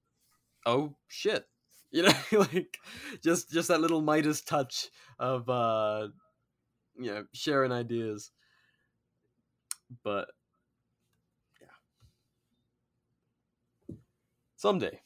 Oh 0.66 0.94
shit 1.08 1.46
you 1.94 2.02
know 2.02 2.12
like 2.32 2.78
just 3.22 3.52
just 3.52 3.68
that 3.68 3.80
little 3.80 4.00
midas 4.00 4.40
touch 4.42 4.88
of 5.20 5.48
uh 5.48 6.08
you 6.98 7.06
know 7.12 7.24
sharing 7.32 7.70
ideas 7.70 8.32
but 10.02 10.28
yeah 11.60 11.68
someday 14.56 15.00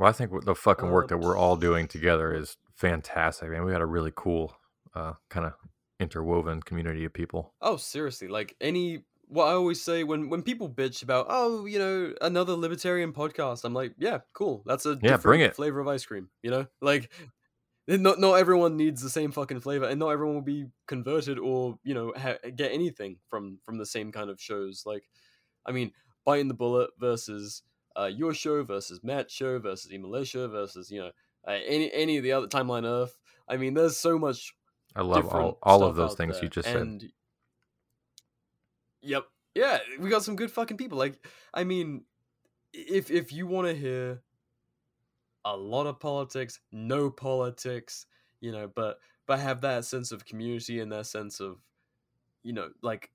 well, 0.00 0.08
I 0.08 0.12
think 0.12 0.44
the 0.44 0.54
fucking 0.56 0.90
work 0.90 1.08
that 1.08 1.18
we're 1.18 1.36
all 1.36 1.56
doing 1.56 1.86
together 1.86 2.34
is 2.34 2.56
fantastic. 2.74 3.50
Man, 3.50 3.64
we 3.64 3.70
got 3.72 3.82
a 3.82 3.86
really 3.86 4.12
cool 4.16 4.56
uh 4.96 5.12
kind 5.28 5.46
of 5.46 5.52
interwoven 6.00 6.60
community 6.62 7.04
of 7.04 7.12
people. 7.12 7.54
oh 7.60 7.76
seriously 7.76 8.26
like 8.26 8.56
any 8.60 9.04
what 9.28 9.44
i 9.46 9.52
always 9.52 9.80
say 9.80 10.02
when 10.02 10.28
when 10.30 10.42
people 10.42 10.68
bitch 10.68 11.02
about 11.04 11.26
oh 11.28 11.66
you 11.66 11.78
know 11.78 12.12
another 12.22 12.54
libertarian 12.54 13.12
podcast 13.12 13.64
i'm 13.64 13.74
like 13.74 13.92
yeah 13.98 14.18
cool 14.32 14.62
that's 14.66 14.86
a 14.86 14.98
Yeah, 15.02 15.18
bring 15.18 15.42
it. 15.42 15.54
flavor 15.54 15.78
of 15.78 15.86
ice 15.86 16.04
cream 16.06 16.30
you 16.42 16.50
know 16.50 16.66
like 16.80 17.12
not 17.86 18.18
not 18.18 18.34
everyone 18.34 18.76
needs 18.76 19.02
the 19.02 19.10
same 19.10 19.30
fucking 19.30 19.60
flavor 19.60 19.84
and 19.84 20.00
not 20.00 20.08
everyone 20.08 20.34
will 20.34 20.42
be 20.42 20.66
converted 20.88 21.38
or 21.38 21.78
you 21.84 21.94
know 21.94 22.12
ha- 22.16 22.38
get 22.56 22.72
anything 22.72 23.18
from 23.28 23.58
from 23.64 23.78
the 23.78 23.86
same 23.86 24.10
kind 24.10 24.30
of 24.30 24.40
shows 24.40 24.82
like 24.86 25.04
i 25.66 25.70
mean 25.70 25.92
biting 26.24 26.48
the 26.48 26.54
bullet 26.54 26.90
versus 26.98 27.62
uh 27.96 28.10
your 28.12 28.32
show 28.32 28.62
versus 28.62 29.02
matt's 29.02 29.32
show 29.32 29.58
versus 29.58 29.92
e-militia 29.92 30.48
versus 30.48 30.90
you 30.90 31.00
know 31.00 31.10
uh, 31.46 31.58
any 31.66 31.92
any 31.92 32.16
of 32.16 32.22
the 32.22 32.32
other 32.32 32.46
timeline 32.46 32.84
earth 32.84 33.18
i 33.48 33.56
mean 33.56 33.74
there's 33.74 33.96
so 33.96 34.18
much 34.18 34.54
I 34.94 35.02
love 35.02 35.28
all, 35.28 35.58
all 35.62 35.84
of 35.84 35.96
those 35.96 36.14
things 36.14 36.34
there, 36.34 36.44
you 36.44 36.48
just 36.48 36.68
said. 36.68 37.10
Yep. 39.02 39.24
Yeah, 39.54 39.78
we 39.98 40.10
got 40.10 40.22
some 40.22 40.36
good 40.36 40.50
fucking 40.50 40.76
people. 40.76 40.98
Like, 40.98 41.24
I 41.52 41.64
mean, 41.64 42.04
if 42.72 43.10
if 43.10 43.32
you 43.32 43.46
want 43.46 43.68
to 43.68 43.74
hear 43.74 44.22
a 45.44 45.56
lot 45.56 45.86
of 45.86 45.98
politics, 45.98 46.60
no 46.72 47.10
politics, 47.10 48.06
you 48.40 48.52
know, 48.52 48.70
but 48.74 48.98
but 49.26 49.40
have 49.40 49.60
that 49.62 49.84
sense 49.84 50.12
of 50.12 50.24
community 50.24 50.80
and 50.80 50.92
that 50.92 51.06
sense 51.06 51.40
of, 51.40 51.58
you 52.42 52.52
know, 52.52 52.70
like 52.82 53.10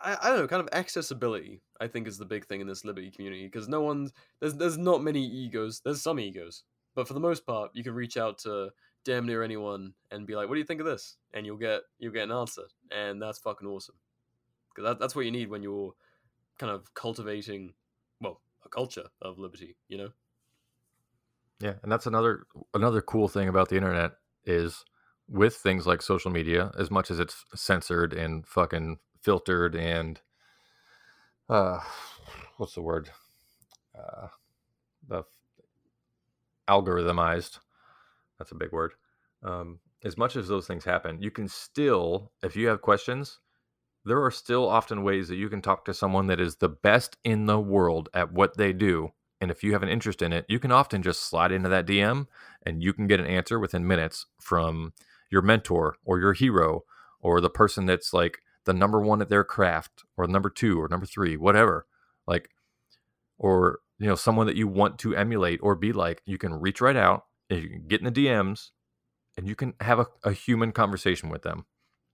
I, 0.00 0.16
I 0.22 0.28
don't 0.28 0.38
know, 0.38 0.48
kind 0.48 0.62
of 0.62 0.68
accessibility. 0.72 1.60
I 1.80 1.88
think 1.88 2.06
is 2.06 2.18
the 2.18 2.24
big 2.24 2.46
thing 2.46 2.60
in 2.60 2.66
this 2.66 2.84
liberty 2.84 3.10
community 3.10 3.46
because 3.46 3.68
no 3.68 3.80
one's 3.80 4.12
there's 4.40 4.54
there's 4.54 4.78
not 4.78 5.02
many 5.02 5.24
egos. 5.24 5.80
There's 5.84 6.02
some 6.02 6.20
egos, 6.20 6.64
but 6.94 7.08
for 7.08 7.14
the 7.14 7.20
most 7.20 7.46
part, 7.46 7.70
you 7.74 7.82
can 7.82 7.94
reach 7.94 8.16
out 8.16 8.38
to 8.38 8.70
damn 9.04 9.26
near 9.26 9.42
anyone 9.42 9.94
and 10.10 10.26
be 10.26 10.36
like, 10.36 10.48
"What 10.48 10.54
do 10.54 10.60
you 10.60 10.66
think 10.66 10.80
of 10.80 10.86
this?" 10.86 11.16
and 11.34 11.46
you'll 11.46 11.56
get 11.56 11.82
you'll 11.98 12.12
get 12.12 12.24
an 12.24 12.32
answer, 12.32 12.64
and 12.90 13.20
that's 13.20 13.38
fucking 13.38 13.68
awesome. 13.68 13.96
Because 14.68 14.90
that, 14.90 15.00
that's 15.00 15.14
what 15.14 15.24
you 15.24 15.30
need 15.30 15.50
when 15.50 15.62
you're 15.62 15.92
kind 16.58 16.72
of 16.72 16.94
cultivating, 16.94 17.74
well, 18.20 18.40
a 18.64 18.68
culture 18.68 19.08
of 19.20 19.38
liberty. 19.38 19.76
You 19.88 19.98
know. 19.98 20.08
Yeah, 21.60 21.74
and 21.82 21.90
that's 21.90 22.06
another 22.06 22.44
another 22.74 23.00
cool 23.00 23.28
thing 23.28 23.48
about 23.48 23.68
the 23.68 23.76
internet 23.76 24.12
is 24.44 24.84
with 25.28 25.54
things 25.54 25.86
like 25.86 26.02
social 26.02 26.30
media, 26.30 26.72
as 26.78 26.90
much 26.90 27.10
as 27.10 27.20
it's 27.20 27.44
censored 27.54 28.12
and 28.12 28.46
fucking 28.46 28.98
filtered 29.22 29.74
and 29.74 30.20
uh 31.48 31.80
what's 32.56 32.74
the 32.74 32.82
word? 32.82 33.10
Uh 33.96 34.28
the 35.08 35.24
algorithmized. 36.68 37.58
That's 38.38 38.52
a 38.52 38.56
big 38.56 38.72
word. 38.72 38.92
Um 39.42 39.80
as 40.04 40.18
much 40.18 40.36
as 40.36 40.48
those 40.48 40.66
things 40.66 40.84
happen, 40.84 41.22
you 41.22 41.30
can 41.30 41.48
still 41.48 42.32
if 42.42 42.56
you 42.56 42.68
have 42.68 42.82
questions, 42.82 43.40
there 44.04 44.22
are 44.22 44.30
still 44.30 44.68
often 44.68 45.04
ways 45.04 45.28
that 45.28 45.36
you 45.36 45.48
can 45.48 45.62
talk 45.62 45.84
to 45.84 45.94
someone 45.94 46.26
that 46.28 46.40
is 46.40 46.56
the 46.56 46.68
best 46.68 47.16
in 47.24 47.46
the 47.46 47.60
world 47.60 48.08
at 48.14 48.32
what 48.32 48.56
they 48.56 48.72
do 48.72 49.12
and 49.42 49.50
if 49.50 49.64
you 49.64 49.72
have 49.72 49.82
an 49.82 49.88
interest 49.88 50.22
in 50.22 50.32
it, 50.32 50.46
you 50.48 50.60
can 50.60 50.70
often 50.70 51.02
just 51.02 51.28
slide 51.28 51.50
into 51.50 51.68
that 51.68 51.84
DM 51.84 52.28
and 52.64 52.80
you 52.80 52.92
can 52.92 53.08
get 53.08 53.18
an 53.18 53.26
answer 53.26 53.58
within 53.58 53.84
minutes 53.84 54.24
from 54.40 54.92
your 55.30 55.42
mentor 55.42 55.96
or 56.04 56.20
your 56.20 56.32
hero 56.32 56.84
or 57.20 57.40
the 57.40 57.50
person 57.50 57.84
that's 57.84 58.14
like 58.14 58.38
the 58.64 58.72
number 58.72 59.00
one 59.00 59.20
at 59.20 59.28
their 59.28 59.44
craft 59.44 60.04
or 60.16 60.26
number 60.26 60.50
two 60.50 60.80
or 60.80 60.88
number 60.88 61.06
three, 61.06 61.36
whatever. 61.36 61.86
Like, 62.26 62.50
or, 63.38 63.80
you 63.98 64.06
know, 64.06 64.14
someone 64.14 64.46
that 64.46 64.56
you 64.56 64.68
want 64.68 64.98
to 65.00 65.16
emulate 65.16 65.60
or 65.62 65.74
be 65.74 65.92
like, 65.92 66.22
you 66.24 66.38
can 66.38 66.54
reach 66.54 66.80
right 66.80 66.96
out 66.96 67.24
and 67.50 67.62
you 67.62 67.68
can 67.68 67.86
get 67.88 68.00
in 68.00 68.12
the 68.12 68.26
DMs 68.26 68.70
and 69.36 69.48
you 69.48 69.54
can 69.54 69.74
have 69.80 69.98
a, 69.98 70.06
a 70.24 70.32
human 70.32 70.72
conversation 70.72 71.28
with 71.28 71.42
them. 71.42 71.66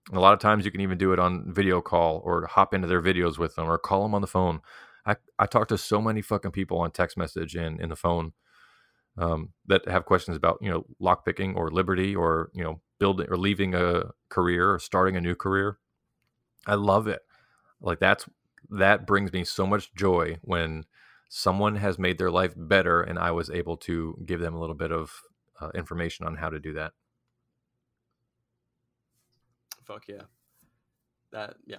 And 0.07 0.17
a 0.17 0.21
lot 0.21 0.33
of 0.33 0.39
times 0.39 0.65
you 0.65 0.71
can 0.71 0.81
even 0.81 0.97
do 0.97 1.13
it 1.13 1.19
on 1.19 1.53
video 1.53 1.81
call 1.81 2.21
or 2.23 2.47
hop 2.47 2.73
into 2.73 2.87
their 2.87 3.01
videos 3.01 3.37
with 3.37 3.55
them 3.55 3.69
or 3.69 3.77
call 3.77 4.03
them 4.03 4.15
on 4.15 4.21
the 4.21 4.27
phone. 4.27 4.61
I, 5.05 5.17
I 5.37 5.45
talk 5.45 5.67
to 5.69 5.77
so 5.77 6.01
many 6.01 6.21
fucking 6.21 6.51
people 6.51 6.79
on 6.79 6.91
text 6.91 7.17
message 7.17 7.55
and 7.55 7.79
in 7.79 7.89
the 7.89 7.95
phone 7.95 8.33
um, 9.17 9.49
that 9.67 9.87
have 9.87 10.05
questions 10.05 10.37
about 10.37 10.57
you 10.61 10.69
know 10.69 10.85
lockpicking 11.01 11.55
or 11.55 11.69
liberty 11.69 12.15
or 12.15 12.49
you 12.53 12.63
know 12.63 12.81
building 12.99 13.27
or 13.29 13.37
leaving 13.37 13.75
a 13.75 14.11
career 14.29 14.73
or 14.73 14.79
starting 14.79 15.15
a 15.15 15.21
new 15.21 15.35
career. 15.35 15.77
I 16.65 16.75
love 16.75 17.07
it. 17.07 17.21
Like 17.81 17.99
that's 17.99 18.25
that 18.69 19.07
brings 19.07 19.31
me 19.33 19.43
so 19.43 19.65
much 19.65 19.93
joy 19.95 20.37
when 20.41 20.85
someone 21.29 21.75
has 21.75 21.97
made 21.99 22.17
their 22.17 22.31
life 22.31 22.53
better 22.55 23.01
and 23.01 23.17
I 23.17 23.31
was 23.31 23.49
able 23.49 23.77
to 23.77 24.17
give 24.25 24.39
them 24.39 24.53
a 24.53 24.59
little 24.59 24.75
bit 24.75 24.91
of 24.91 25.11
uh, 25.61 25.69
information 25.75 26.25
on 26.25 26.35
how 26.35 26.49
to 26.49 26.59
do 26.59 26.73
that. 26.73 26.93
Fuck 29.83 30.07
yeah. 30.07 30.23
That 31.31 31.55
yeah. 31.65 31.77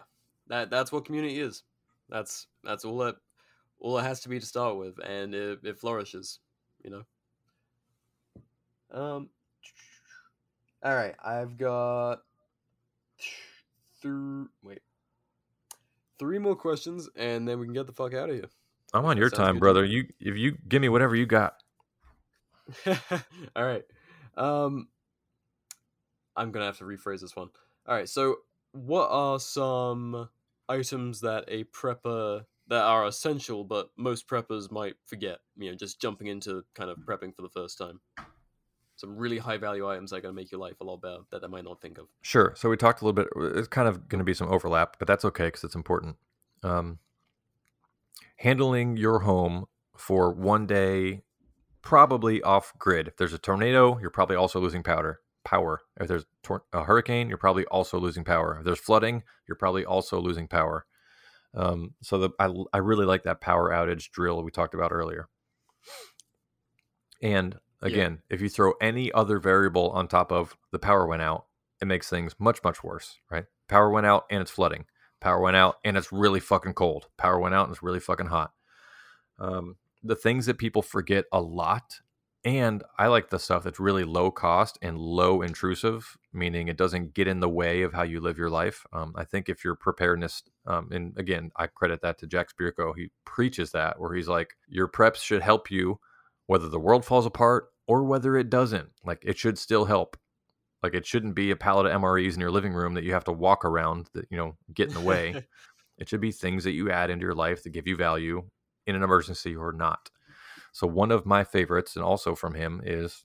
That 0.49 0.71
that's 0.71 0.91
what 0.91 1.05
community 1.05 1.41
is. 1.41 1.63
That's 2.09 2.49
that's 2.65 2.85
all 2.85 3.03
it 3.05 3.17
all 3.79 3.99
it 3.99 4.03
has 4.03 4.21
to 4.21 4.29
be 4.29 4.41
to 4.41 4.47
start 4.47 4.77
with, 4.77 4.99
and 5.05 5.35
it, 5.35 5.61
it 5.63 5.79
flourishes. 5.79 6.41
You 6.85 6.91
know. 6.91 7.03
Um. 8.93 9.31
All 10.83 10.95
right, 10.95 11.15
I've 11.23 11.59
got 11.59 12.23
three. 14.01 14.47
Wait, 14.63 14.81
three 16.19 16.39
more 16.39 16.57
questions, 16.57 17.09
and 17.17 17.49
then 17.49 17.59
we 17.59 17.67
can 17.67 17.75
get 17.75 17.87
the 17.87 17.93
fuck 17.93 18.15
out 18.15 18.29
of 18.29 18.35
here. 18.35 18.51
I'm 18.93 19.05
on 19.05 19.17
your 19.17 19.31
time, 19.31 19.59
brother. 19.59 19.85
You 19.85 20.07
if 20.19 20.37
you 20.37 20.57
give 20.69 20.83
me 20.83 20.89
whatever 20.89 21.15
you 21.15 21.27
got. 21.27 21.55
All 22.87 23.65
right. 23.65 23.85
Um, 24.37 24.89
I'm 26.37 26.51
gonna 26.53 26.67
have 26.67 26.79
to 26.79 26.85
rephrase 26.85 27.21
this 27.21 27.37
one. 27.37 27.51
All 27.87 27.95
right. 27.95 28.09
So, 28.09 28.37
what 28.73 29.09
are 29.11 29.39
some 29.39 30.29
items 30.69 31.21
that 31.21 31.45
a 31.49 31.65
prepper 31.65 32.45
that 32.69 32.83
are 32.83 33.07
essential, 33.07 33.65
but 33.65 33.91
most 33.97 34.29
preppers 34.29 34.71
might 34.71 34.95
forget? 35.07 35.39
You 35.57 35.71
know, 35.71 35.77
just 35.77 36.01
jumping 36.01 36.27
into 36.27 36.65
kind 36.75 36.91
of 36.91 36.99
prepping 36.99 37.35
for 37.35 37.43
the 37.43 37.49
first 37.49 37.79
time. 37.79 38.01
Some 39.01 39.17
really 39.17 39.39
high 39.39 39.57
value 39.57 39.89
items 39.89 40.11
that 40.11 40.17
are 40.17 40.21
gonna 40.21 40.35
make 40.35 40.53
your 40.53 40.61
life 40.61 40.79
a 40.83 40.85
lot 40.85 41.01
better 41.01 41.21
that 41.31 41.41
they 41.41 41.49
might 41.49 41.65
not 41.65 41.81
think 41.81 41.97
of. 41.97 42.07
Sure. 42.21 42.53
So 42.55 42.69
we 42.69 42.77
talked 42.77 43.01
a 43.01 43.07
little 43.07 43.15
bit. 43.15 43.29
It's 43.57 43.69
kind 43.69 43.89
of 43.89 44.09
going 44.09 44.19
to 44.19 44.25
be 44.25 44.35
some 44.35 44.49
overlap, 44.49 44.97
but 44.99 45.09
that's 45.09 45.25
okay 45.25 45.47
because 45.47 45.65
it's 45.65 45.75
important. 45.75 46.17
Um, 46.63 46.99
handling 48.37 48.99
your 48.99 49.21
home 49.21 49.65
for 49.97 50.33
one 50.33 50.67
day, 50.67 51.23
probably 51.81 52.43
off 52.43 52.75
grid. 52.79 53.09
If 53.09 53.17
there's 53.17 53.33
a 53.33 53.39
tornado, 53.39 53.99
you're 53.99 54.11
probably 54.11 54.37
also 54.37 54.61
losing 54.61 54.83
powder 54.83 55.21
power. 55.45 55.81
If 55.99 56.09
there's 56.09 56.27
tor- 56.43 56.65
a 56.73 56.85
hurricane, 56.85 57.29
you're 57.29 57.39
probably 57.39 57.65
also 57.67 57.99
losing 57.99 58.25
power. 58.25 58.59
If 58.59 58.65
there's 58.65 58.79
flooding, 58.79 59.23
you're 59.49 59.57
probably 59.57 59.85
also 59.85 60.21
losing 60.21 60.47
power. 60.47 60.85
Um, 61.55 61.95
so 62.03 62.19
the, 62.19 62.31
I, 62.39 62.53
I 62.73 62.79
really 62.79 63.07
like 63.07 63.25
that 63.25 63.41
power 63.41 63.71
outage 63.71 64.11
drill 64.11 64.43
we 64.43 64.51
talked 64.51 64.75
about 64.75 64.93
earlier. 64.93 65.29
And 67.23 67.59
again, 67.83 68.23
if 68.29 68.41
you 68.41 68.49
throw 68.49 68.73
any 68.81 69.13
other 69.13 69.39
variable 69.39 69.91
on 69.91 70.09
top 70.09 70.33
of 70.33 70.57
the 70.73 70.79
power 70.79 71.07
went 71.07 71.23
out, 71.23 71.47
it 71.81 71.87
makes 71.87 72.09
things 72.09 72.35
much, 72.39 72.63
much 72.63 72.85
worse, 72.85 73.19
right? 73.31 73.47
Power 73.69 73.91
went 73.91 74.07
out 74.07 74.25
and 74.31 74.43
it's 74.43 74.51
flooding. 74.51 74.85
Power 75.21 75.41
went 75.41 75.57
out 75.57 75.77
and 75.85 75.97
it's 75.97 76.13
really 76.13 76.41
fucking 76.41 76.75
cold. 76.75 77.09
Power 77.17 77.39
went 77.39 77.55
out 77.55 77.67
and 77.67 77.75
it's 77.75 77.83
really 77.83 78.01
fucking 78.01 78.27
hot. 78.27 78.53
Um, 79.39 79.77
the 80.03 80.17
things 80.17 80.47
that 80.47 80.59
people 80.59 80.83
forget 80.83 81.25
a 81.33 81.41
lot, 81.41 82.01
and 82.43 82.83
I 82.99 83.09
like 83.09 83.29
the 83.29 83.39
stuff 83.39 83.65
that's 83.65 83.81
really 83.81 84.05
low 84.05 84.31
cost 84.31 84.79
and 84.81 84.99
low 84.99 85.43
intrusive, 85.43 86.17
meaning 86.33 86.69
it 86.69 86.79
doesn't 86.79 87.13
get 87.13 87.29
in 87.29 87.41
the 87.41 87.51
way 87.51 87.83
of 87.83 87.93
how 87.93 88.03
you 88.03 88.21
live 88.21 88.39
your 88.39 88.49
life. 88.49 88.87
Um, 88.95 89.13
I 89.15 89.25
think 89.25 89.49
if 89.49 89.63
your 89.63 89.75
preparedness, 89.75 90.43
um, 90.67 90.89
and 90.91 91.17
again, 91.19 91.51
I 91.57 91.67
credit 91.67 92.01
that 92.01 92.19
to 92.19 92.27
Jack 92.27 92.49
Spirko, 92.51 92.95
he 92.97 93.11
preaches 93.27 93.73
that 93.73 94.01
where 94.01 94.15
he's 94.15 94.29
like, 94.29 94.55
your 94.69 94.89
preps 94.89 95.23
should 95.23 95.43
help 95.43 95.71
you 95.71 96.01
whether 96.51 96.69
the 96.69 96.81
world 96.81 97.05
falls 97.05 97.27
apart 97.27 97.69
or 97.87 98.03
whether 98.03 98.37
it 98.37 98.51
doesn't. 98.51 98.89
Like 99.05 99.23
it 99.25 99.39
should 99.39 99.57
still 99.57 99.85
help. 99.85 100.17
Like 100.83 100.95
it 100.95 101.07
shouldn't 101.07 101.37
be 101.37 101.53
a 101.53 101.57
pallet 101.57 101.87
of 101.87 101.93
MREs 101.93 102.35
in 102.35 102.41
your 102.41 102.51
living 102.51 102.73
room 102.73 102.95
that 102.95 103.05
you 103.05 103.13
have 103.13 103.23
to 103.27 103.33
walk 103.33 103.65
around 103.65 104.09
that 104.15 104.27
you 104.31 104.37
know 104.37 104.57
get 104.75 104.89
in 104.89 104.95
the 104.95 105.01
way. 105.01 105.47
it 105.99 106.09
should 106.09 106.21
be 106.21 106.33
things 106.33 106.65
that 106.65 106.73
you 106.73 106.91
add 106.91 107.09
into 107.09 107.23
your 107.23 107.37
life 107.37 107.63
that 107.63 107.71
give 107.71 107.87
you 107.87 107.95
value 107.95 108.43
in 108.85 108.97
an 108.97 109.05
emergency 109.05 109.55
or 109.55 109.73
not. 109.73 110.11
So 110.73 110.89
one 110.89 111.13
of 111.13 111.25
my 111.25 111.45
favorites, 111.45 111.95
and 111.95 112.05
also 112.05 112.35
from 112.35 112.55
him, 112.55 112.83
is 112.85 113.25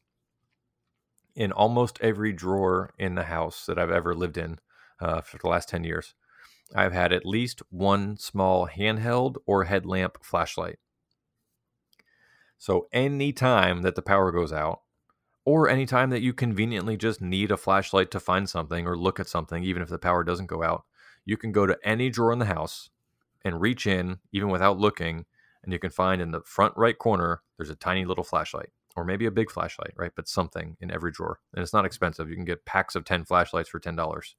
in 1.36 1.52
almost 1.52 1.98
every 2.02 2.32
drawer 2.32 2.94
in 3.00 3.16
the 3.16 3.24
house 3.24 3.66
that 3.66 3.80
I've 3.80 3.90
ever 3.90 4.14
lived 4.14 4.38
in 4.38 4.60
uh, 5.00 5.22
for 5.22 5.40
the 5.40 5.48
last 5.48 5.68
ten 5.68 5.84
years. 5.84 6.14
I've 6.76 6.94
had 6.94 7.12
at 7.12 7.26
least 7.26 7.64
one 7.72 8.18
small 8.18 8.68
handheld 8.68 9.38
or 9.48 9.64
headlamp 9.64 10.24
flashlight. 10.24 10.78
So 12.58 12.88
anytime 12.92 13.82
that 13.84 13.96
the 13.96 14.02
power 14.02 14.32
goes 14.32 14.54
out, 14.54 14.82
or 15.46 15.70
anytime 15.70 16.10
that 16.10 16.22
you 16.22 16.34
conveniently 16.34 16.98
just 16.98 17.22
need 17.22 17.52
a 17.52 17.58
flashlight 17.58 18.10
to 18.12 18.20
find 18.20 18.50
something 18.50 18.88
or 18.88 18.98
look 18.98 19.20
at 19.20 19.28
something, 19.28 19.64
even 19.64 19.82
if 19.82 19.90
the 19.90 20.00
power 20.00 20.24
doesn't 20.24 20.48
go 20.48 20.64
out, 20.64 20.86
you 21.24 21.38
can 21.38 21.52
go 21.52 21.66
to 21.68 21.78
any 21.84 22.10
drawer 22.10 22.32
in 22.32 22.40
the 22.40 22.46
house 22.46 22.90
and 23.44 23.62
reach 23.62 23.86
in, 23.86 24.20
even 24.32 24.50
without 24.50 24.80
looking, 24.80 25.26
and 25.64 25.72
you 25.72 25.78
can 25.80 25.92
find 25.92 26.22
in 26.22 26.32
the 26.32 26.42
front 26.42 26.74
right 26.76 26.98
corner, 26.98 27.42
there's 27.58 27.70
a 27.70 27.76
tiny 27.76 28.06
little 28.06 28.24
flashlight, 28.24 28.70
or 28.96 29.04
maybe 29.06 29.28
a 29.28 29.32
big 29.32 29.52
flashlight, 29.52 29.94
right? 29.96 30.12
But 30.16 30.28
something 30.28 30.78
in 30.80 30.90
every 30.90 31.12
drawer. 31.12 31.40
And 31.54 31.62
it's 31.62 31.74
not 31.74 31.86
expensive. 31.86 32.30
You 32.30 32.36
can 32.36 32.46
get 32.46 32.66
packs 32.66 32.96
of 32.96 33.06
10 33.06 33.26
flashlights 33.26 33.70
for 33.70 33.80
$10. 33.80 34.36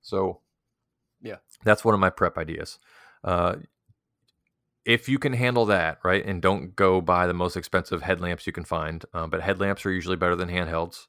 So, 0.00 0.40
Yeah. 1.20 1.36
that's 1.64 1.84
one 1.84 1.94
of 1.94 2.00
my 2.00 2.10
prep 2.10 2.38
ideas. 2.38 2.78
Uh, 3.22 3.56
if 4.84 5.08
you 5.08 5.18
can 5.18 5.32
handle 5.32 5.66
that, 5.66 5.98
right, 6.04 6.24
and 6.24 6.42
don't 6.42 6.74
go 6.74 7.00
buy 7.00 7.26
the 7.26 7.34
most 7.34 7.56
expensive 7.56 8.02
headlamps 8.02 8.46
you 8.46 8.52
can 8.52 8.64
find, 8.64 9.04
uh, 9.14 9.26
but 9.26 9.40
headlamps 9.40 9.86
are 9.86 9.92
usually 9.92 10.16
better 10.16 10.36
than 10.36 10.48
handhelds, 10.48 11.06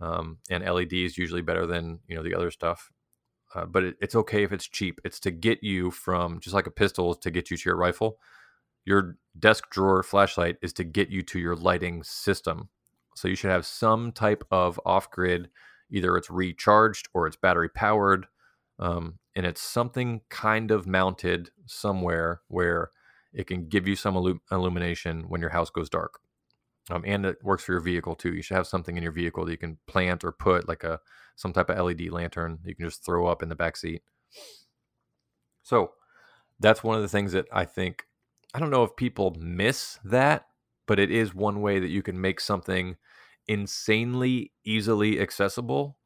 um, 0.00 0.38
and 0.50 0.64
LEDs 0.64 1.16
usually 1.16 1.42
better 1.42 1.66
than 1.66 2.00
you 2.08 2.16
know 2.16 2.22
the 2.22 2.34
other 2.34 2.50
stuff. 2.50 2.90
Uh, 3.54 3.64
but 3.64 3.84
it, 3.84 3.96
it's 4.00 4.16
okay 4.16 4.42
if 4.42 4.52
it's 4.52 4.68
cheap. 4.68 5.00
It's 5.04 5.20
to 5.20 5.30
get 5.30 5.62
you 5.62 5.90
from 5.90 6.40
just 6.40 6.54
like 6.54 6.66
a 6.66 6.70
pistol 6.70 7.12
is 7.12 7.18
to 7.18 7.30
get 7.30 7.50
you 7.50 7.56
to 7.56 7.68
your 7.68 7.76
rifle. 7.76 8.18
Your 8.84 9.16
desk 9.38 9.70
drawer 9.70 10.02
flashlight 10.02 10.56
is 10.62 10.72
to 10.74 10.84
get 10.84 11.08
you 11.08 11.22
to 11.22 11.38
your 11.38 11.56
lighting 11.56 12.02
system. 12.02 12.68
So 13.14 13.28
you 13.28 13.36
should 13.36 13.50
have 13.50 13.66
some 13.66 14.12
type 14.12 14.44
of 14.50 14.80
off 14.84 15.10
grid, 15.10 15.48
either 15.90 16.16
it's 16.16 16.30
recharged 16.30 17.08
or 17.14 17.26
it's 17.26 17.36
battery 17.36 17.68
powered, 17.68 18.26
um, 18.78 19.18
and 19.34 19.46
it's 19.46 19.62
something 19.62 20.20
kind 20.28 20.70
of 20.70 20.86
mounted 20.86 21.50
somewhere 21.66 22.42
where 22.48 22.90
it 23.36 23.46
can 23.46 23.68
give 23.68 23.86
you 23.86 23.94
some 23.94 24.14
illu- 24.14 24.40
illumination 24.50 25.24
when 25.28 25.42
your 25.42 25.50
house 25.50 25.70
goes 25.70 25.90
dark. 25.90 26.18
Um, 26.90 27.04
and 27.06 27.26
it 27.26 27.36
works 27.42 27.64
for 27.64 27.72
your 27.72 27.80
vehicle 27.80 28.14
too. 28.14 28.34
You 28.34 28.42
should 28.42 28.56
have 28.56 28.66
something 28.66 28.96
in 28.96 29.02
your 29.02 29.12
vehicle 29.12 29.44
that 29.44 29.50
you 29.50 29.58
can 29.58 29.78
plant 29.86 30.24
or 30.24 30.32
put, 30.32 30.66
like 30.66 30.84
a 30.84 31.00
some 31.34 31.52
type 31.52 31.68
of 31.68 31.78
LED 31.78 32.08
lantern 32.10 32.60
you 32.64 32.74
can 32.74 32.86
just 32.86 33.04
throw 33.04 33.26
up 33.26 33.42
in 33.42 33.50
the 33.50 33.54
back 33.54 33.76
seat. 33.76 34.02
So 35.62 35.92
that's 36.58 36.82
one 36.82 36.96
of 36.96 37.02
the 37.02 37.08
things 37.08 37.32
that 37.32 37.46
I 37.52 37.64
think 37.64 38.04
I 38.54 38.58
don't 38.58 38.70
know 38.70 38.84
if 38.84 38.96
people 38.96 39.36
miss 39.38 39.98
that, 40.04 40.46
but 40.86 40.98
it 40.98 41.10
is 41.10 41.34
one 41.34 41.60
way 41.60 41.78
that 41.78 41.90
you 41.90 42.02
can 42.02 42.18
make 42.18 42.40
something 42.40 42.96
insanely 43.46 44.52
easily 44.64 45.20
accessible, 45.20 45.98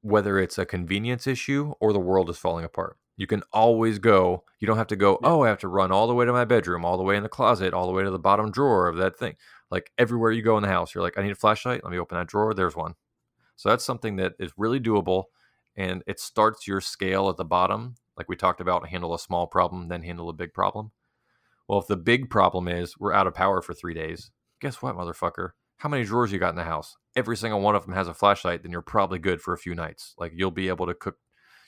whether 0.00 0.38
it's 0.38 0.56
a 0.56 0.64
convenience 0.64 1.26
issue 1.26 1.74
or 1.80 1.92
the 1.92 1.98
world 1.98 2.30
is 2.30 2.38
falling 2.38 2.64
apart. 2.64 2.96
You 3.18 3.26
can 3.26 3.42
always 3.52 3.98
go. 3.98 4.44
You 4.60 4.66
don't 4.68 4.78
have 4.78 4.86
to 4.86 4.96
go, 4.96 5.18
oh, 5.24 5.42
I 5.42 5.48
have 5.48 5.58
to 5.58 5.68
run 5.68 5.90
all 5.90 6.06
the 6.06 6.14
way 6.14 6.24
to 6.24 6.32
my 6.32 6.44
bedroom, 6.44 6.84
all 6.84 6.96
the 6.96 7.02
way 7.02 7.16
in 7.16 7.24
the 7.24 7.28
closet, 7.28 7.74
all 7.74 7.86
the 7.86 7.92
way 7.92 8.04
to 8.04 8.12
the 8.12 8.18
bottom 8.18 8.52
drawer 8.52 8.86
of 8.86 8.96
that 8.98 9.18
thing. 9.18 9.34
Like 9.72 9.90
everywhere 9.98 10.30
you 10.30 10.40
go 10.40 10.56
in 10.56 10.62
the 10.62 10.68
house, 10.68 10.94
you're 10.94 11.02
like, 11.02 11.18
I 11.18 11.22
need 11.22 11.32
a 11.32 11.34
flashlight. 11.34 11.82
Let 11.82 11.90
me 11.90 11.98
open 11.98 12.16
that 12.16 12.28
drawer. 12.28 12.54
There's 12.54 12.76
one. 12.76 12.94
So 13.56 13.68
that's 13.68 13.84
something 13.84 14.16
that 14.16 14.34
is 14.38 14.52
really 14.56 14.78
doable. 14.78 15.24
And 15.76 16.04
it 16.06 16.20
starts 16.20 16.68
your 16.68 16.80
scale 16.80 17.28
at 17.28 17.36
the 17.36 17.44
bottom. 17.44 17.96
Like 18.16 18.28
we 18.28 18.36
talked 18.36 18.60
about, 18.60 18.88
handle 18.88 19.14
a 19.14 19.18
small 19.18 19.48
problem, 19.48 19.88
then 19.88 20.04
handle 20.04 20.28
a 20.28 20.32
big 20.32 20.54
problem. 20.54 20.92
Well, 21.66 21.80
if 21.80 21.88
the 21.88 21.96
big 21.96 22.30
problem 22.30 22.68
is 22.68 22.96
we're 22.98 23.12
out 23.12 23.26
of 23.26 23.34
power 23.34 23.60
for 23.60 23.74
three 23.74 23.94
days, 23.94 24.30
guess 24.60 24.80
what, 24.80 24.96
motherfucker? 24.96 25.50
How 25.78 25.88
many 25.88 26.04
drawers 26.04 26.30
you 26.30 26.38
got 26.38 26.50
in 26.50 26.56
the 26.56 26.64
house? 26.64 26.96
Every 27.16 27.36
single 27.36 27.60
one 27.60 27.74
of 27.74 27.84
them 27.84 27.94
has 27.94 28.06
a 28.06 28.14
flashlight, 28.14 28.62
then 28.62 28.70
you're 28.70 28.80
probably 28.80 29.18
good 29.18 29.40
for 29.40 29.52
a 29.52 29.58
few 29.58 29.74
nights. 29.74 30.14
Like 30.18 30.32
you'll 30.34 30.52
be 30.52 30.68
able 30.68 30.86
to 30.86 30.94
cook 30.94 31.16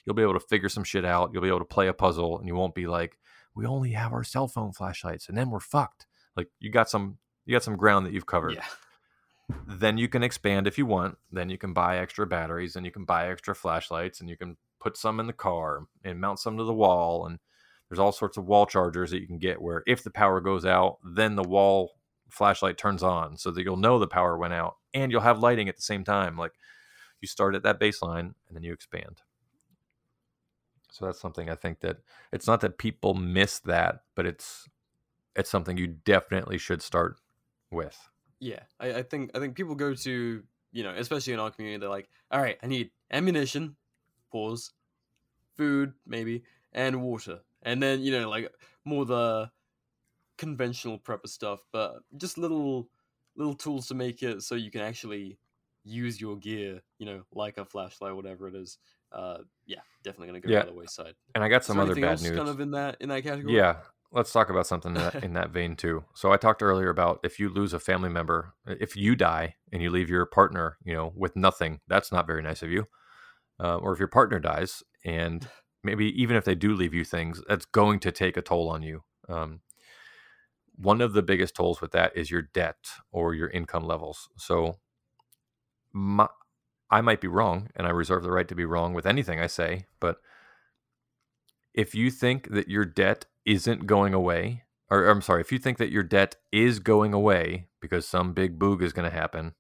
you'll 0.05 0.15
be 0.17 0.23
able 0.23 0.35
to 0.35 0.41
figure 0.41 0.69
some 0.69 0.85
shit 0.85 1.05
out. 1.05 1.31
You'll 1.33 1.43
be 1.43 1.49
able 1.49 1.59
to 1.61 1.65
play 1.65 1.89
a 1.89 1.93
puzzle, 1.93 2.39
and 2.39 2.47
you 2.47 2.55
won't 2.55 2.75
be 2.75 2.87
like, 2.87 3.19
we 3.55 3.67
only 3.67 3.93
have 3.93 4.13
our 4.13 4.25
cell 4.25 4.49
phone 4.49 4.73
flashlights, 4.73 5.29
and 5.29 5.37
then 5.37 5.51
we're 5.51 5.61
fucked. 5.61 6.07
Like 6.37 6.49
you 6.61 6.71
got 6.71 6.89
some, 6.89 7.19
you 7.45 7.55
got 7.55 7.65
some 7.65 7.77
ground 7.77 8.07
that 8.07 8.13
you've 8.13 8.27
covered. 8.27 8.55
Yeah. 8.55 8.65
Then 9.67 9.99
you 9.99 10.09
can 10.09 10.23
expand 10.23 10.69
if 10.69 10.79
you 10.79 10.87
want. 10.87 11.19
Then 11.33 11.51
you 11.51 11.59
can 11.59 11.73
buy 11.73 11.99
extra 11.99 12.27
batteries, 12.27 12.77
and 12.77 12.87
you 12.87 12.93
can 12.93 13.05
buy 13.05 13.29
extra 13.29 13.55
flashlights, 13.55 14.21
and 14.21 14.29
you 14.29 14.37
can 14.37 14.57
put 14.79 14.97
some 14.97 15.21
in 15.21 15.27
the 15.27 15.33
car 15.33 15.87
and 16.05 16.21
mount 16.21 16.39
some 16.39 16.57
to 16.57 16.65
the 16.65 16.73
wall. 16.73 17.27
And 17.27 17.39
there's 17.89 17.99
all 17.99 18.13
sorts 18.13 18.37
of 18.37 18.47
wall 18.47 18.67
chargers 18.67 19.11
that 19.11 19.21
you 19.21 19.27
can 19.27 19.39
get 19.39 19.61
where 19.61 19.83
if 19.87 20.05
the 20.05 20.11
power 20.11 20.41
goes 20.41 20.65
out, 20.65 20.99
then 21.05 21.35
the 21.35 21.43
wall 21.43 21.97
flashlight 22.31 22.79
turns 22.79 23.03
on, 23.03 23.37
so 23.37 23.51
that 23.51 23.65
you'll 23.65 23.77
know 23.77 23.99
the 23.99 24.07
power 24.07 24.39
went 24.39 24.55
out, 24.55 24.77
and 24.95 25.11
you'll 25.11 25.21
have 25.21 25.41
lighting 25.41 25.69
at 25.69 25.75
the 25.75 25.83
same 25.83 26.05
time. 26.05 26.39
Like 26.39 26.53
you 27.21 27.27
start 27.27 27.57
at 27.57 27.65
that 27.65 27.81
baseline, 27.81 28.35
and 28.47 28.55
then 28.55 28.63
you 28.63 28.73
expand. 28.73 29.21
So 30.91 31.07
that's 31.07 31.21
something 31.21 31.49
I 31.49 31.55
think 31.55 31.81
that 31.81 31.99
it's 32.33 32.47
not 32.47 32.61
that 32.61 32.79
people 32.79 33.15
miss 33.15 33.59
that, 33.61 34.03
but 34.15 34.27
it's 34.27 34.69
it's 35.37 35.51
something 35.51 35.77
you 35.77 35.87
definitely 35.87 36.59
should 36.59 36.83
start 36.83 37.17
with. 37.71 38.09
Yeah, 38.41 38.61
I, 38.79 38.95
I 38.95 39.03
think 39.03 39.31
I 39.35 39.39
think 39.39 39.55
people 39.55 39.75
go 39.75 39.95
to 39.95 40.43
you 40.73 40.83
know, 40.85 40.95
especially 40.97 41.33
in 41.33 41.41
our 41.41 41.51
community, 41.51 41.81
they're 41.81 41.89
like, 41.89 42.09
all 42.31 42.41
right, 42.41 42.57
I 42.63 42.67
need 42.67 42.91
ammunition, 43.11 43.77
pause, 44.31 44.73
food 45.57 45.93
maybe, 46.07 46.45
and 46.73 47.03
water, 47.03 47.41
and 47.63 47.83
then 47.83 48.01
you 48.01 48.13
know 48.13 48.29
like 48.29 48.53
more 48.85 49.05
the 49.05 49.51
conventional 50.39 50.99
prepper 50.99 51.29
stuff, 51.29 51.61
but 51.73 51.99
just 52.17 52.39
little 52.39 52.89
little 53.37 53.55
tools 53.55 53.89
to 53.89 53.95
make 53.95 54.23
it 54.23 54.43
so 54.43 54.55
you 54.55 54.71
can 54.71 54.81
actually 54.81 55.39
use 55.85 56.21
your 56.21 56.37
gear, 56.37 56.81
you 56.99 57.07
know, 57.07 57.23
like 57.33 57.59
a 57.59 57.65
flashlight, 57.65 58.15
whatever 58.15 58.49
it 58.49 58.55
is. 58.55 58.79
Uh, 59.13 59.39
yeah, 59.67 59.81
definitely 60.03 60.29
gonna 60.29 60.41
go 60.41 60.51
Yeah. 60.51 60.61
by 60.61 60.67
the 60.67 60.75
wayside. 60.75 61.15
And 61.35 61.43
I 61.45 61.49
got 61.49 61.65
some 61.65 61.79
other 61.79 61.95
bad 61.95 62.23
news. 62.23 62.37
kind 62.37 62.49
of 62.49 62.61
in 62.61 62.71
that 62.73 62.97
in 63.01 63.09
that 63.09 63.23
category. 63.23 63.55
Yeah, 63.55 63.77
let's 64.13 64.33
talk 64.33 64.51
about 64.51 64.67
something 64.67 64.95
in 64.95 65.03
that, 65.03 65.15
in 65.25 65.33
that 65.35 65.51
vein 65.51 65.77
too. 65.77 66.05
So 66.15 66.33
I 66.33 66.37
talked 66.37 66.63
earlier 66.63 66.91
about 66.91 67.21
if 67.23 67.39
you 67.39 67.49
lose 67.49 67.73
a 67.73 67.81
family 67.81 68.09
member, 68.09 68.55
if 68.67 68.97
you 68.97 69.17
die 69.17 69.57
and 69.73 69.83
you 69.83 69.91
leave 69.91 70.11
your 70.11 70.27
partner, 70.27 70.77
you 70.85 70.95
know, 70.95 71.13
with 71.15 71.37
nothing, 71.37 71.81
that's 71.89 72.13
not 72.13 72.27
very 72.27 72.43
nice 72.43 72.63
of 72.63 72.71
you. 72.71 72.87
Uh, 73.59 73.77
or 73.77 73.93
if 73.93 73.99
your 73.99 74.09
partner 74.09 74.39
dies 74.39 74.83
and 75.05 75.49
maybe 75.85 76.07
even 76.21 76.37
if 76.37 76.45
they 76.45 76.55
do 76.55 76.75
leave 76.75 76.95
you 76.95 77.05
things, 77.05 77.43
that's 77.49 77.67
going 77.67 78.01
to 78.01 78.13
take 78.13 78.37
a 78.37 78.43
toll 78.43 78.69
on 78.69 78.83
you. 78.83 79.03
Um, 79.29 79.61
one 80.77 81.01
of 81.01 81.13
the 81.13 81.23
biggest 81.23 81.55
tolls 81.55 81.81
with 81.81 81.93
that 81.93 82.17
is 82.17 82.31
your 82.31 82.43
debt 82.43 82.77
or 83.13 83.35
your 83.35 83.49
income 83.51 83.85
levels. 83.85 84.29
So, 84.39 84.79
my, 85.93 86.29
I 86.91 87.01
might 87.01 87.21
be 87.21 87.29
wrong, 87.29 87.69
and 87.77 87.87
I 87.87 87.91
reserve 87.91 88.23
the 88.23 88.33
right 88.33 88.49
to 88.49 88.55
be 88.55 88.65
wrong 88.65 88.95
with 88.95 89.07
anything 89.07 89.41
I 89.41 89.47
say. 89.47 89.87
But 90.01 90.21
if 91.73 91.95
you 91.95 92.11
think 92.11 92.51
that 92.51 92.69
your 92.69 92.85
debt 92.85 93.27
isn't 93.47 93.87
going 93.87 94.13
away, 94.13 94.65
or, 94.91 95.07
I'm 95.07 95.23
sorry, 95.23 95.41
if 95.41 95.53
you 95.53 95.59
think 95.59 95.79
that 95.79 95.93
your 95.93 96.03
debt 96.03 96.37
is 96.51 96.81
going 96.81 97.15
away 97.15 97.69
because 97.81 98.07
some 98.07 98.33
big 98.33 98.59
boog 98.59 98.83
is 98.83 98.93
going 98.93 99.09
to 99.09 99.17
happen, 99.17 99.55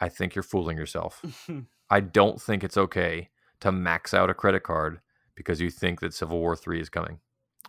I 0.00 0.08
think 0.08 0.34
you're 0.34 0.42
fooling 0.42 0.76
yourself. 0.76 1.24
I 1.90 2.00
don't 2.00 2.40
think 2.40 2.62
it's 2.62 2.76
okay 2.76 3.30
to 3.60 3.72
max 3.72 4.14
out 4.14 4.30
a 4.30 4.34
credit 4.34 4.62
card 4.62 5.00
because 5.34 5.60
you 5.60 5.70
think 5.70 6.00
that 6.00 6.14
Civil 6.14 6.38
War 6.38 6.56
III 6.56 6.80
is 6.80 6.88
coming. 6.88 7.18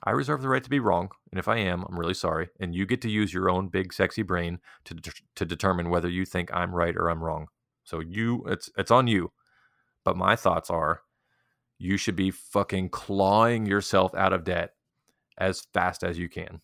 I 0.04 0.12
reserve 0.12 0.42
the 0.42 0.50
right 0.50 0.64
to 0.64 0.70
be 0.70 0.80
wrong, 0.80 1.10
and 1.32 1.40
if 1.40 1.48
I 1.48 1.58
am, 1.58 1.84
I'm 1.88 2.00
really 2.00 2.14
sorry. 2.14 2.50
And 2.60 2.74
you 2.74 2.86
get 2.86 3.02
to 3.02 3.10
use 3.10 3.34
your 3.34 3.50
own 3.50 3.68
big 3.68 3.94
sexy 3.94 4.24
brain 4.24 4.60
to 4.86 4.94
de- 4.94 5.12
to 5.36 5.46
determine 5.46 5.90
whether 5.90 6.10
you 6.10 6.26
think 6.26 6.52
I'm 6.54 6.74
right 6.74 6.96
or 6.96 7.10
I'm 7.10 7.24
wrong. 7.24 7.48
So 7.84 8.00
you 8.00 8.44
it's 8.48 8.70
it's 8.78 8.92
on 8.92 9.08
you. 9.08 9.32
But 10.04 10.18
my 10.18 10.36
thoughts 10.36 10.70
are 10.70 11.02
you 11.78 11.98
should 11.98 12.16
be 12.16 12.32
fucking 12.32 12.90
clawing 12.90 13.66
yourself 13.66 14.14
out 14.16 14.34
of 14.34 14.44
debt 14.44 14.74
as 15.38 15.62
fast 15.74 16.04
as 16.04 16.18
you 16.18 16.30
can. 16.30 16.62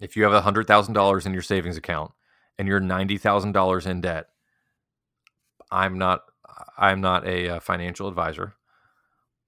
If 0.00 0.16
you 0.16 0.24
have 0.24 0.44
$100,000 0.44 1.26
in 1.26 1.32
your 1.32 1.42
savings 1.42 1.76
account 1.76 2.12
and 2.58 2.66
you're 2.66 2.80
$90,000 2.80 3.86
in 3.86 4.00
debt, 4.00 4.28
I'm 5.70 5.98
not 5.98 6.22
I'm 6.76 7.00
not 7.00 7.26
a, 7.26 7.48
uh, 7.48 7.60
financial 7.60 8.08
advisor. 8.08 8.54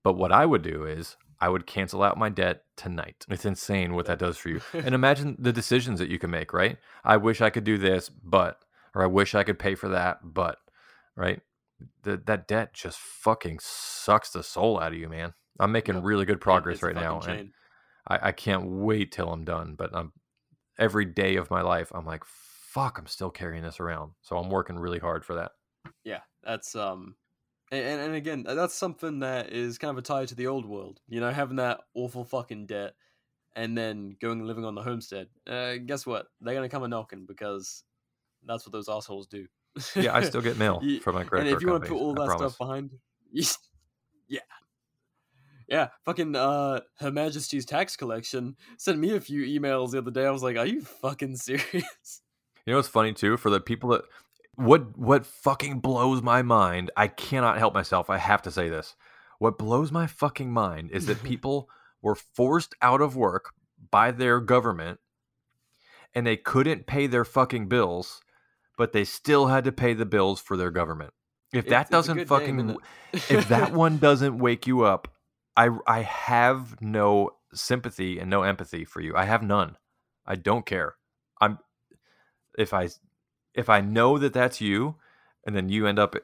But 0.03 0.15
what 0.15 0.33
I 0.33 0.47
would 0.47 0.63
do 0.63 0.85
is 0.85 1.17
I 1.41 1.49
would 1.49 1.67
cancel 1.67 2.03
out 2.03 2.19
my 2.19 2.29
debt 2.29 2.65
tonight. 2.77 3.27
It's 3.29 3.45
insane 3.45 3.95
what 3.95 4.07
that 4.07 4.19
does 4.19 4.37
for 4.37 4.49
you. 4.49 4.61
and 4.73 4.95
imagine 4.95 5.37
the 5.39 5.53
decisions 5.53 5.99
that 5.99 6.09
you 6.09 6.19
can 6.19 6.31
make, 6.31 6.53
right? 6.53 6.79
I 7.05 7.17
wish 7.17 7.41
I 7.41 7.51
could 7.51 7.65
do 7.65 7.79
this, 7.79 8.09
but 8.09 8.61
or 8.97 9.03
I 9.03 9.07
wish 9.07 9.35
I 9.35 9.45
could 9.45 9.59
pay 9.59 9.75
for 9.75 9.91
that, 9.91 10.21
but 10.25 10.57
right? 11.15 11.43
The, 12.03 12.17
that 12.25 12.49
debt 12.49 12.73
just 12.73 12.99
fucking 12.99 13.59
sucks 13.61 14.31
the 14.31 14.43
soul 14.43 14.81
out 14.81 14.93
of 14.93 14.99
you, 14.99 15.11
man. 15.11 15.35
I'm 15.61 15.71
making 15.71 16.03
really 16.03 16.25
good 16.25 16.41
progress 16.41 16.83
right 16.83 16.95
now, 16.95 17.21
and 17.21 17.51
I, 18.09 18.29
I 18.29 18.33
can't 18.33 18.67
wait 18.67 19.13
till 19.13 19.31
I'm 19.31 19.45
done. 19.45 19.75
But 19.77 19.95
I'm 19.95 20.13
every 20.79 21.05
day 21.05 21.37
of 21.37 21.51
my 21.51 21.61
life, 21.61 21.93
I'm 21.95 22.07
like, 22.07 22.25
fuck, 22.25 22.99
I'm 22.99 23.07
still 23.07 23.31
carrying 23.31 23.63
this 23.63 23.81
around. 23.81 24.13
So 24.23 24.39
I'm 24.39 24.49
working 24.49 24.79
really 24.79 24.99
hard 24.99 25.27
for 25.27 25.35
that. 25.35 25.53
Yeah, 26.03 26.21
that's 26.43 26.75
um, 26.75 27.17
and 27.71 28.01
and 28.01 28.15
again, 28.15 28.45
that's 28.47 28.75
something 28.75 29.21
that 29.21 29.53
is 29.53 29.77
kind 29.77 29.91
of 29.91 29.99
a 29.99 30.03
tie 30.03 30.25
to 30.25 30.35
the 30.35 30.47
old 30.47 30.65
world. 30.65 31.01
You 31.07 31.21
know, 31.21 31.31
having 31.31 31.57
that 31.57 31.81
awful 31.95 32.25
fucking 32.25 32.67
debt, 32.67 32.95
and 33.55 33.77
then 33.77 34.17
going 34.23 34.39
and 34.39 34.49
living 34.49 34.65
on 34.65 34.75
the 34.75 34.83
homestead. 34.83 35.29
Uh, 35.47 35.75
guess 35.85 36.07
what? 36.07 36.29
They're 36.41 36.55
gonna 36.55 36.71
come 36.71 36.83
a 36.83 36.89
knocking 36.89 37.27
because 37.27 37.83
that's 38.47 38.65
what 38.67 38.73
those 38.73 38.89
assholes 38.89 39.27
do. 39.27 39.47
Yeah, 39.95 40.15
I 40.15 40.23
still 40.23 40.41
get 40.49 40.57
mail 40.57 40.81
You- 40.83 41.01
from 41.01 41.15
my 41.17 41.25
credit 41.25 41.49
and 41.49 41.49
if 41.49 41.55
card 41.55 41.63
you 41.63 41.69
want 41.71 41.85
to 41.85 41.91
put 41.91 41.99
all 41.99 42.15
that 42.15 42.39
stuff 42.39 42.59
behind, 42.59 42.91
yeah, 44.29 44.41
yeah, 45.69 45.89
fucking 46.05 46.37
uh, 46.37 46.81
Her 47.01 47.11
Majesty's 47.11 47.65
tax 47.65 47.97
collection 47.97 48.57
sent 48.79 48.99
me 48.99 49.17
a 49.17 49.21
few 49.21 49.43
emails 49.43 49.91
the 49.91 49.99
other 49.99 50.11
day. 50.13 50.25
I 50.25 50.31
was 50.31 50.43
like, 50.43 50.57
"Are 50.57 50.67
you 50.67 50.81
fucking 50.83 51.37
serious?" 51.37 52.23
You 52.65 52.73
know 52.73 52.77
what's 52.77 52.89
funny 52.89 53.13
too? 53.13 53.37
For 53.37 53.51
the 53.51 53.61
people 53.61 53.91
that 53.91 54.03
what 54.55 54.97
what 54.97 55.27
fucking 55.27 55.81
blows 55.81 56.23
my 56.23 56.43
mind, 56.43 56.91
I 56.97 57.09
cannot 57.09 57.59
help 57.59 57.75
myself. 57.75 58.09
I 58.11 58.19
have 58.19 58.43
to 58.43 58.51
say 58.51 58.69
this. 58.69 58.95
What 59.39 59.59
blows 59.59 59.91
my 59.93 60.07
fucking 60.07 60.53
mind 60.53 60.91
is 60.93 61.07
that 61.07 61.23
people 61.25 61.69
were 62.01 62.15
forced 62.15 62.75
out 62.81 63.01
of 63.01 63.17
work 63.17 63.51
by 63.91 64.11
their 64.13 64.41
government 64.41 65.01
and 66.15 66.27
they 66.27 66.37
couldn't 66.37 66.87
pay 66.87 67.07
their 67.07 67.25
fucking 67.25 67.69
bills, 67.69 68.23
but 68.77 68.93
they 68.93 69.05
still 69.05 69.47
had 69.47 69.65
to 69.65 69.73
pay 69.73 69.95
the 69.95 70.07
bills 70.07 70.41
for 70.41 70.57
their 70.57 70.71
government. 70.71 71.13
If 71.53 71.69
that 71.69 71.83
it's 71.83 71.91
doesn't 71.91 72.27
fucking 72.27 72.57
game, 72.57 72.79
if 73.13 73.49
that 73.49 73.73
one 73.73 73.99
doesn't 74.09 74.39
wake 74.39 74.67
you 74.67 74.83
up, 74.85 75.09
I 75.57 75.71
I 75.87 76.03
have 76.03 76.81
no 76.81 77.31
sympathy 77.55 78.19
and 78.19 78.29
no 78.29 78.43
empathy 78.43 78.85
for 78.85 79.01
you. 79.01 79.17
I 79.17 79.25
have 79.25 79.43
none. 79.43 79.77
I 80.27 80.37
don't 80.37 80.67
care. 80.67 80.97
I'm 81.41 81.59
if 82.59 82.75
I 82.75 82.89
if 83.55 83.69
I 83.69 83.81
know 83.81 84.19
that 84.19 84.33
that's 84.33 84.61
you, 84.61 84.97
and 85.47 85.57
then 85.57 85.69
you 85.69 85.87
end 85.87 85.99
up 85.99 86.17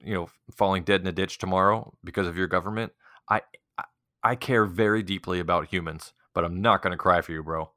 you 0.00 0.14
know 0.14 0.28
falling 0.50 0.84
dead 0.84 1.00
in 1.00 1.06
a 1.06 1.12
ditch 1.12 1.38
tomorrow 1.38 1.92
because 2.04 2.26
of 2.26 2.36
your 2.36 2.46
government, 2.46 2.92
I 3.28 3.42
I, 3.76 3.84
I 4.22 4.34
care 4.36 4.64
very 4.64 5.02
deeply 5.02 5.40
about 5.40 5.68
humans, 5.68 6.12
but 6.34 6.44
I'm 6.44 6.62
not 6.62 6.82
gonna 6.82 6.96
cry 6.96 7.20
for 7.20 7.32
you, 7.32 7.42
bro. 7.42 7.72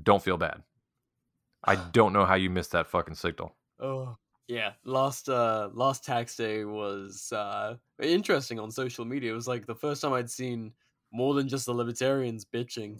Don't 0.00 0.22
feel 0.22 0.36
bad. 0.36 0.62
I 1.64 1.74
don't 1.92 2.12
know 2.12 2.26
how 2.26 2.34
you 2.34 2.50
missed 2.50 2.72
that 2.72 2.86
fucking 2.86 3.14
signal. 3.14 3.56
Oh 3.82 4.16
yeah, 4.48 4.72
last 4.84 5.28
uh 5.28 5.68
last 5.74 6.04
tax 6.04 6.36
day 6.36 6.64
was 6.64 7.32
uh 7.32 7.74
interesting 8.00 8.58
on 8.60 8.70
social 8.70 9.04
media. 9.04 9.32
It 9.32 9.34
was 9.34 9.48
like 9.48 9.66
the 9.66 9.74
first 9.74 10.00
time 10.02 10.12
I'd 10.12 10.30
seen 10.30 10.72
more 11.12 11.34
than 11.34 11.48
just 11.48 11.66
the 11.66 11.74
libertarians 11.74 12.44
bitching. 12.44 12.98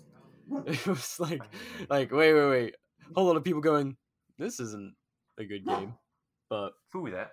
It 0.67 0.87
was 0.87 1.19
like 1.21 1.41
like 1.89 2.11
wait 2.11 2.35
wait 2.35 2.51
wait, 2.51 2.75
a 3.01 3.15
whole 3.15 3.27
lot 3.27 3.37
of 3.37 3.45
people 3.45 3.61
going, 3.61 3.97
this 4.39 4.59
isn't 4.61 4.95
a 5.39 5.45
good 5.45 5.65
game, 5.65 5.95
but 6.51 6.73
Who 6.93 7.11
that? 7.13 7.33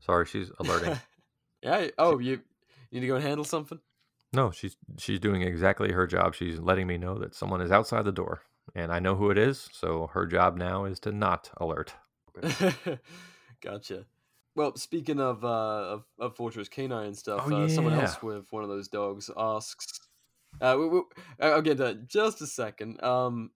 Sorry, 0.00 0.24
she's 0.26 0.50
alerting. 0.60 0.98
yeah. 1.62 1.74
I- 1.76 1.92
Oh, 1.98 2.18
you 2.20 2.40
need 2.92 3.00
to 3.00 3.06
go 3.06 3.16
and 3.16 3.24
handle 3.24 3.44
something. 3.44 3.80
No, 4.32 4.50
she's 4.50 4.76
she's 4.98 5.18
doing 5.20 5.42
exactly 5.42 5.92
her 5.92 6.06
job. 6.06 6.34
She's 6.34 6.58
letting 6.58 6.86
me 6.86 6.96
know 6.96 7.18
that 7.18 7.34
someone 7.34 7.60
is 7.60 7.70
outside 7.72 8.04
the 8.04 8.12
door, 8.12 8.42
and 8.74 8.90
I 8.92 8.98
know 9.00 9.16
who 9.16 9.30
it 9.30 9.36
is. 9.36 9.68
So 9.72 10.08
her 10.14 10.26
job 10.26 10.56
now 10.56 10.84
is 10.84 11.00
to 11.00 11.12
not 11.12 11.50
alert. 11.58 11.94
gotcha. 13.62 14.06
Well, 14.54 14.76
speaking 14.76 15.20
of 15.20 15.44
uh 15.44 15.48
of, 15.48 16.04
of 16.18 16.36
Fortress 16.36 16.68
K9 16.68 17.06
and 17.06 17.16
stuff, 17.16 17.42
Oh, 17.46 17.64
uh, 17.64 17.68
someone 17.68 17.94
else 17.94 18.22
with 18.22 18.46
one 18.52 18.62
of 18.62 18.68
those 18.68 18.88
dogs 18.88 19.30
asks. 19.36 20.00
Uh, 20.60 20.76
we, 20.78 20.88
we, 20.88 21.00
I'll 21.40 21.62
get 21.62 21.78
to 21.78 21.84
that 21.84 22.08
just 22.08 22.42
a 22.42 22.46
second. 22.46 23.02
Um, 23.02 23.50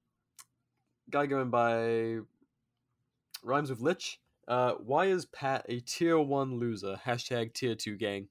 guy 1.11 1.27
going 1.27 1.51
by 1.51 2.19
rhymes 3.43 3.69
with 3.71 3.81
Lich. 3.81 4.21
Uh, 4.49 4.73
why 4.75 5.07
is 5.07 5.27
Pat 5.27 5.67
a 5.69 5.81
tier 5.81 6.19
one 6.19 6.59
loser? 6.59 6.99
Hashtag 7.05 7.53
tier 7.53 7.75
two 7.75 7.97
gang. 7.97 8.29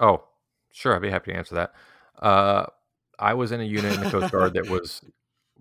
Oh, 0.00 0.24
sure, 0.72 0.94
I'd 0.94 1.02
be 1.02 1.10
happy 1.10 1.32
to 1.32 1.36
answer 1.36 1.56
that. 1.56 1.74
Uh, 2.20 2.66
I 3.18 3.34
was 3.34 3.52
in 3.52 3.60
a 3.60 3.64
unit 3.64 3.94
in 3.94 4.00
the 4.00 4.10
Coast 4.10 4.32
Guard 4.32 4.54
that 4.54 4.68
was 4.68 5.02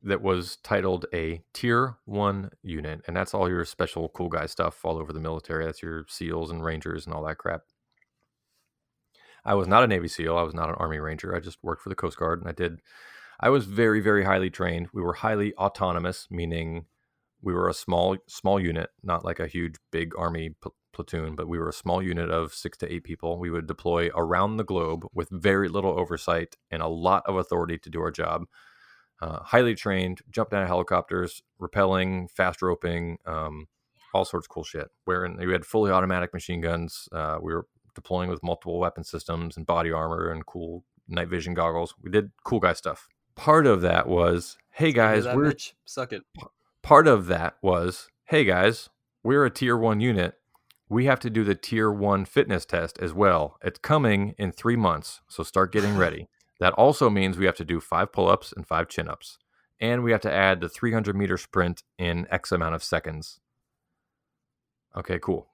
that 0.03 0.21
was 0.21 0.57
titled 0.57 1.05
a 1.13 1.41
Tier 1.53 1.97
One 2.05 2.51
unit, 2.61 3.01
and 3.07 3.15
that's 3.15 3.33
all 3.33 3.49
your 3.49 3.65
special 3.65 4.09
cool 4.09 4.29
guy 4.29 4.45
stuff 4.45 4.83
all 4.83 4.97
over 4.97 5.11
the 5.11 5.19
military. 5.19 5.65
That's 5.65 5.81
your 5.81 6.05
SEALs 6.07 6.51
and 6.51 6.63
Rangers 6.63 7.05
and 7.05 7.13
all 7.13 7.25
that 7.25 7.37
crap. 7.37 7.61
I 9.45 9.55
was 9.55 9.67
not 9.67 9.83
a 9.83 9.87
Navy 9.87 10.07
SEAL. 10.07 10.37
I 10.37 10.43
was 10.43 10.53
not 10.53 10.69
an 10.69 10.75
Army 10.75 10.99
Ranger. 10.99 11.33
I 11.33 11.39
just 11.39 11.57
worked 11.63 11.81
for 11.81 11.89
the 11.89 11.95
Coast 11.95 12.17
Guard, 12.17 12.39
and 12.39 12.49
I 12.49 12.51
did. 12.51 12.81
I 13.39 13.49
was 13.49 13.65
very, 13.65 14.01
very 14.01 14.25
highly 14.25 14.49
trained. 14.49 14.89
We 14.93 15.01
were 15.01 15.13
highly 15.13 15.53
autonomous, 15.55 16.27
meaning 16.29 16.85
we 17.41 17.53
were 17.53 17.69
a 17.69 17.73
small, 17.73 18.17
small 18.27 18.59
unit, 18.59 18.89
not 19.03 19.23
like 19.23 19.39
a 19.39 19.47
huge, 19.47 19.75
big 19.91 20.13
Army 20.17 20.55
pl- 20.61 20.75
platoon, 20.91 21.35
but 21.35 21.47
we 21.47 21.59
were 21.59 21.69
a 21.69 21.73
small 21.73 22.01
unit 22.01 22.29
of 22.29 22.53
six 22.53 22.77
to 22.79 22.91
eight 22.91 23.03
people. 23.03 23.39
We 23.39 23.51
would 23.51 23.67
deploy 23.67 24.09
around 24.15 24.57
the 24.57 24.65
globe 24.65 25.05
with 25.13 25.29
very 25.29 25.69
little 25.69 25.97
oversight 25.97 26.55
and 26.71 26.81
a 26.81 26.87
lot 26.87 27.23
of 27.25 27.37
authority 27.37 27.77
to 27.77 27.89
do 27.89 28.01
our 28.01 28.11
job. 28.11 28.45
Uh, 29.21 29.39
highly 29.41 29.73
trained, 29.75 30.21
jumping 30.29 30.57
out 30.57 30.63
of 30.63 30.67
helicopters, 30.67 31.41
rappelling, 31.59 32.29
fast 32.29 32.61
roping, 32.61 33.17
um, 33.25 33.67
all 34.13 34.25
sorts 34.25 34.45
of 34.45 34.49
cool 34.49 34.63
shit. 34.63 34.89
We 35.05 35.51
had 35.51 35.65
fully 35.65 35.91
automatic 35.91 36.33
machine 36.33 36.61
guns. 36.61 37.09
Uh, 37.11 37.37
we 37.41 37.53
were 37.53 37.65
deploying 37.95 38.29
with 38.29 38.43
multiple 38.43 38.79
weapon 38.79 39.03
systems 39.03 39.57
and 39.57 39.65
body 39.65 39.91
armor 39.91 40.29
and 40.29 40.45
cool 40.45 40.83
night 41.07 41.29
vision 41.29 41.53
goggles. 41.53 41.95
We 42.01 42.11
did 42.11 42.31
cool 42.43 42.59
guy 42.59 42.73
stuff. 42.73 43.07
Part 43.35 43.65
of 43.67 43.81
that 43.81 44.07
was, 44.07 44.57
hey 44.71 44.91
guys, 44.91 45.23
that, 45.23 45.35
we're 45.35 45.47
Mitch? 45.47 45.73
suck 45.85 46.13
it. 46.13 46.23
part 46.81 47.07
of 47.07 47.27
that 47.27 47.55
was 47.61 48.07
hey 48.25 48.43
guys 48.43 48.89
we're 49.23 49.45
a 49.45 49.49
tier 49.49 49.75
one 49.77 49.99
unit 49.99 50.35
we 50.89 51.05
have 51.05 51.19
to 51.19 51.29
do 51.29 51.43
the 51.43 51.55
tier 51.55 51.91
one 51.91 52.23
fitness 52.25 52.65
test 52.65 52.97
as 52.99 53.13
well 53.13 53.57
it's 53.63 53.79
coming 53.79 54.33
in 54.37 54.51
three 54.51 54.75
months 54.75 55.21
so 55.27 55.43
start 55.43 55.71
getting 55.71 55.97
ready 56.05 56.27
that 56.59 56.73
also 56.73 57.09
means 57.09 57.37
we 57.37 57.45
have 57.45 57.55
to 57.57 57.65
do 57.65 57.79
five 57.79 58.11
pull-ups 58.11 58.53
and 58.55 58.67
five 58.67 58.87
chin-ups 58.87 59.37
and 59.79 60.03
we 60.03 60.11
have 60.11 60.21
to 60.21 60.33
add 60.33 60.61
the 60.61 60.69
300 60.69 61.15
meter 61.15 61.37
sprint 61.37 61.83
in 61.97 62.27
x 62.31 62.51
amount 62.51 62.75
of 62.75 62.83
seconds. 62.83 63.39
Okay 64.95 65.19
cool. 65.19 65.49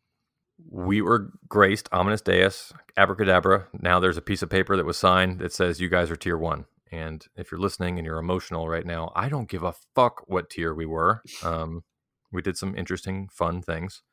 We 0.69 1.01
were 1.01 1.31
graced 1.49 1.89
ominous 1.91 2.21
deus 2.21 2.71
abracadabra. 2.95 3.67
Now 3.73 3.99
there's 3.99 4.17
a 4.17 4.21
piece 4.21 4.41
of 4.41 4.49
paper 4.49 4.77
that 4.77 4.85
was 4.85 4.97
signed 4.97 5.39
that 5.39 5.53
says 5.53 5.81
you 5.81 5.89
guys 5.89 6.11
are 6.11 6.15
tier 6.15 6.38
one. 6.38 6.65
And 6.91 7.25
if 7.35 7.51
you're 7.51 7.59
listening 7.59 7.97
and 7.97 8.05
you're 8.05 8.19
emotional 8.19 8.69
right 8.69 8.85
now 8.85 9.11
i 9.15 9.27
don't 9.27 9.49
give 9.49 9.63
a 9.63 9.73
fuck 9.95 10.23
what 10.27 10.49
tier 10.49 10.73
we 10.73 10.85
were. 10.85 11.21
Um, 11.43 11.84
we 12.31 12.41
did 12.41 12.57
some 12.57 12.75
interesting 12.77 13.30
fun 13.31 13.61
things 13.61 14.03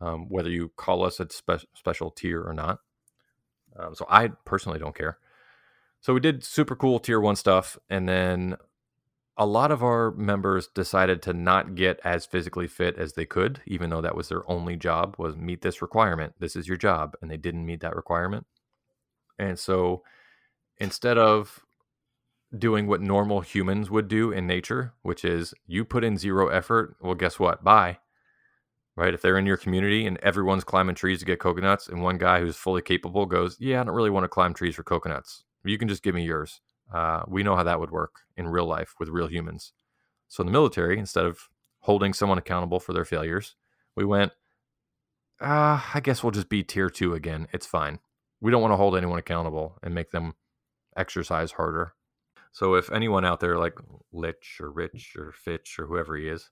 um, 0.00 0.28
whether 0.28 0.50
you 0.50 0.72
call 0.76 1.04
us 1.04 1.20
a 1.20 1.28
spe- 1.30 1.66
special 1.74 2.10
tier 2.10 2.42
or 2.42 2.54
not. 2.54 2.78
Um, 3.78 3.94
so 3.94 4.04
i 4.10 4.28
personally 4.44 4.80
don't 4.80 4.96
care 4.96 5.18
So 6.00 6.14
we 6.14 6.20
did 6.20 6.44
super 6.44 6.74
cool 6.74 6.98
tier 6.98 7.20
one 7.20 7.36
stuff, 7.36 7.78
and 7.88 8.08
then 8.08 8.56
a 9.36 9.46
lot 9.46 9.70
of 9.70 9.82
our 9.82 10.10
members 10.12 10.66
decided 10.68 11.22
to 11.22 11.32
not 11.32 11.74
get 11.74 12.00
as 12.04 12.26
physically 12.26 12.66
fit 12.66 12.96
as 12.96 13.14
they 13.14 13.24
could, 13.24 13.60
even 13.66 13.90
though 13.90 14.00
that 14.00 14.16
was 14.16 14.28
their 14.28 14.48
only 14.50 14.76
job 14.76 15.16
was 15.18 15.36
meet 15.36 15.62
this 15.62 15.80
requirement. 15.80 16.34
This 16.38 16.56
is 16.56 16.68
your 16.68 16.76
job, 16.76 17.14
and 17.20 17.30
they 17.30 17.36
didn't 17.36 17.66
meet 17.66 17.80
that 17.80 17.96
requirement. 17.96 18.46
And 19.38 19.58
so 19.58 20.02
instead 20.78 21.16
of 21.18 21.60
doing 22.56 22.86
what 22.86 23.00
normal 23.00 23.40
humans 23.40 23.90
would 23.90 24.08
do 24.08 24.32
in 24.32 24.46
nature, 24.46 24.94
which 25.02 25.24
is 25.24 25.54
you 25.66 25.84
put 25.84 26.04
in 26.04 26.18
zero 26.18 26.48
effort, 26.48 26.96
well, 27.00 27.14
guess 27.14 27.38
what? 27.38 27.62
Bye. 27.62 27.98
Right? 28.96 29.14
If 29.14 29.22
they're 29.22 29.38
in 29.38 29.46
your 29.46 29.56
community 29.56 30.06
and 30.06 30.18
everyone's 30.18 30.64
climbing 30.64 30.96
trees 30.96 31.20
to 31.20 31.24
get 31.24 31.38
coconuts, 31.38 31.88
and 31.88 32.02
one 32.02 32.18
guy 32.18 32.40
who's 32.40 32.56
fully 32.56 32.82
capable 32.82 33.24
goes, 33.24 33.56
Yeah, 33.60 33.80
I 33.80 33.84
don't 33.84 33.94
really 33.94 34.10
want 34.10 34.24
to 34.24 34.28
climb 34.28 34.52
trees 34.52 34.74
for 34.74 34.82
coconuts. 34.82 35.44
You 35.64 35.78
can 35.78 35.88
just 35.88 36.02
give 36.02 36.14
me 36.14 36.24
yours. 36.24 36.60
Uh, 36.92 37.22
we 37.28 37.42
know 37.42 37.56
how 37.56 37.62
that 37.62 37.80
would 37.80 37.90
work 37.90 38.20
in 38.36 38.48
real 38.48 38.66
life 38.66 38.94
with 38.98 39.08
real 39.08 39.28
humans. 39.28 39.72
So 40.28 40.42
in 40.42 40.46
the 40.46 40.52
military, 40.52 40.98
instead 40.98 41.24
of 41.24 41.48
holding 41.80 42.12
someone 42.12 42.38
accountable 42.38 42.80
for 42.80 42.92
their 42.92 43.04
failures, 43.04 43.56
we 43.96 44.04
went, 44.04 44.32
uh, 45.40 45.80
I 45.94 46.00
guess 46.02 46.22
we'll 46.22 46.30
just 46.32 46.48
be 46.48 46.62
tier 46.62 46.90
two 46.90 47.14
again. 47.14 47.48
It's 47.52 47.66
fine. 47.66 48.00
We 48.40 48.50
don't 48.50 48.62
want 48.62 48.72
to 48.72 48.76
hold 48.76 48.96
anyone 48.96 49.18
accountable 49.18 49.78
and 49.82 49.94
make 49.94 50.10
them 50.10 50.34
exercise 50.96 51.52
harder. 51.52 51.94
So 52.52 52.74
if 52.74 52.90
anyone 52.90 53.24
out 53.24 53.40
there 53.40 53.58
like 53.58 53.78
Lich 54.12 54.58
or 54.60 54.70
Rich 54.70 55.14
or 55.16 55.32
Fitch 55.32 55.78
or 55.78 55.86
whoever 55.86 56.16
he 56.16 56.28
is, 56.28 56.50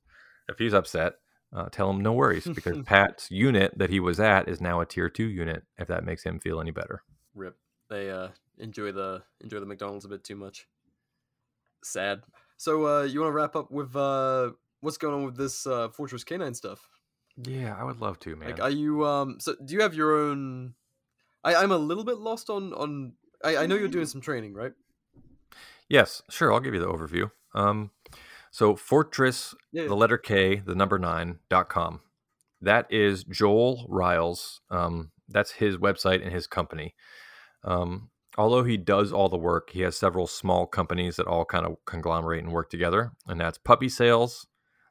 if 0.48 0.58
he's 0.58 0.74
upset, 0.74 1.14
uh, 1.54 1.68
tell 1.70 1.90
him 1.90 2.00
no 2.00 2.12
worries 2.12 2.46
because 2.46 2.78
Pat's 2.86 3.30
unit 3.30 3.76
that 3.76 3.90
he 3.90 4.00
was 4.00 4.20
at 4.20 4.48
is 4.48 4.60
now 4.60 4.80
a 4.80 4.86
tier 4.86 5.08
two 5.08 5.26
unit. 5.26 5.64
If 5.78 5.88
that 5.88 6.04
makes 6.04 6.22
him 6.22 6.38
feel 6.38 6.60
any 6.60 6.70
better. 6.70 7.02
Rip. 7.34 7.56
They 7.90 8.10
uh 8.10 8.28
enjoy 8.58 8.92
the 8.92 9.22
enjoy 9.40 9.60
the 9.60 9.66
McDonald's 9.66 10.04
a 10.04 10.08
bit 10.08 10.24
too 10.24 10.36
much. 10.36 10.66
Sad. 11.82 12.22
So 12.56 12.86
uh 12.86 13.02
you 13.02 13.20
want 13.20 13.30
to 13.30 13.34
wrap 13.34 13.56
up 13.56 13.70
with 13.70 13.94
uh 13.96 14.50
what's 14.80 14.98
going 14.98 15.14
on 15.14 15.24
with 15.24 15.36
this 15.36 15.66
uh 15.66 15.88
Fortress 15.88 16.24
K9 16.24 16.54
stuff? 16.54 16.88
Yeah, 17.44 17.76
I 17.78 17.84
would 17.84 18.00
love 18.00 18.18
to, 18.20 18.34
man. 18.34 18.50
Like, 18.50 18.60
are 18.60 18.70
you 18.70 19.06
um? 19.06 19.38
So, 19.38 19.54
do 19.64 19.74
you 19.74 19.80
have 19.82 19.94
your 19.94 20.18
own? 20.18 20.74
I 21.44 21.54
I'm 21.54 21.70
a 21.70 21.78
little 21.78 22.04
bit 22.04 22.18
lost 22.18 22.50
on 22.50 22.72
on. 22.74 23.12
I 23.44 23.58
I 23.58 23.66
know 23.66 23.76
you're 23.76 23.88
doing 23.88 24.06
some 24.06 24.20
training, 24.20 24.54
right? 24.54 24.72
Yes, 25.88 26.20
sure. 26.28 26.52
I'll 26.52 26.60
give 26.60 26.74
you 26.74 26.80
the 26.80 26.88
overview. 26.88 27.30
Um, 27.54 27.92
so 28.50 28.74
Fortress, 28.74 29.54
Yeah, 29.72 29.86
the 29.86 29.94
letter 29.96 30.18
K, 30.18 30.56
the 30.56 30.74
number 30.74 30.98
nine 30.98 31.38
dot 31.48 31.68
com. 31.68 32.00
That 32.60 32.86
is 32.90 33.22
Joel 33.22 33.86
Riles. 33.88 34.60
Um, 34.68 35.12
that's 35.28 35.52
his 35.52 35.76
website 35.76 36.22
and 36.22 36.32
his 36.32 36.48
company. 36.48 36.94
Um, 37.64 38.10
although 38.36 38.64
he 38.64 38.76
does 38.76 39.12
all 39.12 39.28
the 39.28 39.36
work, 39.36 39.70
he 39.70 39.80
has 39.82 39.96
several 39.96 40.26
small 40.26 40.66
companies 40.66 41.16
that 41.16 41.26
all 41.26 41.44
kind 41.44 41.66
of 41.66 41.76
conglomerate 41.84 42.42
and 42.42 42.52
work 42.52 42.70
together. 42.70 43.12
And 43.26 43.40
that's 43.40 43.58
puppy 43.58 43.88
sales, 43.88 44.46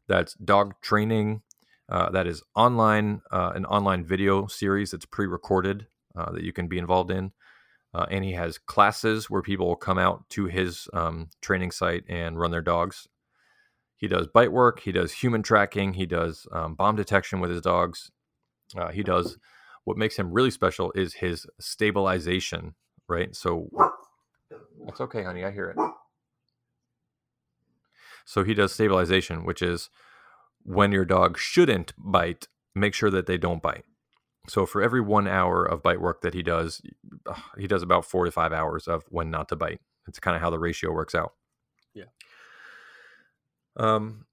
that's 0.07 0.33
dog 0.35 0.73
training, 0.81 1.41
uh, 1.89 2.09
that 2.11 2.27
is 2.27 2.43
online, 2.55 3.21
uh, 3.31 3.53
an 3.55 3.65
online 3.65 4.03
video 4.03 4.47
series 4.47 4.91
that's 4.91 5.05
pre-recorded 5.05 5.87
uh, 6.15 6.31
that 6.31 6.43
you 6.43 6.51
can 6.51 6.67
be 6.67 6.77
involved 6.77 7.11
in. 7.11 7.31
Uh, 7.93 8.05
and 8.11 8.23
he 8.23 8.33
has 8.33 8.57
classes 8.57 9.29
where 9.29 9.41
people 9.41 9.67
will 9.67 9.75
come 9.75 9.97
out 9.97 10.27
to 10.29 10.45
his 10.45 10.87
um, 10.93 11.29
training 11.41 11.71
site 11.71 12.03
and 12.09 12.37
run 12.37 12.51
their 12.51 12.61
dogs. 12.61 13.07
He 13.95 14.07
does 14.07 14.27
bite 14.27 14.51
work. 14.51 14.81
He 14.81 14.91
does 14.91 15.11
human 15.11 15.41
tracking. 15.41 15.93
He 15.93 16.05
does 16.05 16.45
um, 16.51 16.75
bomb 16.75 16.95
detection 16.95 17.39
with 17.39 17.49
his 17.49 17.61
dogs. 17.61 18.11
Uh, 18.75 18.89
he 18.89 19.01
does 19.01 19.37
what 19.87 19.95
makes 19.95 20.17
him 20.17 20.33
really 20.33 20.51
special 20.51 20.91
is 20.95 21.13
his 21.13 21.47
stabilization, 21.61 22.75
right? 23.07 23.33
So 23.33 23.69
it's 24.85 24.99
okay, 24.99 25.23
honey. 25.23 25.45
I 25.45 25.51
hear 25.51 25.69
it. 25.69 25.77
So 28.25 28.43
he 28.43 28.53
does 28.53 28.73
stabilization, 28.73 29.45
which 29.45 29.61
is 29.61 29.89
when 30.63 30.91
your 30.91 31.05
dog 31.05 31.37
shouldn't 31.37 31.93
bite, 31.97 32.49
make 32.75 32.93
sure 32.93 33.09
that 33.09 33.27
they 33.27 33.37
don't 33.37 33.61
bite. 33.61 33.85
So 34.49 34.65
for 34.65 34.81
every 34.81 34.99
one 34.99 35.25
hour 35.25 35.63
of 35.63 35.83
bite 35.83 36.01
work 36.01 36.19
that 36.19 36.33
he 36.33 36.43
does, 36.43 36.81
he 37.57 37.65
does 37.65 37.81
about 37.81 38.03
four 38.03 38.25
to 38.25 38.31
five 38.31 38.51
hours 38.51 38.89
of 38.89 39.05
when 39.07 39.31
not 39.31 39.47
to 39.47 39.55
bite. 39.55 39.79
It's 40.05 40.19
kind 40.19 40.35
of 40.35 40.41
how 40.41 40.49
the 40.49 40.59
ratio 40.59 40.91
works 40.91 41.15
out. 41.15 41.31
Yeah. 41.93 42.11
Um, 43.77 44.25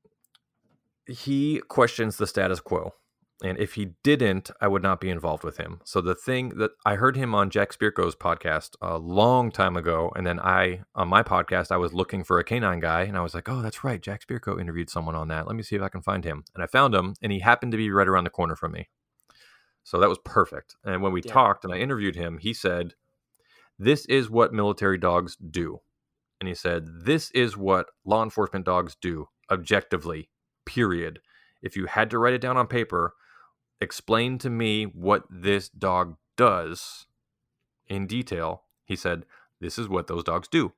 he 1.07 1.61
questions 1.69 2.17
the 2.17 2.27
status 2.27 2.59
quo. 2.59 2.95
And 3.43 3.59
if 3.59 3.75
he 3.75 3.87
didn't, 4.05 4.51
I 4.61 4.69
would 4.69 4.83
not 4.83 5.01
be 5.01 5.11
involved 5.11 5.43
with 5.43 5.57
him. 5.57 5.81
So 5.85 6.01
the 6.01 6.15
thing 6.15 6.51
that 6.51 6.71
I 6.87 6.95
heard 6.95 7.17
him 7.17 7.35
on 7.35 7.51
Jack 7.51 7.73
Spirko's 7.77 8.15
podcast 8.15 8.77
a 8.81 8.97
long 8.97 9.51
time 9.51 9.77
ago, 9.77 10.13
and 10.15 10.25
then 10.27 10.39
I 10.39 10.83
on 10.95 11.09
my 11.09 11.23
podcast 11.23 11.73
I 11.73 11.77
was 11.77 11.93
looking 11.93 12.23
for 12.23 12.39
a 12.39 12.45
canine 12.45 12.81
guy, 12.81 13.03
and 13.03 13.17
I 13.17 13.23
was 13.23 13.35
like, 13.35 13.49
oh, 13.49 13.61
that's 13.61 13.83
right, 13.83 14.01
Jack 14.01 14.25
Spirko 14.27 14.61
interviewed 14.61 14.89
someone 14.89 15.17
on 15.17 15.29
that. 15.29 15.47
Let 15.47 15.57
me 15.57 15.63
see 15.65 15.75
if 15.77 15.83
I 15.83 15.89
can 15.89 16.01
find 16.01 16.25
him. 16.25 16.45
And 16.55 16.63
I 16.63 16.67
found 16.69 16.95
him, 16.95 17.15
and 17.21 17.33
he 17.33 17.41
happened 17.41 17.73
to 17.73 17.79
be 17.79 17.91
right 17.91 18.09
around 18.09 18.25
the 18.25 18.31
corner 18.31 18.55
from 18.57 18.73
me. 18.73 18.89
So 19.83 19.99
that 19.99 20.09
was 20.09 20.19
perfect. 20.25 20.77
And 20.85 21.03
when 21.03 21.13
we 21.13 21.21
Yeah. 21.25 21.33
talked 21.33 21.65
and 21.65 21.75
I 21.75 21.79
interviewed 21.79 22.17
him, 22.17 22.39
he 22.39 22.55
said, 22.55 22.95
This 23.79 24.07
is 24.07 24.31
what 24.31 24.53
military 24.55 24.97
dogs 24.97 25.37
do. 25.37 25.81
And 26.41 26.49
he 26.49 26.55
said, 26.55 26.87
This 27.05 27.31
is 27.33 27.57
what 27.57 27.91
law 28.05 28.23
enforcement 28.23 28.65
dogs 28.65 28.97
do 28.99 29.29
objectively, 29.51 30.31
period. 30.65 31.21
If 31.61 31.77
you 31.77 31.87
had 31.87 32.11
to 32.11 32.19
write 32.19 32.35
it 32.35 32.41
down 32.41 32.57
on 32.57 32.67
paper, 32.69 33.15
explain 33.81 34.39
to 34.39 34.51
me 34.51 34.85
what 34.85 35.25
this 35.31 35.69
dog 35.69 36.17
does 36.37 37.07
in 37.87 38.07
detail. 38.07 38.65
He 38.85 38.97
said, 38.97 39.25
This 39.61 39.79
is 39.79 39.89
what 39.89 40.07
those 40.07 40.25
dogs 40.25 40.49
do. 40.49 40.73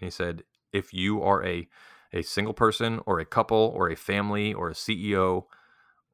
And 0.00 0.06
he 0.06 0.10
said, 0.10 0.44
If 0.72 0.92
you 0.92 1.22
are 1.22 1.44
a, 1.44 1.68
a 2.12 2.22
single 2.22 2.54
person 2.54 3.00
or 3.06 3.18
a 3.18 3.26
couple 3.26 3.72
or 3.74 3.90
a 3.90 3.96
family 3.96 4.52
or 4.52 4.70
a 4.70 4.74
CEO 4.74 5.44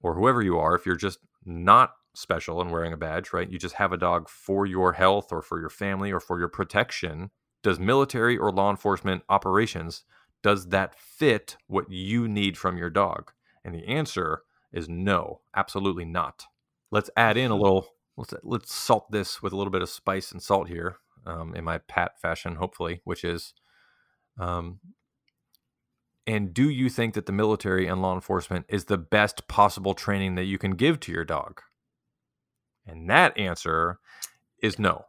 or 0.01 0.15
whoever 0.15 0.43
you 0.43 0.59
are, 0.59 0.75
if 0.75 0.87
you're 0.87 0.97
just 0.97 1.19
not 1.45 1.95
special 2.15 2.61
and 2.61 2.71
wearing 2.71 2.93
a 2.93 2.97
badge, 2.97 3.33
right? 3.33 3.51
You 3.51 3.59
just 3.59 3.77
have 3.77 3.93
a 3.93 3.97
dog 3.97 4.29
for 4.29 4.67
your 4.67 4.95
health 4.95 5.33
or 5.33 5.41
for 5.41 5.61
your 5.61 5.71
family 5.71 6.13
or 6.13 6.21
for 6.21 6.39
your 6.39 6.49
protection. 6.49 7.31
Does 7.63 7.79
military 7.79 8.37
or 8.37 8.51
law 8.51 8.71
enforcement 8.71 9.23
operations 9.29 10.05
does 10.43 10.69
that 10.69 10.95
fit 10.95 11.57
what 11.67 11.91
you 11.91 12.29
need 12.29 12.57
from 12.57 12.79
your 12.79 12.91
dog? 12.91 13.33
And 13.65 13.75
the 13.75 13.87
answer 13.87 14.43
is 14.73 14.89
no, 14.89 15.41
absolutely 15.55 16.05
not. 16.05 16.45
Let's 16.91 17.11
add 17.17 17.37
in 17.37 17.51
a 17.51 17.57
little 17.57 17.89
let's 18.17 18.35
let's 18.43 18.75
salt 18.75 19.11
this 19.11 19.43
with 19.43 19.53
a 19.53 19.57
little 19.57 19.71
bit 19.71 19.83
of 19.83 19.89
spice 19.89 20.33
and 20.33 20.43
salt 20.43 20.69
here 20.69 20.97
um, 21.27 21.55
in 21.55 21.65
my 21.65 21.79
pat 21.79 22.21
fashion, 22.21 22.57
hopefully, 22.57 23.01
which 23.05 23.25
is 23.25 23.55
um, 24.39 24.81
and 26.29 26.53
do 26.53 26.69
you 26.69 26.91
think 26.91 27.15
that 27.15 27.25
the 27.25 27.33
military 27.33 27.87
and 27.87 28.03
law 28.03 28.15
enforcement 28.15 28.67
is 28.69 28.85
the 28.85 28.99
best 28.99 29.49
possible 29.49 29.95
training 29.95 30.35
that 30.35 30.45
you 30.45 30.59
can 30.59 30.73
give 30.73 31.01
to 31.01 31.13
your 31.13 31.25
dog? 31.25 31.63
And 32.87 33.09
that 33.09 33.37
answer 33.39 33.99
is 34.63 34.79
no. 34.79 35.07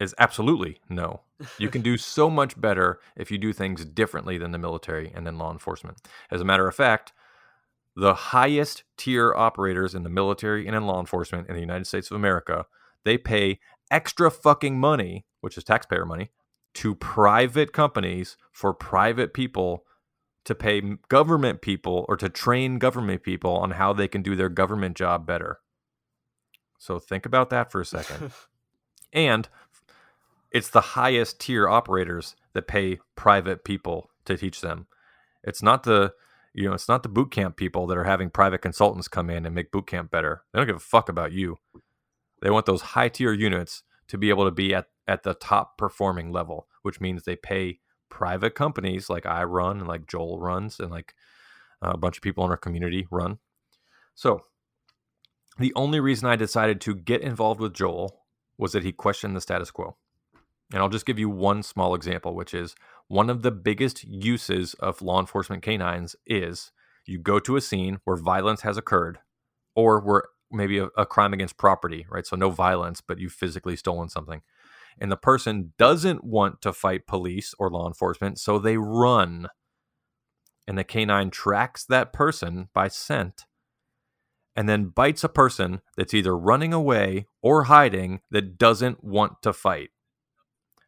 Is 0.00 0.14
absolutely 0.18 0.80
no. 0.88 1.20
You 1.58 1.68
can 1.68 1.82
do 1.82 1.98
so 1.98 2.30
much 2.30 2.58
better 2.58 2.98
if 3.14 3.30
you 3.30 3.36
do 3.36 3.52
things 3.52 3.84
differently 3.84 4.38
than 4.38 4.52
the 4.52 4.58
military 4.58 5.12
and 5.14 5.26
then 5.26 5.36
law 5.36 5.52
enforcement. 5.52 5.98
As 6.30 6.40
a 6.40 6.46
matter 6.46 6.66
of 6.66 6.74
fact, 6.74 7.12
the 7.94 8.14
highest 8.14 8.84
tier 8.96 9.34
operators 9.34 9.94
in 9.94 10.02
the 10.02 10.08
military 10.08 10.66
and 10.66 10.74
in 10.74 10.86
law 10.86 11.00
enforcement 11.00 11.48
in 11.48 11.54
the 11.54 11.60
United 11.60 11.86
States 11.86 12.10
of 12.10 12.16
America, 12.16 12.66
they 13.04 13.18
pay 13.18 13.58
extra 13.90 14.30
fucking 14.30 14.78
money, 14.78 15.26
which 15.40 15.58
is 15.58 15.64
taxpayer 15.64 16.06
money, 16.06 16.30
to 16.74 16.94
private 16.94 17.72
companies 17.72 18.36
for 18.50 18.72
private 18.72 19.34
people 19.34 19.84
to 20.44 20.54
pay 20.54 20.80
government 21.08 21.60
people 21.60 22.04
or 22.08 22.16
to 22.16 22.28
train 22.28 22.78
government 22.78 23.22
people 23.22 23.52
on 23.56 23.72
how 23.72 23.92
they 23.92 24.08
can 24.08 24.22
do 24.22 24.34
their 24.34 24.48
government 24.48 24.96
job 24.96 25.26
better. 25.26 25.60
So 26.78 26.98
think 26.98 27.26
about 27.26 27.50
that 27.50 27.70
for 27.70 27.80
a 27.80 27.86
second. 27.86 28.32
and 29.12 29.48
it's 30.50 30.70
the 30.70 30.80
highest 30.80 31.40
tier 31.40 31.68
operators 31.68 32.34
that 32.54 32.66
pay 32.66 32.98
private 33.14 33.64
people 33.64 34.10
to 34.24 34.36
teach 34.36 34.60
them. 34.60 34.86
It's 35.44 35.62
not 35.62 35.84
the 35.84 36.14
you 36.54 36.68
know, 36.68 36.74
it's 36.74 36.88
not 36.88 37.02
the 37.02 37.08
boot 37.08 37.30
camp 37.30 37.56
people 37.56 37.86
that 37.86 37.96
are 37.96 38.04
having 38.04 38.30
private 38.30 38.58
consultants 38.58 39.08
come 39.08 39.30
in 39.30 39.46
and 39.46 39.54
make 39.54 39.72
boot 39.72 39.86
camp 39.86 40.10
better. 40.10 40.42
They 40.52 40.58
don't 40.58 40.66
give 40.66 40.76
a 40.76 40.80
fuck 40.80 41.08
about 41.08 41.32
you. 41.32 41.58
They 42.42 42.50
want 42.50 42.66
those 42.66 42.82
high 42.82 43.08
tier 43.08 43.32
units 43.32 43.82
to 44.08 44.18
be 44.18 44.28
able 44.28 44.44
to 44.44 44.50
be 44.50 44.74
at, 44.74 44.86
at 45.06 45.22
the 45.22 45.34
top 45.34 45.78
performing 45.78 46.30
level, 46.32 46.66
which 46.82 47.00
means 47.00 47.22
they 47.22 47.36
pay 47.36 47.80
private 48.10 48.54
companies 48.54 49.08
like 49.08 49.24
I 49.24 49.44
run 49.44 49.78
and 49.78 49.88
like 49.88 50.06
Joel 50.06 50.38
runs 50.38 50.78
and 50.78 50.90
like 50.90 51.14
uh, 51.82 51.92
a 51.94 51.96
bunch 51.96 52.18
of 52.18 52.22
people 52.22 52.44
in 52.44 52.50
our 52.50 52.56
community 52.56 53.06
run. 53.10 53.38
So 54.14 54.44
the 55.58 55.72
only 55.74 56.00
reason 56.00 56.28
I 56.28 56.36
decided 56.36 56.80
to 56.82 56.94
get 56.94 57.22
involved 57.22 57.60
with 57.60 57.72
Joel 57.72 58.24
was 58.58 58.72
that 58.72 58.84
he 58.84 58.92
questioned 58.92 59.34
the 59.34 59.40
status 59.40 59.70
quo. 59.70 59.96
And 60.72 60.80
I'll 60.80 60.88
just 60.88 61.06
give 61.06 61.18
you 61.18 61.28
one 61.28 61.62
small 61.62 61.94
example, 61.94 62.34
which 62.34 62.54
is 62.54 62.74
one 63.12 63.28
of 63.28 63.42
the 63.42 63.50
biggest 63.50 64.04
uses 64.04 64.72
of 64.74 65.02
law 65.02 65.20
enforcement 65.20 65.62
canines 65.62 66.16
is 66.26 66.72
you 67.04 67.18
go 67.18 67.38
to 67.38 67.56
a 67.56 67.60
scene 67.60 67.98
where 68.04 68.16
violence 68.16 68.62
has 68.62 68.78
occurred 68.78 69.18
or 69.76 70.00
where 70.00 70.22
maybe 70.50 70.78
a, 70.78 70.86
a 70.96 71.04
crime 71.04 71.34
against 71.34 71.58
property, 71.58 72.06
right? 72.08 72.26
So 72.26 72.36
no 72.36 72.48
violence, 72.48 73.02
but 73.02 73.18
you've 73.18 73.34
physically 73.34 73.76
stolen 73.76 74.08
something. 74.08 74.40
and 74.98 75.12
the 75.12 75.16
person 75.16 75.74
doesn't 75.78 76.24
want 76.24 76.62
to 76.62 76.72
fight 76.72 77.06
police 77.06 77.54
or 77.58 77.70
law 77.70 77.86
enforcement, 77.86 78.38
so 78.38 78.58
they 78.58 78.78
run. 78.78 79.48
And 80.66 80.78
the 80.78 80.84
canine 80.84 81.30
tracks 81.30 81.84
that 81.84 82.14
person 82.14 82.70
by 82.72 82.88
scent 82.88 83.44
and 84.56 84.68
then 84.68 84.86
bites 84.86 85.24
a 85.24 85.28
person 85.28 85.82
that's 85.96 86.14
either 86.14 86.36
running 86.36 86.72
away 86.72 87.26
or 87.42 87.64
hiding 87.64 88.20
that 88.30 88.58
doesn't 88.58 89.04
want 89.04 89.42
to 89.42 89.52
fight. 89.52 89.90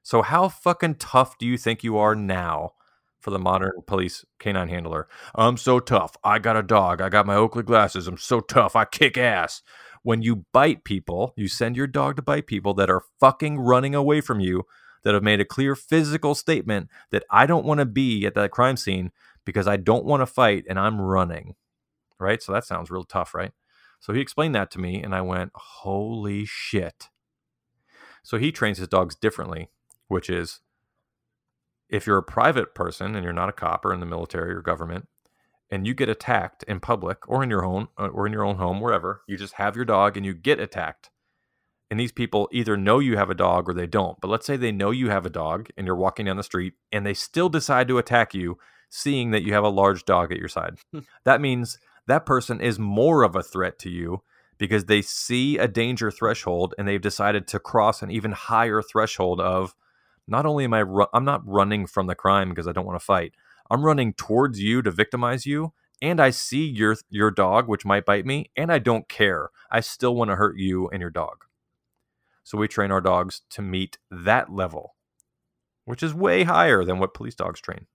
So, 0.05 0.21
how 0.21 0.51
fucking 0.51 0.97
tough 0.97 1.39
do 1.39 1.47
you 1.47 1.57
think 1.57 1.83
you 1.83 1.97
are 1.97 2.15
now 2.15 2.73
for 3.21 3.31
the 3.31 3.39
modern 3.39 3.73
police 3.87 4.23
canine 4.39 4.69
handler? 4.69 5.09
I'm 5.35 5.57
so 5.57 5.81
tough. 5.81 6.15
I 6.23 6.39
got 6.39 6.59
a 6.59 6.63
dog. 6.63 7.01
I 7.01 7.09
got 7.09 7.25
my 7.25 7.35
Oakley 7.35 7.63
glasses. 7.63 8.07
I'm 8.07 8.19
so 8.19 8.41
tough. 8.41 8.77
I 8.77 8.85
kick 8.85 9.17
ass. 9.17 9.63
When 10.03 10.21
you 10.21 10.45
bite 10.53 10.85
people, 10.85 11.33
you 11.37 11.49
send 11.49 11.75
your 11.75 11.87
dog 11.87 12.17
to 12.17 12.23
bite 12.23 12.47
people 12.47 12.75
that 12.75 12.91
are 12.91 13.03
fucking 13.19 13.59
running 13.59 13.95
away 13.95 14.21
from 14.21 14.41
you, 14.41 14.65
that 15.05 15.15
have 15.15 15.23
made 15.23 15.41
a 15.41 15.45
clear 15.47 15.75
physical 15.75 16.35
statement 16.35 16.91
that 17.11 17.25
I 17.31 17.47
don't 17.47 17.65
want 17.65 17.81
to 17.81 17.87
be 17.87 18.27
at 18.27 18.35
that 18.35 18.51
crime 18.51 18.77
scene 18.77 19.11
because 19.47 19.67
I 19.67 19.79
don't 19.79 20.05
want 20.05 20.21
to 20.21 20.27
fight 20.27 20.65
and 20.69 20.79
I'm 20.79 21.01
running. 21.01 21.55
Right? 22.21 22.43
So 22.43 22.53
that 22.53 22.67
sounds 22.67 22.91
real 22.91 23.05
tough, 23.05 23.35
right? 23.35 23.53
So 24.01 24.13
he 24.13 24.21
explained 24.21 24.55
that 24.55 24.71
to 24.73 24.79
me 24.79 25.03
and 25.03 25.15
I 25.15 25.23
went, 25.23 25.53
holy 25.55 26.45
shit. 26.45 27.09
So 28.23 28.37
he 28.37 28.53
trains 28.53 28.77
his 28.77 28.89
dogs 28.89 29.15
differently, 29.15 29.71
which 30.15 30.31
is 30.31 30.61
if 31.89 32.07
you're 32.07 32.19
a 32.19 32.23
private 32.23 32.73
person 32.73 33.17
and 33.17 33.25
you're 33.25 33.33
not 33.33 33.49
a 33.49 33.53
cop 33.53 33.85
or 33.85 33.93
in 33.93 33.99
the 33.99 34.07
military 34.07 34.55
or 34.55 34.61
government, 34.61 35.09
and 35.73 35.89
you 35.89 35.93
get 35.93 36.09
attacked 36.09 36.63
in 36.69 36.79
public 36.79 37.29
or 37.29 37.43
in 37.43 37.51
your 37.51 37.65
own 37.65 37.89
uh, 37.99 38.07
or 38.07 38.25
in 38.25 38.33
your 38.33 38.45
own 38.45 38.55
home, 38.55 38.81
wherever, 38.81 39.23
you 39.27 39.37
just 39.37 39.55
have 39.55 39.75
your 39.75 39.85
dog 39.85 40.17
and 40.17 40.25
you 40.25 40.33
get 40.33 40.61
attacked. 40.61 41.11
And 41.91 41.99
these 41.99 42.13
people 42.13 42.49
either 42.53 42.77
know 42.77 43.01
you 43.01 43.17
have 43.17 43.29
a 43.29 43.35
dog 43.35 43.69
or 43.69 43.75
they 43.75 43.89
don't. 43.89 44.21
But 44.21 44.29
let's 44.29 44.47
say 44.47 44.57
they 44.57 44.71
know 44.71 44.93
you 44.93 45.11
have 45.11 45.27
a 45.27 45.31
dog 45.31 45.69
and 45.77 45.85
you're 45.85 45.97
walking 45.97 46.27
down 46.27 46.37
the 46.37 46.45
street 46.45 46.75
and 46.93 47.05
they 47.05 47.15
still 47.15 47.49
decide 47.49 47.89
to 47.89 47.99
attack 47.99 48.35
you, 48.35 48.57
seeing 48.89 49.33
that 49.33 49.43
you 49.43 49.53
have 49.53 49.65
a 49.65 49.69
large 49.69 50.05
dog 50.05 50.31
at 50.31 50.39
your 50.39 50.49
side. 50.49 50.77
that 51.25 51.41
means 51.41 51.77
that 52.07 52.25
person 52.25 52.61
is 52.61 52.79
more 52.79 53.25
of 53.25 53.35
a 53.35 53.43
threat 53.43 53.81
to 53.81 53.91
you 53.91 54.23
because 54.59 54.85
they 54.85 55.03
see 55.03 55.59
a 55.59 55.67
danger 55.67 56.13
threshold 56.13 56.73
and 56.79 56.87
they've 56.87 57.01
decided 57.01 57.49
to 57.49 57.59
cross 57.59 58.01
an 58.01 58.13
even 58.13 58.31
higher 58.31 58.81
threshold 58.81 59.41
of 59.41 59.75
not 60.27 60.47
only 60.47 60.65
am 60.65 60.75
I 60.75 60.81
ru- 60.81 61.07
I'm 61.13 61.25
not 61.25 61.47
running 61.47 61.87
from 61.87 62.07
the 62.07 62.15
crime 62.15 62.51
because 62.51 62.67
I 62.67 62.73
don't 62.73 62.87
want 62.87 62.99
to 62.99 63.05
fight. 63.05 63.35
I'm 63.71 63.85
running 63.85 64.13
towards 64.15 64.61
you 64.61 64.83
to 64.83 64.91
victimize 64.91 65.47
you 65.47 65.73
and 66.03 66.21
I 66.21 66.31
see 66.31 66.67
your 66.67 66.97
your 67.09 67.31
dog 67.31 67.69
which 67.69 67.85
might 67.85 68.05
bite 68.05 68.27
me 68.27 68.51
and 68.57 68.73
I 68.73 68.79
don't 68.79 69.09
care. 69.09 69.51
I 69.71 69.81
still 69.81 70.15
want 70.15 70.31
to 70.31 70.37
hurt 70.37 70.59
you 70.59 70.89
and 70.89 71.01
your 71.01 71.11
dog. 71.11 71.45
So 72.43 72.59
we 72.59 72.69
train 72.69 72.91
our 72.91 73.01
dogs 73.01 73.43
to 73.51 73.63
meet 73.63 73.99
that 74.11 74.53
level, 74.53 74.97
which 75.87 76.03
is 76.03 76.13
way 76.13 76.45
higher 76.45 76.85
than 76.85 76.99
what 76.99 77.15
police 77.15 77.35
dogs 77.35 77.61
train. 77.61 77.87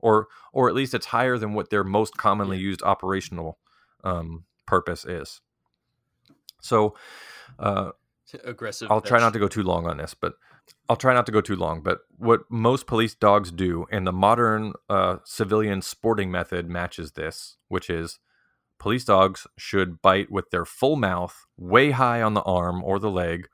Or 0.00 0.28
or 0.52 0.68
at 0.68 0.74
least 0.74 0.94
it's 0.94 1.06
higher 1.06 1.38
than 1.38 1.54
what 1.54 1.70
their 1.70 1.84
most 1.84 2.16
commonly 2.16 2.58
used 2.58 2.82
operational 2.82 3.58
um, 4.02 4.44
purpose 4.66 5.04
is. 5.04 5.40
So 6.60 6.94
uh, 7.58 7.90
Aggressive. 8.44 8.90
I'll 8.90 9.00
try 9.00 9.18
not 9.18 9.32
to 9.32 9.38
go 9.38 9.48
too 9.48 9.62
long 9.62 9.86
on 9.86 9.96
this, 9.96 10.14
but 10.14 10.34
I'll 10.88 10.96
try 10.96 11.14
not 11.14 11.26
to 11.26 11.32
go 11.32 11.40
too 11.40 11.56
long. 11.56 11.82
But 11.82 12.00
what 12.16 12.42
most 12.50 12.86
police 12.86 13.14
dogs 13.14 13.50
do, 13.50 13.86
and 13.90 14.06
the 14.06 14.12
modern 14.12 14.72
uh, 14.88 15.18
civilian 15.24 15.82
sporting 15.82 16.30
method 16.30 16.68
matches 16.68 17.12
this, 17.12 17.56
which 17.68 17.88
is 17.88 18.18
police 18.78 19.04
dogs 19.04 19.46
should 19.56 20.02
bite 20.02 20.30
with 20.30 20.50
their 20.50 20.64
full 20.64 20.96
mouth, 20.96 21.46
way 21.56 21.92
high 21.92 22.22
on 22.22 22.34
the 22.34 22.42
arm 22.42 22.82
or 22.82 22.98
the 22.98 23.10
leg, 23.10 23.46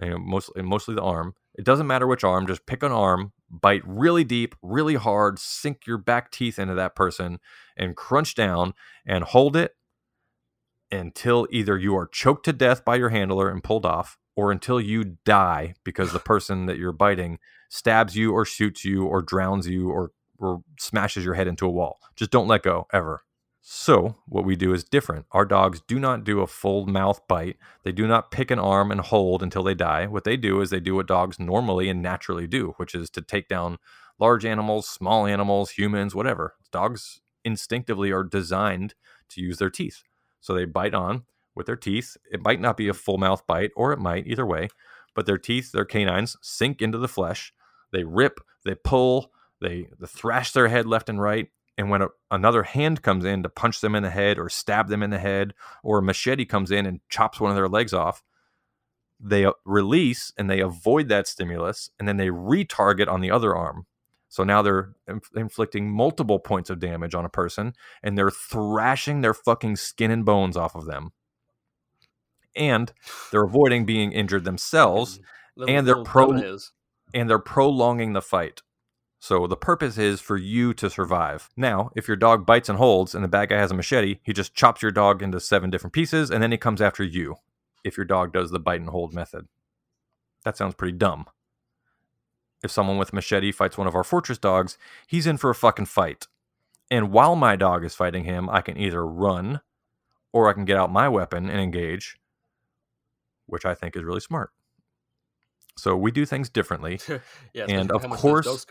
you 0.00 0.10
know, 0.10 0.18
mostly 0.18 0.62
mostly 0.62 0.94
the 0.94 1.02
arm. 1.02 1.34
It 1.56 1.64
doesn't 1.64 1.88
matter 1.88 2.06
which 2.06 2.24
arm, 2.24 2.46
just 2.46 2.66
pick 2.66 2.82
an 2.82 2.92
arm, 2.92 3.32
bite 3.50 3.82
really 3.84 4.24
deep, 4.24 4.54
really 4.62 4.94
hard, 4.94 5.38
sink 5.38 5.86
your 5.86 5.98
back 5.98 6.30
teeth 6.30 6.58
into 6.58 6.74
that 6.74 6.94
person, 6.94 7.40
and 7.76 7.96
crunch 7.96 8.34
down 8.34 8.74
and 9.04 9.24
hold 9.24 9.56
it 9.56 9.74
until 10.90 11.46
either 11.50 11.76
you 11.76 11.96
are 11.96 12.06
choked 12.06 12.44
to 12.44 12.52
death 12.52 12.84
by 12.84 12.96
your 12.96 13.08
handler 13.08 13.50
and 13.50 13.64
pulled 13.64 13.84
off, 13.84 14.16
or 14.38 14.52
until 14.52 14.80
you 14.80 15.16
die 15.24 15.74
because 15.82 16.12
the 16.12 16.20
person 16.20 16.66
that 16.66 16.78
you're 16.78 16.92
biting 16.92 17.40
stabs 17.68 18.14
you 18.14 18.32
or 18.32 18.44
shoots 18.44 18.84
you 18.84 19.04
or 19.04 19.20
drowns 19.20 19.66
you 19.66 19.90
or 19.90 20.12
or 20.38 20.62
smashes 20.78 21.24
your 21.24 21.34
head 21.34 21.48
into 21.48 21.66
a 21.66 21.70
wall. 21.70 21.98
Just 22.14 22.30
don't 22.30 22.46
let 22.46 22.62
go 22.62 22.86
ever. 22.92 23.22
So, 23.60 24.14
what 24.26 24.44
we 24.44 24.54
do 24.54 24.72
is 24.72 24.84
different. 24.84 25.26
Our 25.32 25.44
dogs 25.44 25.82
do 25.88 25.98
not 25.98 26.22
do 26.22 26.40
a 26.40 26.46
full 26.46 26.86
mouth 26.86 27.20
bite. 27.26 27.56
They 27.82 27.90
do 27.90 28.06
not 28.06 28.30
pick 28.30 28.52
an 28.52 28.60
arm 28.60 28.92
and 28.92 29.00
hold 29.00 29.42
until 29.42 29.64
they 29.64 29.74
die. 29.74 30.06
What 30.06 30.22
they 30.22 30.36
do 30.36 30.60
is 30.60 30.70
they 30.70 30.78
do 30.78 30.94
what 30.94 31.08
dogs 31.08 31.40
normally 31.40 31.88
and 31.88 32.00
naturally 32.00 32.46
do, 32.46 32.74
which 32.76 32.94
is 32.94 33.10
to 33.10 33.20
take 33.20 33.48
down 33.48 33.78
large 34.20 34.44
animals, 34.44 34.88
small 34.88 35.26
animals, 35.26 35.70
humans, 35.70 36.14
whatever. 36.14 36.54
Dogs 36.70 37.20
instinctively 37.44 38.12
are 38.12 38.22
designed 38.22 38.94
to 39.30 39.40
use 39.40 39.58
their 39.58 39.68
teeth. 39.68 40.04
So 40.40 40.54
they 40.54 40.64
bite 40.64 40.94
on 40.94 41.24
with 41.54 41.66
their 41.66 41.76
teeth. 41.76 42.16
It 42.30 42.42
might 42.42 42.60
not 42.60 42.76
be 42.76 42.88
a 42.88 42.94
full 42.94 43.18
mouth 43.18 43.46
bite, 43.46 43.70
or 43.76 43.92
it 43.92 43.98
might, 43.98 44.26
either 44.26 44.46
way. 44.46 44.68
But 45.14 45.26
their 45.26 45.38
teeth, 45.38 45.72
their 45.72 45.84
canines, 45.84 46.36
sink 46.42 46.80
into 46.80 46.98
the 46.98 47.08
flesh. 47.08 47.52
They 47.92 48.04
rip, 48.04 48.40
they 48.64 48.74
pull, 48.74 49.32
they, 49.60 49.88
they 49.98 50.06
thrash 50.06 50.52
their 50.52 50.68
head 50.68 50.86
left 50.86 51.08
and 51.08 51.20
right. 51.20 51.48
And 51.76 51.90
when 51.90 52.02
a, 52.02 52.08
another 52.30 52.64
hand 52.64 53.02
comes 53.02 53.24
in 53.24 53.42
to 53.42 53.48
punch 53.48 53.80
them 53.80 53.94
in 53.94 54.02
the 54.02 54.10
head 54.10 54.38
or 54.38 54.48
stab 54.48 54.88
them 54.88 55.02
in 55.02 55.10
the 55.10 55.18
head, 55.18 55.54
or 55.82 55.98
a 55.98 56.02
machete 56.02 56.44
comes 56.44 56.70
in 56.70 56.86
and 56.86 57.00
chops 57.08 57.40
one 57.40 57.50
of 57.50 57.56
their 57.56 57.68
legs 57.68 57.94
off, 57.94 58.22
they 59.20 59.44
uh, 59.44 59.52
release 59.64 60.32
and 60.36 60.48
they 60.48 60.60
avoid 60.60 61.08
that 61.08 61.26
stimulus 61.26 61.90
and 61.98 62.06
then 62.06 62.16
they 62.16 62.28
retarget 62.28 63.08
on 63.08 63.20
the 63.20 63.30
other 63.30 63.56
arm. 63.56 63.86
So 64.28 64.44
now 64.44 64.62
they're 64.62 64.92
inf- 65.08 65.30
inflicting 65.34 65.90
multiple 65.90 66.38
points 66.38 66.70
of 66.70 66.78
damage 66.78 67.14
on 67.14 67.24
a 67.24 67.30
person 67.30 67.72
and 68.02 68.16
they're 68.16 68.30
thrashing 68.30 69.20
their 69.20 69.34
fucking 69.34 69.76
skin 69.76 70.10
and 70.10 70.24
bones 70.24 70.56
off 70.56 70.74
of 70.74 70.86
them. 70.86 71.12
And 72.58 72.92
they're 73.30 73.44
avoiding 73.44 73.86
being 73.86 74.12
injured 74.12 74.44
themselves 74.44 75.18
mm, 75.18 75.22
Little- 75.56 75.74
and 75.76 75.86
they're 75.86 76.02
pro 76.02 76.32
is. 76.32 76.72
and 77.14 77.30
they're 77.30 77.38
prolonging 77.38 78.12
the 78.12 78.22
fight. 78.22 78.62
So 79.20 79.46
the 79.46 79.56
purpose 79.56 79.98
is 79.98 80.20
for 80.20 80.36
you 80.36 80.72
to 80.74 80.88
survive. 80.90 81.48
Now, 81.56 81.90
if 81.96 82.06
your 82.06 82.16
dog 82.16 82.46
bites 82.46 82.68
and 82.68 82.78
holds 82.78 83.14
and 83.14 83.24
the 83.24 83.28
bad 83.28 83.48
guy 83.48 83.56
has 83.58 83.70
a 83.72 83.74
machete, 83.74 84.18
he 84.22 84.32
just 84.32 84.54
chops 84.54 84.80
your 84.82 84.92
dog 84.92 85.22
into 85.22 85.40
seven 85.40 85.70
different 85.70 85.92
pieces 85.92 86.30
and 86.30 86.42
then 86.42 86.52
he 86.52 86.58
comes 86.58 86.80
after 86.80 87.02
you 87.02 87.36
if 87.84 87.96
your 87.96 88.06
dog 88.06 88.32
does 88.32 88.50
the 88.50 88.60
bite 88.60 88.80
and 88.80 88.90
hold 88.90 89.12
method. 89.14 89.48
That 90.44 90.56
sounds 90.56 90.74
pretty 90.74 90.96
dumb. 90.96 91.26
If 92.62 92.70
someone 92.70 92.98
with 92.98 93.12
a 93.12 93.14
machete 93.14 93.52
fights 93.52 93.78
one 93.78 93.86
of 93.86 93.94
our 93.94 94.04
fortress 94.04 94.38
dogs, 94.38 94.78
he's 95.06 95.26
in 95.26 95.36
for 95.36 95.50
a 95.50 95.54
fucking 95.54 95.86
fight. 95.86 96.26
And 96.90 97.12
while 97.12 97.36
my 97.36 97.56
dog 97.56 97.84
is 97.84 97.94
fighting 97.94 98.24
him, 98.24 98.48
I 98.50 98.60
can 98.60 98.76
either 98.76 99.06
run 99.06 99.60
or 100.32 100.48
I 100.48 100.52
can 100.52 100.64
get 100.64 100.76
out 100.76 100.92
my 100.92 101.08
weapon 101.08 101.48
and 101.50 101.60
engage, 101.60 102.17
which 103.48 103.64
I 103.64 103.74
think 103.74 103.96
is 103.96 104.04
really 104.04 104.20
smart. 104.20 104.50
So 105.76 105.96
we 105.96 106.10
do 106.10 106.26
things 106.26 106.48
differently. 106.48 107.00
yeah, 107.54 107.66
and 107.68 107.90
of 107.90 108.08
course, 108.10 108.66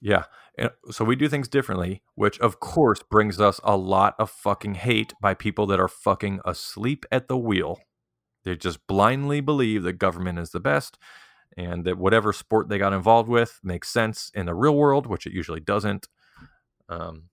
yeah. 0.00 0.24
And 0.58 0.70
so 0.90 1.04
we 1.04 1.16
do 1.16 1.28
things 1.28 1.48
differently, 1.48 2.02
which 2.14 2.38
of 2.40 2.60
course 2.60 3.02
brings 3.02 3.40
us 3.40 3.60
a 3.64 3.76
lot 3.76 4.14
of 4.18 4.30
fucking 4.30 4.74
hate 4.74 5.14
by 5.20 5.34
people 5.34 5.66
that 5.66 5.80
are 5.80 5.88
fucking 5.88 6.40
asleep 6.44 7.06
at 7.10 7.28
the 7.28 7.36
wheel. 7.36 7.80
They 8.44 8.56
just 8.56 8.86
blindly 8.86 9.40
believe 9.40 9.82
that 9.84 9.94
government 9.94 10.38
is 10.38 10.50
the 10.50 10.60
best 10.60 10.98
and 11.56 11.84
that 11.84 11.98
whatever 11.98 12.32
sport 12.32 12.68
they 12.68 12.78
got 12.78 12.92
involved 12.92 13.28
with 13.28 13.60
makes 13.62 13.88
sense 13.88 14.30
in 14.34 14.46
the 14.46 14.54
real 14.54 14.76
world, 14.76 15.06
which 15.06 15.26
it 15.26 15.32
usually 15.32 15.60
doesn't. 15.60 16.08
Um, 16.88 17.30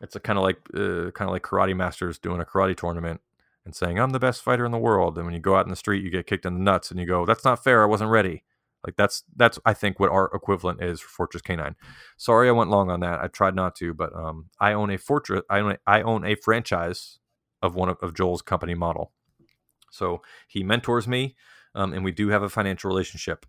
it's 0.00 0.16
a 0.16 0.20
kind 0.20 0.38
of 0.38 0.42
like 0.42 0.58
uh, 0.74 1.12
kind 1.12 1.28
of 1.28 1.30
like 1.30 1.42
karate 1.42 1.76
masters 1.76 2.18
doing 2.18 2.40
a 2.40 2.44
karate 2.44 2.76
tournament 2.76 3.20
and 3.64 3.74
saying 3.74 3.98
I'm 3.98 4.10
the 4.10 4.18
best 4.18 4.42
fighter 4.42 4.64
in 4.64 4.72
the 4.72 4.78
world, 4.78 5.16
and 5.16 5.24
when 5.24 5.34
you 5.34 5.40
go 5.40 5.56
out 5.56 5.66
in 5.66 5.70
the 5.70 5.76
street, 5.76 6.02
you 6.02 6.10
get 6.10 6.26
kicked 6.26 6.46
in 6.46 6.54
the 6.54 6.60
nuts, 6.60 6.90
and 6.90 6.98
you 6.98 7.06
go, 7.06 7.24
"That's 7.24 7.44
not 7.44 7.62
fair. 7.62 7.82
I 7.82 7.86
wasn't 7.86 8.10
ready." 8.10 8.44
Like 8.84 8.96
that's 8.96 9.22
that's 9.36 9.58
I 9.64 9.74
think 9.74 10.00
what 10.00 10.10
our 10.10 10.30
equivalent 10.34 10.82
is 10.82 11.00
for 11.00 11.08
Fortress 11.08 11.42
K9. 11.42 11.74
Sorry, 12.16 12.48
I 12.48 12.52
went 12.52 12.70
long 12.70 12.90
on 12.90 13.00
that. 13.00 13.20
I 13.20 13.28
tried 13.28 13.54
not 13.54 13.76
to, 13.76 13.94
but 13.94 14.14
um, 14.14 14.46
I 14.58 14.72
own 14.72 14.90
a 14.90 14.98
fortress. 14.98 15.42
I 15.48 15.60
own 15.60 15.72
a, 15.72 15.78
I 15.86 16.02
own 16.02 16.24
a 16.24 16.34
franchise 16.34 17.18
of 17.62 17.76
one 17.76 17.88
of, 17.88 17.98
of 18.02 18.14
Joel's 18.14 18.42
company 18.42 18.74
model. 18.74 19.12
So 19.90 20.22
he 20.48 20.64
mentors 20.64 21.06
me, 21.06 21.36
um, 21.74 21.92
and 21.92 22.02
we 22.04 22.10
do 22.10 22.28
have 22.28 22.42
a 22.42 22.48
financial 22.48 22.88
relationship. 22.88 23.46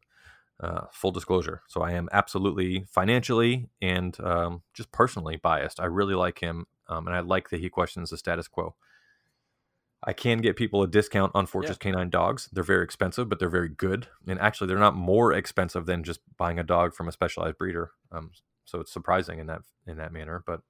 Uh, 0.59 0.85
full 0.93 1.11
disclosure. 1.11 1.61
So 1.67 1.81
I 1.81 1.91
am 1.91 2.07
absolutely 2.13 2.85
financially 2.87 3.69
and 3.81 4.17
um, 4.21 4.61
just 4.73 4.91
personally 4.91 5.35
biased. 5.35 5.79
I 5.79 5.85
really 5.85 6.13
like 6.13 6.39
him, 6.39 6.67
um, 6.87 7.07
and 7.07 7.15
I 7.15 7.19
like 7.21 7.49
that 7.49 7.59
he 7.59 7.69
questions 7.69 8.11
the 8.11 8.17
status 8.17 8.47
quo. 8.47 8.75
I 10.05 10.13
can 10.13 10.39
get 10.39 10.57
people 10.57 10.83
a 10.83 10.87
discount 10.87 11.31
on 11.33 11.45
Fortress 11.45 11.77
K9 11.77 12.09
dogs. 12.09 12.49
They're 12.51 12.63
very 12.63 12.83
expensive, 12.83 13.29
but 13.29 13.39
they're 13.39 13.49
very 13.49 13.69
good. 13.69 14.07
And 14.27 14.39
actually, 14.39 14.67
they're 14.67 14.77
not 14.77 14.95
more 14.95 15.31
expensive 15.31 15.85
than 15.85 16.03
just 16.03 16.19
buying 16.37 16.59
a 16.59 16.63
dog 16.63 16.93
from 16.93 17.07
a 17.07 17.11
specialized 17.11 17.57
breeder. 17.57 17.91
Um, 18.11 18.31
so 18.65 18.79
it's 18.79 18.91
surprising 18.91 19.39
in 19.39 19.47
that 19.47 19.61
in 19.87 19.97
that 19.97 20.11
manner. 20.11 20.43
But 20.45 20.61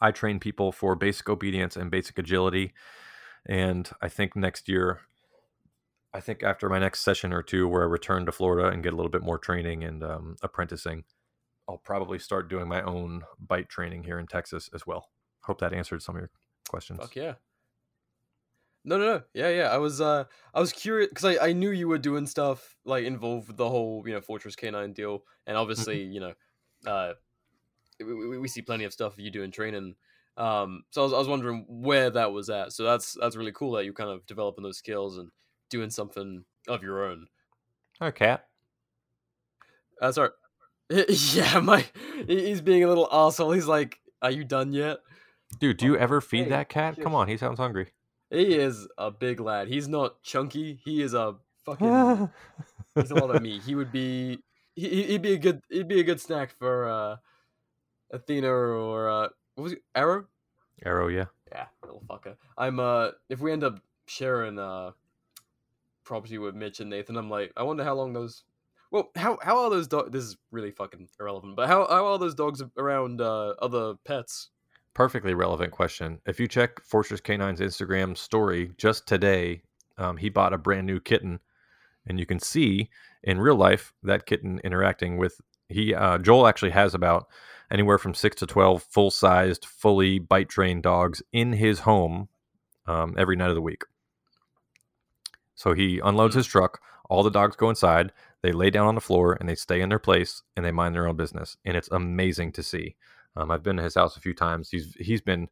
I 0.00 0.10
train 0.10 0.40
people 0.40 0.72
for 0.72 0.94
basic 0.94 1.28
obedience 1.28 1.76
and 1.76 1.90
basic 1.90 2.18
agility. 2.18 2.72
And 3.46 3.90
I 4.00 4.08
think 4.08 4.34
next 4.34 4.68
year, 4.68 5.00
I 6.14 6.20
think 6.20 6.42
after 6.42 6.68
my 6.68 6.78
next 6.78 7.00
session 7.00 7.32
or 7.32 7.42
two, 7.42 7.68
where 7.68 7.82
I 7.82 7.86
return 7.86 8.24
to 8.26 8.32
Florida 8.32 8.68
and 8.68 8.82
get 8.82 8.92
a 8.92 8.96
little 8.96 9.10
bit 9.10 9.22
more 9.22 9.38
training 9.38 9.84
and 9.84 10.02
um, 10.02 10.36
apprenticing, 10.42 11.04
I'll 11.68 11.78
probably 11.78 12.18
start 12.18 12.48
doing 12.48 12.68
my 12.68 12.82
own 12.82 13.22
bite 13.38 13.68
training 13.68 14.04
here 14.04 14.18
in 14.18 14.26
Texas 14.26 14.70
as 14.74 14.86
well. 14.86 15.10
Hope 15.42 15.60
that 15.60 15.74
answered 15.74 16.02
some 16.02 16.16
of 16.16 16.22
your 16.22 16.30
questions. 16.68 17.00
Fuck 17.00 17.16
yeah. 17.16 17.34
No, 18.88 18.96
no, 18.96 19.04
no. 19.04 19.22
Yeah, 19.34 19.50
yeah. 19.50 19.68
I 19.68 19.76
was, 19.76 20.00
uh, 20.00 20.24
I 20.54 20.60
was 20.60 20.72
curious 20.72 21.10
because 21.10 21.36
I, 21.36 21.48
I 21.48 21.52
knew 21.52 21.70
you 21.70 21.88
were 21.88 21.98
doing 21.98 22.26
stuff 22.26 22.74
like 22.86 23.04
involved 23.04 23.48
with 23.48 23.58
the 23.58 23.68
whole, 23.68 24.02
you 24.06 24.14
know, 24.14 24.22
Fortress 24.22 24.56
K9 24.56 24.94
deal, 24.94 25.24
and 25.46 25.58
obviously, 25.58 26.02
you 26.02 26.20
know, 26.20 26.32
uh, 26.86 27.12
we, 28.00 28.14
we, 28.14 28.38
we 28.38 28.48
see 28.48 28.62
plenty 28.62 28.84
of 28.84 28.94
stuff 28.94 29.18
you 29.18 29.30
do 29.30 29.42
in 29.42 29.50
training. 29.50 29.94
Um, 30.38 30.84
so 30.88 31.02
I 31.02 31.04
was, 31.04 31.12
I 31.12 31.18
was 31.18 31.28
wondering 31.28 31.66
where 31.68 32.08
that 32.08 32.32
was 32.32 32.48
at. 32.48 32.72
So 32.72 32.84
that's 32.84 33.14
that's 33.20 33.36
really 33.36 33.52
cool 33.52 33.72
that 33.72 33.84
you're 33.84 33.92
kind 33.92 34.08
of 34.08 34.24
developing 34.24 34.64
those 34.64 34.78
skills 34.78 35.18
and 35.18 35.32
doing 35.68 35.90
something 35.90 36.44
of 36.66 36.82
your 36.82 37.04
own. 37.04 37.26
Hi, 37.98 38.10
cat. 38.10 38.46
Our, 40.00 40.32
yeah. 40.88 41.60
My 41.60 41.84
he's 42.26 42.62
being 42.62 42.84
a 42.84 42.88
little 42.88 43.08
asshole. 43.12 43.52
He's 43.52 43.66
like, 43.66 44.00
"Are 44.22 44.30
you 44.30 44.44
done 44.44 44.72
yet?" 44.72 45.00
Dude, 45.60 45.76
do 45.76 45.84
you 45.84 45.98
ever 45.98 46.22
feed 46.22 46.44
Hey, 46.44 46.50
that 46.50 46.70
cat? 46.70 46.98
Come 47.02 47.14
on, 47.14 47.28
he 47.28 47.36
sounds 47.36 47.58
hungry. 47.58 47.88
He 48.30 48.54
is 48.54 48.86
a 48.98 49.10
big 49.10 49.40
lad. 49.40 49.68
He's 49.68 49.88
not 49.88 50.22
chunky. 50.22 50.80
He 50.84 51.02
is 51.02 51.14
a 51.14 51.36
fucking. 51.64 52.30
he's 52.94 53.10
a 53.10 53.14
lot 53.14 53.34
of 53.34 53.42
meat. 53.42 53.62
He 53.62 53.74
would 53.74 53.90
be. 53.92 54.38
He, 54.74 54.88
he- 54.88 55.02
he'd 55.04 55.22
be 55.22 55.32
a 55.34 55.38
good. 55.38 55.62
He'd 55.70 55.88
be 55.88 56.00
a 56.00 56.04
good 56.04 56.20
snack 56.20 56.54
for 56.58 56.88
uh, 56.88 57.16
Athena 58.10 58.48
or 58.48 59.08
uh, 59.08 59.28
what 59.54 59.64
was 59.64 59.72
it? 59.72 59.82
Arrow? 59.94 60.26
Arrow, 60.84 61.08
yeah. 61.08 61.24
Yeah, 61.50 61.66
little 61.82 62.02
fucker. 62.08 62.36
I'm 62.56 62.78
uh, 62.78 63.10
if 63.30 63.40
we 63.40 63.50
end 63.52 63.64
up 63.64 63.80
sharing 64.06 64.58
uh, 64.58 64.92
property 66.04 66.38
with 66.38 66.54
Mitch 66.54 66.80
and 66.80 66.90
Nathan, 66.90 67.16
I'm 67.16 67.30
like, 67.30 67.52
I 67.56 67.62
wonder 67.62 67.84
how 67.84 67.94
long 67.94 68.12
those. 68.12 68.44
Well, 68.90 69.10
how 69.16 69.38
how 69.42 69.64
are 69.64 69.70
those 69.70 69.88
dogs? 69.88 70.10
This 70.12 70.24
is 70.24 70.36
really 70.50 70.70
fucking 70.70 71.08
irrelevant. 71.18 71.56
But 71.56 71.68
how 71.68 71.86
how 71.88 72.06
are 72.06 72.18
those 72.18 72.34
dogs 72.34 72.62
around 72.76 73.20
uh, 73.20 73.54
other 73.60 73.94
pets? 74.04 74.50
Perfectly 74.98 75.32
relevant 75.32 75.70
question. 75.70 76.18
If 76.26 76.40
you 76.40 76.48
check 76.48 76.80
Fortress 76.82 77.20
K9's 77.20 77.60
Instagram 77.60 78.18
story 78.18 78.72
just 78.78 79.06
today, 79.06 79.62
um, 79.96 80.16
he 80.16 80.28
bought 80.28 80.52
a 80.52 80.58
brand 80.58 80.88
new 80.88 80.98
kitten, 80.98 81.38
and 82.08 82.18
you 82.18 82.26
can 82.26 82.40
see 82.40 82.90
in 83.22 83.40
real 83.40 83.54
life 83.54 83.92
that 84.02 84.26
kitten 84.26 84.60
interacting 84.64 85.16
with 85.16 85.40
he. 85.68 85.94
Uh, 85.94 86.18
Joel 86.18 86.48
actually 86.48 86.72
has 86.72 86.94
about 86.94 87.28
anywhere 87.70 87.96
from 87.96 88.12
six 88.12 88.34
to 88.38 88.46
twelve 88.46 88.82
full 88.82 89.12
sized, 89.12 89.66
fully 89.66 90.18
bite 90.18 90.48
trained 90.48 90.82
dogs 90.82 91.22
in 91.32 91.52
his 91.52 91.78
home 91.78 92.28
um, 92.88 93.14
every 93.16 93.36
night 93.36 93.50
of 93.50 93.54
the 93.54 93.62
week. 93.62 93.84
So 95.54 95.74
he 95.74 96.00
unloads 96.02 96.34
his 96.34 96.48
truck. 96.48 96.80
All 97.08 97.22
the 97.22 97.30
dogs 97.30 97.54
go 97.54 97.70
inside. 97.70 98.10
They 98.42 98.50
lay 98.50 98.70
down 98.70 98.88
on 98.88 98.96
the 98.96 99.00
floor 99.00 99.36
and 99.38 99.48
they 99.48 99.54
stay 99.54 99.80
in 99.80 99.90
their 99.90 100.00
place 100.00 100.42
and 100.56 100.66
they 100.66 100.72
mind 100.72 100.96
their 100.96 101.06
own 101.06 101.14
business. 101.14 101.56
And 101.64 101.76
it's 101.76 101.88
amazing 101.92 102.50
to 102.54 102.64
see. 102.64 102.96
Um, 103.38 103.50
I've 103.50 103.62
been 103.62 103.76
to 103.76 103.82
his 103.82 103.94
house 103.94 104.16
a 104.16 104.20
few 104.20 104.34
times. 104.34 104.70
He's 104.70 104.94
he's 104.98 105.20
been, 105.20 105.48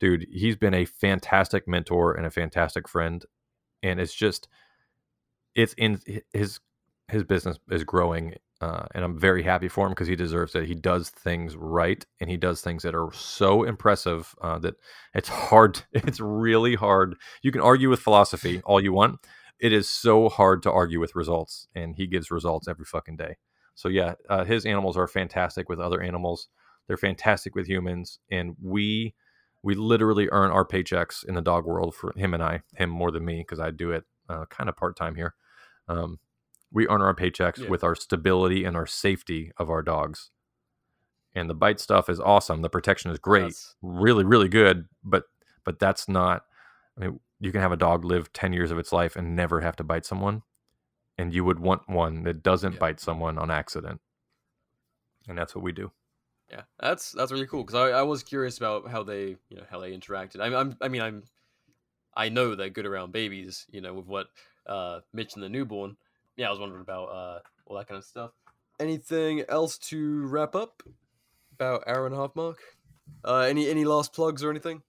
dude. 0.00 0.26
He's 0.30 0.56
been 0.56 0.74
a 0.74 0.84
fantastic 0.84 1.68
mentor 1.68 2.14
and 2.14 2.26
a 2.26 2.30
fantastic 2.30 2.88
friend. 2.88 3.24
And 3.82 4.00
it's 4.00 4.14
just, 4.14 4.48
it's 5.54 5.74
in 5.74 6.00
his 6.32 6.60
his 7.08 7.24
business 7.24 7.58
is 7.70 7.84
growing, 7.84 8.34
uh, 8.60 8.86
and 8.94 9.04
I'm 9.04 9.18
very 9.18 9.42
happy 9.42 9.68
for 9.68 9.86
him 9.86 9.92
because 9.92 10.08
he 10.08 10.16
deserves 10.16 10.54
it. 10.54 10.64
He 10.66 10.74
does 10.74 11.10
things 11.10 11.56
right, 11.56 12.04
and 12.20 12.28
he 12.30 12.36
does 12.36 12.60
things 12.60 12.82
that 12.82 12.94
are 12.94 13.12
so 13.12 13.62
impressive 13.62 14.34
uh, 14.40 14.58
that 14.60 14.74
it's 15.14 15.28
hard. 15.28 15.82
It's 15.92 16.20
really 16.20 16.74
hard. 16.74 17.16
You 17.42 17.52
can 17.52 17.60
argue 17.60 17.90
with 17.90 18.00
philosophy 18.00 18.62
all 18.64 18.80
you 18.80 18.92
want. 18.92 19.20
It 19.60 19.72
is 19.72 19.88
so 19.88 20.28
hard 20.28 20.62
to 20.64 20.72
argue 20.72 21.00
with 21.00 21.14
results, 21.14 21.68
and 21.74 21.94
he 21.96 22.06
gives 22.06 22.30
results 22.30 22.68
every 22.68 22.84
fucking 22.84 23.16
day. 23.16 23.36
So 23.74 23.88
yeah, 23.88 24.14
uh, 24.28 24.44
his 24.44 24.64
animals 24.66 24.96
are 24.96 25.06
fantastic 25.06 25.68
with 25.68 25.78
other 25.78 26.00
animals. 26.00 26.48
They're 26.86 26.96
fantastic 26.96 27.54
with 27.54 27.66
humans, 27.66 28.18
and 28.30 28.56
we 28.62 29.14
we 29.62 29.74
literally 29.74 30.28
earn 30.30 30.50
our 30.52 30.64
paychecks 30.64 31.24
in 31.24 31.34
the 31.34 31.40
dog 31.42 31.64
world 31.66 31.94
for 31.94 32.12
him 32.16 32.34
and 32.34 32.42
I. 32.42 32.62
Him 32.76 32.88
more 32.90 33.10
than 33.10 33.24
me 33.24 33.38
because 33.38 33.58
I 33.58 33.70
do 33.72 33.90
it 33.90 34.04
uh, 34.28 34.44
kind 34.46 34.68
of 34.68 34.76
part 34.76 34.96
time 34.96 35.16
here. 35.16 35.34
Um, 35.88 36.20
we 36.70 36.86
earn 36.88 37.02
our 37.02 37.14
paychecks 37.14 37.58
Yeah. 37.58 37.68
with 37.68 37.82
our 37.82 37.94
stability 37.96 38.64
and 38.64 38.76
our 38.76 38.86
safety 38.86 39.50
of 39.56 39.68
our 39.70 39.82
dogs. 39.82 40.30
And 41.34 41.50
the 41.50 41.54
bite 41.54 41.80
stuff 41.80 42.08
is 42.08 42.20
awesome. 42.20 42.62
The 42.62 42.70
protection 42.70 43.10
is 43.10 43.18
great, 43.18 43.40
That's- 43.42 43.74
really, 43.82 44.24
really 44.24 44.48
good. 44.48 44.86
But 45.02 45.24
but 45.64 45.78
that's 45.80 46.08
not. 46.08 46.44
I 46.96 47.06
mean, 47.06 47.20
you 47.40 47.50
can 47.52 47.60
have 47.60 47.72
a 47.72 47.76
dog 47.76 48.04
live 48.04 48.32
ten 48.32 48.52
years 48.52 48.70
of 48.70 48.78
its 48.78 48.92
life 48.92 49.16
and 49.16 49.34
never 49.34 49.60
have 49.62 49.76
to 49.76 49.84
bite 49.84 50.06
someone, 50.06 50.42
and 51.18 51.34
you 51.34 51.44
would 51.44 51.58
want 51.58 51.88
one 51.88 52.22
that 52.22 52.42
doesn't 52.44 52.74
Yeah. 52.74 52.78
bite 52.78 53.00
someone 53.00 53.36
on 53.36 53.50
accident. 53.50 54.00
And 55.28 55.36
that's 55.36 55.54
what 55.56 55.64
we 55.64 55.72
do. 55.72 55.90
Yeah, 56.50 56.62
that's 56.78 57.12
that's 57.12 57.32
really 57.32 57.46
cool 57.46 57.64
because 57.64 57.74
I, 57.74 57.98
I 57.98 58.02
was 58.02 58.22
curious 58.22 58.58
about 58.58 58.88
how 58.88 59.02
they 59.02 59.36
you 59.48 59.56
know 59.56 59.64
how 59.68 59.80
they 59.80 59.92
interacted. 59.92 60.40
I'm, 60.40 60.54
I'm 60.54 60.76
I 60.80 60.88
mean 60.88 61.02
I'm 61.02 61.24
I 62.14 62.28
know 62.28 62.54
they're 62.54 62.70
good 62.70 62.86
around 62.86 63.12
babies. 63.12 63.66
You 63.70 63.80
know 63.80 63.94
with 63.94 64.06
what 64.06 64.28
uh 64.66 65.00
Mitch 65.12 65.34
and 65.34 65.42
the 65.42 65.48
newborn. 65.48 65.96
Yeah, 66.36 66.48
I 66.48 66.50
was 66.50 66.60
wondering 66.60 66.82
about 66.82 67.06
uh 67.06 67.38
all 67.66 67.76
that 67.76 67.88
kind 67.88 67.98
of 67.98 68.04
stuff. 68.04 68.30
Anything 68.78 69.42
else 69.48 69.78
to 69.78 70.26
wrap 70.26 70.54
up 70.54 70.82
about 71.52 71.84
hour 71.88 72.06
and 72.06 72.14
a 72.14 72.18
half 72.18 72.36
mark? 72.36 72.58
Uh, 73.24 73.40
any 73.40 73.68
any 73.68 73.84
last 73.84 74.12
plugs 74.12 74.44
or 74.44 74.50
anything? 74.50 74.82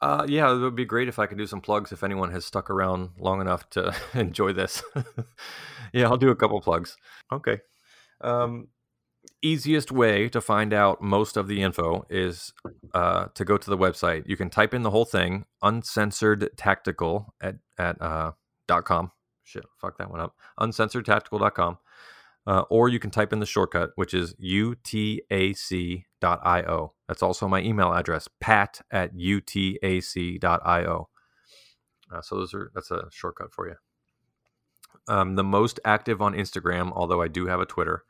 Uh, 0.00 0.26
yeah, 0.28 0.52
it 0.52 0.58
would 0.58 0.76
be 0.76 0.84
great 0.84 1.08
if 1.08 1.18
I 1.18 1.26
could 1.26 1.38
do 1.38 1.46
some 1.46 1.60
plugs 1.60 1.90
if 1.90 2.04
anyone 2.04 2.30
has 2.30 2.44
stuck 2.44 2.68
around 2.68 3.10
long 3.18 3.40
enough 3.40 3.68
to 3.70 3.94
enjoy 4.14 4.52
this. 4.52 4.82
yeah, 5.92 6.04
I'll 6.04 6.18
do 6.18 6.30
a 6.30 6.36
couple 6.36 6.60
plugs. 6.60 6.96
Okay. 7.32 7.60
Um, 8.20 8.68
easiest 9.42 9.92
way 9.92 10.28
to 10.28 10.40
find 10.40 10.72
out 10.72 11.02
most 11.02 11.36
of 11.36 11.48
the 11.48 11.62
info 11.62 12.06
is 12.10 12.52
uh, 12.94 13.26
to 13.34 13.44
go 13.44 13.56
to 13.56 13.70
the 13.70 13.76
website. 13.76 14.24
You 14.26 14.36
can 14.36 14.50
type 14.50 14.74
in 14.74 14.82
the 14.82 14.90
whole 14.90 15.04
thing, 15.04 15.44
uncensored 15.62 16.50
tactical 16.56 17.34
at 17.40 17.56
at 17.78 18.00
uh, 18.00 18.32
dot 18.66 18.84
com. 18.84 19.12
Shit, 19.44 19.64
fuck 19.80 19.96
that 19.98 20.10
one 20.10 20.20
up. 20.20 20.34
Uncensoredtactical.com. 20.58 21.78
Uh, 22.48 22.62
or 22.70 22.88
you 22.88 22.98
can 22.98 23.10
type 23.10 23.32
in 23.32 23.40
the 23.40 23.46
shortcut, 23.46 23.90
which 23.96 24.14
is 24.14 24.34
utac.io. 24.34 26.02
That's 27.08 27.22
also 27.22 27.48
my 27.48 27.60
email 27.60 27.92
address, 27.92 28.28
pat 28.40 28.80
at 28.90 29.14
utac.io. 29.16 31.08
Uh, 32.12 32.20
so 32.22 32.36
those 32.36 32.54
are 32.54 32.70
that's 32.74 32.90
a 32.90 33.08
shortcut 33.10 33.52
for 33.52 33.68
you. 33.68 33.74
Um, 35.08 35.36
the 35.36 35.44
most 35.44 35.78
active 35.84 36.20
on 36.22 36.34
Instagram, 36.34 36.92
although 36.92 37.22
I 37.22 37.28
do 37.28 37.46
have 37.46 37.60
a 37.60 37.66
Twitter. 37.66 38.04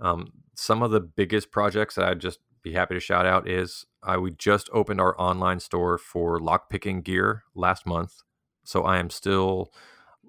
Um, 0.00 0.32
some 0.54 0.82
of 0.82 0.90
the 0.90 1.00
biggest 1.00 1.50
projects 1.50 1.94
that 1.94 2.04
I'd 2.04 2.20
just 2.20 2.38
be 2.62 2.72
happy 2.72 2.94
to 2.94 3.00
shout 3.00 3.26
out 3.26 3.48
is 3.48 3.86
I 4.02 4.16
we 4.18 4.30
just 4.32 4.68
opened 4.72 5.00
our 5.00 5.18
online 5.20 5.60
store 5.60 5.98
for 5.98 6.38
lockpicking 6.38 7.04
gear 7.04 7.44
last 7.54 7.86
month, 7.86 8.22
so 8.64 8.82
I 8.82 8.98
am 8.98 9.10
still 9.10 9.72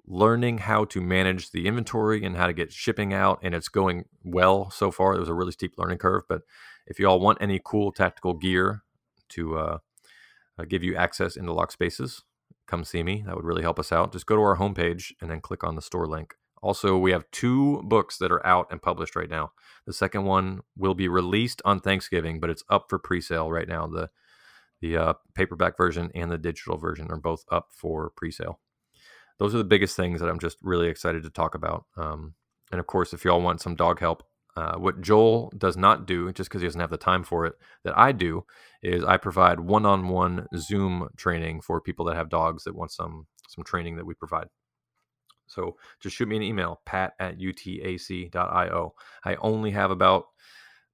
learning 0.06 0.58
how 0.58 0.84
to 0.84 1.00
manage 1.00 1.50
the 1.50 1.66
inventory 1.66 2.24
and 2.24 2.36
how 2.36 2.46
to 2.46 2.52
get 2.52 2.72
shipping 2.72 3.12
out, 3.12 3.38
and 3.42 3.54
it's 3.54 3.68
going 3.68 4.04
well 4.24 4.70
so 4.70 4.90
far. 4.90 5.14
It 5.14 5.20
was 5.20 5.28
a 5.28 5.34
really 5.34 5.52
steep 5.52 5.74
learning 5.78 5.98
curve, 5.98 6.22
but 6.28 6.42
if 6.86 6.98
you 6.98 7.06
all 7.06 7.20
want 7.20 7.38
any 7.40 7.60
cool 7.64 7.92
tactical 7.92 8.34
gear 8.34 8.82
to 9.30 9.56
uh, 9.56 9.78
uh, 10.58 10.64
give 10.64 10.82
you 10.82 10.96
access 10.96 11.36
into 11.36 11.52
lock 11.52 11.70
spaces, 11.70 12.24
come 12.66 12.84
see 12.84 13.02
me. 13.02 13.22
That 13.26 13.36
would 13.36 13.44
really 13.44 13.62
help 13.62 13.78
us 13.78 13.92
out. 13.92 14.12
Just 14.12 14.26
go 14.26 14.36
to 14.36 14.42
our 14.42 14.56
homepage 14.56 15.12
and 15.20 15.30
then 15.30 15.40
click 15.40 15.62
on 15.62 15.76
the 15.76 15.82
store 15.82 16.06
link. 16.06 16.34
Also, 16.62 16.98
we 16.98 17.12
have 17.12 17.30
two 17.30 17.82
books 17.84 18.18
that 18.18 18.30
are 18.30 18.46
out 18.46 18.66
and 18.70 18.82
published 18.82 19.16
right 19.16 19.30
now. 19.30 19.52
The 19.86 19.92
second 19.92 20.24
one 20.24 20.60
will 20.76 20.94
be 20.94 21.08
released 21.08 21.62
on 21.64 21.80
Thanksgiving, 21.80 22.38
but 22.38 22.50
it's 22.50 22.64
up 22.68 22.86
for 22.88 22.98
pre-sale 22.98 23.50
right 23.50 23.68
now. 23.68 23.86
The 23.86 24.10
the 24.82 24.96
uh, 24.96 25.14
paperback 25.34 25.76
version 25.76 26.10
and 26.14 26.30
the 26.30 26.38
digital 26.38 26.78
version 26.78 27.10
are 27.10 27.18
both 27.18 27.44
up 27.50 27.68
for 27.70 28.10
pre-sale. 28.16 28.60
Those 29.38 29.54
are 29.54 29.58
the 29.58 29.64
biggest 29.64 29.94
things 29.94 30.20
that 30.20 30.28
I'm 30.28 30.38
just 30.38 30.56
really 30.62 30.88
excited 30.88 31.22
to 31.22 31.30
talk 31.30 31.54
about. 31.54 31.84
Um, 31.98 32.34
and 32.72 32.80
of 32.80 32.86
course, 32.86 33.12
if 33.12 33.24
y'all 33.24 33.42
want 33.42 33.60
some 33.60 33.74
dog 33.74 34.00
help, 34.00 34.22
uh, 34.56 34.76
what 34.76 35.00
Joel 35.00 35.52
does 35.56 35.76
not 35.76 36.06
do, 36.06 36.32
just 36.32 36.48
because 36.48 36.62
he 36.62 36.66
doesn't 36.66 36.80
have 36.80 36.90
the 36.90 36.96
time 36.96 37.24
for 37.24 37.46
it, 37.46 37.54
that 37.84 37.96
I 37.96 38.12
do, 38.12 38.44
is 38.82 39.04
I 39.04 39.16
provide 39.16 39.60
one-on-one 39.60 40.46
Zoom 40.56 41.08
training 41.16 41.60
for 41.60 41.80
people 41.80 42.04
that 42.06 42.16
have 42.16 42.28
dogs 42.28 42.64
that 42.64 42.74
want 42.74 42.90
some 42.90 43.26
some 43.48 43.64
training 43.64 43.96
that 43.96 44.06
we 44.06 44.14
provide. 44.14 44.48
So 45.50 45.76
just 46.00 46.16
shoot 46.16 46.28
me 46.28 46.36
an 46.36 46.42
email, 46.42 46.80
pat 46.86 47.14
at 47.18 47.38
utac.io. 47.38 48.94
I 49.24 49.34
only 49.36 49.72
have 49.72 49.90
about 49.90 50.26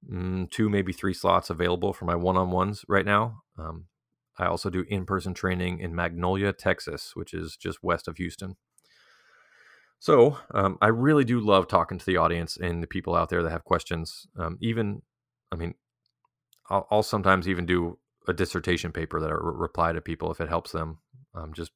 mm, 0.09 0.49
two, 0.49 0.69
maybe 0.69 0.91
three 0.91 1.13
slots 1.13 1.49
available 1.49 1.93
for 1.93 2.05
my 2.05 2.15
one-on-ones 2.15 2.83
right 2.87 3.05
now. 3.05 3.43
Um, 3.57 3.85
I 4.39 4.47
also 4.47 4.69
do 4.69 4.85
in-person 4.87 5.33
training 5.33 5.79
in 5.79 5.95
Magnolia, 5.95 6.53
Texas, 6.53 7.11
which 7.15 7.33
is 7.33 7.55
just 7.55 7.83
west 7.83 8.07
of 8.07 8.17
Houston. 8.17 8.55
So 9.99 10.37
um, 10.53 10.77
I 10.81 10.87
really 10.87 11.23
do 11.23 11.39
love 11.39 11.67
talking 11.67 11.97
to 11.97 12.05
the 12.05 12.17
audience 12.17 12.57
and 12.57 12.83
the 12.83 12.87
people 12.87 13.15
out 13.15 13.29
there 13.29 13.41
that 13.41 13.51
have 13.51 13.63
questions. 13.63 14.27
Um, 14.37 14.57
even, 14.61 15.01
I 15.51 15.55
mean, 15.55 15.73
I'll, 16.69 16.87
I'll 16.91 17.03
sometimes 17.03 17.47
even 17.47 17.65
do 17.65 17.97
a 18.27 18.33
dissertation 18.33 18.91
paper 18.91 19.19
that 19.19 19.29
I 19.29 19.33
re- 19.33 19.39
reply 19.41 19.93
to 19.93 20.01
people 20.01 20.31
if 20.31 20.41
it 20.41 20.49
helps 20.49 20.71
them. 20.71 20.99
Um, 21.33 21.53
just 21.53 21.71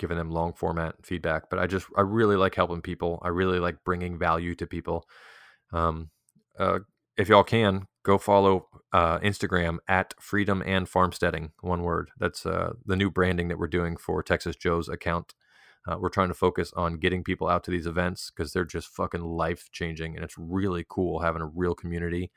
giving 0.00 0.16
them 0.16 0.30
long 0.30 0.52
format 0.54 0.96
feedback. 1.04 1.50
But 1.50 1.60
I 1.60 1.66
just 1.66 1.86
I 1.96 2.00
really 2.00 2.36
like 2.36 2.56
helping 2.56 2.80
people. 2.80 3.20
I 3.22 3.28
really 3.28 3.60
like 3.60 3.84
bringing 3.84 4.18
value 4.18 4.56
to 4.56 4.66
people. 4.66 5.06
Um, 5.72 6.10
uh, 6.58 6.80
if 7.16 7.28
y'all 7.28 7.44
can 7.44 7.86
go 8.02 8.18
follow 8.18 8.66
uh, 8.92 9.18
Instagram 9.18 9.78
at 9.86 10.14
Freedom 10.18 10.62
and 10.66 10.88
Farmsteading, 10.88 11.52
one 11.60 11.82
word. 11.82 12.10
That's 12.18 12.46
uh, 12.46 12.72
the 12.84 12.96
new 12.96 13.10
branding 13.10 13.48
that 13.48 13.58
we're 13.58 13.68
doing 13.68 13.96
for 13.96 14.22
Texas 14.22 14.56
Joe's 14.56 14.88
account. 14.88 15.34
Uh, 15.86 15.96
we're 15.98 16.08
trying 16.08 16.28
to 16.28 16.34
focus 16.34 16.72
on 16.74 16.98
getting 16.98 17.22
people 17.22 17.48
out 17.48 17.64
to 17.64 17.70
these 17.70 17.86
events 17.86 18.30
because 18.30 18.52
they're 18.52 18.64
just 18.64 18.88
fucking 18.88 19.22
life 19.22 19.68
changing, 19.70 20.14
and 20.16 20.24
it's 20.24 20.36
really 20.38 20.84
cool 20.88 21.20
having 21.20 21.42
a 21.42 21.46
real 21.46 21.74
community. 21.74 22.30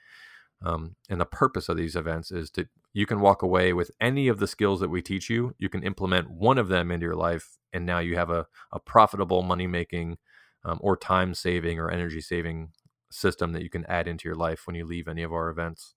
Um, 0.63 0.95
and 1.09 1.19
the 1.19 1.25
purpose 1.25 1.67
of 1.67 1.77
these 1.77 1.95
events 1.95 2.31
is 2.31 2.49
to 2.51 2.67
you 2.93 3.05
can 3.05 3.19
walk 3.19 3.41
away 3.41 3.73
with 3.73 3.91
any 3.99 4.27
of 4.27 4.39
the 4.39 4.47
skills 4.47 4.79
that 4.79 4.89
we 4.89 5.01
teach 5.01 5.29
you. 5.29 5.55
You 5.57 5.67
can 5.67 5.83
implement 5.83 6.29
one 6.29 6.57
of 6.57 6.69
them 6.69 6.91
into 6.91 7.05
your 7.05 7.15
life, 7.15 7.57
and 7.73 7.85
now 7.85 7.99
you 7.99 8.15
have 8.15 8.29
a, 8.29 8.47
a 8.71 8.79
profitable 8.79 9.41
money 9.41 9.67
making 9.67 10.17
um, 10.63 10.79
or 10.81 10.95
time 10.95 11.33
saving 11.33 11.79
or 11.79 11.91
energy 11.91 12.21
saving 12.21 12.69
system 13.11 13.51
that 13.53 13.63
you 13.63 13.69
can 13.69 13.85
add 13.85 14.07
into 14.07 14.27
your 14.27 14.35
life 14.35 14.65
when 14.65 14.75
you 14.75 14.85
leave 14.85 15.07
any 15.07 15.23
of 15.23 15.33
our 15.33 15.49
events. 15.49 15.95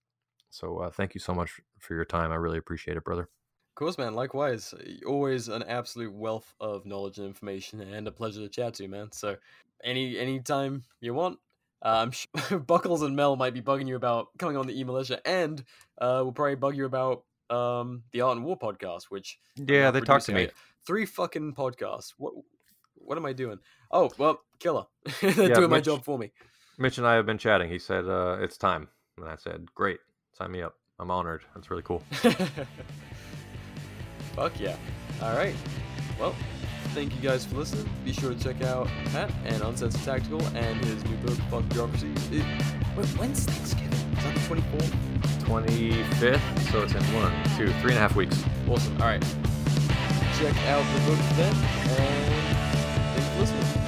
So 0.49 0.79
uh, 0.79 0.89
thank 0.89 1.13
you 1.13 1.19
so 1.19 1.33
much 1.33 1.59
for 1.79 1.93
your 1.93 2.05
time. 2.05 2.31
I 2.31 2.35
really 2.35 2.57
appreciate 2.57 2.97
it, 2.97 3.03
brother. 3.03 3.23
Of 3.23 3.75
course, 3.75 3.97
man. 3.97 4.15
Likewise. 4.15 4.73
Always 5.05 5.49
an 5.49 5.63
absolute 5.63 6.13
wealth 6.13 6.53
of 6.59 6.85
knowledge 6.85 7.19
and 7.19 7.27
information, 7.27 7.79
and 7.81 8.07
a 8.07 8.11
pleasure 8.11 8.41
to 8.41 8.49
chat 8.49 8.73
to, 8.75 8.87
man. 8.87 9.11
So, 9.11 9.37
any 9.83 10.17
any 10.17 10.39
time 10.39 10.83
you 10.99 11.13
want, 11.13 11.37
uh, 11.83 11.99
I'm 12.01 12.11
sure 12.11 12.59
Buckles 12.67 13.01
and 13.01 13.15
Mel 13.15 13.35
might 13.35 13.53
be 13.53 13.61
bugging 13.61 13.87
you 13.87 13.95
about 13.95 14.27
coming 14.37 14.57
on 14.57 14.67
the 14.67 14.79
E 14.79 14.83
Militia, 14.83 15.19
and 15.25 15.63
uh, 15.99 16.21
we'll 16.23 16.31
probably 16.33 16.55
bug 16.55 16.75
you 16.75 16.85
about 16.85 17.23
um, 17.49 18.03
the 18.11 18.21
Art 18.21 18.35
and 18.37 18.45
War 18.45 18.57
podcast, 18.57 19.03
which 19.09 19.39
Yeah, 19.55 19.91
they 19.91 20.01
talked 20.01 20.25
to 20.25 20.33
me. 20.33 20.49
Three 20.85 21.05
fucking 21.05 21.53
podcasts. 21.53 22.13
What 22.17 22.33
what 22.95 23.17
am 23.17 23.25
I 23.25 23.33
doing? 23.33 23.59
Oh 23.91 24.11
well, 24.17 24.41
killer. 24.59 24.85
They're 25.21 25.49
Yeah, 25.49 25.55
doing 25.55 25.69
my 25.69 25.79
job 25.79 26.03
for 26.03 26.17
me. 26.17 26.31
Mitch 26.77 26.97
and 26.97 27.07
I 27.07 27.15
have 27.15 27.25
been 27.25 27.37
chatting. 27.37 27.69
He 27.69 27.79
said 27.79 28.05
uh, 28.05 28.37
it's 28.39 28.57
time, 28.57 28.89
and 29.17 29.27
I 29.27 29.35
said, 29.35 29.73
"Great, 29.73 29.99
sign 30.33 30.51
me 30.51 30.61
up. 30.61 30.75
I'm 30.99 31.09
honored. 31.11 31.43
That's 31.55 31.69
really 31.69 31.83
cool." 31.83 32.03
Fuck 34.35 34.59
yeah. 34.59 34.75
All 35.21 35.35
right. 35.35 35.55
Well, 36.19 36.35
thank 36.97 37.13
you 37.13 37.21
guys 37.21 37.45
for 37.45 37.57
listening. 37.57 37.87
Be 38.03 38.11
sure 38.11 38.33
to 38.33 38.43
check 38.43 38.63
out 38.63 38.87
Pat 39.11 39.31
and 39.45 39.61
Uncensored 39.61 40.01
Tactical 40.01 40.41
and 40.57 40.83
his 40.83 41.05
new 41.05 41.15
book, 41.17 41.37
Fuck 41.51 41.69
Bureaucracy. 41.69 42.09
It, 42.31 42.43
wait, 42.97 43.05
when's 43.19 43.43
Thanksgiving? 43.43 43.93
Is 44.17 44.23
that 44.23 44.33
the 44.33 44.55
24th? 44.55 44.93
25th, 45.45 46.71
so 46.71 46.81
it's 46.81 46.93
in 46.93 47.03
one, 47.13 47.31
two, 47.55 47.71
three 47.81 47.91
and 47.91 47.99
a 47.99 48.01
half 48.01 48.15
weeks. 48.15 48.43
Awesome. 48.67 48.99
All 48.99 49.07
right. 49.07 49.21
Check 50.39 50.57
out 50.65 50.83
the 50.95 51.05
book 51.05 51.19
then, 51.35 51.53
and 51.53 53.15
thanks 53.15 53.27
for 53.29 53.39
listening. 53.41 53.86